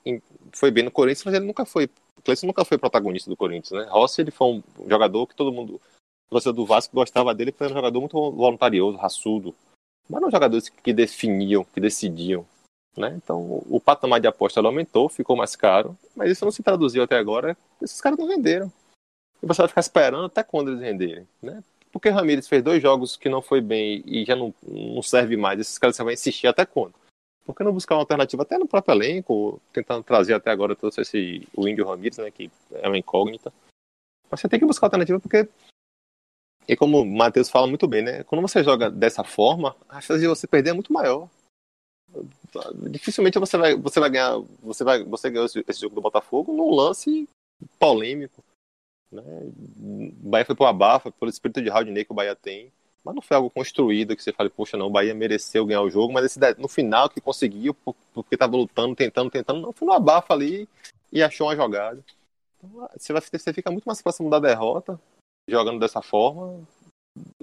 foi 0.52 0.72
bem 0.72 0.84
no 0.84 0.92
Corinthians, 0.92 1.24
mas 1.24 1.34
ele 1.34 1.46
nunca 1.46 1.66
foi, 1.66 1.90
Cleiton 2.24 2.48
nunca 2.48 2.66
foi 2.66 2.78
protagonista 2.78 3.30
do 3.30 3.38
Corinthians, 3.38 3.72
né? 3.72 3.90
Rossi 3.90 4.22
ele 4.22 4.32
foi 4.32 4.48
um 4.48 4.64
jogador 4.88 5.26
que 5.26 5.36
todo 5.36 5.54
mundo, 5.54 5.82
torcedor 6.30 6.54
do 6.54 6.66
Vasco 6.66 6.94
gostava 6.94 7.34
dele, 7.34 7.52
foi 7.52 7.68
um 7.68 7.74
jogador 7.74 8.00
muito 8.00 8.32
voluntarioso, 8.32 8.98
raçudo, 8.98 9.56
mas 10.10 10.22
não 10.22 10.30
jogadores 10.30 10.70
que 10.70 10.94
definiam, 10.94 11.64
que 11.64 11.80
decidiam, 11.80 12.46
né? 12.96 13.14
Então 13.16 13.64
o 13.70 13.80
patamar 13.80 14.20
de 14.20 14.28
aposta 14.28 14.60
aumentou, 14.60 15.08
ficou 15.08 15.36
mais 15.36 15.56
caro, 15.56 15.98
mas 16.16 16.32
isso 16.32 16.44
não 16.44 16.52
se 16.52 16.62
traduziu 16.62 17.04
até 17.04 17.18
agora. 17.18 17.58
Esses 17.82 18.02
caras 18.02 18.20
não 18.20 18.28
venderam. 18.28 18.72
E 19.42 19.46
você 19.46 19.62
vai 19.62 19.70
ficar 19.70 19.82
esperando 19.82 20.26
até 20.26 20.44
quando 20.44 20.70
eles 20.70 20.82
venderem, 20.82 21.28
né? 21.42 21.64
Porque 21.98 22.10
Ramires 22.10 22.48
fez 22.48 22.62
dois 22.62 22.80
jogos 22.80 23.18
que 23.18 23.28
não 23.28 23.42
foi 23.42 23.60
bem 23.60 24.04
e 24.06 24.24
já 24.24 24.36
não, 24.36 24.54
não 24.62 25.02
serve 25.02 25.36
mais, 25.36 25.60
esses 25.60 25.80
caras 25.80 25.98
vão 25.98 26.12
insistir 26.12 26.46
até 26.46 26.64
quando? 26.64 26.94
Por 27.44 27.56
que 27.56 27.64
não 27.64 27.74
buscar 27.74 27.96
uma 27.96 28.02
alternativa 28.02 28.44
até 28.44 28.56
no 28.56 28.68
próprio 28.68 28.94
elenco, 28.94 29.60
tentando 29.74 30.04
trazer 30.04 30.36
até 30.36 30.52
agora 30.52 30.76
trouxe 30.76 31.02
esse, 31.02 31.48
o 31.56 31.68
Índio 31.68 31.88
Ramires, 31.88 32.20
né, 32.20 32.30
que 32.30 32.52
é 32.72 32.88
uma 32.88 33.00
incógnita. 33.00 33.52
Mas 34.30 34.40
você 34.40 34.48
tem 34.48 34.60
que 34.60 34.66
buscar 34.66 34.86
alternativa 34.86 35.20
porque, 35.20 35.50
e 36.68 36.78
como 36.78 37.02
o 37.02 37.06
Matheus 37.06 37.50
fala 37.50 37.66
muito 37.66 37.88
bem, 37.88 38.04
né, 38.04 38.24
quando 38.26 38.44
você 38.44 38.64
joga 38.64 38.92
dessa 38.92 39.24
forma, 39.24 39.76
a 39.90 40.00
chance 40.00 40.22
de 40.22 40.28
você 40.28 40.46
perder 40.46 40.70
é 40.70 40.74
muito 40.74 40.94
maior. 40.94 41.28
Dificilmente 42.92 43.40
você 43.40 43.58
vai, 43.58 43.76
você 43.76 44.00
vai 44.00 44.10
ganhar, 44.12 44.38
você 44.62 44.84
vai, 44.84 45.04
você 45.04 45.32
ganhou 45.32 45.48
esse, 45.48 45.66
esse 45.68 45.82
jogo 45.82 45.96
do 45.96 46.02
Botafogo 46.02 46.54
num 46.54 46.70
lance 46.70 47.28
polêmico 47.80 48.44
né? 49.12 49.24
O 49.24 50.30
Bahia 50.30 50.46
foi 50.46 50.56
pro 50.56 50.66
abafa, 50.66 51.12
pelo 51.12 51.30
espírito 51.30 51.62
de 51.62 51.70
Raudinei 51.70 52.06
que 52.06 52.12
o 52.12 52.16
Bahia 52.16 52.36
tem. 52.36 52.72
Mas 53.04 53.16
não 53.16 53.22
foi 53.22 53.38
algo 53.38 53.50
construído 53.50 54.16
que 54.16 54.22
você 54.22 54.34
fale, 54.34 54.50
poxa, 54.50 54.76
não, 54.76 54.88
o 54.88 54.92
Bahia 54.92 55.14
mereceu 55.14 55.66
ganhar 55.66 55.82
o 55.82 55.90
jogo, 55.90 56.12
mas 56.12 56.26
esse, 56.26 56.40
no 56.58 56.68
final 56.68 57.10
que 57.10 57.22
conseguiu, 57.22 57.74
porque 57.74 58.36
estava 58.36 58.58
lutando, 58.58 58.96
tentando, 58.96 59.32
tentando, 59.32 59.62
não, 59.62 59.72
foi 59.72 59.88
no 59.88 59.94
abafa 59.94 60.34
ali 60.34 60.68
e 61.12 61.24
achou 61.24 61.48
uma 61.48 61.56
jogada. 61.56 62.04
Então, 62.58 62.90
você, 62.98 63.14
vai, 63.14 63.22
você 63.22 63.54
fica 63.54 63.72
muito 63.72 63.86
mais 63.86 64.02
próximo 64.02 64.30
da 64.30 64.40
derrota, 64.40 65.00
jogando 65.48 65.80
dessa 65.80 66.02
forma. 66.02 66.62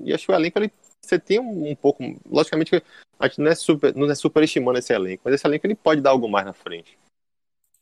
E 0.02 0.12
acho 0.12 0.26
que 0.26 0.32
o 0.32 0.34
elenco, 0.34 0.58
ele, 0.58 0.70
você 1.00 1.18
tem 1.18 1.40
um, 1.40 1.70
um 1.70 1.74
pouco. 1.74 2.02
Logicamente, 2.28 2.82
a 3.18 3.26
gente 3.26 3.40
não 3.40 3.50
é, 3.50 3.54
super, 3.54 3.94
não 3.94 4.10
é 4.10 4.14
superestimando 4.14 4.78
esse 4.78 4.92
elenco, 4.92 5.22
mas 5.24 5.34
esse 5.34 5.46
elenco 5.46 5.66
ele 5.66 5.74
pode 5.74 6.00
dar 6.00 6.10
algo 6.10 6.28
mais 6.28 6.44
na 6.44 6.52
frente. 6.52 6.98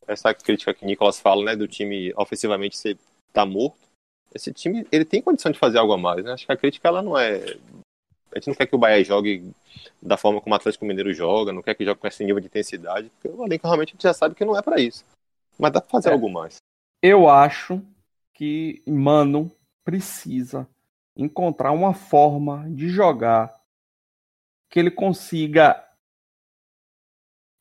Essa 0.07 0.33
crítica 0.33 0.73
que 0.73 0.85
o 0.85 0.87
Nicolas 0.87 1.19
fala, 1.19 1.45
né, 1.45 1.57
do 1.57 1.67
time 1.67 2.13
ofensivamente 2.17 2.77
ser 2.77 2.97
tá 3.33 3.47
morto, 3.47 3.79
esse 4.35 4.53
time 4.53 4.87
ele 4.91 5.05
tem 5.05 5.23
condição 5.23 5.53
de 5.53 5.59
fazer 5.59 5.79
algo 5.79 5.93
a 5.93 5.99
mais, 5.99 6.25
né? 6.25 6.33
Acho 6.33 6.47
que 6.47 6.53
a 6.53 6.57
crítica 6.57 6.89
ela 6.89 7.03
não 7.03 7.19
é 7.19 7.57
a 8.35 8.39
gente 8.39 8.49
não 8.49 8.55
quer 8.55 8.67
que 8.67 8.75
o 8.75 8.79
Bahia 8.79 9.05
jogue 9.05 9.53
da 10.01 10.17
forma 10.17 10.41
como 10.41 10.55
o 10.55 10.57
Atlético 10.57 10.87
Mineiro 10.87 11.13
joga, 11.13 11.53
não 11.53 11.63
quer 11.63 11.75
que 11.75 11.85
jogue 11.85 12.01
com 12.01 12.07
esse 12.07 12.25
nível 12.25 12.41
de 12.41 12.47
intensidade, 12.47 13.11
porque 13.11 13.29
o 13.29 13.45
elenco 13.45 13.67
realmente 13.67 13.91
a 13.91 13.93
gente 13.93 14.03
já 14.03 14.15
sabe 14.15 14.35
que 14.35 14.45
não 14.45 14.57
é 14.57 14.63
para 14.63 14.81
isso. 14.81 15.05
Mas 15.59 15.73
dá 15.73 15.81
para 15.81 15.91
fazer 15.91 16.09
é. 16.09 16.13
algo 16.13 16.31
mais. 16.31 16.57
Eu 17.03 17.29
acho 17.29 17.83
que 18.33 18.83
Mano 18.87 19.51
precisa 19.85 20.67
encontrar 21.17 21.73
uma 21.73 21.93
forma 21.93 22.67
de 22.71 22.89
jogar 22.89 23.61
que 24.71 24.79
ele 24.79 24.91
consiga 24.91 25.87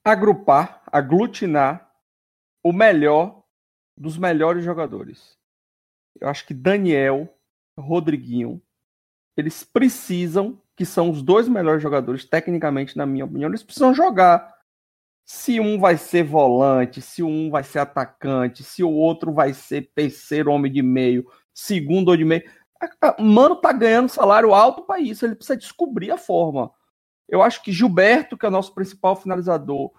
agrupar, 0.06 0.82
aglutinar 0.88 1.92
o 2.64 2.72
melhor 2.72 3.44
dos 3.98 4.18
melhores 4.18 4.64
jogadores. 4.64 5.38
Eu 6.20 6.28
acho 6.28 6.45
que 6.45 6.53
Daniel, 6.53 7.28
Rodriguinho, 7.78 8.62
eles 9.36 9.64
precisam, 9.64 10.62
que 10.76 10.86
são 10.86 11.09
os 11.09 11.22
dois 11.22 11.47
melhores 11.47 11.82
jogadores, 11.82 12.26
tecnicamente, 12.26 12.97
na 12.97 13.05
minha 13.05 13.26
opinião, 13.26 13.49
eles 13.49 13.64
precisam 13.64 13.93
jogar. 13.93 14.53
Se 15.26 15.59
um 15.59 15.80
vai 15.80 15.97
ser 15.97 16.24
volante, 16.24 17.01
se 17.01 17.24
um 17.24 17.49
vai 17.49 17.64
ser 17.64 17.80
atacante, 17.80 18.64
se 18.64 18.84
o 18.84 18.89
outro 18.89 19.32
vai 19.32 19.53
ser 19.53 19.91
terceiro 19.95 20.51
homem 20.51 20.72
de 20.72 20.82
meio, 20.82 21.26
segundo 21.53 22.09
ou 22.09 22.18
de 22.18 22.26
meio. 22.26 22.43
Mano 23.20 23.55
tá 23.55 23.72
ganhando 23.72 24.09
salário 24.09 24.53
alto 24.53 24.82
para 24.84 24.99
isso, 24.99 25.26
ele 25.26 25.36
precisa 25.36 25.57
descobrir 25.57 26.12
a 26.12 26.18
forma. 26.18 26.72
Eu 27.30 27.41
acho 27.41 27.64
que 27.64 27.72
Gilberto, 27.72 28.38
que 28.38 28.45
é 28.45 28.49
o 28.49 28.51
nosso 28.51 28.74
principal 28.74 29.16
finalizador, 29.16 29.91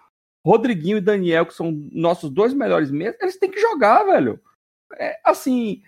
Rodriguinho 0.44 0.98
e 0.98 1.00
Daniel, 1.00 1.46
que 1.46 1.54
são 1.54 1.72
nossos 1.92 2.28
dois 2.28 2.52
melhores 2.52 2.90
eles 2.90 3.38
têm 3.38 3.50
que 3.50 3.60
jogar, 3.60 4.04
velho. 4.04 4.40
É, 4.98 5.18
assim, 5.24 5.82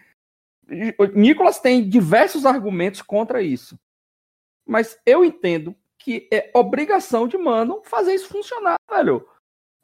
Nicolas 1.15 1.59
tem 1.59 1.89
diversos 1.89 2.47
argumentos 2.47 3.03
contra 3.03 3.43
isso. 3.43 3.79
Mas 4.67 4.99
eu 5.05 5.25
entendo 5.25 5.77
que 5.99 6.29
é 6.33 6.51
obrigação 6.55 7.27
de 7.29 7.37
Mano 7.37 7.83
fazer 7.85 8.15
isso 8.15 8.29
funcionar, 8.29 8.77
velho. 8.91 9.27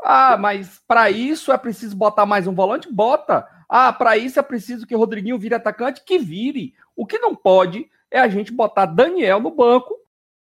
Ah, 0.03 0.37
mas 0.37 0.81
para 0.87 1.11
isso 1.11 1.53
é 1.53 1.59
preciso 1.59 1.97
botar 1.97 2.25
mais 2.25 2.47
um 2.47 2.55
volante? 2.55 2.91
Bota. 2.91 3.47
Ah, 3.69 3.93
para 3.93 4.17
isso 4.17 4.39
é 4.39 4.43
preciso 4.43 4.87
que 4.87 4.95
Rodriguinho 4.95 5.39
vire 5.39 5.55
atacante? 5.55 6.03
Que 6.05 6.19
vire. 6.19 6.75
O 6.97 7.07
que 7.07 7.19
não 7.19 7.35
pode 7.35 7.91
é 8.11 8.19
a 8.19 8.29
gente 8.29 8.53
botar 8.53 8.87
Daniel 8.87 9.41
no 9.41 9.51
banco 9.51 9.95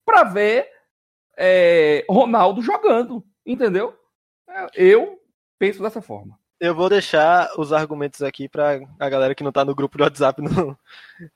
para 0.05 0.24
ver 0.24 0.70
é, 1.37 2.05
Ronaldo 2.09 2.62
jogando, 2.62 3.24
entendeu? 3.45 3.99
Eu 4.74 5.20
penso 5.59 5.82
dessa 5.82 6.01
forma. 6.01 6.39
Eu 6.59 6.75
vou 6.75 6.89
deixar 6.89 7.51
os 7.59 7.73
argumentos 7.73 8.23
aqui 8.23 8.49
para 8.49 8.81
a 8.99 9.09
galera 9.09 9.35
que 9.35 9.43
não 9.43 9.51
está 9.51 9.65
no 9.65 9.75
grupo 9.75 9.99
do 9.99 10.05
WhatsApp 10.05 10.41
não, 10.43 10.79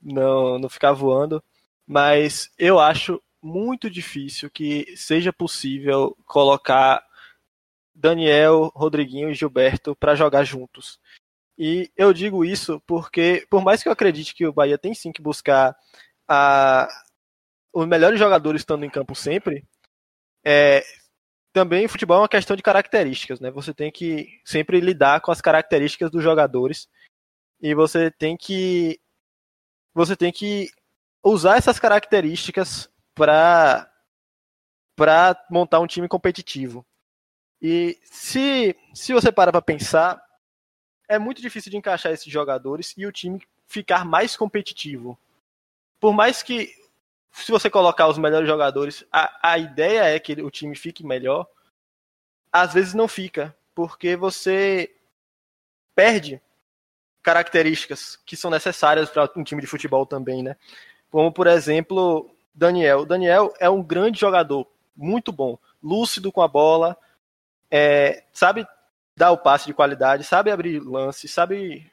não, 0.01 0.59
não 0.59 0.69
ficar 0.69 0.93
voando. 0.93 1.43
Mas 1.87 2.51
eu 2.59 2.79
acho 2.79 3.23
muito 3.43 3.91
difícil 3.91 4.51
que 4.51 4.95
seja 4.97 5.33
possível 5.33 6.17
colocar 6.27 7.05
Daniel, 7.95 8.73
Rodriguinho 8.75 9.31
e 9.31 9.35
Gilberto 9.35 9.95
para 9.97 10.15
jogar 10.15 10.45
juntos. 10.45 10.99
E 11.59 11.91
eu 11.97 12.13
digo 12.13 12.45
isso 12.45 12.81
porque, 12.87 13.47
por 13.51 13.63
mais 13.63 13.83
que 13.83 13.89
eu 13.89 13.93
acredite 13.93 14.35
que 14.35 14.47
o 14.47 14.53
Bahia 14.53 14.79
tem 14.79 14.95
sim 14.95 15.13
que 15.13 15.21
buscar 15.21 15.77
a, 16.27 16.89
os 17.73 17.87
melhores 17.87 18.19
jogadores 18.19 18.63
estando 18.63 18.85
em 18.85 18.91
campo 18.91 19.15
sempre, 19.15 19.65
é, 20.45 20.83
também 21.53 21.89
futebol 21.89 22.19
é 22.19 22.21
uma 22.21 22.29
questão 22.29 22.57
de 22.57 22.63
características, 22.63 23.41
né? 23.41 23.51
Você 23.51 23.75
tem 23.75 23.91
que 23.91 24.41
sempre 24.45 24.81
lidar 24.81 25.21
com 25.21 25.33
as 25.33 25.41
características 25.41 26.11
dos 26.11 26.23
jogadores 26.23 26.89
e 27.61 27.75
você 27.75 28.11
tem 28.11 28.37
que 28.37 29.01
você 29.93 30.17
tem 30.17 30.33
que 30.33 30.71
usar 31.23 31.57
essas 31.57 31.79
características 31.79 32.89
para 33.15 33.87
para 34.97 35.47
montar 35.51 35.81
um 35.81 35.87
time 35.87 36.09
competitivo. 36.09 36.87
E 37.61 37.99
se 38.05 38.77
se 38.95 39.13
você 39.13 39.33
para 39.33 39.51
para 39.51 39.63
pensar, 39.63 40.23
é 41.09 41.19
muito 41.19 41.43
difícil 41.43 41.71
de 41.71 41.77
encaixar 41.77 42.13
esses 42.13 42.31
jogadores 42.33 42.95
e 42.97 43.05
o 43.07 43.13
time 43.13 43.41
ficar 43.67 44.05
mais 44.05 44.37
competitivo. 44.37 45.19
Por 45.99 46.13
mais 46.13 46.43
que 46.43 46.73
se 47.33 47.51
você 47.51 47.71
colocar 47.71 48.09
os 48.09 48.19
melhores 48.19 48.49
jogadores, 48.49 49.05
a, 49.13 49.53
a 49.53 49.59
ideia 49.59 50.15
é 50.15 50.19
que 50.19 50.33
o 50.43 50.51
time 50.51 50.75
fique 50.75 51.05
melhor, 51.05 51.47
às 52.53 52.73
vezes 52.75 52.95
não 52.95 53.07
fica, 53.07 53.57
porque 53.75 54.17
você 54.17 54.95
perde 55.95 56.41
características 57.23 58.17
que 58.25 58.37
são 58.37 58.51
necessárias 58.51 59.11
para 59.11 59.31
um 59.37 59.45
time 59.45 59.61
de 59.61 59.67
futebol 59.67 60.07
também, 60.07 60.43
né? 60.43 60.57
Como, 61.11 61.33
por 61.33 61.47
exemplo, 61.47 62.31
Daniel. 62.55 63.05
Daniel 63.05 63.53
é 63.59 63.69
um 63.69 63.83
grande 63.83 64.19
jogador, 64.19 64.67
muito 64.97 65.31
bom, 65.33 65.59
lúcido 65.83 66.33
com 66.33 66.43
a 66.43 66.49
bola, 66.49 66.97
é, 67.71 68.25
sabe 68.33 68.67
dar 69.17 69.31
o 69.33 69.39
passe 69.39 69.67
de 69.67 69.75
qualidade, 69.75 70.25
sabe 70.25 70.51
abrir 70.51 70.81
lance, 70.81 71.29
sabe. 71.29 71.91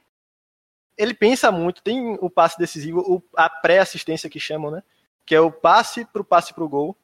Ele 0.97 1.13
pensa 1.13 1.51
muito, 1.51 1.83
tem 1.83 2.17
o 2.21 2.29
passe 2.29 2.57
decisivo, 2.57 3.23
a 3.35 3.49
pré-assistência 3.49 4.29
que 4.29 4.39
chamam, 4.39 4.71
né? 4.71 4.83
Que 5.27 5.35
é 5.35 5.41
o 5.41 5.51
passe 5.51 6.05
para 6.05 6.21
o 6.21 6.25
passe 6.25 6.53
para 6.53 6.63
o 6.63 6.69
gol. 6.69 6.95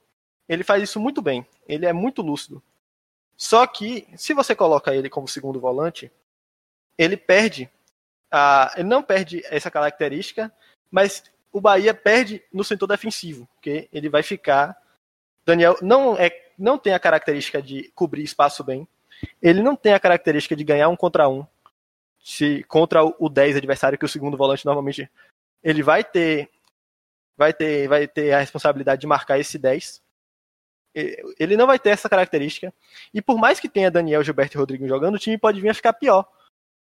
Ele 0.47 0.63
faz 0.63 0.81
isso 0.81 0.99
muito 0.99 1.21
bem. 1.21 1.45
Ele 1.67 1.85
é 1.85 1.91
muito 1.91 2.21
lúcido. 2.21 2.63
Só 3.35 3.67
que, 3.67 4.07
se 4.15 4.33
você 4.33 4.55
coloca 4.55 4.95
ele 4.95 5.09
como 5.09 5.27
segundo 5.27 5.59
volante, 5.59 6.09
ele 6.97 7.17
perde. 7.17 7.69
A, 8.31 8.73
ele 8.77 8.87
não 8.87 9.03
perde 9.03 9.43
essa 9.45 9.69
característica, 9.69 10.51
mas 10.89 11.23
o 11.51 11.59
Bahia 11.59 11.93
perde 11.93 12.41
no 12.51 12.63
setor 12.63 12.87
defensivo, 12.87 13.47
porque 13.55 13.89
ele 13.91 14.09
vai 14.09 14.23
ficar. 14.23 14.75
Daniel 15.45 15.75
não, 15.81 16.15
é, 16.17 16.31
não 16.57 16.77
tem 16.77 16.93
a 16.93 16.99
característica 16.99 17.61
de 17.61 17.91
cobrir 17.93 18.23
espaço 18.23 18.63
bem. 18.63 18.87
Ele 19.41 19.61
não 19.61 19.75
tem 19.75 19.93
a 19.93 19.99
característica 19.99 20.55
de 20.55 20.63
ganhar 20.63 20.87
um 20.87 20.95
contra 20.95 21.27
um. 21.27 21.45
Se 22.19 22.63
contra 22.69 23.03
o 23.03 23.27
10 23.27 23.57
adversário, 23.57 23.97
que 23.97 24.05
o 24.05 24.09
segundo 24.09 24.37
volante 24.37 24.65
normalmente 24.65 25.11
ele 25.61 25.83
vai 25.83 26.05
ter 26.05 26.49
vai 27.37 27.53
ter, 27.53 27.87
vai 27.87 28.07
ter 28.07 28.33
a 28.33 28.39
responsabilidade 28.39 29.01
de 29.01 29.07
marcar 29.07 29.39
esse 29.39 29.57
10. 29.57 30.01
Ele 31.39 31.57
não 31.57 31.65
vai 31.65 31.79
ter 31.79 31.89
essa 31.89 32.09
característica. 32.09 32.73
E 33.13 33.21
por 33.21 33.37
mais 33.37 33.59
que 33.59 33.69
tenha 33.69 33.89
Daniel, 33.89 34.23
Gilberto 34.23 34.57
e 34.57 34.59
Rodrigo 34.59 34.87
jogando, 34.87 35.15
o 35.15 35.19
time 35.19 35.37
pode 35.37 35.59
vir 35.59 35.69
a 35.69 35.73
ficar 35.73 35.93
pior. 35.93 36.27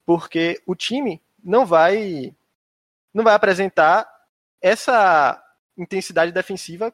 Porque 0.06 0.62
o 0.66 0.76
time 0.76 1.22
não 1.43 1.66
vai 1.66 2.36
não 3.14 3.24
vai 3.24 3.34
apresentar 3.34 4.10
essa 4.62 5.41
intensidade 5.78 6.32
defensiva 6.32 6.93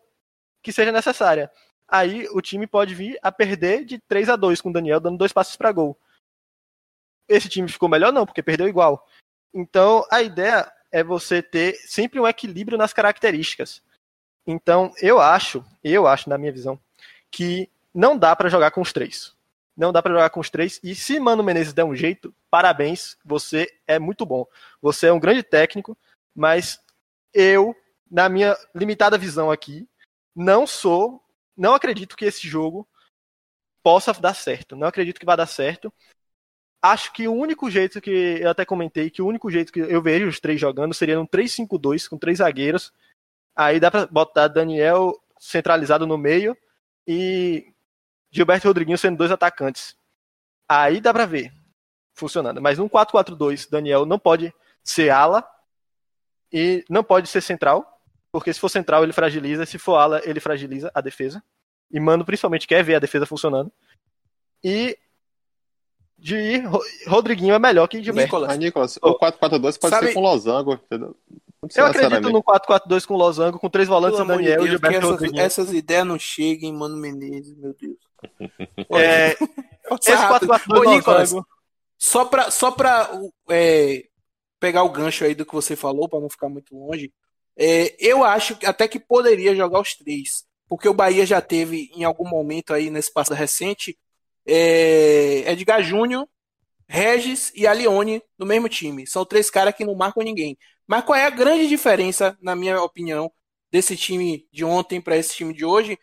que 0.63 0.71
seja 0.71 0.91
necessária. 0.91 1.51
Aí 1.87 2.27
o 2.31 2.41
time 2.41 2.67
pode 2.67 2.93
vir 2.93 3.17
a 3.21 3.31
perder 3.31 3.85
de 3.85 3.99
3 3.99 4.29
a 4.29 4.35
2 4.35 4.61
com 4.61 4.69
o 4.69 4.73
Daniel 4.73 4.99
dando 4.99 5.17
dois 5.17 5.31
passos 5.31 5.55
para 5.55 5.71
gol. 5.71 5.97
Esse 7.27 7.49
time 7.49 7.67
ficou 7.67 7.89
melhor 7.89 8.11
não, 8.11 8.25
porque 8.25 8.43
perdeu 8.43 8.67
igual. 8.67 9.05
Então 9.53 10.05
a 10.11 10.21
ideia 10.21 10.71
é 10.91 11.03
você 11.03 11.41
ter 11.41 11.75
sempre 11.85 12.19
um 12.19 12.27
equilíbrio 12.27 12.77
nas 12.77 12.93
características. 12.93 13.81
Então, 14.45 14.93
eu 15.01 15.19
acho, 15.19 15.63
eu 15.83 16.07
acho, 16.07 16.29
na 16.29 16.37
minha 16.37 16.51
visão, 16.51 16.79
que 17.29 17.69
não 17.93 18.17
dá 18.17 18.35
para 18.35 18.49
jogar 18.49 18.71
com 18.71 18.81
os 18.81 18.93
três. 18.93 19.35
Não 19.75 19.91
dá 19.91 20.01
para 20.01 20.13
jogar 20.13 20.29
com 20.29 20.39
os 20.39 20.49
três. 20.49 20.79
E 20.83 20.95
se 20.95 21.19
Mano 21.19 21.43
Menezes 21.43 21.73
der 21.73 21.83
um 21.83 21.95
jeito, 21.95 22.33
parabéns, 22.49 23.17
você 23.23 23.67
é 23.85 23.99
muito 23.99 24.25
bom. 24.25 24.45
Você 24.81 25.07
é 25.07 25.13
um 25.13 25.19
grande 25.19 25.43
técnico, 25.43 25.97
mas 26.33 26.79
eu, 27.33 27.75
na 28.09 28.29
minha 28.29 28.57
limitada 28.73 29.17
visão 29.17 29.51
aqui, 29.51 29.87
não 30.35 30.65
sou, 30.65 31.21
não 31.55 31.75
acredito 31.75 32.15
que 32.15 32.25
esse 32.25 32.47
jogo 32.47 32.87
possa 33.83 34.13
dar 34.13 34.33
certo. 34.33 34.75
Não 34.75 34.87
acredito 34.87 35.19
que 35.19 35.25
vai 35.25 35.37
dar 35.37 35.47
certo 35.47 35.93
acho 36.91 37.13
que 37.13 37.27
o 37.27 37.33
único 37.33 37.69
jeito 37.69 38.01
que 38.01 38.39
eu 38.41 38.49
até 38.49 38.65
comentei 38.65 39.09
que 39.09 39.21
o 39.21 39.27
único 39.27 39.49
jeito 39.49 39.71
que 39.71 39.79
eu 39.79 40.01
vejo 40.01 40.27
os 40.27 40.39
três 40.39 40.59
jogando 40.59 40.93
seria 40.93 41.19
um 41.19 41.25
3-5-2 41.25 42.07
com 42.07 42.17
três 42.17 42.39
zagueiros. 42.39 42.93
Aí 43.55 43.79
dá 43.79 43.89
para 43.89 44.05
botar 44.05 44.47
Daniel 44.47 45.13
centralizado 45.39 46.05
no 46.05 46.17
meio 46.17 46.55
e 47.07 47.73
Gilberto 48.31 48.65
e 48.65 48.69
Rodriguinho 48.69 48.97
sendo 48.97 49.17
dois 49.17 49.31
atacantes. 49.31 49.95
Aí 50.67 50.99
dá 50.99 51.13
para 51.13 51.25
ver 51.25 51.51
funcionando. 52.13 52.61
Mas 52.61 52.79
um 52.79 52.89
4-4-2, 52.89 53.69
Daniel 53.69 54.05
não 54.05 54.19
pode 54.19 54.53
ser 54.83 55.09
ala 55.09 55.47
e 56.51 56.83
não 56.89 57.03
pode 57.03 57.27
ser 57.27 57.41
central, 57.41 58.01
porque 58.31 58.53
se 58.53 58.59
for 58.59 58.69
central 58.69 59.03
ele 59.03 59.13
fragiliza, 59.13 59.65
se 59.65 59.77
for 59.77 59.95
ala 59.95 60.21
ele 60.23 60.39
fragiliza 60.39 60.91
a 60.93 61.01
defesa. 61.01 61.43
E 61.91 61.99
Mano 61.99 62.25
principalmente 62.25 62.67
quer 62.67 62.83
ver 62.83 62.95
a 62.95 62.99
defesa 62.99 63.25
funcionando. 63.25 63.71
E 64.63 64.97
de 66.17 66.63
Rodriguinho 67.07 67.53
é 67.53 67.59
melhor 67.59 67.87
que 67.87 68.03
Gilberto. 68.03 68.25
Nicolas, 68.25 68.51
ah, 68.51 68.57
Nicolas 68.57 68.97
o 68.97 69.19
4-4-2 69.19 69.79
pode 69.79 69.89
Sabe... 69.89 70.07
ser 70.07 70.13
com 70.13 70.21
losango, 70.21 70.73
entendeu? 70.73 71.15
Eu 71.75 71.85
acredito 71.85 72.29
no 72.29 72.43
4-4-2 72.43 73.05
com 73.05 73.15
losango, 73.15 73.59
com 73.59 73.69
três 73.69 73.87
volantes, 73.87 74.17
Pelo 74.17 74.29
Daniel 74.29 74.57
Deus, 74.57 74.65
e 74.65 74.69
Gilberto 74.69 74.97
essas, 74.97 75.09
Rodriguinho. 75.09 75.41
Essas 75.41 75.73
ideias 75.73 76.05
não 76.05 76.19
cheguem, 76.19 76.73
Mano 76.73 76.97
Menezes, 76.97 77.55
meu 77.57 77.75
Deus. 77.79 77.97
É, 78.89 79.31
esse 79.31 80.11
4-4-2 80.11 80.95
Nicolas, 80.95 81.33
só 81.97 82.25
pra, 82.25 82.49
só 82.51 82.71
pra 82.71 83.09
é, 83.49 84.05
pegar 84.59 84.83
o 84.83 84.89
gancho 84.89 85.23
aí 85.23 85.35
do 85.35 85.45
que 85.45 85.53
você 85.53 85.75
falou, 85.75 86.09
para 86.09 86.19
não 86.19 86.29
ficar 86.29 86.49
muito 86.49 86.75
longe, 86.75 87.11
é, 87.57 87.95
eu 87.99 88.23
acho 88.23 88.57
até 88.65 88.87
que 88.87 88.99
poderia 88.99 89.55
jogar 89.55 89.79
os 89.79 89.95
três. 89.95 90.45
Porque 90.67 90.89
o 90.89 90.93
Bahia 90.93 91.25
já 91.25 91.41
teve, 91.41 91.89
em 91.95 92.03
algum 92.03 92.27
momento 92.27 92.73
aí 92.73 92.89
nesse 92.89 93.11
passado 93.11 93.37
recente, 93.37 93.97
é, 94.47 95.51
Edgar 95.51 95.83
Júnior, 95.83 96.27
Regis 96.87 97.51
e 97.53 97.67
Alione 97.67 98.21
no 98.37 98.45
mesmo 98.45 98.69
time. 98.69 99.05
São 99.05 99.25
três 99.25 99.49
caras 99.49 99.75
que 99.75 99.85
não 99.85 99.95
marcam 99.95 100.23
ninguém. 100.23 100.57
Mas 100.87 101.03
qual 101.03 101.17
é 101.17 101.25
a 101.25 101.29
grande 101.29 101.67
diferença, 101.67 102.37
na 102.41 102.55
minha 102.55 102.81
opinião, 102.81 103.29
desse 103.69 103.97
time 103.97 104.47
de 104.51 104.63
ontem 104.63 105.01
para 105.01 105.17
esse 105.17 105.35
time 105.35 105.53
de 105.53 105.65
hoje? 105.65 105.99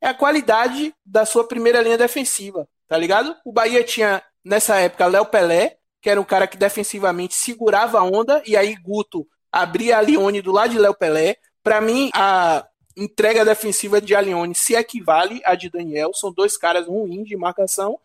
É 0.00 0.08
a 0.08 0.14
qualidade 0.14 0.92
da 1.06 1.24
sua 1.24 1.46
primeira 1.46 1.80
linha 1.80 1.96
defensiva, 1.96 2.68
tá 2.88 2.98
ligado? 2.98 3.36
O 3.44 3.52
Bahia 3.52 3.84
tinha, 3.84 4.22
nessa 4.44 4.76
época, 4.76 5.06
Léo 5.06 5.26
Pelé, 5.26 5.78
que 6.02 6.10
era 6.10 6.20
um 6.20 6.24
cara 6.24 6.46
que 6.46 6.56
defensivamente 6.56 7.34
segurava 7.34 7.98
a 7.98 8.02
onda, 8.02 8.42
e 8.44 8.56
aí 8.56 8.74
Guto 8.74 9.26
abria 9.50 9.96
a 9.96 10.02
Lione 10.02 10.42
do 10.42 10.52
lado 10.52 10.72
de 10.72 10.78
Léo 10.78 10.94
Pelé. 10.94 11.36
Para 11.62 11.80
mim, 11.80 12.10
a 12.12 12.66
entrega 12.96 13.44
defensiva 13.44 14.00
de 14.00 14.14
Alione 14.14 14.54
se 14.54 14.74
equivale 14.74 15.40
à 15.44 15.54
de 15.54 15.68
Daniel. 15.68 16.12
São 16.14 16.32
dois 16.32 16.56
caras 16.56 16.86
ruins 16.86 17.26
de 17.26 17.36
marcação. 17.36 17.98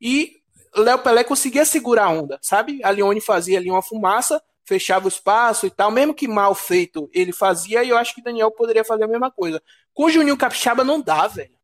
E 0.00 0.42
Léo 0.74 0.98
Pelé 0.98 1.22
conseguia 1.24 1.64
segurar 1.64 2.06
a 2.06 2.10
onda, 2.10 2.38
sabe? 2.40 2.80
A 2.82 2.90
Leone 2.90 3.20
fazia 3.20 3.58
ali 3.58 3.70
uma 3.70 3.82
fumaça, 3.82 4.42
fechava 4.64 5.04
o 5.04 5.08
espaço 5.08 5.66
e 5.66 5.70
tal. 5.70 5.90
Mesmo 5.90 6.14
que 6.14 6.26
mal 6.26 6.54
feito 6.54 7.10
ele 7.12 7.32
fazia, 7.32 7.84
e 7.84 7.90
eu 7.90 7.96
acho 7.96 8.14
que 8.14 8.22
Daniel 8.22 8.50
poderia 8.50 8.84
fazer 8.84 9.04
a 9.04 9.08
mesma 9.08 9.30
coisa. 9.30 9.62
Com 9.92 10.04
o 10.04 10.10
Juninho 10.10 10.36
Capixaba 10.36 10.82
não 10.82 11.00
dá, 11.00 11.26
velho. 11.26 11.54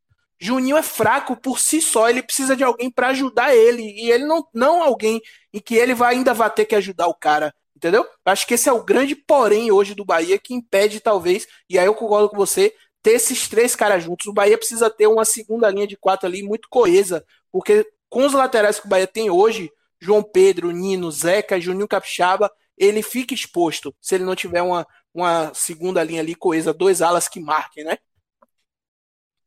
Juninho 0.41 0.77
é 0.77 0.83
fraco 0.83 1.35
por 1.35 1.59
si 1.59 1.81
só, 1.81 2.09
ele 2.09 2.23
precisa 2.23 2.55
de 2.55 2.63
alguém 2.63 2.91
para 2.91 3.09
ajudar 3.09 3.55
ele. 3.55 3.83
E 3.83 4.11
ele 4.11 4.25
não, 4.25 4.47
não 4.55 4.83
alguém 4.83 5.21
em 5.53 5.59
que 5.59 5.75
ele 5.75 5.95
vai, 5.95 6.15
ainda 6.15 6.33
vai 6.33 6.51
ter 6.51 6.65
que 6.65 6.77
ajudar 6.77 7.09
o 7.09 7.15
cara. 7.15 7.53
Entendeu? 7.79 8.05
Acho 8.25 8.45
que 8.45 8.55
esse 8.55 8.69
é 8.69 8.73
o 8.73 8.83
grande 8.83 9.15
porém 9.15 9.71
hoje 9.71 9.95
do 9.95 10.05
Bahia 10.05 10.37
que 10.37 10.53
impede, 10.53 10.99
talvez, 10.99 11.47
e 11.71 11.79
aí 11.79 11.87
eu 11.87 11.95
concordo 11.95 12.29
com 12.29 12.37
você, 12.37 12.75
ter 13.01 13.13
esses 13.13 13.49
três 13.49 13.77
caras 13.77 14.03
juntos. 14.03 14.27
O 14.27 14.33
Bahia 14.33 14.59
precisa 14.59 14.91
ter 14.91 15.07
uma 15.07 15.25
segunda 15.25 15.71
linha 15.71 15.87
de 15.87 15.97
quatro 15.97 16.27
ali 16.27 16.43
muito 16.43 16.69
coesa, 16.69 17.25
porque 17.53 17.89
com 18.09 18.27
os 18.27 18.33
laterais 18.33 18.81
que 18.81 18.87
o 18.87 18.89
Bahia 18.89 19.07
tem 19.07 19.31
hoje, 19.31 19.71
João 20.01 20.25
Pedro, 20.25 20.73
Nino, 20.73 21.09
Zeca, 21.13 21.61
Juninho 21.61 21.87
Capixaba, 21.87 22.51
ele 22.77 23.01
fica 23.01 23.33
exposto 23.33 23.95
se 24.01 24.17
ele 24.17 24.25
não 24.25 24.35
tiver 24.35 24.63
uma, 24.63 24.85
uma 25.15 25.55
segunda 25.55 26.03
linha 26.03 26.21
ali 26.21 26.35
coesa, 26.35 26.75
dois 26.75 27.01
alas 27.01 27.29
que 27.29 27.39
marquem, 27.39 27.85
né? 27.85 27.97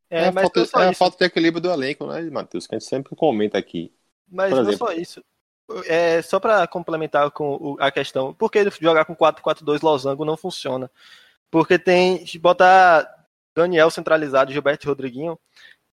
É, 0.10 0.24
é 0.24 0.28
a, 0.30 0.32
falta, 0.32 0.60
é 0.62 0.88
a 0.88 0.94
falta 0.94 1.18
de 1.18 1.26
equilíbrio 1.26 1.62
do 1.62 1.70
elenco, 1.70 2.08
né, 2.08 2.22
Matheus? 2.30 2.66
Que 2.66 2.76
a 2.76 2.80
gente 2.80 2.88
sempre 2.88 3.14
comenta 3.14 3.58
aqui. 3.58 3.94
Mas 4.26 4.52
Por 4.52 4.56
não 4.56 4.70
exemplo, 4.70 4.88
só 4.88 4.94
isso 4.94 5.22
é, 5.86 6.22
só 6.22 6.40
para 6.40 6.68
complementar 6.68 7.30
com 7.32 7.76
a 7.80 7.92
questão, 7.92 8.34
por 8.34 8.52
que 8.52 8.70
jogar 8.82 9.06
com 9.06 9.16
4-4-2 9.16 9.82
losango 9.82 10.26
não 10.26 10.38
funciona? 10.38 10.90
Porque 11.50 11.78
tem, 11.78 12.26
botar 12.40 13.08
Daniel 13.56 13.90
centralizado 13.90 14.52
e 14.52 14.54
Gilberto 14.54 14.88
Rodriguinho, 14.88 15.38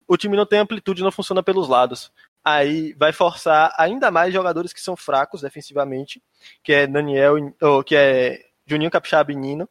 o 0.07 0.17
time 0.17 0.37
não 0.37 0.47
tem 0.47 0.59
amplitude, 0.59 1.03
não 1.03 1.13
funciona 1.13 1.43
pelos 1.43 1.69
lados. 1.69 2.13
Aí 2.45 2.93
vai 2.95 3.13
forçar 3.13 3.75
ainda 3.79 4.11
mais 4.11 4.33
jogadores 4.33 4.73
que 4.73 4.81
são 4.81 4.97
fracos 4.97 5.41
defensivamente, 5.41 6.23
que 6.63 6.73
é 6.73 6.87
Daniel, 6.87 7.37
ou 7.61 7.83
que 7.83 7.97
é 7.97 8.45
Juninho 8.67 8.91
Capixaba 8.91 9.33
e 9.33 9.37
Nino. 9.37 9.69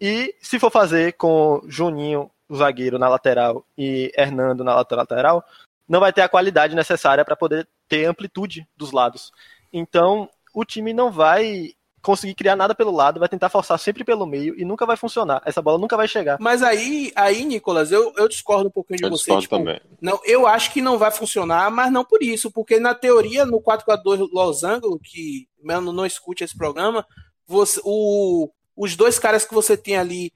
E 0.00 0.34
se 0.40 0.58
for 0.58 0.70
fazer 0.70 1.12
com 1.14 1.60
Juninho, 1.68 2.30
o 2.48 2.56
zagueiro, 2.56 2.98
na 2.98 3.08
lateral 3.08 3.66
e 3.76 4.12
Hernando 4.16 4.62
na 4.62 4.74
lateral, 4.74 5.44
não 5.88 6.00
vai 6.00 6.12
ter 6.12 6.22
a 6.22 6.28
qualidade 6.28 6.74
necessária 6.74 7.24
para 7.24 7.36
poder 7.36 7.68
ter 7.88 8.06
amplitude 8.06 8.66
dos 8.76 8.92
lados. 8.92 9.32
Então, 9.72 10.28
o 10.54 10.64
time 10.64 10.92
não 10.92 11.10
vai 11.10 11.70
conseguir 12.06 12.36
criar 12.36 12.54
nada 12.54 12.72
pelo 12.72 12.92
lado, 12.92 13.18
vai 13.18 13.28
tentar 13.28 13.48
forçar 13.48 13.76
sempre 13.80 14.04
pelo 14.04 14.24
meio 14.24 14.54
e 14.56 14.64
nunca 14.64 14.86
vai 14.86 14.96
funcionar. 14.96 15.42
Essa 15.44 15.60
bola 15.60 15.76
nunca 15.76 15.96
vai 15.96 16.06
chegar. 16.06 16.38
Mas 16.40 16.62
aí, 16.62 17.10
aí 17.16 17.44
Nicolas, 17.44 17.90
eu, 17.90 18.12
eu 18.16 18.28
discordo 18.28 18.68
um 18.68 18.70
pouquinho 18.70 18.98
de 18.98 19.04
eu 19.04 19.10
você. 19.10 19.36
Tipo, 19.38 19.58
também. 19.58 19.80
Não, 20.00 20.20
eu 20.24 20.46
acho 20.46 20.72
que 20.72 20.80
não 20.80 20.98
vai 20.98 21.10
funcionar, 21.10 21.68
mas 21.68 21.90
não 21.90 22.04
por 22.04 22.22
isso, 22.22 22.48
porque 22.48 22.78
na 22.78 22.94
teoria, 22.94 23.44
no 23.44 23.60
4-4-2 23.60 24.28
Losango, 24.32 25.00
que 25.00 25.48
mano, 25.60 25.92
não 25.92 26.06
escute 26.06 26.44
esse 26.44 26.56
programa, 26.56 27.04
você, 27.44 27.80
o, 27.84 28.48
os 28.76 28.94
dois 28.94 29.18
caras 29.18 29.44
que 29.44 29.52
você 29.52 29.76
tem 29.76 29.96
ali 29.96 30.32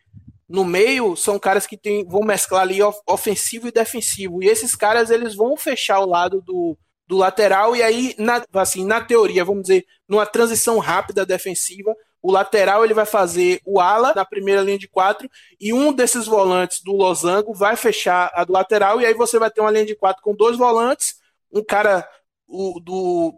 no 0.49 0.65
meio 0.65 1.15
são 1.15 1.39
caras 1.39 1.69
que 1.69 1.77
tem, 1.77 2.05
vão 2.05 2.23
mesclar 2.23 2.63
ali 2.63 2.81
ofensivo 3.07 3.69
e 3.69 3.73
defensivo. 3.73 4.43
E 4.43 4.49
esses 4.49 4.75
caras 4.75 5.09
eles 5.09 5.37
vão 5.37 5.57
fechar 5.57 6.01
o 6.01 6.09
lado 6.09 6.43
do, 6.43 6.77
do 7.11 7.17
lateral, 7.17 7.75
e 7.75 7.83
aí, 7.83 8.15
na, 8.17 8.41
assim, 8.55 8.85
na 8.87 9.01
teoria, 9.01 9.45
vamos 9.45 9.63
dizer, 9.63 9.85
numa 10.09 10.25
transição 10.25 10.79
rápida 10.79 11.27
defensiva, 11.27 11.93
o 12.23 12.31
lateral 12.31 12.85
ele 12.85 12.95
vai 12.95 13.05
fazer 13.05 13.61
o 13.67 13.81
ala 13.81 14.15
na 14.15 14.25
primeira 14.25 14.63
linha 14.63 14.79
de 14.79 14.87
quatro, 14.87 15.29
e 15.61 15.73
um 15.73 15.93
desses 15.93 16.27
volantes 16.27 16.81
do 16.81 16.93
losango 16.93 17.53
vai 17.53 17.75
fechar 17.75 18.31
a 18.33 18.45
do 18.45 18.53
lateral, 18.53 19.01
e 19.01 19.07
aí 19.07 19.13
você 19.13 19.41
vai 19.41 19.51
ter 19.51 19.61
uma 19.61 19.73
linha 19.73 19.85
de 19.85 19.97
quatro 19.97 20.23
com 20.23 20.37
dois 20.37 20.57
volantes, 20.57 21.17
um 21.53 21.65
cara 21.65 22.09
o, 22.47 22.79
do 22.79 23.35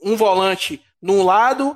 um 0.00 0.14
volante 0.14 0.80
num 1.02 1.24
lado, 1.24 1.74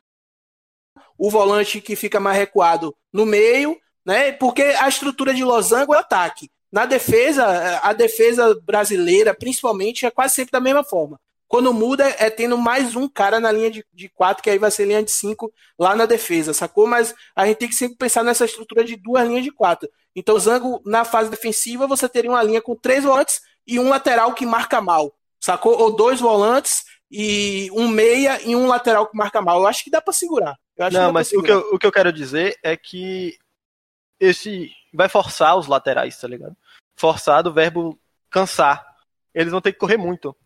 o 1.18 1.28
volante 1.28 1.80
que 1.80 1.96
fica 1.96 2.20
mais 2.20 2.38
recuado 2.38 2.94
no 3.12 3.26
meio, 3.26 3.76
né? 4.06 4.30
Porque 4.30 4.62
a 4.62 4.86
estrutura 4.88 5.34
de 5.34 5.42
losango 5.42 5.96
é 5.96 5.98
ataque. 5.98 6.48
Na 6.72 6.86
defesa, 6.86 7.44
a 7.82 7.92
defesa 7.92 8.58
brasileira, 8.64 9.34
principalmente, 9.34 10.06
é 10.06 10.10
quase 10.10 10.34
sempre 10.34 10.52
da 10.52 10.60
mesma 10.60 10.82
forma. 10.82 11.20
Quando 11.46 11.74
muda, 11.74 12.08
é 12.18 12.30
tendo 12.30 12.56
mais 12.56 12.96
um 12.96 13.06
cara 13.06 13.38
na 13.38 13.52
linha 13.52 13.70
de, 13.70 13.84
de 13.92 14.08
quatro, 14.08 14.42
que 14.42 14.48
aí 14.48 14.56
vai 14.56 14.70
ser 14.70 14.86
linha 14.86 15.02
de 15.02 15.10
cinco 15.10 15.52
lá 15.78 15.94
na 15.94 16.06
defesa, 16.06 16.54
sacou? 16.54 16.86
Mas 16.86 17.14
a 17.36 17.44
gente 17.44 17.58
tem 17.58 17.68
que 17.68 17.74
sempre 17.74 17.98
pensar 17.98 18.24
nessa 18.24 18.46
estrutura 18.46 18.82
de 18.82 18.96
duas 18.96 19.28
linhas 19.28 19.44
de 19.44 19.52
quatro. 19.52 19.86
Então, 20.16 20.38
Zango, 20.38 20.80
na 20.86 21.04
fase 21.04 21.28
defensiva, 21.28 21.86
você 21.86 22.08
teria 22.08 22.30
uma 22.30 22.42
linha 22.42 22.62
com 22.62 22.74
três 22.74 23.04
volantes 23.04 23.42
e 23.66 23.78
um 23.78 23.90
lateral 23.90 24.32
que 24.32 24.46
marca 24.46 24.80
mal, 24.80 25.14
sacou? 25.38 25.78
Ou 25.78 25.94
dois 25.94 26.20
volantes 26.20 26.84
e 27.10 27.68
um 27.74 27.86
meia 27.86 28.40
e 28.42 28.56
um 28.56 28.66
lateral 28.66 29.06
que 29.06 29.16
marca 29.16 29.42
mal. 29.42 29.60
Eu 29.60 29.66
acho 29.66 29.84
que 29.84 29.90
dá 29.90 30.00
para 30.00 30.14
segurar. 30.14 30.56
Não, 30.90 31.12
mas 31.12 31.30
o 31.32 31.42
que, 31.42 31.52
eu, 31.52 31.58
o 31.72 31.78
que 31.78 31.86
eu 31.86 31.92
quero 31.92 32.10
dizer 32.10 32.58
é 32.62 32.74
que 32.78 33.36
esse 34.18 34.70
vai 34.94 35.08
forçar 35.08 35.56
os 35.58 35.66
laterais, 35.66 36.18
tá 36.18 36.26
ligado? 36.26 36.56
Forçar 36.96 37.42
do 37.42 37.52
verbo 37.52 37.98
cansar. 38.30 38.84
Eles 39.34 39.50
vão 39.50 39.60
ter 39.60 39.72
que 39.72 39.78
correr 39.78 39.96
muito. 39.96 40.36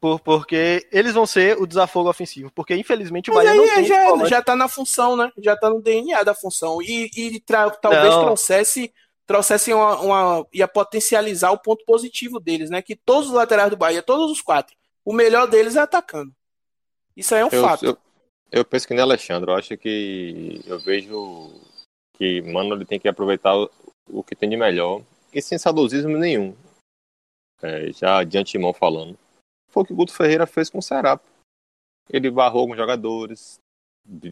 Por, 0.00 0.20
porque 0.20 0.86
eles 0.92 1.12
vão 1.12 1.26
ser 1.26 1.60
o 1.60 1.66
desafogo 1.66 2.08
ofensivo. 2.08 2.52
Porque, 2.54 2.74
infelizmente, 2.74 3.30
o 3.30 3.34
Bahia 3.34 3.54
não 3.54 3.64
tem. 3.64 3.84
Já, 3.84 4.24
já 4.26 4.42
tá 4.42 4.54
na 4.54 4.68
função, 4.68 5.16
né? 5.16 5.32
Já 5.38 5.56
tá 5.56 5.68
no 5.68 5.82
DNA 5.82 6.22
da 6.22 6.34
função. 6.34 6.80
E, 6.80 7.10
e 7.16 7.40
tra, 7.40 7.68
talvez 7.70 8.14
não. 8.14 8.24
trouxesse 8.24 8.92
trouxesse 9.28 9.74
uma, 9.74 10.00
uma, 10.00 10.46
ia 10.54 10.66
potencializar 10.66 11.50
o 11.50 11.58
ponto 11.58 11.84
positivo 11.84 12.40
deles, 12.40 12.70
né? 12.70 12.80
Que 12.80 12.96
todos 12.96 13.28
os 13.28 13.34
laterais 13.34 13.68
do 13.68 13.76
Bahia, 13.76 14.02
todos 14.02 14.30
os 14.32 14.40
quatro, 14.40 14.74
o 15.04 15.12
melhor 15.12 15.46
deles 15.46 15.76
é 15.76 15.80
atacando. 15.80 16.32
Isso 17.14 17.34
aí 17.34 17.42
é 17.42 17.44
um 17.44 17.50
eu, 17.52 17.62
fato. 17.62 17.84
Eu, 17.84 17.98
eu 18.50 18.64
penso 18.64 18.88
que 18.88 18.94
nem 18.94 19.02
Alexandre, 19.02 19.50
eu 19.50 19.54
acho 19.54 19.76
que 19.76 20.62
eu 20.64 20.78
vejo 20.78 21.52
que 22.14 22.40
mano 22.40 22.74
ele 22.74 22.86
tem 22.86 22.98
que 22.98 23.06
aproveitar 23.06 23.54
o, 23.54 23.70
o 24.08 24.24
que 24.24 24.34
tem 24.34 24.48
de 24.48 24.56
melhor 24.56 25.02
e 25.32 25.42
sem 25.42 25.58
saudosismo 25.58 26.16
nenhum. 26.16 26.56
É, 27.62 27.92
já 27.92 28.22
de 28.24 28.38
antemão 28.38 28.72
falando. 28.72 29.18
Foi 29.68 29.82
o 29.82 29.86
que 29.86 29.92
o 29.92 29.96
Guto 29.96 30.12
Ferreira 30.12 30.46
fez 30.46 30.70
com 30.70 30.78
o 30.78 30.82
Ceará. 30.82 31.20
Ele 32.08 32.30
barrou 32.30 32.62
alguns 32.62 32.76
jogadores, 32.76 33.58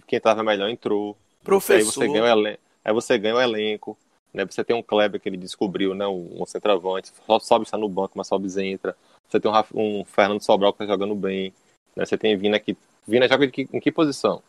quem 0.06 0.16
estava 0.16 0.43
melhor 0.43 0.68
entrou. 0.68 1.16
Professor. 1.43 2.02
Aí 2.02 2.09
você 2.09 2.20
ganha 2.20 2.24
o, 2.24 2.27
elen 2.27 2.59
aí 2.85 2.93
você 2.93 3.18
ganha 3.18 3.36
o 3.36 3.40
elenco. 3.40 3.98
Né? 4.32 4.44
Você 4.44 4.64
tem 4.64 4.74
um 4.74 4.82
Kleber 4.82 5.20
que 5.20 5.28
ele 5.28 5.36
descobriu, 5.36 5.94
né? 5.94 6.06
um, 6.06 6.43
um 6.43 6.47
centroavante, 6.47 7.12
só 7.27 7.39
sobe 7.39 7.64
está 7.64 7.77
no 7.77 7.89
banco, 7.89 8.12
mas 8.16 8.27
sobe 8.27 8.48
entra. 8.62 8.97
Você 9.28 9.40
tem 9.40 9.51
um, 9.51 10.01
um 10.01 10.05
Fernando 10.05 10.43
Sobral 10.43 10.73
que 10.73 10.82
está 10.82 10.93
jogando 10.93 11.14
bem. 11.14 11.52
Né? 11.94 12.05
Você 12.05 12.16
tem 12.16 12.36
Vina 12.36 12.59
que. 12.59 12.77
Vina 13.06 13.28
joga 13.28 13.44
em 13.44 13.51
que, 13.51 13.68
em 13.73 13.81
que 13.81 13.93
posição? 13.93 14.43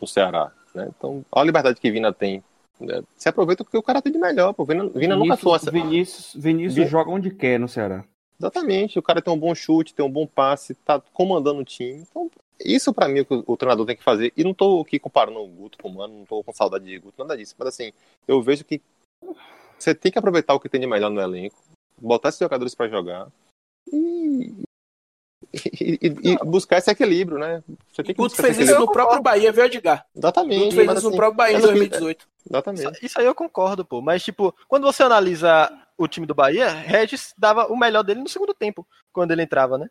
No 0.00 0.06
Ceará. 0.06 0.52
Né? 0.74 0.90
Então, 0.96 1.24
olha 1.32 1.42
a 1.42 1.46
liberdade 1.46 1.80
que 1.80 1.90
Vina 1.90 2.12
tem. 2.12 2.42
Se 3.16 3.28
aproveita 3.28 3.64
porque 3.64 3.76
o 3.76 3.82
cara 3.82 4.00
tem 4.00 4.12
de 4.12 4.18
melhor. 4.18 4.52
Pô. 4.52 4.64
Vina, 4.64 4.88
Vina 4.88 5.16
nunca 5.16 5.36
foi. 5.36 5.58
Vinícius, 5.70 6.32
Vinícius 6.34 6.88
joga 6.88 7.10
onde 7.10 7.30
quer 7.30 7.58
no 7.58 7.68
Ceará. 7.68 8.04
Exatamente. 8.38 8.98
O 8.98 9.02
cara 9.02 9.20
tem 9.20 9.32
um 9.32 9.38
bom 9.38 9.54
chute, 9.54 9.94
tem 9.94 10.04
um 10.04 10.10
bom 10.10 10.26
passe, 10.26 10.74
tá 10.74 11.00
comandando 11.12 11.60
o 11.60 11.64
time. 11.64 12.06
Então, 12.10 12.30
isso 12.58 12.92
para 12.92 13.08
mim 13.08 13.18
é 13.18 13.22
o 13.22 13.26
que 13.26 13.34
o, 13.34 13.44
o, 13.46 13.56
treinador 13.56 13.86
tem 13.86 13.96
que 13.96 14.02
fazer. 14.02 14.32
E 14.36 14.42
não 14.42 14.54
tô 14.54 14.80
aqui 14.80 14.98
comparando 14.98 15.40
o 15.40 15.46
Guto 15.46 15.78
com 15.78 15.88
o 15.88 15.94
Mano, 15.94 16.18
não 16.18 16.24
tô 16.24 16.42
com 16.42 16.52
saudade 16.52 16.84
de 16.84 16.98
Guto, 16.98 17.18
nada 17.18 17.36
disso. 17.36 17.54
Mas 17.58 17.68
assim, 17.68 17.92
eu 18.26 18.42
vejo 18.42 18.64
que 18.64 18.80
você 19.78 19.94
tem 19.94 20.10
que 20.10 20.18
aproveitar 20.18 20.54
o 20.54 20.60
que 20.60 20.68
tem 20.68 20.80
de 20.80 20.86
melhor 20.86 21.10
no 21.10 21.20
elenco, 21.20 21.56
botar 22.00 22.30
esses 22.30 22.40
jogadores 22.40 22.74
para 22.74 22.88
jogar 22.88 23.28
e, 23.92 24.52
e, 25.52 25.98
e, 26.02 26.36
buscar 26.44 26.78
esse 26.78 26.90
equilíbrio, 26.90 27.38
né? 27.38 27.62
Você 27.90 28.02
tem 28.02 28.14
que 28.14 28.20
Guto 28.20 28.36
fez 28.36 28.56
isso 28.58 28.78
no 28.78 28.90
próprio 28.90 29.20
Bahia, 29.20 29.50
viu, 29.52 29.64
Edgar? 29.64 30.06
Exatamente. 30.14 30.64
Guto 30.64 30.74
fez 30.76 30.88
isso 30.88 30.98
assim, 30.98 31.10
no 31.10 31.16
próprio 31.16 31.36
Bahia 31.36 31.58
em 31.58 31.60
2018. 31.60 32.28
Exatamente. 32.48 33.04
Isso 33.04 33.18
aí 33.18 33.26
eu 33.26 33.34
concordo, 33.34 33.84
pô. 33.84 34.00
Mas, 34.00 34.22
tipo, 34.22 34.54
quando 34.68 34.84
você 34.84 35.02
analisa 35.02 35.70
o 35.98 36.06
time 36.06 36.26
do 36.26 36.34
Bahia, 36.34 36.68
Regis 36.70 37.34
dava 37.36 37.66
o 37.66 37.76
melhor 37.76 38.02
dele 38.02 38.20
no 38.20 38.28
segundo 38.28 38.54
tempo, 38.54 38.86
quando 39.12 39.32
ele 39.32 39.42
entrava, 39.42 39.76
né? 39.76 39.88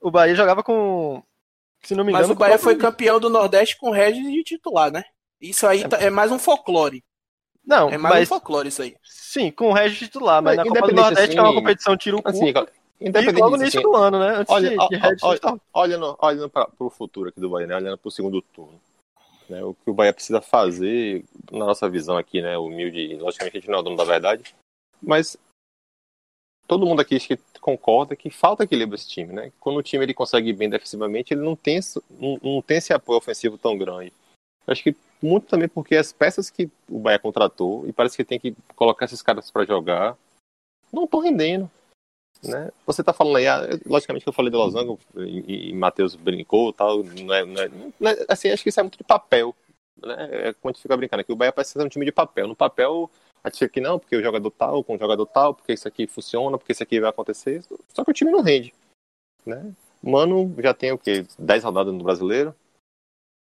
O 0.00 0.10
Bahia 0.10 0.34
jogava 0.34 0.62
com. 0.62 1.22
Se 1.82 1.94
não 1.94 2.04
me 2.04 2.12
engano. 2.12 2.28
Mas 2.28 2.36
o 2.36 2.38
Bahia 2.38 2.58
foi 2.58 2.76
campeão 2.76 3.18
do 3.18 3.30
Nordeste 3.30 3.78
com 3.78 3.90
Regis 3.90 4.30
de 4.30 4.44
titular, 4.44 4.92
né? 4.92 5.02
Isso 5.40 5.66
aí 5.66 5.82
é, 5.82 6.06
é 6.06 6.10
mais 6.10 6.30
um 6.30 6.38
folclore. 6.38 7.02
Não, 7.64 7.88
é 7.88 7.96
mais 7.96 8.14
mas, 8.14 8.28
um 8.28 8.34
folclore 8.34 8.68
isso 8.68 8.82
aí. 8.82 8.94
Sim, 9.02 9.50
com 9.50 9.70
o 9.70 9.72
Regis 9.72 9.98
titular, 9.98 10.42
mas, 10.42 10.56
mas 10.56 10.66
na 10.66 10.74
Copa 10.74 10.88
do 10.88 10.94
Nordeste, 10.94 11.24
assim, 11.24 11.32
que 11.32 11.38
é 11.38 11.42
uma 11.42 11.54
competição 11.54 11.96
tiro 11.96 12.22
curto. 12.22 12.36
Assim, 12.36 12.52
Independente 13.00 13.38
e 13.38 13.40
logo 13.40 13.56
no 13.56 13.62
início 13.62 13.80
assim, 13.80 13.88
do 13.88 13.96
ano, 13.96 14.18
né? 14.18 14.28
Antes 14.36 14.52
olha, 14.52 14.68
de, 14.68 14.76
de 14.76 15.02
olha, 15.02 15.16
olha, 15.22 15.60
olhando, 15.72 16.18
olhando 16.20 16.50
para 16.50 16.70
o 16.78 16.90
futuro 16.90 17.30
aqui 17.30 17.40
do 17.40 17.48
Bahia, 17.48 17.66
né? 17.66 17.76
olhando 17.76 17.96
para 17.96 18.08
o 18.08 18.12
segundo 18.12 18.42
turno. 18.42 18.78
Né? 19.48 19.64
O 19.64 19.74
que 19.74 19.90
o 19.90 19.94
Bahia 19.94 20.12
precisa 20.12 20.40
fazer, 20.40 21.24
na 21.50 21.64
nossa 21.64 21.88
visão 21.88 22.18
aqui, 22.18 22.42
né? 22.42 22.58
Humilde, 22.58 23.16
logicamente 23.16 23.56
a 23.56 23.60
gente 23.60 23.70
não 23.70 23.78
é 23.78 23.80
o 23.80 23.82
dono 23.82 23.96
da 23.96 24.04
verdade, 24.04 24.54
mas 25.02 25.36
todo 26.66 26.86
mundo 26.86 27.00
aqui 27.00 27.18
que 27.18 27.38
concorda 27.60 28.14
que 28.14 28.30
falta 28.30 28.64
equilíbrio 28.64 28.94
esse 28.94 29.08
time, 29.08 29.32
né? 29.32 29.52
Quando 29.58 29.78
o 29.78 29.82
time 29.82 30.04
ele 30.04 30.14
consegue 30.14 30.52
bem 30.52 30.68
defensivamente, 30.68 31.34
ele 31.34 31.42
não 31.42 31.56
tem, 31.56 31.80
não, 32.10 32.38
não 32.42 32.62
tem 32.62 32.76
esse 32.76 32.92
apoio 32.92 33.18
ofensivo 33.18 33.58
tão 33.58 33.76
grande. 33.76 34.12
Acho 34.66 34.82
que 34.82 34.96
muito 35.22 35.46
também 35.46 35.68
porque 35.68 35.96
as 35.96 36.12
peças 36.12 36.48
que 36.48 36.70
o 36.88 36.98
Bahia 36.98 37.18
contratou, 37.18 37.88
e 37.88 37.92
parece 37.92 38.16
que 38.16 38.24
tem 38.24 38.38
que 38.38 38.54
colocar 38.76 39.06
esses 39.06 39.20
caras 39.20 39.50
para 39.50 39.64
jogar, 39.64 40.16
não 40.92 41.04
estão 41.04 41.20
rendendo. 41.20 41.70
Né? 42.42 42.70
Você 42.86 43.02
está 43.02 43.12
falando 43.12 43.36
aí, 43.36 43.46
ah, 43.46 43.60
logicamente 43.84 44.24
que 44.24 44.28
eu 44.28 44.32
falei 44.32 44.50
do 44.50 44.58
Losango 44.58 44.98
e, 45.16 45.70
e 45.70 45.72
Matheus 45.74 46.14
brincou 46.14 46.72
tal, 46.72 47.02
não 47.02 47.34
é, 47.34 47.44
não 47.44 47.62
é, 47.62 47.68
não 48.00 48.10
é, 48.10 48.24
assim, 48.28 48.50
acho 48.50 48.62
que 48.62 48.70
isso 48.70 48.80
é 48.80 48.82
muito 48.82 48.98
de 48.98 49.04
papel. 49.04 49.54
Né? 50.02 50.48
É 50.48 50.52
quando 50.54 50.74
a 50.74 50.76
gente 50.76 50.82
fica 50.82 50.96
brincando 50.96 51.20
aqui, 51.20 51.32
o 51.32 51.36
Bahia 51.36 51.52
parece 51.52 51.72
ser 51.72 51.82
um 51.82 51.88
time 51.88 52.06
de 52.06 52.12
papel. 52.12 52.48
No 52.48 52.56
papel, 52.56 53.10
a 53.44 53.48
gente 53.48 53.58
fica 53.58 53.70
aqui 53.70 53.80
não, 53.80 53.98
porque 53.98 54.16
o 54.16 54.22
jogador 54.22 54.50
tal, 54.50 54.82
com 54.82 54.94
o 54.94 54.98
jogador 54.98 55.26
tal, 55.26 55.54
porque 55.54 55.74
isso 55.74 55.86
aqui 55.86 56.06
funciona, 56.06 56.56
porque 56.56 56.72
isso 56.72 56.82
aqui 56.82 56.98
vai 56.98 57.10
acontecer. 57.10 57.62
Só 57.94 58.04
que 58.04 58.10
o 58.10 58.14
time 58.14 58.30
não 58.30 58.40
rende. 58.40 58.72
Né? 59.44 59.72
Mano, 60.02 60.54
já 60.58 60.72
tem 60.72 60.92
o 60.92 60.98
quê? 60.98 61.26
10 61.38 61.64
rodadas 61.64 61.92
no 61.92 62.02
brasileiro 62.02 62.54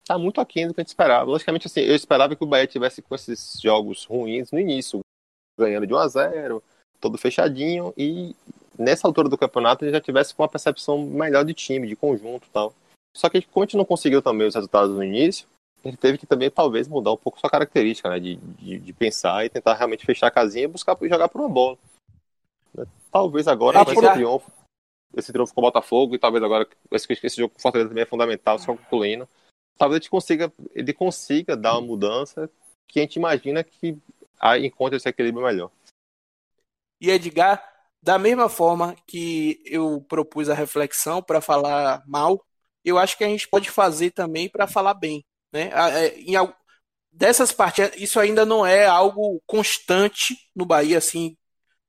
tá 0.07 0.17
muito 0.17 0.41
aquém 0.41 0.69
do 0.69 0.73
que 0.73 0.81
a 0.81 0.83
gente 0.85 0.89
esperava. 0.89 1.29
Logicamente, 1.29 1.67
assim, 1.67 1.81
eu 1.81 1.95
esperava 1.95 2.37
que 2.37 2.45
o 2.45 2.47
Bahia 2.47 2.67
tivesse 2.67 3.03
com 3.03 3.15
esses 3.15 3.61
jogos 3.61 4.05
ruins 4.05 4.53
no 4.53 4.61
início, 4.61 5.01
ganhando 5.59 5.87
de 5.87 5.93
1 5.93 5.97
a 5.97 6.09
0 6.09 6.63
todo 7.01 7.19
fechadinho, 7.19 7.93
e 7.97 8.35
nessa 8.79 9.07
altura 9.07 9.29
do 9.29 9.39
campeonato 9.39 9.85
ele 9.85 9.93
já 9.93 10.01
tivesse 10.01 10.35
com 10.35 10.43
uma 10.43 10.49
percepção 10.49 10.99
melhor 10.99 11.45
de 11.45 11.55
time, 11.55 11.89
de 11.89 11.97
conjunto 11.97 12.49
tal. 12.53 12.75
Só 13.15 13.29
que 13.29 13.43
como 13.43 13.65
a 13.65 13.67
gente 13.67 13.77
não 13.77 13.85
conseguiu 13.85 14.21
também 14.21 14.47
os 14.47 14.55
resultados 14.55 14.95
no 14.95 15.03
início, 15.03 15.47
ele 15.85 15.97
teve 15.97 16.19
que 16.19 16.27
também 16.27 16.51
talvez 16.51 16.89
mudar 16.89 17.13
um 17.13 17.17
pouco 17.17 17.41
sua 17.41 17.51
característica, 17.51 18.11
né? 18.11 18.19
De, 18.19 18.37
de, 18.37 18.79
de 18.79 18.93
pensar 18.93 19.45
e 19.45 19.51
tentar 19.51 19.75
realmente 19.75 20.05
fechar 20.05 20.27
a 20.27 20.31
casinha 20.31 20.65
e 20.65 20.69
buscar 20.69 20.97
jogar 21.03 21.29
por 21.29 21.41
uma 21.41 21.49
bola. 21.49 21.79
Talvez 23.11 23.49
agora, 23.49 23.85
com 23.85 23.93
esse 23.93 24.13
triunfo, 24.13 24.51
esse 25.17 25.33
triunfo 25.33 25.55
com 25.55 25.61
o 25.61 25.65
Botafogo, 25.65 26.15
e 26.15 26.19
talvez 26.19 26.45
agora 26.45 26.69
esse, 26.91 27.07
esse 27.11 27.37
jogo 27.37 27.55
com 27.55 27.59
o 27.59 27.63
Fortaleza 27.63 27.89
também 27.89 28.03
é 28.03 28.07
fundamental, 28.07 28.59
só 28.59 28.77
concluindo 28.77 29.27
talvez 29.77 30.01
ele 30.01 30.11
consiga, 30.11 30.53
ele 30.75 30.93
consiga 30.93 31.57
dar 31.57 31.75
uma 31.75 31.87
mudança 31.87 32.51
que 32.87 32.99
a 32.99 33.03
gente 33.03 33.17
imagina 33.17 33.63
que 33.63 33.99
encontre 34.61 34.97
esse 34.97 35.09
equilíbrio 35.09 35.45
melhor. 35.45 35.71
E 37.01 37.11
Edgar, 37.11 37.76
da 38.07 38.21
mesma 38.21 38.49
forma 38.49 38.95
que 39.05 39.61
eu 39.65 40.01
propus 40.09 40.49
a 40.49 40.55
reflexão 40.55 41.21
para 41.21 41.41
falar 41.41 42.05
mal, 42.07 42.41
eu 42.85 42.99
acho 42.99 43.19
que 43.19 43.25
a 43.25 43.27
gente 43.27 43.49
pode 43.49 43.69
fazer 43.69 44.13
também 44.13 44.49
para 44.49 44.69
falar 44.69 44.95
bem. 44.95 45.27
Né? 45.53 45.73
É, 45.75 46.17
em, 46.21 46.37
dessas 47.11 47.51
partidas, 47.51 48.01
isso 48.01 48.21
ainda 48.21 48.47
não 48.47 48.65
é 48.65 48.87
algo 48.87 49.43
constante 49.45 50.39
no 50.55 50.65
Bahia, 50.65 50.99
assim, 50.99 51.37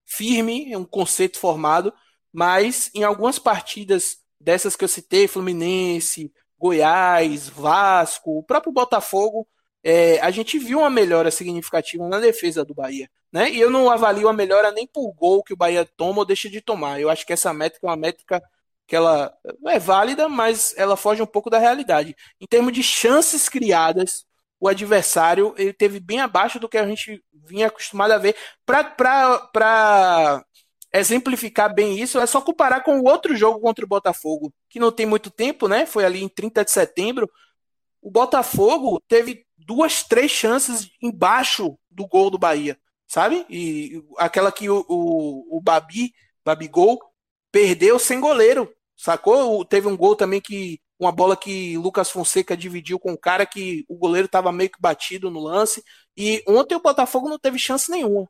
firme, 0.08 0.74
é 0.74 0.78
um 0.80 0.86
conceito 0.86 1.38
formado, 1.38 1.94
mas 2.34 2.90
em 2.96 3.04
algumas 3.04 3.38
partidas 3.38 4.18
dessas 4.42 4.76
que 4.76 4.84
eu 4.84 4.88
citei, 4.88 5.28
Fluminense, 5.28 6.34
Goiás, 6.58 7.48
Vasco, 7.48 8.40
o 8.40 8.44
próprio 8.44 8.74
Botafogo, 8.74 9.48
é, 9.90 10.20
a 10.20 10.30
gente 10.32 10.60
viu 10.60 10.80
uma 10.80 10.90
melhora 10.90 11.32
significativa 11.32 12.06
na 12.10 12.20
defesa 12.20 12.66
do 12.66 12.74
Bahia. 12.74 13.10
Né? 13.32 13.52
E 13.52 13.60
eu 13.62 13.70
não 13.70 13.90
avalio 13.90 14.28
a 14.28 14.34
melhora 14.34 14.70
nem 14.70 14.86
por 14.86 15.14
gol 15.14 15.42
que 15.42 15.54
o 15.54 15.58
Bahia 15.58 15.86
toma 15.96 16.20
ou 16.20 16.26
deixa 16.26 16.50
de 16.50 16.60
tomar. 16.60 17.00
Eu 17.00 17.10
acho 17.10 17.26
que 17.26 17.32
essa 17.32 17.54
métrica 17.54 17.88
é 17.88 17.90
uma 17.90 17.96
métrica 17.96 18.44
que 18.86 18.94
ela 18.94 19.34
é 19.66 19.80
válida, 19.80 20.28
mas 20.28 20.74
ela 20.78 20.98
foge 20.98 21.22
um 21.22 21.26
pouco 21.26 21.50
da 21.50 21.58
realidade. 21.58 22.14
Em 22.38 22.46
termos 22.46 22.74
de 22.74 22.84
chances 22.84 23.48
criadas, 23.48 24.26
o 24.60 24.68
adversário 24.68 25.56
ele 25.58 25.72
teve 25.72 26.02
bem 26.02 26.20
abaixo 26.20 26.60
do 26.60 26.68
que 26.68 26.78
a 26.78 26.86
gente 26.86 27.24
vinha 27.32 27.68
acostumado 27.68 28.12
a 28.12 28.18
ver. 28.18 28.36
Para 28.66 30.44
exemplificar 30.94 31.74
bem 31.74 31.98
isso, 31.98 32.20
é 32.20 32.26
só 32.26 32.42
comparar 32.42 32.82
com 32.82 33.00
o 33.00 33.06
outro 33.06 33.38
jogo 33.38 33.62
contra 33.62 33.86
o 33.86 33.88
Botafogo, 33.88 34.54
que 34.70 34.82
não 34.82 34.92
tem 34.92 35.06
muito 35.06 35.32
tempo, 35.32 35.70
né? 35.70 35.86
Foi 35.86 36.04
ali 36.04 36.22
em 36.22 36.28
30 36.28 36.66
de 36.66 36.72
setembro. 36.72 37.30
O 38.02 38.12
Botafogo 38.12 39.02
teve 39.08 39.47
duas, 39.68 40.02
três 40.02 40.32
chances 40.32 40.90
embaixo 41.02 41.78
do 41.92 42.08
gol 42.08 42.32
do 42.32 42.38
Bahia, 42.38 42.80
sabe? 43.06 43.46
E 43.50 44.02
aquela 44.18 44.50
que 44.52 44.70
o, 44.70 44.86
o, 44.88 45.58
o 45.58 45.62
Babi, 45.62 46.14
Babigol, 46.44 47.00
perdeu 47.52 48.00
sem 48.00 48.22
goleiro, 48.22 48.74
sacou? 48.96 49.66
Teve 49.66 49.88
um 49.88 49.98
gol 49.98 50.16
também 50.16 50.42
que. 50.42 50.80
Uma 51.00 51.12
bola 51.12 51.38
que 51.38 51.78
Lucas 51.78 52.10
Fonseca 52.10 52.58
dividiu 52.58 52.98
com 52.98 53.14
o 53.14 53.18
cara 53.18 53.46
que 53.46 53.86
o 53.88 53.96
goleiro 53.96 54.26
estava 54.26 54.52
meio 54.52 54.72
que 54.72 54.82
batido 54.82 55.30
no 55.30 55.40
lance. 55.40 55.84
E 56.18 56.44
ontem 56.48 56.74
o 56.74 56.82
Botafogo 56.82 57.30
não 57.30 57.38
teve 57.38 57.60
chance 57.60 57.92
nenhuma. 57.92 58.28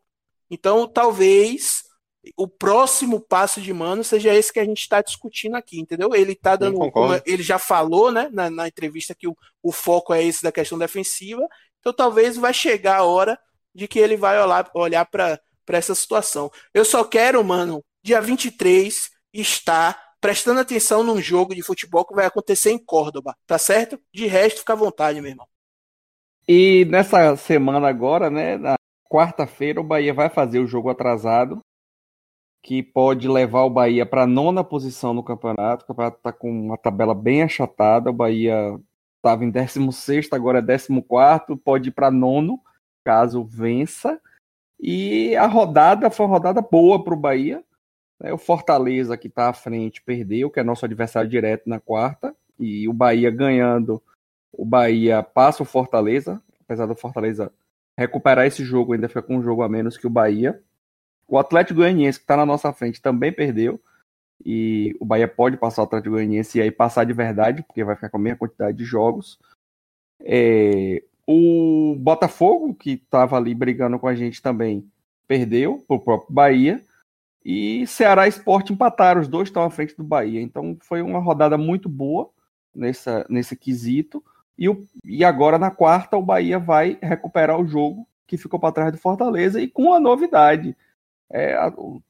Então, 0.52 0.86
talvez 0.86 1.87
o 2.36 2.48
próximo 2.48 3.20
passo 3.20 3.62
de 3.62 3.74
Mano 3.74 4.04
seja 4.04 4.34
esse 4.34 4.52
que 4.52 4.60
a 4.60 4.66
gente 4.66 4.80
está 4.80 5.02
discutindo 5.02 5.56
aqui, 5.56 5.80
entendeu? 5.80 6.14
Ele 6.14 6.36
tá 6.36 6.56
dando. 6.56 6.80
Ele 7.26 7.44
já 7.44 7.60
falou, 7.60 8.12
né, 8.12 8.30
na, 8.32 8.49
na 8.49 8.68
entrevista 8.68 9.16
que 9.16 9.28
o, 9.28 9.36
o, 9.62 9.72
foco 9.72 10.14
é 10.14 10.24
esse 10.24 10.44
da 10.44 10.52
questão 10.52 10.78
defensiva. 10.78 11.48
Então 11.80 11.94
talvez 11.94 12.38
vai 12.38 12.54
chegar 12.54 12.98
a 12.98 13.04
hora 13.04 13.38
de 13.74 13.88
que 13.88 13.99
ele 13.99 14.18
vai 14.18 14.41
olhar, 14.41 14.70
olhar 14.74 15.06
para 15.06 15.40
essa 15.68 15.94
situação. 15.94 16.52
Eu 16.74 16.84
só 16.84 17.04
quero, 17.04 17.44
mano, 17.44 17.84
dia 18.02 18.20
23, 18.20 19.10
estar 19.34 20.08
prestando 20.20 20.60
atenção 20.60 21.04
num 21.04 21.22
jogo 21.22 21.54
de 21.54 21.62
futebol 21.62 22.06
que 22.06 22.16
vai 22.16 22.26
acontecer 22.26 22.72
em 22.72 22.84
Córdoba, 22.84 23.36
tá 23.45 23.58
certo? 23.58 23.99
De 24.12 24.26
resto, 24.26 24.60
fica 24.60 24.74
à 24.74 24.76
vontade, 24.76 25.22
meu 25.22 25.30
irmão. 25.30 25.48
E 26.48 26.86
nessa 26.86 27.36
semana 27.36 27.88
agora, 27.88 28.30
né, 28.30 28.58
na 28.58 28.76
quarta-feira, 29.10 29.80
o 29.80 29.84
Bahia 29.84 30.14
vai 30.14 30.30
fazer 30.30 30.60
o 30.60 30.68
jogo 30.68 30.90
atrasado 30.90 31.62
que 32.68 32.84
pode 32.84 33.30
levar 33.30 33.64
o 33.64 33.69
Bahia 33.69 34.06
para 34.06 34.23
a 34.23 34.27
nona 34.27 34.61
posição 34.61 35.14
no 35.14 35.23
campeonato. 35.23 35.85
O 35.85 35.88
campeonato 35.88 36.18
está 36.18 36.34
com 36.34 36.52
uma 36.52 36.77
tabela 36.77 37.15
bem 37.15 37.41
achatada. 37.41 38.10
O 38.10 38.14
Bahia 38.14 38.77
estava 39.15 39.45
em 39.45 39.49
16, 39.49 40.27
agora 40.34 40.60
é 40.60 40.61
14, 40.61 41.56
pode 41.64 41.88
ir 41.88 41.91
para 41.94 42.11
nono, 42.11 42.60
caso 43.06 43.41
vença. 43.45 44.19
E 44.77 45.34
a 45.38 45.48
rodada 45.48 46.10
foi 46.10 46.26
uma 46.26 46.35
rodada 46.35 46.61
boa 46.61 47.02
para 47.02 47.14
o 47.14 47.18
Bahia. 47.18 47.64
Né? 48.19 48.34
O 48.34 48.38
Fortaleza, 48.38 49.15
que 49.15 49.30
está 49.30 49.48
à 49.48 49.53
frente, 49.53 50.03
perdeu, 50.03 50.52
que 50.52 50.60
é 50.60 50.64
nosso 50.64 50.84
adversário 50.84 51.30
direto 51.30 51.69
na 51.69 51.80
quarta. 51.80 52.35
E 52.60 52.85
o 52.89 52.91
Bahia 52.91 53.31
ganhando, 53.31 54.03
o 54.52 54.65
Bahia 54.65 55.23
passa 55.23 55.64
o 55.64 55.65
Fortaleza, 55.65 56.44
apesar 56.60 56.85
do 56.85 56.98
Fortaleza 56.98 57.49
recuperar 57.98 58.45
esse 58.45 58.65
jogo, 58.65 58.91
ainda 58.91 59.07
fica 59.07 59.22
com 59.22 59.38
um 59.38 59.41
jogo 59.41 59.64
a 59.64 59.69
menos 59.69 59.98
que 59.98 60.06
o 60.06 60.10
Bahia. 60.10 60.61
O 61.28 61.38
Atlético 61.38 61.80
Goianiense, 61.80 62.20
que 62.20 62.24
está 62.24 62.38
na 62.38 62.45
nossa 62.45 62.72
frente, 62.72 63.02
também 63.02 63.32
perdeu. 63.32 63.80
E 64.45 64.95
o 64.99 65.06
Bahia 65.06 65.28
pode 65.28 65.58
passar 65.58 65.82
o 65.82 65.86
Atlético 65.86 66.12
Goianiense 66.12 66.58
e 66.58 66.62
aí 66.62 66.72
passar 66.72 67.04
de 67.04 67.14
verdade, 67.14 67.64
porque 67.64 67.84
vai 67.84 67.95
ficar 67.95 68.10
com 68.10 68.18
a 68.18 68.22
mesma 68.22 68.38
quantidade 68.38 68.78
de 68.78 68.86
jogos. 68.86 69.40
É, 70.22 71.04
o 71.26 71.95
Botafogo, 71.99 72.74
que 72.74 72.91
estava 72.91 73.36
ali 73.36 73.54
brigando 73.54 73.99
com 73.99 74.08
a 74.08 74.16
gente 74.16 74.41
também, 74.41 74.90
perdeu 75.28 75.84
para 75.88 75.98
o 75.98 75.99
próprio 75.99 76.34
Bahia. 76.34 76.82
E 77.44 77.86
Ceará 77.88 78.26
e 78.26 78.30
Sport 78.30 78.70
empataram, 78.70 79.22
os 79.22 79.28
dois 79.28 79.49
estão 79.49 79.64
à 79.64 79.70
frente 79.70 79.95
do 79.95 80.04
Bahia. 80.04 80.41
Então 80.41 80.78
foi 80.82 81.02
uma 81.02 81.20
rodada 81.20 81.58
muito 81.58 81.90
boa 81.90 82.30
nessa, 82.74 83.26
nesse 83.30 83.56
quesito. 83.56 84.24
E, 84.58 84.70
o, 84.70 84.88
e 85.04 85.24
agora 85.24 85.58
na 85.58 85.70
quarta 85.70 86.18
o 86.18 86.22
Bahia 86.22 86.60
vai 86.60 86.98
recuperar 87.02 87.60
o 87.60 87.68
jogo 87.68 88.08
que 88.26 88.38
ficou 88.38 88.60
para 88.60 88.74
trás 88.74 88.91
do 88.91 88.98
Fortaleza 88.98 89.62
e 89.62 89.68
com 89.68 89.94
a 89.94 89.99
novidade. 89.99 90.76
É, 91.30 91.56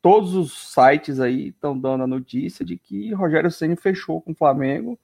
todos 0.02 0.35
os 0.35 0.72
sites 0.73 1.19
aí 1.19 1.48
estão 1.48 1.77
dando 1.77 2.03
a 2.03 2.07
notícia 2.07 2.64
de 2.64 2.77
que 2.77 3.14
Rogério 3.14 3.49
Ceni 3.49 3.76
fechou 3.76 4.22
com 4.22 4.31
o 4.31 4.35
Flamengo 4.35 4.99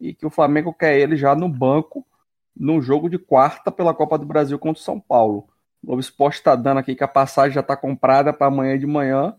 e 0.00 0.12
que 0.12 0.26
o 0.26 0.30
Flamengo 0.30 0.72
quer 0.72 0.98
ele 0.98 1.16
já 1.16 1.34
no 1.36 1.48
banco 1.48 2.04
no 2.54 2.80
jogo 2.80 3.08
de 3.08 3.18
quarta 3.18 3.70
pela 3.70 3.94
Copa 3.94 4.18
do 4.18 4.26
Brasil 4.26 4.58
contra 4.58 4.80
o 4.80 4.84
São 4.84 5.00
Paulo. 5.00 5.48
O 5.82 5.86
Globo 5.86 6.00
Esporte 6.00 6.36
está 6.36 6.56
dando 6.56 6.78
aqui 6.78 6.94
que 6.94 7.04
a 7.04 7.08
passagem 7.08 7.54
já 7.54 7.60
está 7.60 7.76
comprada 7.76 8.32
para 8.32 8.46
amanhã 8.46 8.78
de 8.78 8.86
manhã. 8.86 9.36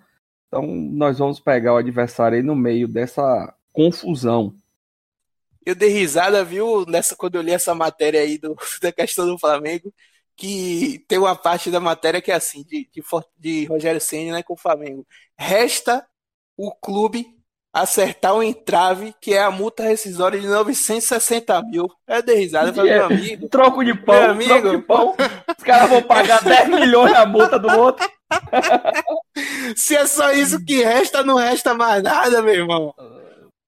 Então 0.47 0.65
nós 0.65 1.19
vamos 1.19 1.39
pegar 1.39 1.73
o 1.73 1.77
adversário 1.77 2.37
aí 2.37 2.43
no 2.43 2.55
meio 2.55 2.87
dessa 2.87 3.53
confusão. 3.73 4.55
Eu 5.65 5.75
dei 5.75 5.89
risada, 5.89 6.43
viu, 6.43 6.85
nessa, 6.85 7.15
quando 7.15 7.35
eu 7.35 7.41
li 7.41 7.51
essa 7.51 7.73
matéria 7.73 8.21
aí 8.21 8.37
do, 8.37 8.55
da 8.81 8.91
questão 8.91 9.25
do 9.25 9.39
Flamengo 9.39 9.91
que 10.35 11.03
tem 11.07 11.17
uma 11.17 11.35
parte 11.35 11.71
da 11.71 11.79
matéria 11.79 12.21
que 12.21 12.31
é 12.31 12.35
assim, 12.35 12.63
de, 12.63 12.89
de, 12.91 13.03
de 13.37 13.65
Rogério 13.65 14.01
Senna 14.01 14.33
né, 14.33 14.43
com 14.43 14.53
o 14.53 14.57
Flamengo. 14.57 15.05
Resta 15.37 16.05
o 16.57 16.71
clube 16.71 17.35
acertar 17.75 18.33
o 18.33 18.37
um 18.37 18.43
entrave, 18.43 19.13
que 19.19 19.33
é 19.33 19.41
a 19.41 19.51
multa 19.51 19.83
rescisória 19.83 20.39
de 20.39 20.47
960 20.47 21.61
mil. 21.63 21.91
É 22.07 22.21
de 22.21 22.33
risada, 22.33 22.71
meu 22.71 22.85
é, 22.85 22.99
amigo. 22.99 23.49
Troco 23.49 23.83
de 23.83 23.93
pão, 23.93 24.15
meu 24.15 24.31
amigo. 24.31 24.49
troco 24.49 24.77
de 24.77 24.83
pão. 24.83 25.15
Os 25.57 25.63
caras 25.63 25.89
vão 25.89 26.01
pagar 26.01 26.39
10 26.43 26.69
milhões 26.69 27.11
na 27.11 27.25
multa 27.25 27.59
do 27.59 27.67
outro. 27.77 28.09
Se 29.75 29.95
é 29.95 30.07
só 30.07 30.31
isso 30.31 30.63
que 30.63 30.81
resta, 30.81 31.21
não 31.21 31.35
resta 31.35 31.73
mais 31.73 32.01
nada, 32.01 32.41
meu 32.41 32.53
irmão. 32.53 32.93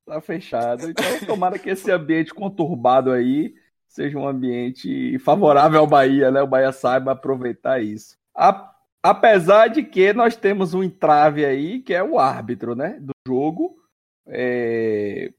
Tá 0.05 0.21
fechado. 0.21 0.89
Então, 0.89 1.05
tomara 1.27 1.59
que 1.59 1.69
esse 1.69 1.91
ambiente 1.91 2.33
conturbado 2.33 3.11
aí 3.11 3.53
seja 3.97 4.17
um 4.17 4.27
ambiente 4.27 5.17
favorável 5.19 5.79
ao 5.79 5.87
Bahia, 5.87 6.29
né? 6.29 6.41
O 6.41 6.47
Bahia 6.47 6.71
saiba 6.71 7.13
aproveitar 7.13 7.81
isso. 7.81 8.15
A 8.35 8.73
Apesar 9.01 9.67
de 9.67 9.83
que 9.83 10.11
nós 10.11 10.35
temos 10.35 10.73
um 10.73 10.83
entrave 10.83 11.45
aí, 11.45 11.79
que 11.79 11.93
é 11.93 12.03
o 12.03 12.19
árbitro, 12.19 12.75
né? 12.75 12.97
Do 12.99 13.13
jogo. 13.25 13.77
É... 14.27 15.31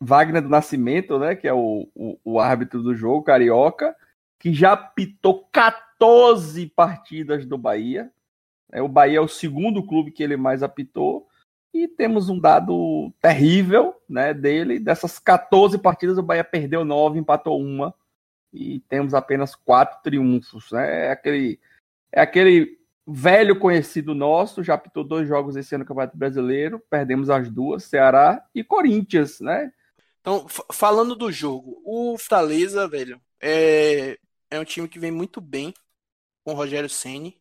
Wagner 0.00 0.40
do 0.40 0.48
Nascimento, 0.48 1.18
né? 1.18 1.34
Que 1.34 1.48
é 1.48 1.52
o, 1.52 1.88
o, 1.92 2.18
o 2.24 2.38
árbitro 2.38 2.82
do 2.84 2.94
jogo, 2.94 3.24
carioca, 3.24 3.96
que 4.38 4.52
já 4.52 4.76
pitou 4.76 5.48
14 5.50 6.66
partidas 6.68 7.44
do 7.44 7.58
Bahia. 7.58 8.12
É, 8.70 8.80
o 8.80 8.86
Bahia 8.86 9.18
é 9.18 9.20
o 9.20 9.26
segundo 9.26 9.84
clube 9.84 10.12
que 10.12 10.22
ele 10.22 10.36
mais 10.36 10.62
apitou. 10.62 11.26
E 11.74 11.88
temos 11.88 12.28
um 12.28 12.38
dado 12.38 13.12
terrível 13.20 14.00
né, 14.08 14.32
dele. 14.32 14.78
Dessas 14.78 15.18
14 15.18 15.76
partidas, 15.76 16.16
o 16.16 16.22
Bahia 16.22 16.44
perdeu 16.44 16.84
9, 16.84 17.18
empatou 17.18 17.60
uma. 17.60 17.92
E 18.52 18.78
temos 18.88 19.12
apenas 19.12 19.56
quatro 19.56 20.00
triunfos. 20.00 20.70
Né? 20.70 21.06
É, 21.06 21.10
aquele, 21.10 21.60
é 22.12 22.20
aquele 22.20 22.78
velho 23.04 23.58
conhecido 23.58 24.14
nosso, 24.14 24.62
já 24.62 24.74
apitou 24.74 25.02
dois 25.02 25.26
jogos 25.26 25.56
esse 25.56 25.74
ano 25.74 25.82
no 25.82 25.88
Campeonato 25.88 26.16
Brasileiro. 26.16 26.80
Perdemos 26.88 27.28
as 27.28 27.50
duas, 27.50 27.82
Ceará 27.82 28.46
e 28.54 28.62
Corinthians. 28.62 29.40
Né? 29.40 29.72
Então, 30.20 30.46
falando 30.72 31.16
do 31.16 31.32
jogo, 31.32 31.82
o 31.84 32.16
Fortaleza, 32.16 32.86
velho, 32.86 33.20
é, 33.42 34.16
é 34.48 34.60
um 34.60 34.64
time 34.64 34.86
que 34.86 35.00
vem 35.00 35.10
muito 35.10 35.40
bem 35.40 35.74
com 36.44 36.52
o 36.52 36.56
Rogério 36.56 36.88
Ceni, 36.88 37.36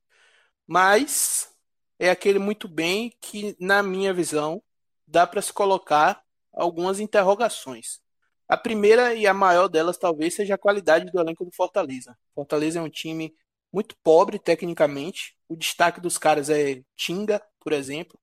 mas 0.65 1.52
é 1.99 2.09
aquele 2.09 2.39
muito 2.39 2.67
bem 2.67 3.13
que, 3.21 3.55
na 3.59 3.81
minha 3.83 4.13
visão, 4.13 4.61
dá 5.07 5.25
para 5.27 5.41
se 5.41 5.53
colocar 5.53 6.21
algumas 6.51 6.99
interrogações. 6.99 8.01
A 8.47 8.57
primeira 8.57 9.13
e 9.13 9.25
a 9.25 9.33
maior 9.33 9.67
delas 9.67 9.97
talvez 9.97 10.35
seja 10.35 10.55
a 10.55 10.57
qualidade 10.57 11.05
do 11.11 11.19
elenco 11.19 11.45
do 11.45 11.51
Fortaleza. 11.51 12.17
Fortaleza 12.35 12.79
é 12.79 12.81
um 12.81 12.89
time 12.89 13.33
muito 13.71 13.95
pobre 14.03 14.37
tecnicamente. 14.37 15.35
O 15.47 15.55
destaque 15.55 15.99
dos 15.99 16.17
caras 16.17 16.49
é 16.49 16.83
Tinga, 16.95 17.41
por 17.59 17.73
exemplo. 17.73 18.19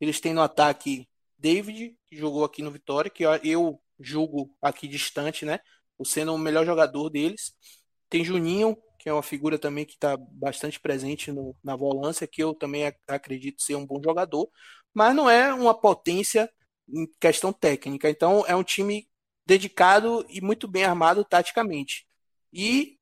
Eles 0.00 0.20
têm 0.20 0.32
no 0.32 0.40
ataque 0.42 1.08
David, 1.36 1.96
que 2.06 2.16
jogou 2.16 2.44
aqui 2.44 2.62
no 2.62 2.70
Vitória, 2.70 3.10
que 3.10 3.24
eu 3.24 3.80
julgo 4.00 4.56
aqui 4.62 4.88
distante, 4.88 5.44
né? 5.44 5.60
Sendo 6.04 6.34
o 6.34 6.38
melhor 6.38 6.64
jogador 6.64 7.10
deles. 7.10 7.54
Tem 8.08 8.24
Juninho, 8.24 8.76
que 9.04 9.10
é 9.10 9.12
uma 9.12 9.22
figura 9.22 9.58
também 9.58 9.84
que 9.84 9.92
está 9.92 10.16
bastante 10.16 10.80
presente 10.80 11.30
no, 11.30 11.54
na 11.62 11.76
volância, 11.76 12.26
que 12.26 12.42
eu 12.42 12.54
também 12.54 12.90
acredito 13.06 13.62
ser 13.62 13.74
um 13.74 13.86
bom 13.86 14.00
jogador, 14.02 14.48
mas 14.94 15.14
não 15.14 15.28
é 15.28 15.52
uma 15.52 15.78
potência 15.78 16.50
em 16.88 17.06
questão 17.20 17.52
técnica. 17.52 18.08
Então 18.08 18.46
é 18.46 18.56
um 18.56 18.64
time 18.64 19.06
dedicado 19.46 20.24
e 20.30 20.40
muito 20.40 20.66
bem 20.66 20.84
armado 20.84 21.22
taticamente. 21.22 22.06
E 22.50 22.98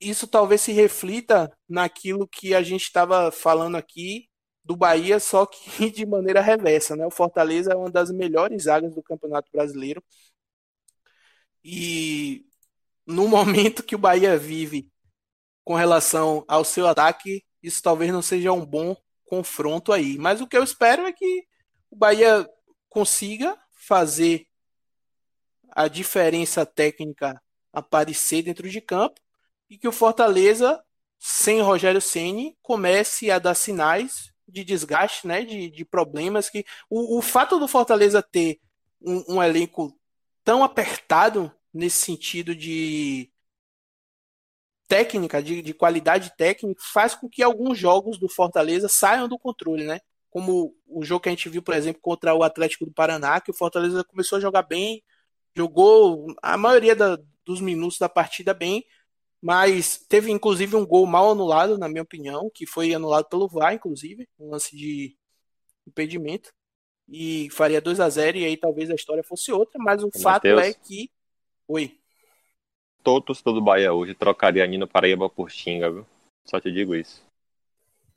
isso 0.00 0.26
talvez 0.26 0.62
se 0.62 0.72
reflita 0.72 1.54
naquilo 1.68 2.26
que 2.26 2.54
a 2.54 2.62
gente 2.62 2.84
estava 2.84 3.30
falando 3.30 3.76
aqui 3.76 4.30
do 4.64 4.74
Bahia, 4.76 5.20
só 5.20 5.44
que 5.44 5.90
de 5.92 6.06
maneira 6.06 6.40
reversa. 6.40 6.96
Né? 6.96 7.06
O 7.06 7.10
Fortaleza 7.10 7.72
é 7.72 7.76
uma 7.76 7.90
das 7.90 8.10
melhores 8.10 8.62
zagas 8.64 8.94
do 8.94 9.02
Campeonato 9.02 9.50
Brasileiro. 9.52 10.02
E 11.62 12.45
no 13.06 13.28
momento 13.28 13.82
que 13.82 13.94
o 13.94 13.98
Bahia 13.98 14.36
vive 14.36 14.90
com 15.64 15.74
relação 15.74 16.44
ao 16.48 16.64
seu 16.64 16.86
ataque, 16.86 17.44
isso 17.62 17.82
talvez 17.82 18.12
não 18.12 18.22
seja 18.22 18.52
um 18.52 18.64
bom 18.64 18.96
confronto 19.24 19.92
aí. 19.92 20.18
Mas 20.18 20.40
o 20.40 20.46
que 20.46 20.56
eu 20.56 20.62
espero 20.62 21.06
é 21.06 21.12
que 21.12 21.46
o 21.90 21.96
Bahia 21.96 22.48
consiga 22.88 23.56
fazer 23.72 24.46
a 25.70 25.88
diferença 25.88 26.64
técnica 26.64 27.40
aparecer 27.72 28.42
dentro 28.42 28.68
de 28.68 28.80
campo 28.80 29.20
e 29.68 29.76
que 29.76 29.86
o 29.86 29.92
Fortaleza, 29.92 30.82
sem 31.18 31.60
Rogério 31.60 32.00
Ceni, 32.00 32.56
comece 32.62 33.30
a 33.30 33.38
dar 33.38 33.54
sinais 33.54 34.32
de 34.48 34.64
desgaste, 34.64 35.26
né, 35.26 35.44
de, 35.44 35.68
de 35.68 35.84
problemas 35.84 36.48
que 36.48 36.64
o, 36.88 37.18
o 37.18 37.22
fato 37.22 37.58
do 37.58 37.68
Fortaleza 37.68 38.22
ter 38.22 38.60
um, 39.00 39.34
um 39.34 39.42
elenco 39.42 39.94
tão 40.44 40.62
apertado 40.62 41.52
nesse 41.76 41.98
sentido 41.98 42.54
de 42.54 43.30
técnica, 44.88 45.42
de, 45.42 45.62
de 45.62 45.74
qualidade 45.74 46.32
técnica, 46.36 46.80
faz 46.92 47.14
com 47.14 47.28
que 47.28 47.42
alguns 47.42 47.78
jogos 47.78 48.18
do 48.18 48.28
Fortaleza 48.28 48.88
saiam 48.88 49.28
do 49.28 49.38
controle, 49.38 49.84
né? 49.84 50.00
Como 50.30 50.74
o 50.86 51.04
jogo 51.04 51.22
que 51.22 51.28
a 51.28 51.32
gente 51.32 51.48
viu, 51.48 51.62
por 51.62 51.74
exemplo, 51.74 52.00
contra 52.00 52.34
o 52.34 52.42
Atlético 52.42 52.86
do 52.86 52.92
Paraná, 52.92 53.40
que 53.40 53.50
o 53.50 53.54
Fortaleza 53.54 54.04
começou 54.04 54.38
a 54.38 54.40
jogar 54.40 54.62
bem, 54.62 55.02
jogou 55.54 56.26
a 56.42 56.56
maioria 56.56 56.94
da, 56.94 57.18
dos 57.44 57.60
minutos 57.60 57.98
da 57.98 58.08
partida 58.08 58.54
bem, 58.54 58.84
mas 59.40 59.98
teve 60.08 60.30
inclusive 60.30 60.76
um 60.76 60.86
gol 60.86 61.06
mal 61.06 61.30
anulado, 61.30 61.78
na 61.78 61.88
minha 61.88 62.02
opinião, 62.02 62.50
que 62.52 62.66
foi 62.66 62.94
anulado 62.94 63.28
pelo 63.28 63.48
VAR, 63.48 63.74
inclusive, 63.74 64.28
um 64.38 64.50
lance 64.50 64.76
de 64.76 65.16
impedimento, 65.86 66.52
e 67.08 67.48
faria 67.50 67.80
2 67.80 68.00
a 68.00 68.08
0 68.08 68.38
e 68.38 68.44
aí 68.44 68.56
talvez 68.56 68.90
a 68.90 68.94
história 68.94 69.22
fosse 69.22 69.52
outra, 69.52 69.78
mas 69.78 70.02
o 70.02 70.10
fato 70.20 70.46
é 70.46 70.72
que 70.72 71.10
Oi. 71.68 71.98
Todo 73.02 73.24
torcedor 73.24 73.54
do 73.54 73.60
Bahia 73.60 73.92
hoje 73.92 74.14
trocaria 74.14 74.66
Nino 74.66 74.86
Paraíba 74.86 75.28
por 75.28 75.50
Xinga, 75.50 75.90
viu? 75.90 76.06
Só 76.44 76.60
te 76.60 76.70
digo 76.70 76.94
isso. 76.94 77.24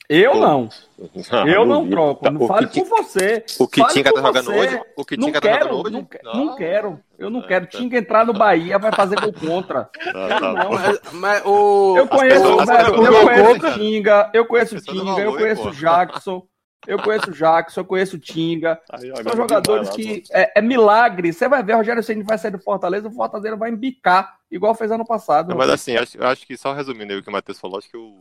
Eu 0.07 0.35
não. 0.35 0.69
eu 1.47 1.65
não 1.65 1.87
troco. 1.87 2.29
Não 2.29 2.47
fale 2.47 2.67
por 2.67 2.85
você. 2.85 3.43
O 3.59 3.67
que 3.67 3.85
Tinga 3.87 4.11
tá 4.11 4.21
jogando 4.21 4.51
hoje? 4.51 4.81
O 4.95 5.05
que 5.05 5.17
Tinga 5.17 5.39
tá 5.39 5.59
jogando 5.59 5.97
hoje? 5.97 6.07
Não, 6.23 6.33
não, 6.33 6.55
quero. 6.55 6.99
Eu 7.17 7.29
não 7.29 7.41
quero. 7.41 7.67
Tinga 7.67 7.97
entrar 7.97 8.25
no 8.25 8.33
Bahia 8.33 8.79
vai 8.79 8.91
fazer 8.91 9.19
gol 9.19 9.33
contra. 9.33 9.89
Ah, 10.09 10.27
tá 10.27 10.39
não, 10.39 10.71
mas, 10.71 10.99
mas 11.13 11.45
o... 11.45 11.97
Eu 11.97 12.07
conheço, 12.07 12.45
eu 12.45 12.57
conheço 12.57 13.79
Tinga, 13.79 14.31
eu 14.33 14.45
conheço 14.45 14.81
Tinga, 14.81 15.21
eu 15.21 15.33
conheço 15.33 15.71
Jackson. 15.71 16.47
Eu 16.87 16.97
conheço 17.01 17.29
o 17.29 17.33
Jackson, 17.33 17.81
eu 17.81 17.85
conheço 17.85 18.15
o 18.15 18.19
Tinga. 18.19 18.81
Aí, 18.89 19.11
São 19.23 19.35
jogadores 19.35 19.89
que 19.89 20.23
é, 20.31 20.59
é, 20.59 20.61
milagre. 20.61 21.33
Você 21.33 21.47
vai 21.47 21.61
ver, 21.61 21.73
o 21.73 21.77
Rogério 21.77 22.01
Ceni 22.01 22.23
vai 22.23 22.37
sair 22.37 22.51
do 22.51 22.59
Fortaleza, 22.59 23.07
o 23.07 23.11
Fortaleza 23.11 23.55
vai 23.55 23.69
embicar, 23.69 24.39
igual 24.49 24.73
fez 24.73 24.91
ano 24.91 25.05
passado. 25.05 25.55
mas 25.55 25.69
assim, 25.69 25.95
acho, 25.97 26.21
acho 26.23 26.47
que 26.47 26.57
só 26.57 26.73
resumindo 26.73 27.11
aí 27.11 27.19
o 27.19 27.23
que 27.23 27.29
o 27.29 27.31
Matheus 27.31 27.59
falou, 27.59 27.77
acho 27.77 27.89
que 27.89 27.97
o, 27.97 28.15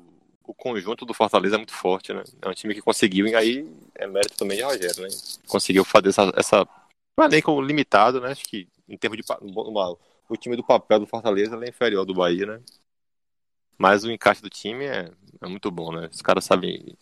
o 0.44 0.54
conjunto 0.54 1.06
do 1.06 1.14
Fortaleza 1.14 1.54
é 1.54 1.58
muito 1.58 1.72
forte, 1.72 2.12
né? 2.12 2.24
É 2.42 2.48
um 2.48 2.54
time 2.54 2.74
que 2.74 2.82
conseguiu, 2.82 3.26
e 3.26 3.34
aí 3.34 3.70
é 3.94 4.06
mérito 4.06 4.36
também 4.36 4.56
de 4.56 4.64
Rogério, 4.64 5.02
né? 5.02 5.08
Conseguiu 5.46 5.84
fazer 5.84 6.08
essa. 6.08 6.32
essa 6.36 6.68
um 7.16 7.22
elenco 7.24 7.60
limitado, 7.60 8.20
né? 8.20 8.30
Acho 8.30 8.44
que 8.44 8.68
em 8.88 8.96
termos 8.96 9.18
de. 9.18 9.24
Uma, 9.40 9.96
o 10.28 10.36
time 10.36 10.56
do 10.56 10.64
papel 10.64 11.00
do 11.00 11.06
Fortaleza 11.06 11.58
é 11.64 11.68
inferior 11.68 12.00
ao 12.00 12.06
do 12.06 12.14
Bahia, 12.14 12.46
né? 12.46 12.60
Mas 13.76 14.04
o 14.04 14.10
encaixe 14.10 14.42
do 14.42 14.50
time 14.50 14.84
é, 14.84 15.10
é 15.40 15.48
muito 15.48 15.70
bom, 15.70 15.92
né? 15.92 16.08
Os 16.12 16.20
caras 16.20 16.44
sabem 16.44 16.96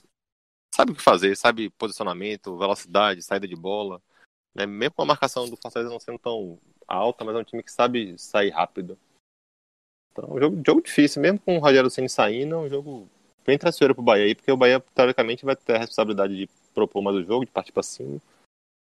sabe 0.77 0.93
o 0.93 0.94
que 0.94 1.03
fazer, 1.03 1.36
sabe 1.36 1.70
posicionamento, 1.70 2.57
velocidade, 2.57 3.23
saída 3.23 3.48
de 3.48 3.57
bola. 3.57 4.01
Né? 4.55 4.66
Mesmo 4.66 4.94
com 4.94 5.03
a 5.03 5.07
marcação 5.07 5.48
do 5.48 5.57
Fortaleza 5.57 5.90
não 5.90 5.98
sendo 5.98 6.19
tão 6.19 6.59
alta, 6.86 7.24
mas 7.24 7.35
é 7.35 7.39
um 7.39 7.44
time 7.44 7.62
que 7.62 7.73
sabe 7.73 8.16
sair 8.19 8.51
rápido. 8.51 8.98
Então, 10.12 10.35
um 10.35 10.39
jogo, 10.39 10.62
jogo 10.65 10.82
difícil, 10.82 11.20
mesmo 11.20 11.39
com 11.40 11.57
o 11.57 11.61
Rogério 11.61 11.90
Senna 11.90 12.09
saindo, 12.09 12.55
é 12.55 12.59
um 12.59 12.69
jogo 12.69 13.09
bem 13.44 13.59
traiçoeiro 13.59 13.94
pro 13.94 14.03
Bahia 14.03 14.24
aí, 14.24 14.35
porque 14.35 14.51
o 14.53 14.57
Bahia, 14.57 14.81
teoricamente, 14.94 15.44
vai 15.44 15.57
ter 15.57 15.77
a 15.77 15.78
responsabilidade 15.78 16.36
de 16.36 16.48
propor 16.74 17.03
mais 17.03 17.16
o 17.16 17.23
jogo, 17.23 17.44
de 17.44 17.51
partir 17.51 17.73
para 17.73 17.82
cima. 17.82 18.20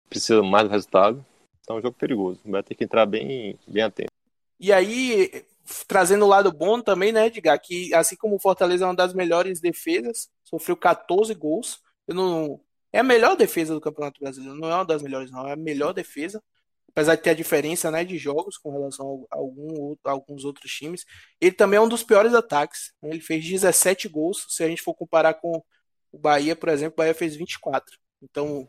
Precisa 0.09 0.41
mais 0.41 0.65
do 0.65 0.71
resultado. 0.71 1.25
Então 1.61 1.77
é 1.77 1.79
um 1.79 1.81
jogo 1.81 1.97
perigoso. 1.97 2.39
Vai 2.45 2.63
ter 2.63 2.75
que 2.75 2.83
entrar 2.83 3.05
bem, 3.05 3.57
bem 3.67 3.83
atento. 3.83 4.11
E 4.59 4.73
aí, 4.73 5.45
trazendo 5.87 6.25
o 6.25 6.27
lado 6.27 6.51
bom 6.51 6.81
também, 6.81 7.11
né, 7.11 7.27
Edgar, 7.27 7.59
que 7.61 7.93
assim 7.93 8.15
como 8.15 8.35
o 8.35 8.39
Fortaleza 8.39 8.85
é 8.85 8.87
uma 8.87 8.95
das 8.95 9.13
melhores 9.13 9.59
defesas, 9.59 10.29
sofreu 10.43 10.75
14 10.77 11.33
gols. 11.33 11.79
Eu 12.07 12.15
não 12.15 12.61
é 12.91 12.99
a 12.99 13.03
melhor 13.03 13.35
defesa 13.35 13.73
do 13.73 13.81
Campeonato 13.81 14.19
Brasileiro, 14.19 14.55
não 14.55 14.69
é 14.69 14.75
uma 14.75 14.85
das 14.85 15.01
melhores 15.01 15.31
não, 15.31 15.47
é 15.47 15.53
a 15.53 15.55
melhor 15.55 15.93
defesa. 15.93 16.43
Apesar 16.89 17.15
de 17.15 17.21
ter 17.21 17.29
a 17.29 17.35
diferença, 17.35 17.91
né, 17.91 18.03
de 18.03 18.17
jogos 18.17 18.57
com 18.57 18.71
relação 18.71 19.25
a, 19.31 19.37
algum, 19.37 19.95
a 20.03 20.11
alguns 20.11 20.43
outros 20.43 20.71
times, 20.71 21.05
ele 21.39 21.51
também 21.51 21.77
é 21.77 21.81
um 21.81 21.87
dos 21.87 22.03
piores 22.03 22.33
ataques. 22.33 22.93
Né? 23.01 23.11
Ele 23.11 23.21
fez 23.21 23.45
17 23.47 24.09
gols, 24.09 24.45
se 24.49 24.63
a 24.63 24.67
gente 24.67 24.81
for 24.81 24.95
comparar 24.95 25.35
com 25.35 25.63
o 26.11 26.17
Bahia, 26.17 26.55
por 26.55 26.69
exemplo, 26.69 26.95
o 26.95 26.97
Bahia 26.97 27.13
fez 27.13 27.35
24. 27.35 27.95
Então, 28.23 28.67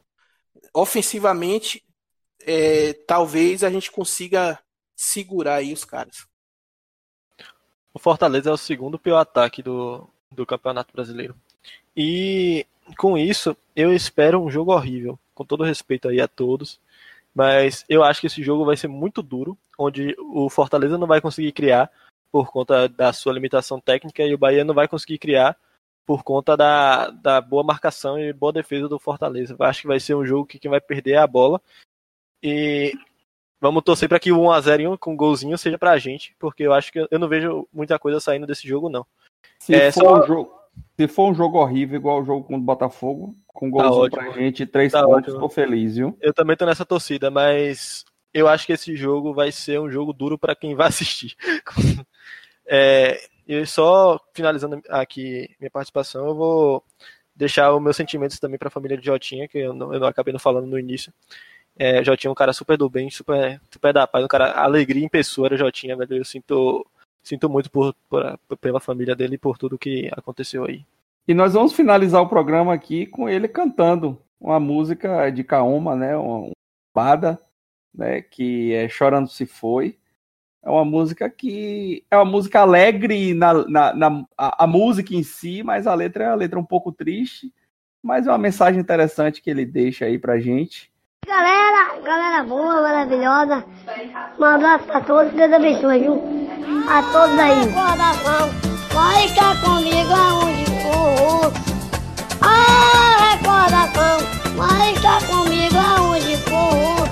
ofensivamente, 0.75 1.83
é, 2.43 2.93
talvez 3.07 3.65
a 3.65 3.71
gente 3.71 3.91
consiga 3.91 4.61
segurar 4.95 5.57
aí 5.57 5.73
os 5.73 5.85
caras. 5.85 6.30
O 7.93 7.99
Fortaleza 7.99 8.51
é 8.51 8.53
o 8.53 8.57
segundo 8.57 8.99
pior 8.99 9.19
ataque 9.19 9.63
do, 9.63 10.09
do 10.31 10.47
Campeonato 10.47 10.93
Brasileiro. 10.93 11.35
E 11.97 12.67
com 12.97 13.19
isso, 13.19 13.57
eu 13.75 13.93
espero 13.93 14.41
um 14.41 14.51
jogo 14.51 14.73
horrível, 14.73 15.19
com 15.35 15.45
todo 15.45 15.65
respeito 15.65 16.09
aí 16.09 16.21
a 16.21 16.29
todos. 16.29 16.81
Mas 17.35 17.85
eu 17.89 18.03
acho 18.03 18.21
que 18.21 18.27
esse 18.27 18.43
jogo 18.43 18.65
vai 18.65 18.77
ser 18.77 18.89
muito 18.89 19.23
duro, 19.23 19.57
onde 19.79 20.17
o 20.19 20.49
Fortaleza 20.49 20.99
não 20.99 21.07
vai 21.07 21.21
conseguir 21.21 21.53
criar 21.53 21.91
por 22.31 22.51
conta 22.51 22.89
da 22.89 23.13
sua 23.13 23.33
limitação 23.33 23.81
técnica 23.81 24.23
e 24.23 24.35
o 24.35 24.39
Bahia 24.39 24.65
não 24.65 24.75
vai 24.75 24.87
conseguir 24.87 25.19
criar 25.19 25.57
por 26.07 26.23
conta 26.23 26.57
da, 26.57 27.11
da 27.11 27.41
boa 27.41 27.63
marcação 27.63 28.19
e 28.19 28.33
boa 28.33 28.53
defesa 28.53 28.89
do 28.89 28.99
Fortaleza. 28.99 29.55
Eu 29.59 29.65
acho 29.65 29.83
que 29.83 29.87
vai 29.87 30.01
ser 30.01 30.15
um 30.15 30.25
jogo 30.25 30.47
que 30.47 30.59
quem 30.59 30.71
vai 30.71 30.81
perder 30.81 31.13
é 31.13 31.19
a 31.19 31.27
bola. 31.27 31.61
E 32.43 32.93
Vamos 33.61 33.83
torcer 33.83 34.09
para 34.09 34.19
que 34.19 34.33
o 34.33 34.39
1x0 34.39 34.97
com 34.99 35.13
um 35.13 35.17
golzinho 35.17 35.59
seja 35.59 35.77
pra 35.77 35.99
gente, 35.99 36.35
porque 36.39 36.63
eu 36.63 36.73
acho 36.73 36.91
que 36.91 37.07
eu 37.11 37.19
não 37.19 37.29
vejo 37.29 37.69
muita 37.73 37.99
coisa 37.99 38.19
saindo 38.19 38.47
desse 38.47 38.67
jogo, 38.67 38.89
não. 38.89 39.07
Se, 39.59 39.75
é, 39.75 39.93
for, 39.93 40.03
só... 40.03 40.23
um 40.23 40.27
jogo, 40.27 40.53
Se 40.99 41.07
for 41.07 41.31
um 41.31 41.35
jogo 41.35 41.59
horrível, 41.59 41.97
igual 41.99 42.23
o 42.23 42.25
jogo 42.25 42.43
contra 42.43 42.57
o 42.57 42.65
Botafogo, 42.65 43.37
com 43.47 43.71
golzinho 43.71 44.11
tá 44.11 44.17
pra 44.17 44.31
gente, 44.31 44.65
três 44.65 44.93
tá 44.93 45.03
pontos, 45.03 45.35
ótimo. 45.35 45.41
tô 45.41 45.49
feliz, 45.51 45.97
viu? 45.97 46.17
Eu 46.21 46.33
também 46.33 46.57
tô 46.57 46.65
nessa 46.65 46.87
torcida, 46.87 47.31
mas 47.31 48.05
eu 48.33 48.49
acho 48.49 48.65
que 48.65 48.73
esse 48.73 48.97
jogo 48.97 49.35
vai 49.35 49.53
ser 49.53 49.79
um 49.79 49.91
jogo 49.91 50.15
duro 50.15 50.39
para 50.39 50.57
quem 50.57 50.75
vai 50.75 50.89
assistir. 50.89 51.37
é, 52.67 53.21
e 53.47 53.67
só 53.67 54.19
finalizando 54.33 54.81
aqui 54.89 55.51
minha 55.61 55.71
participação, 55.71 56.29
eu 56.29 56.35
vou 56.35 56.85
deixar 57.37 57.75
os 57.75 57.83
meus 57.83 57.97
sentimentos 57.97 58.39
também 58.39 58.59
para 58.59 58.69
a 58.69 58.71
família 58.71 58.97
de 58.97 59.05
Jotinha, 59.05 59.49
que 59.49 59.59
eu 59.59 59.75
não, 59.75 59.93
eu 59.93 60.01
não 60.01 60.07
acabei 60.07 60.33
não 60.33 60.41
falando 60.41 60.67
no 60.67 60.79
início. 60.79 61.13
É, 61.83 62.05
Jotinha 62.05 62.29
é 62.29 62.33
um 62.33 62.35
cara 62.35 62.53
super 62.53 62.77
do 62.77 62.91
bem, 62.91 63.09
super, 63.09 63.59
super 63.71 63.91
da 63.91 64.07
paz, 64.07 64.23
um 64.23 64.29
cara 64.29 64.53
alegria 64.53 65.03
em 65.03 65.09
pessoa, 65.09 65.47
era 65.47 65.57
Jotinha, 65.57 65.97
velho. 65.97 66.19
Eu 66.19 66.25
sinto 66.27 66.87
sinto 67.23 67.49
muito 67.49 67.71
por, 67.71 67.95
por, 68.07 68.39
pela 68.61 68.79
família 68.79 69.17
dele 69.17 69.37
e 69.37 69.39
por 69.39 69.57
tudo 69.57 69.79
que 69.79 70.11
aconteceu 70.13 70.67
aí. 70.67 70.85
E 71.27 71.33
nós 71.33 71.55
vamos 71.55 71.73
finalizar 71.73 72.21
o 72.21 72.29
programa 72.29 72.75
aqui 72.75 73.07
com 73.07 73.31
ele 73.31 73.49
cantando 73.49 74.21
uma 74.39 74.61
música 74.61 75.31
de 75.31 75.43
Kaoma, 75.43 75.97
né? 75.97 76.15
Uma 76.19 76.51
bada, 76.95 77.41
né? 77.95 78.21
Que 78.21 78.75
é 78.75 78.87
Chorando 78.87 79.31
Se 79.31 79.47
Foi. 79.47 79.97
É 80.63 80.69
uma 80.69 80.85
música 80.85 81.31
que 81.31 82.05
é 82.11 82.17
uma 82.19 82.27
música 82.27 82.61
alegre 82.61 83.33
na, 83.33 83.55
na, 83.67 83.95
na 83.95 84.27
a, 84.37 84.65
a, 84.65 84.67
música 84.67 85.15
em 85.15 85.23
si, 85.23 85.63
mas 85.63 85.87
a 85.87 85.95
letra 85.95 86.25
é 86.25 86.29
uma 86.29 86.35
letra 86.35 86.59
um 86.59 86.65
pouco 86.65 86.93
triste, 86.93 87.51
mas 88.03 88.27
é 88.27 88.31
uma 88.31 88.37
mensagem 88.37 88.79
interessante 88.79 89.41
que 89.41 89.49
ele 89.49 89.65
deixa 89.65 90.05
aí 90.05 90.19
pra 90.19 90.39
gente. 90.39 90.91
Galera, 91.27 92.01
galera 92.03 92.43
boa, 92.45 92.81
maravilhosa. 92.81 93.63
Um 94.39 94.45
abraço 94.45 94.85
pra 94.85 95.03
todos, 95.03 95.31
Deus 95.35 95.53
abençoe, 95.53 95.99
viu? 96.01 96.15
A 96.89 97.03
todos 97.13 97.39
aí. 97.39 97.67
Recordação, 97.67 98.49
vai 98.95 99.27
estar 99.27 99.61
comigo 99.61 100.13
aonde 100.15 100.65
for. 100.83 101.53
Ah, 102.41 102.65
é 102.65 103.23
a 103.23 103.37
recordação, 103.37 104.19
vai 104.57 104.93
estar 104.95 105.23
comigo 105.27 105.77
aonde 105.77 106.37
for. 106.39 107.07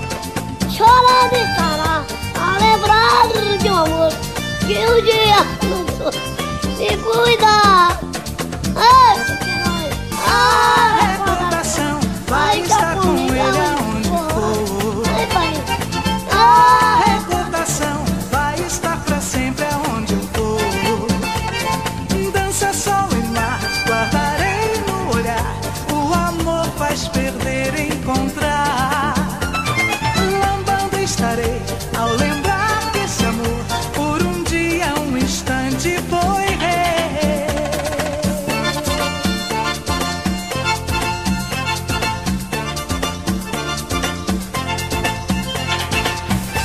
Chorando 0.71 1.35
estará 1.35 2.03
a 2.41 2.57
lembrar 2.57 3.27
de 3.59 3.69
um 3.69 3.77
amor 3.77 4.11
que 4.65 4.77
um 4.87 5.01
dia 5.03 5.45
não 5.69 6.11
Se 6.75 6.97
cuida. 6.97 7.53
Ah, 8.75 9.15
ah, 10.27 10.98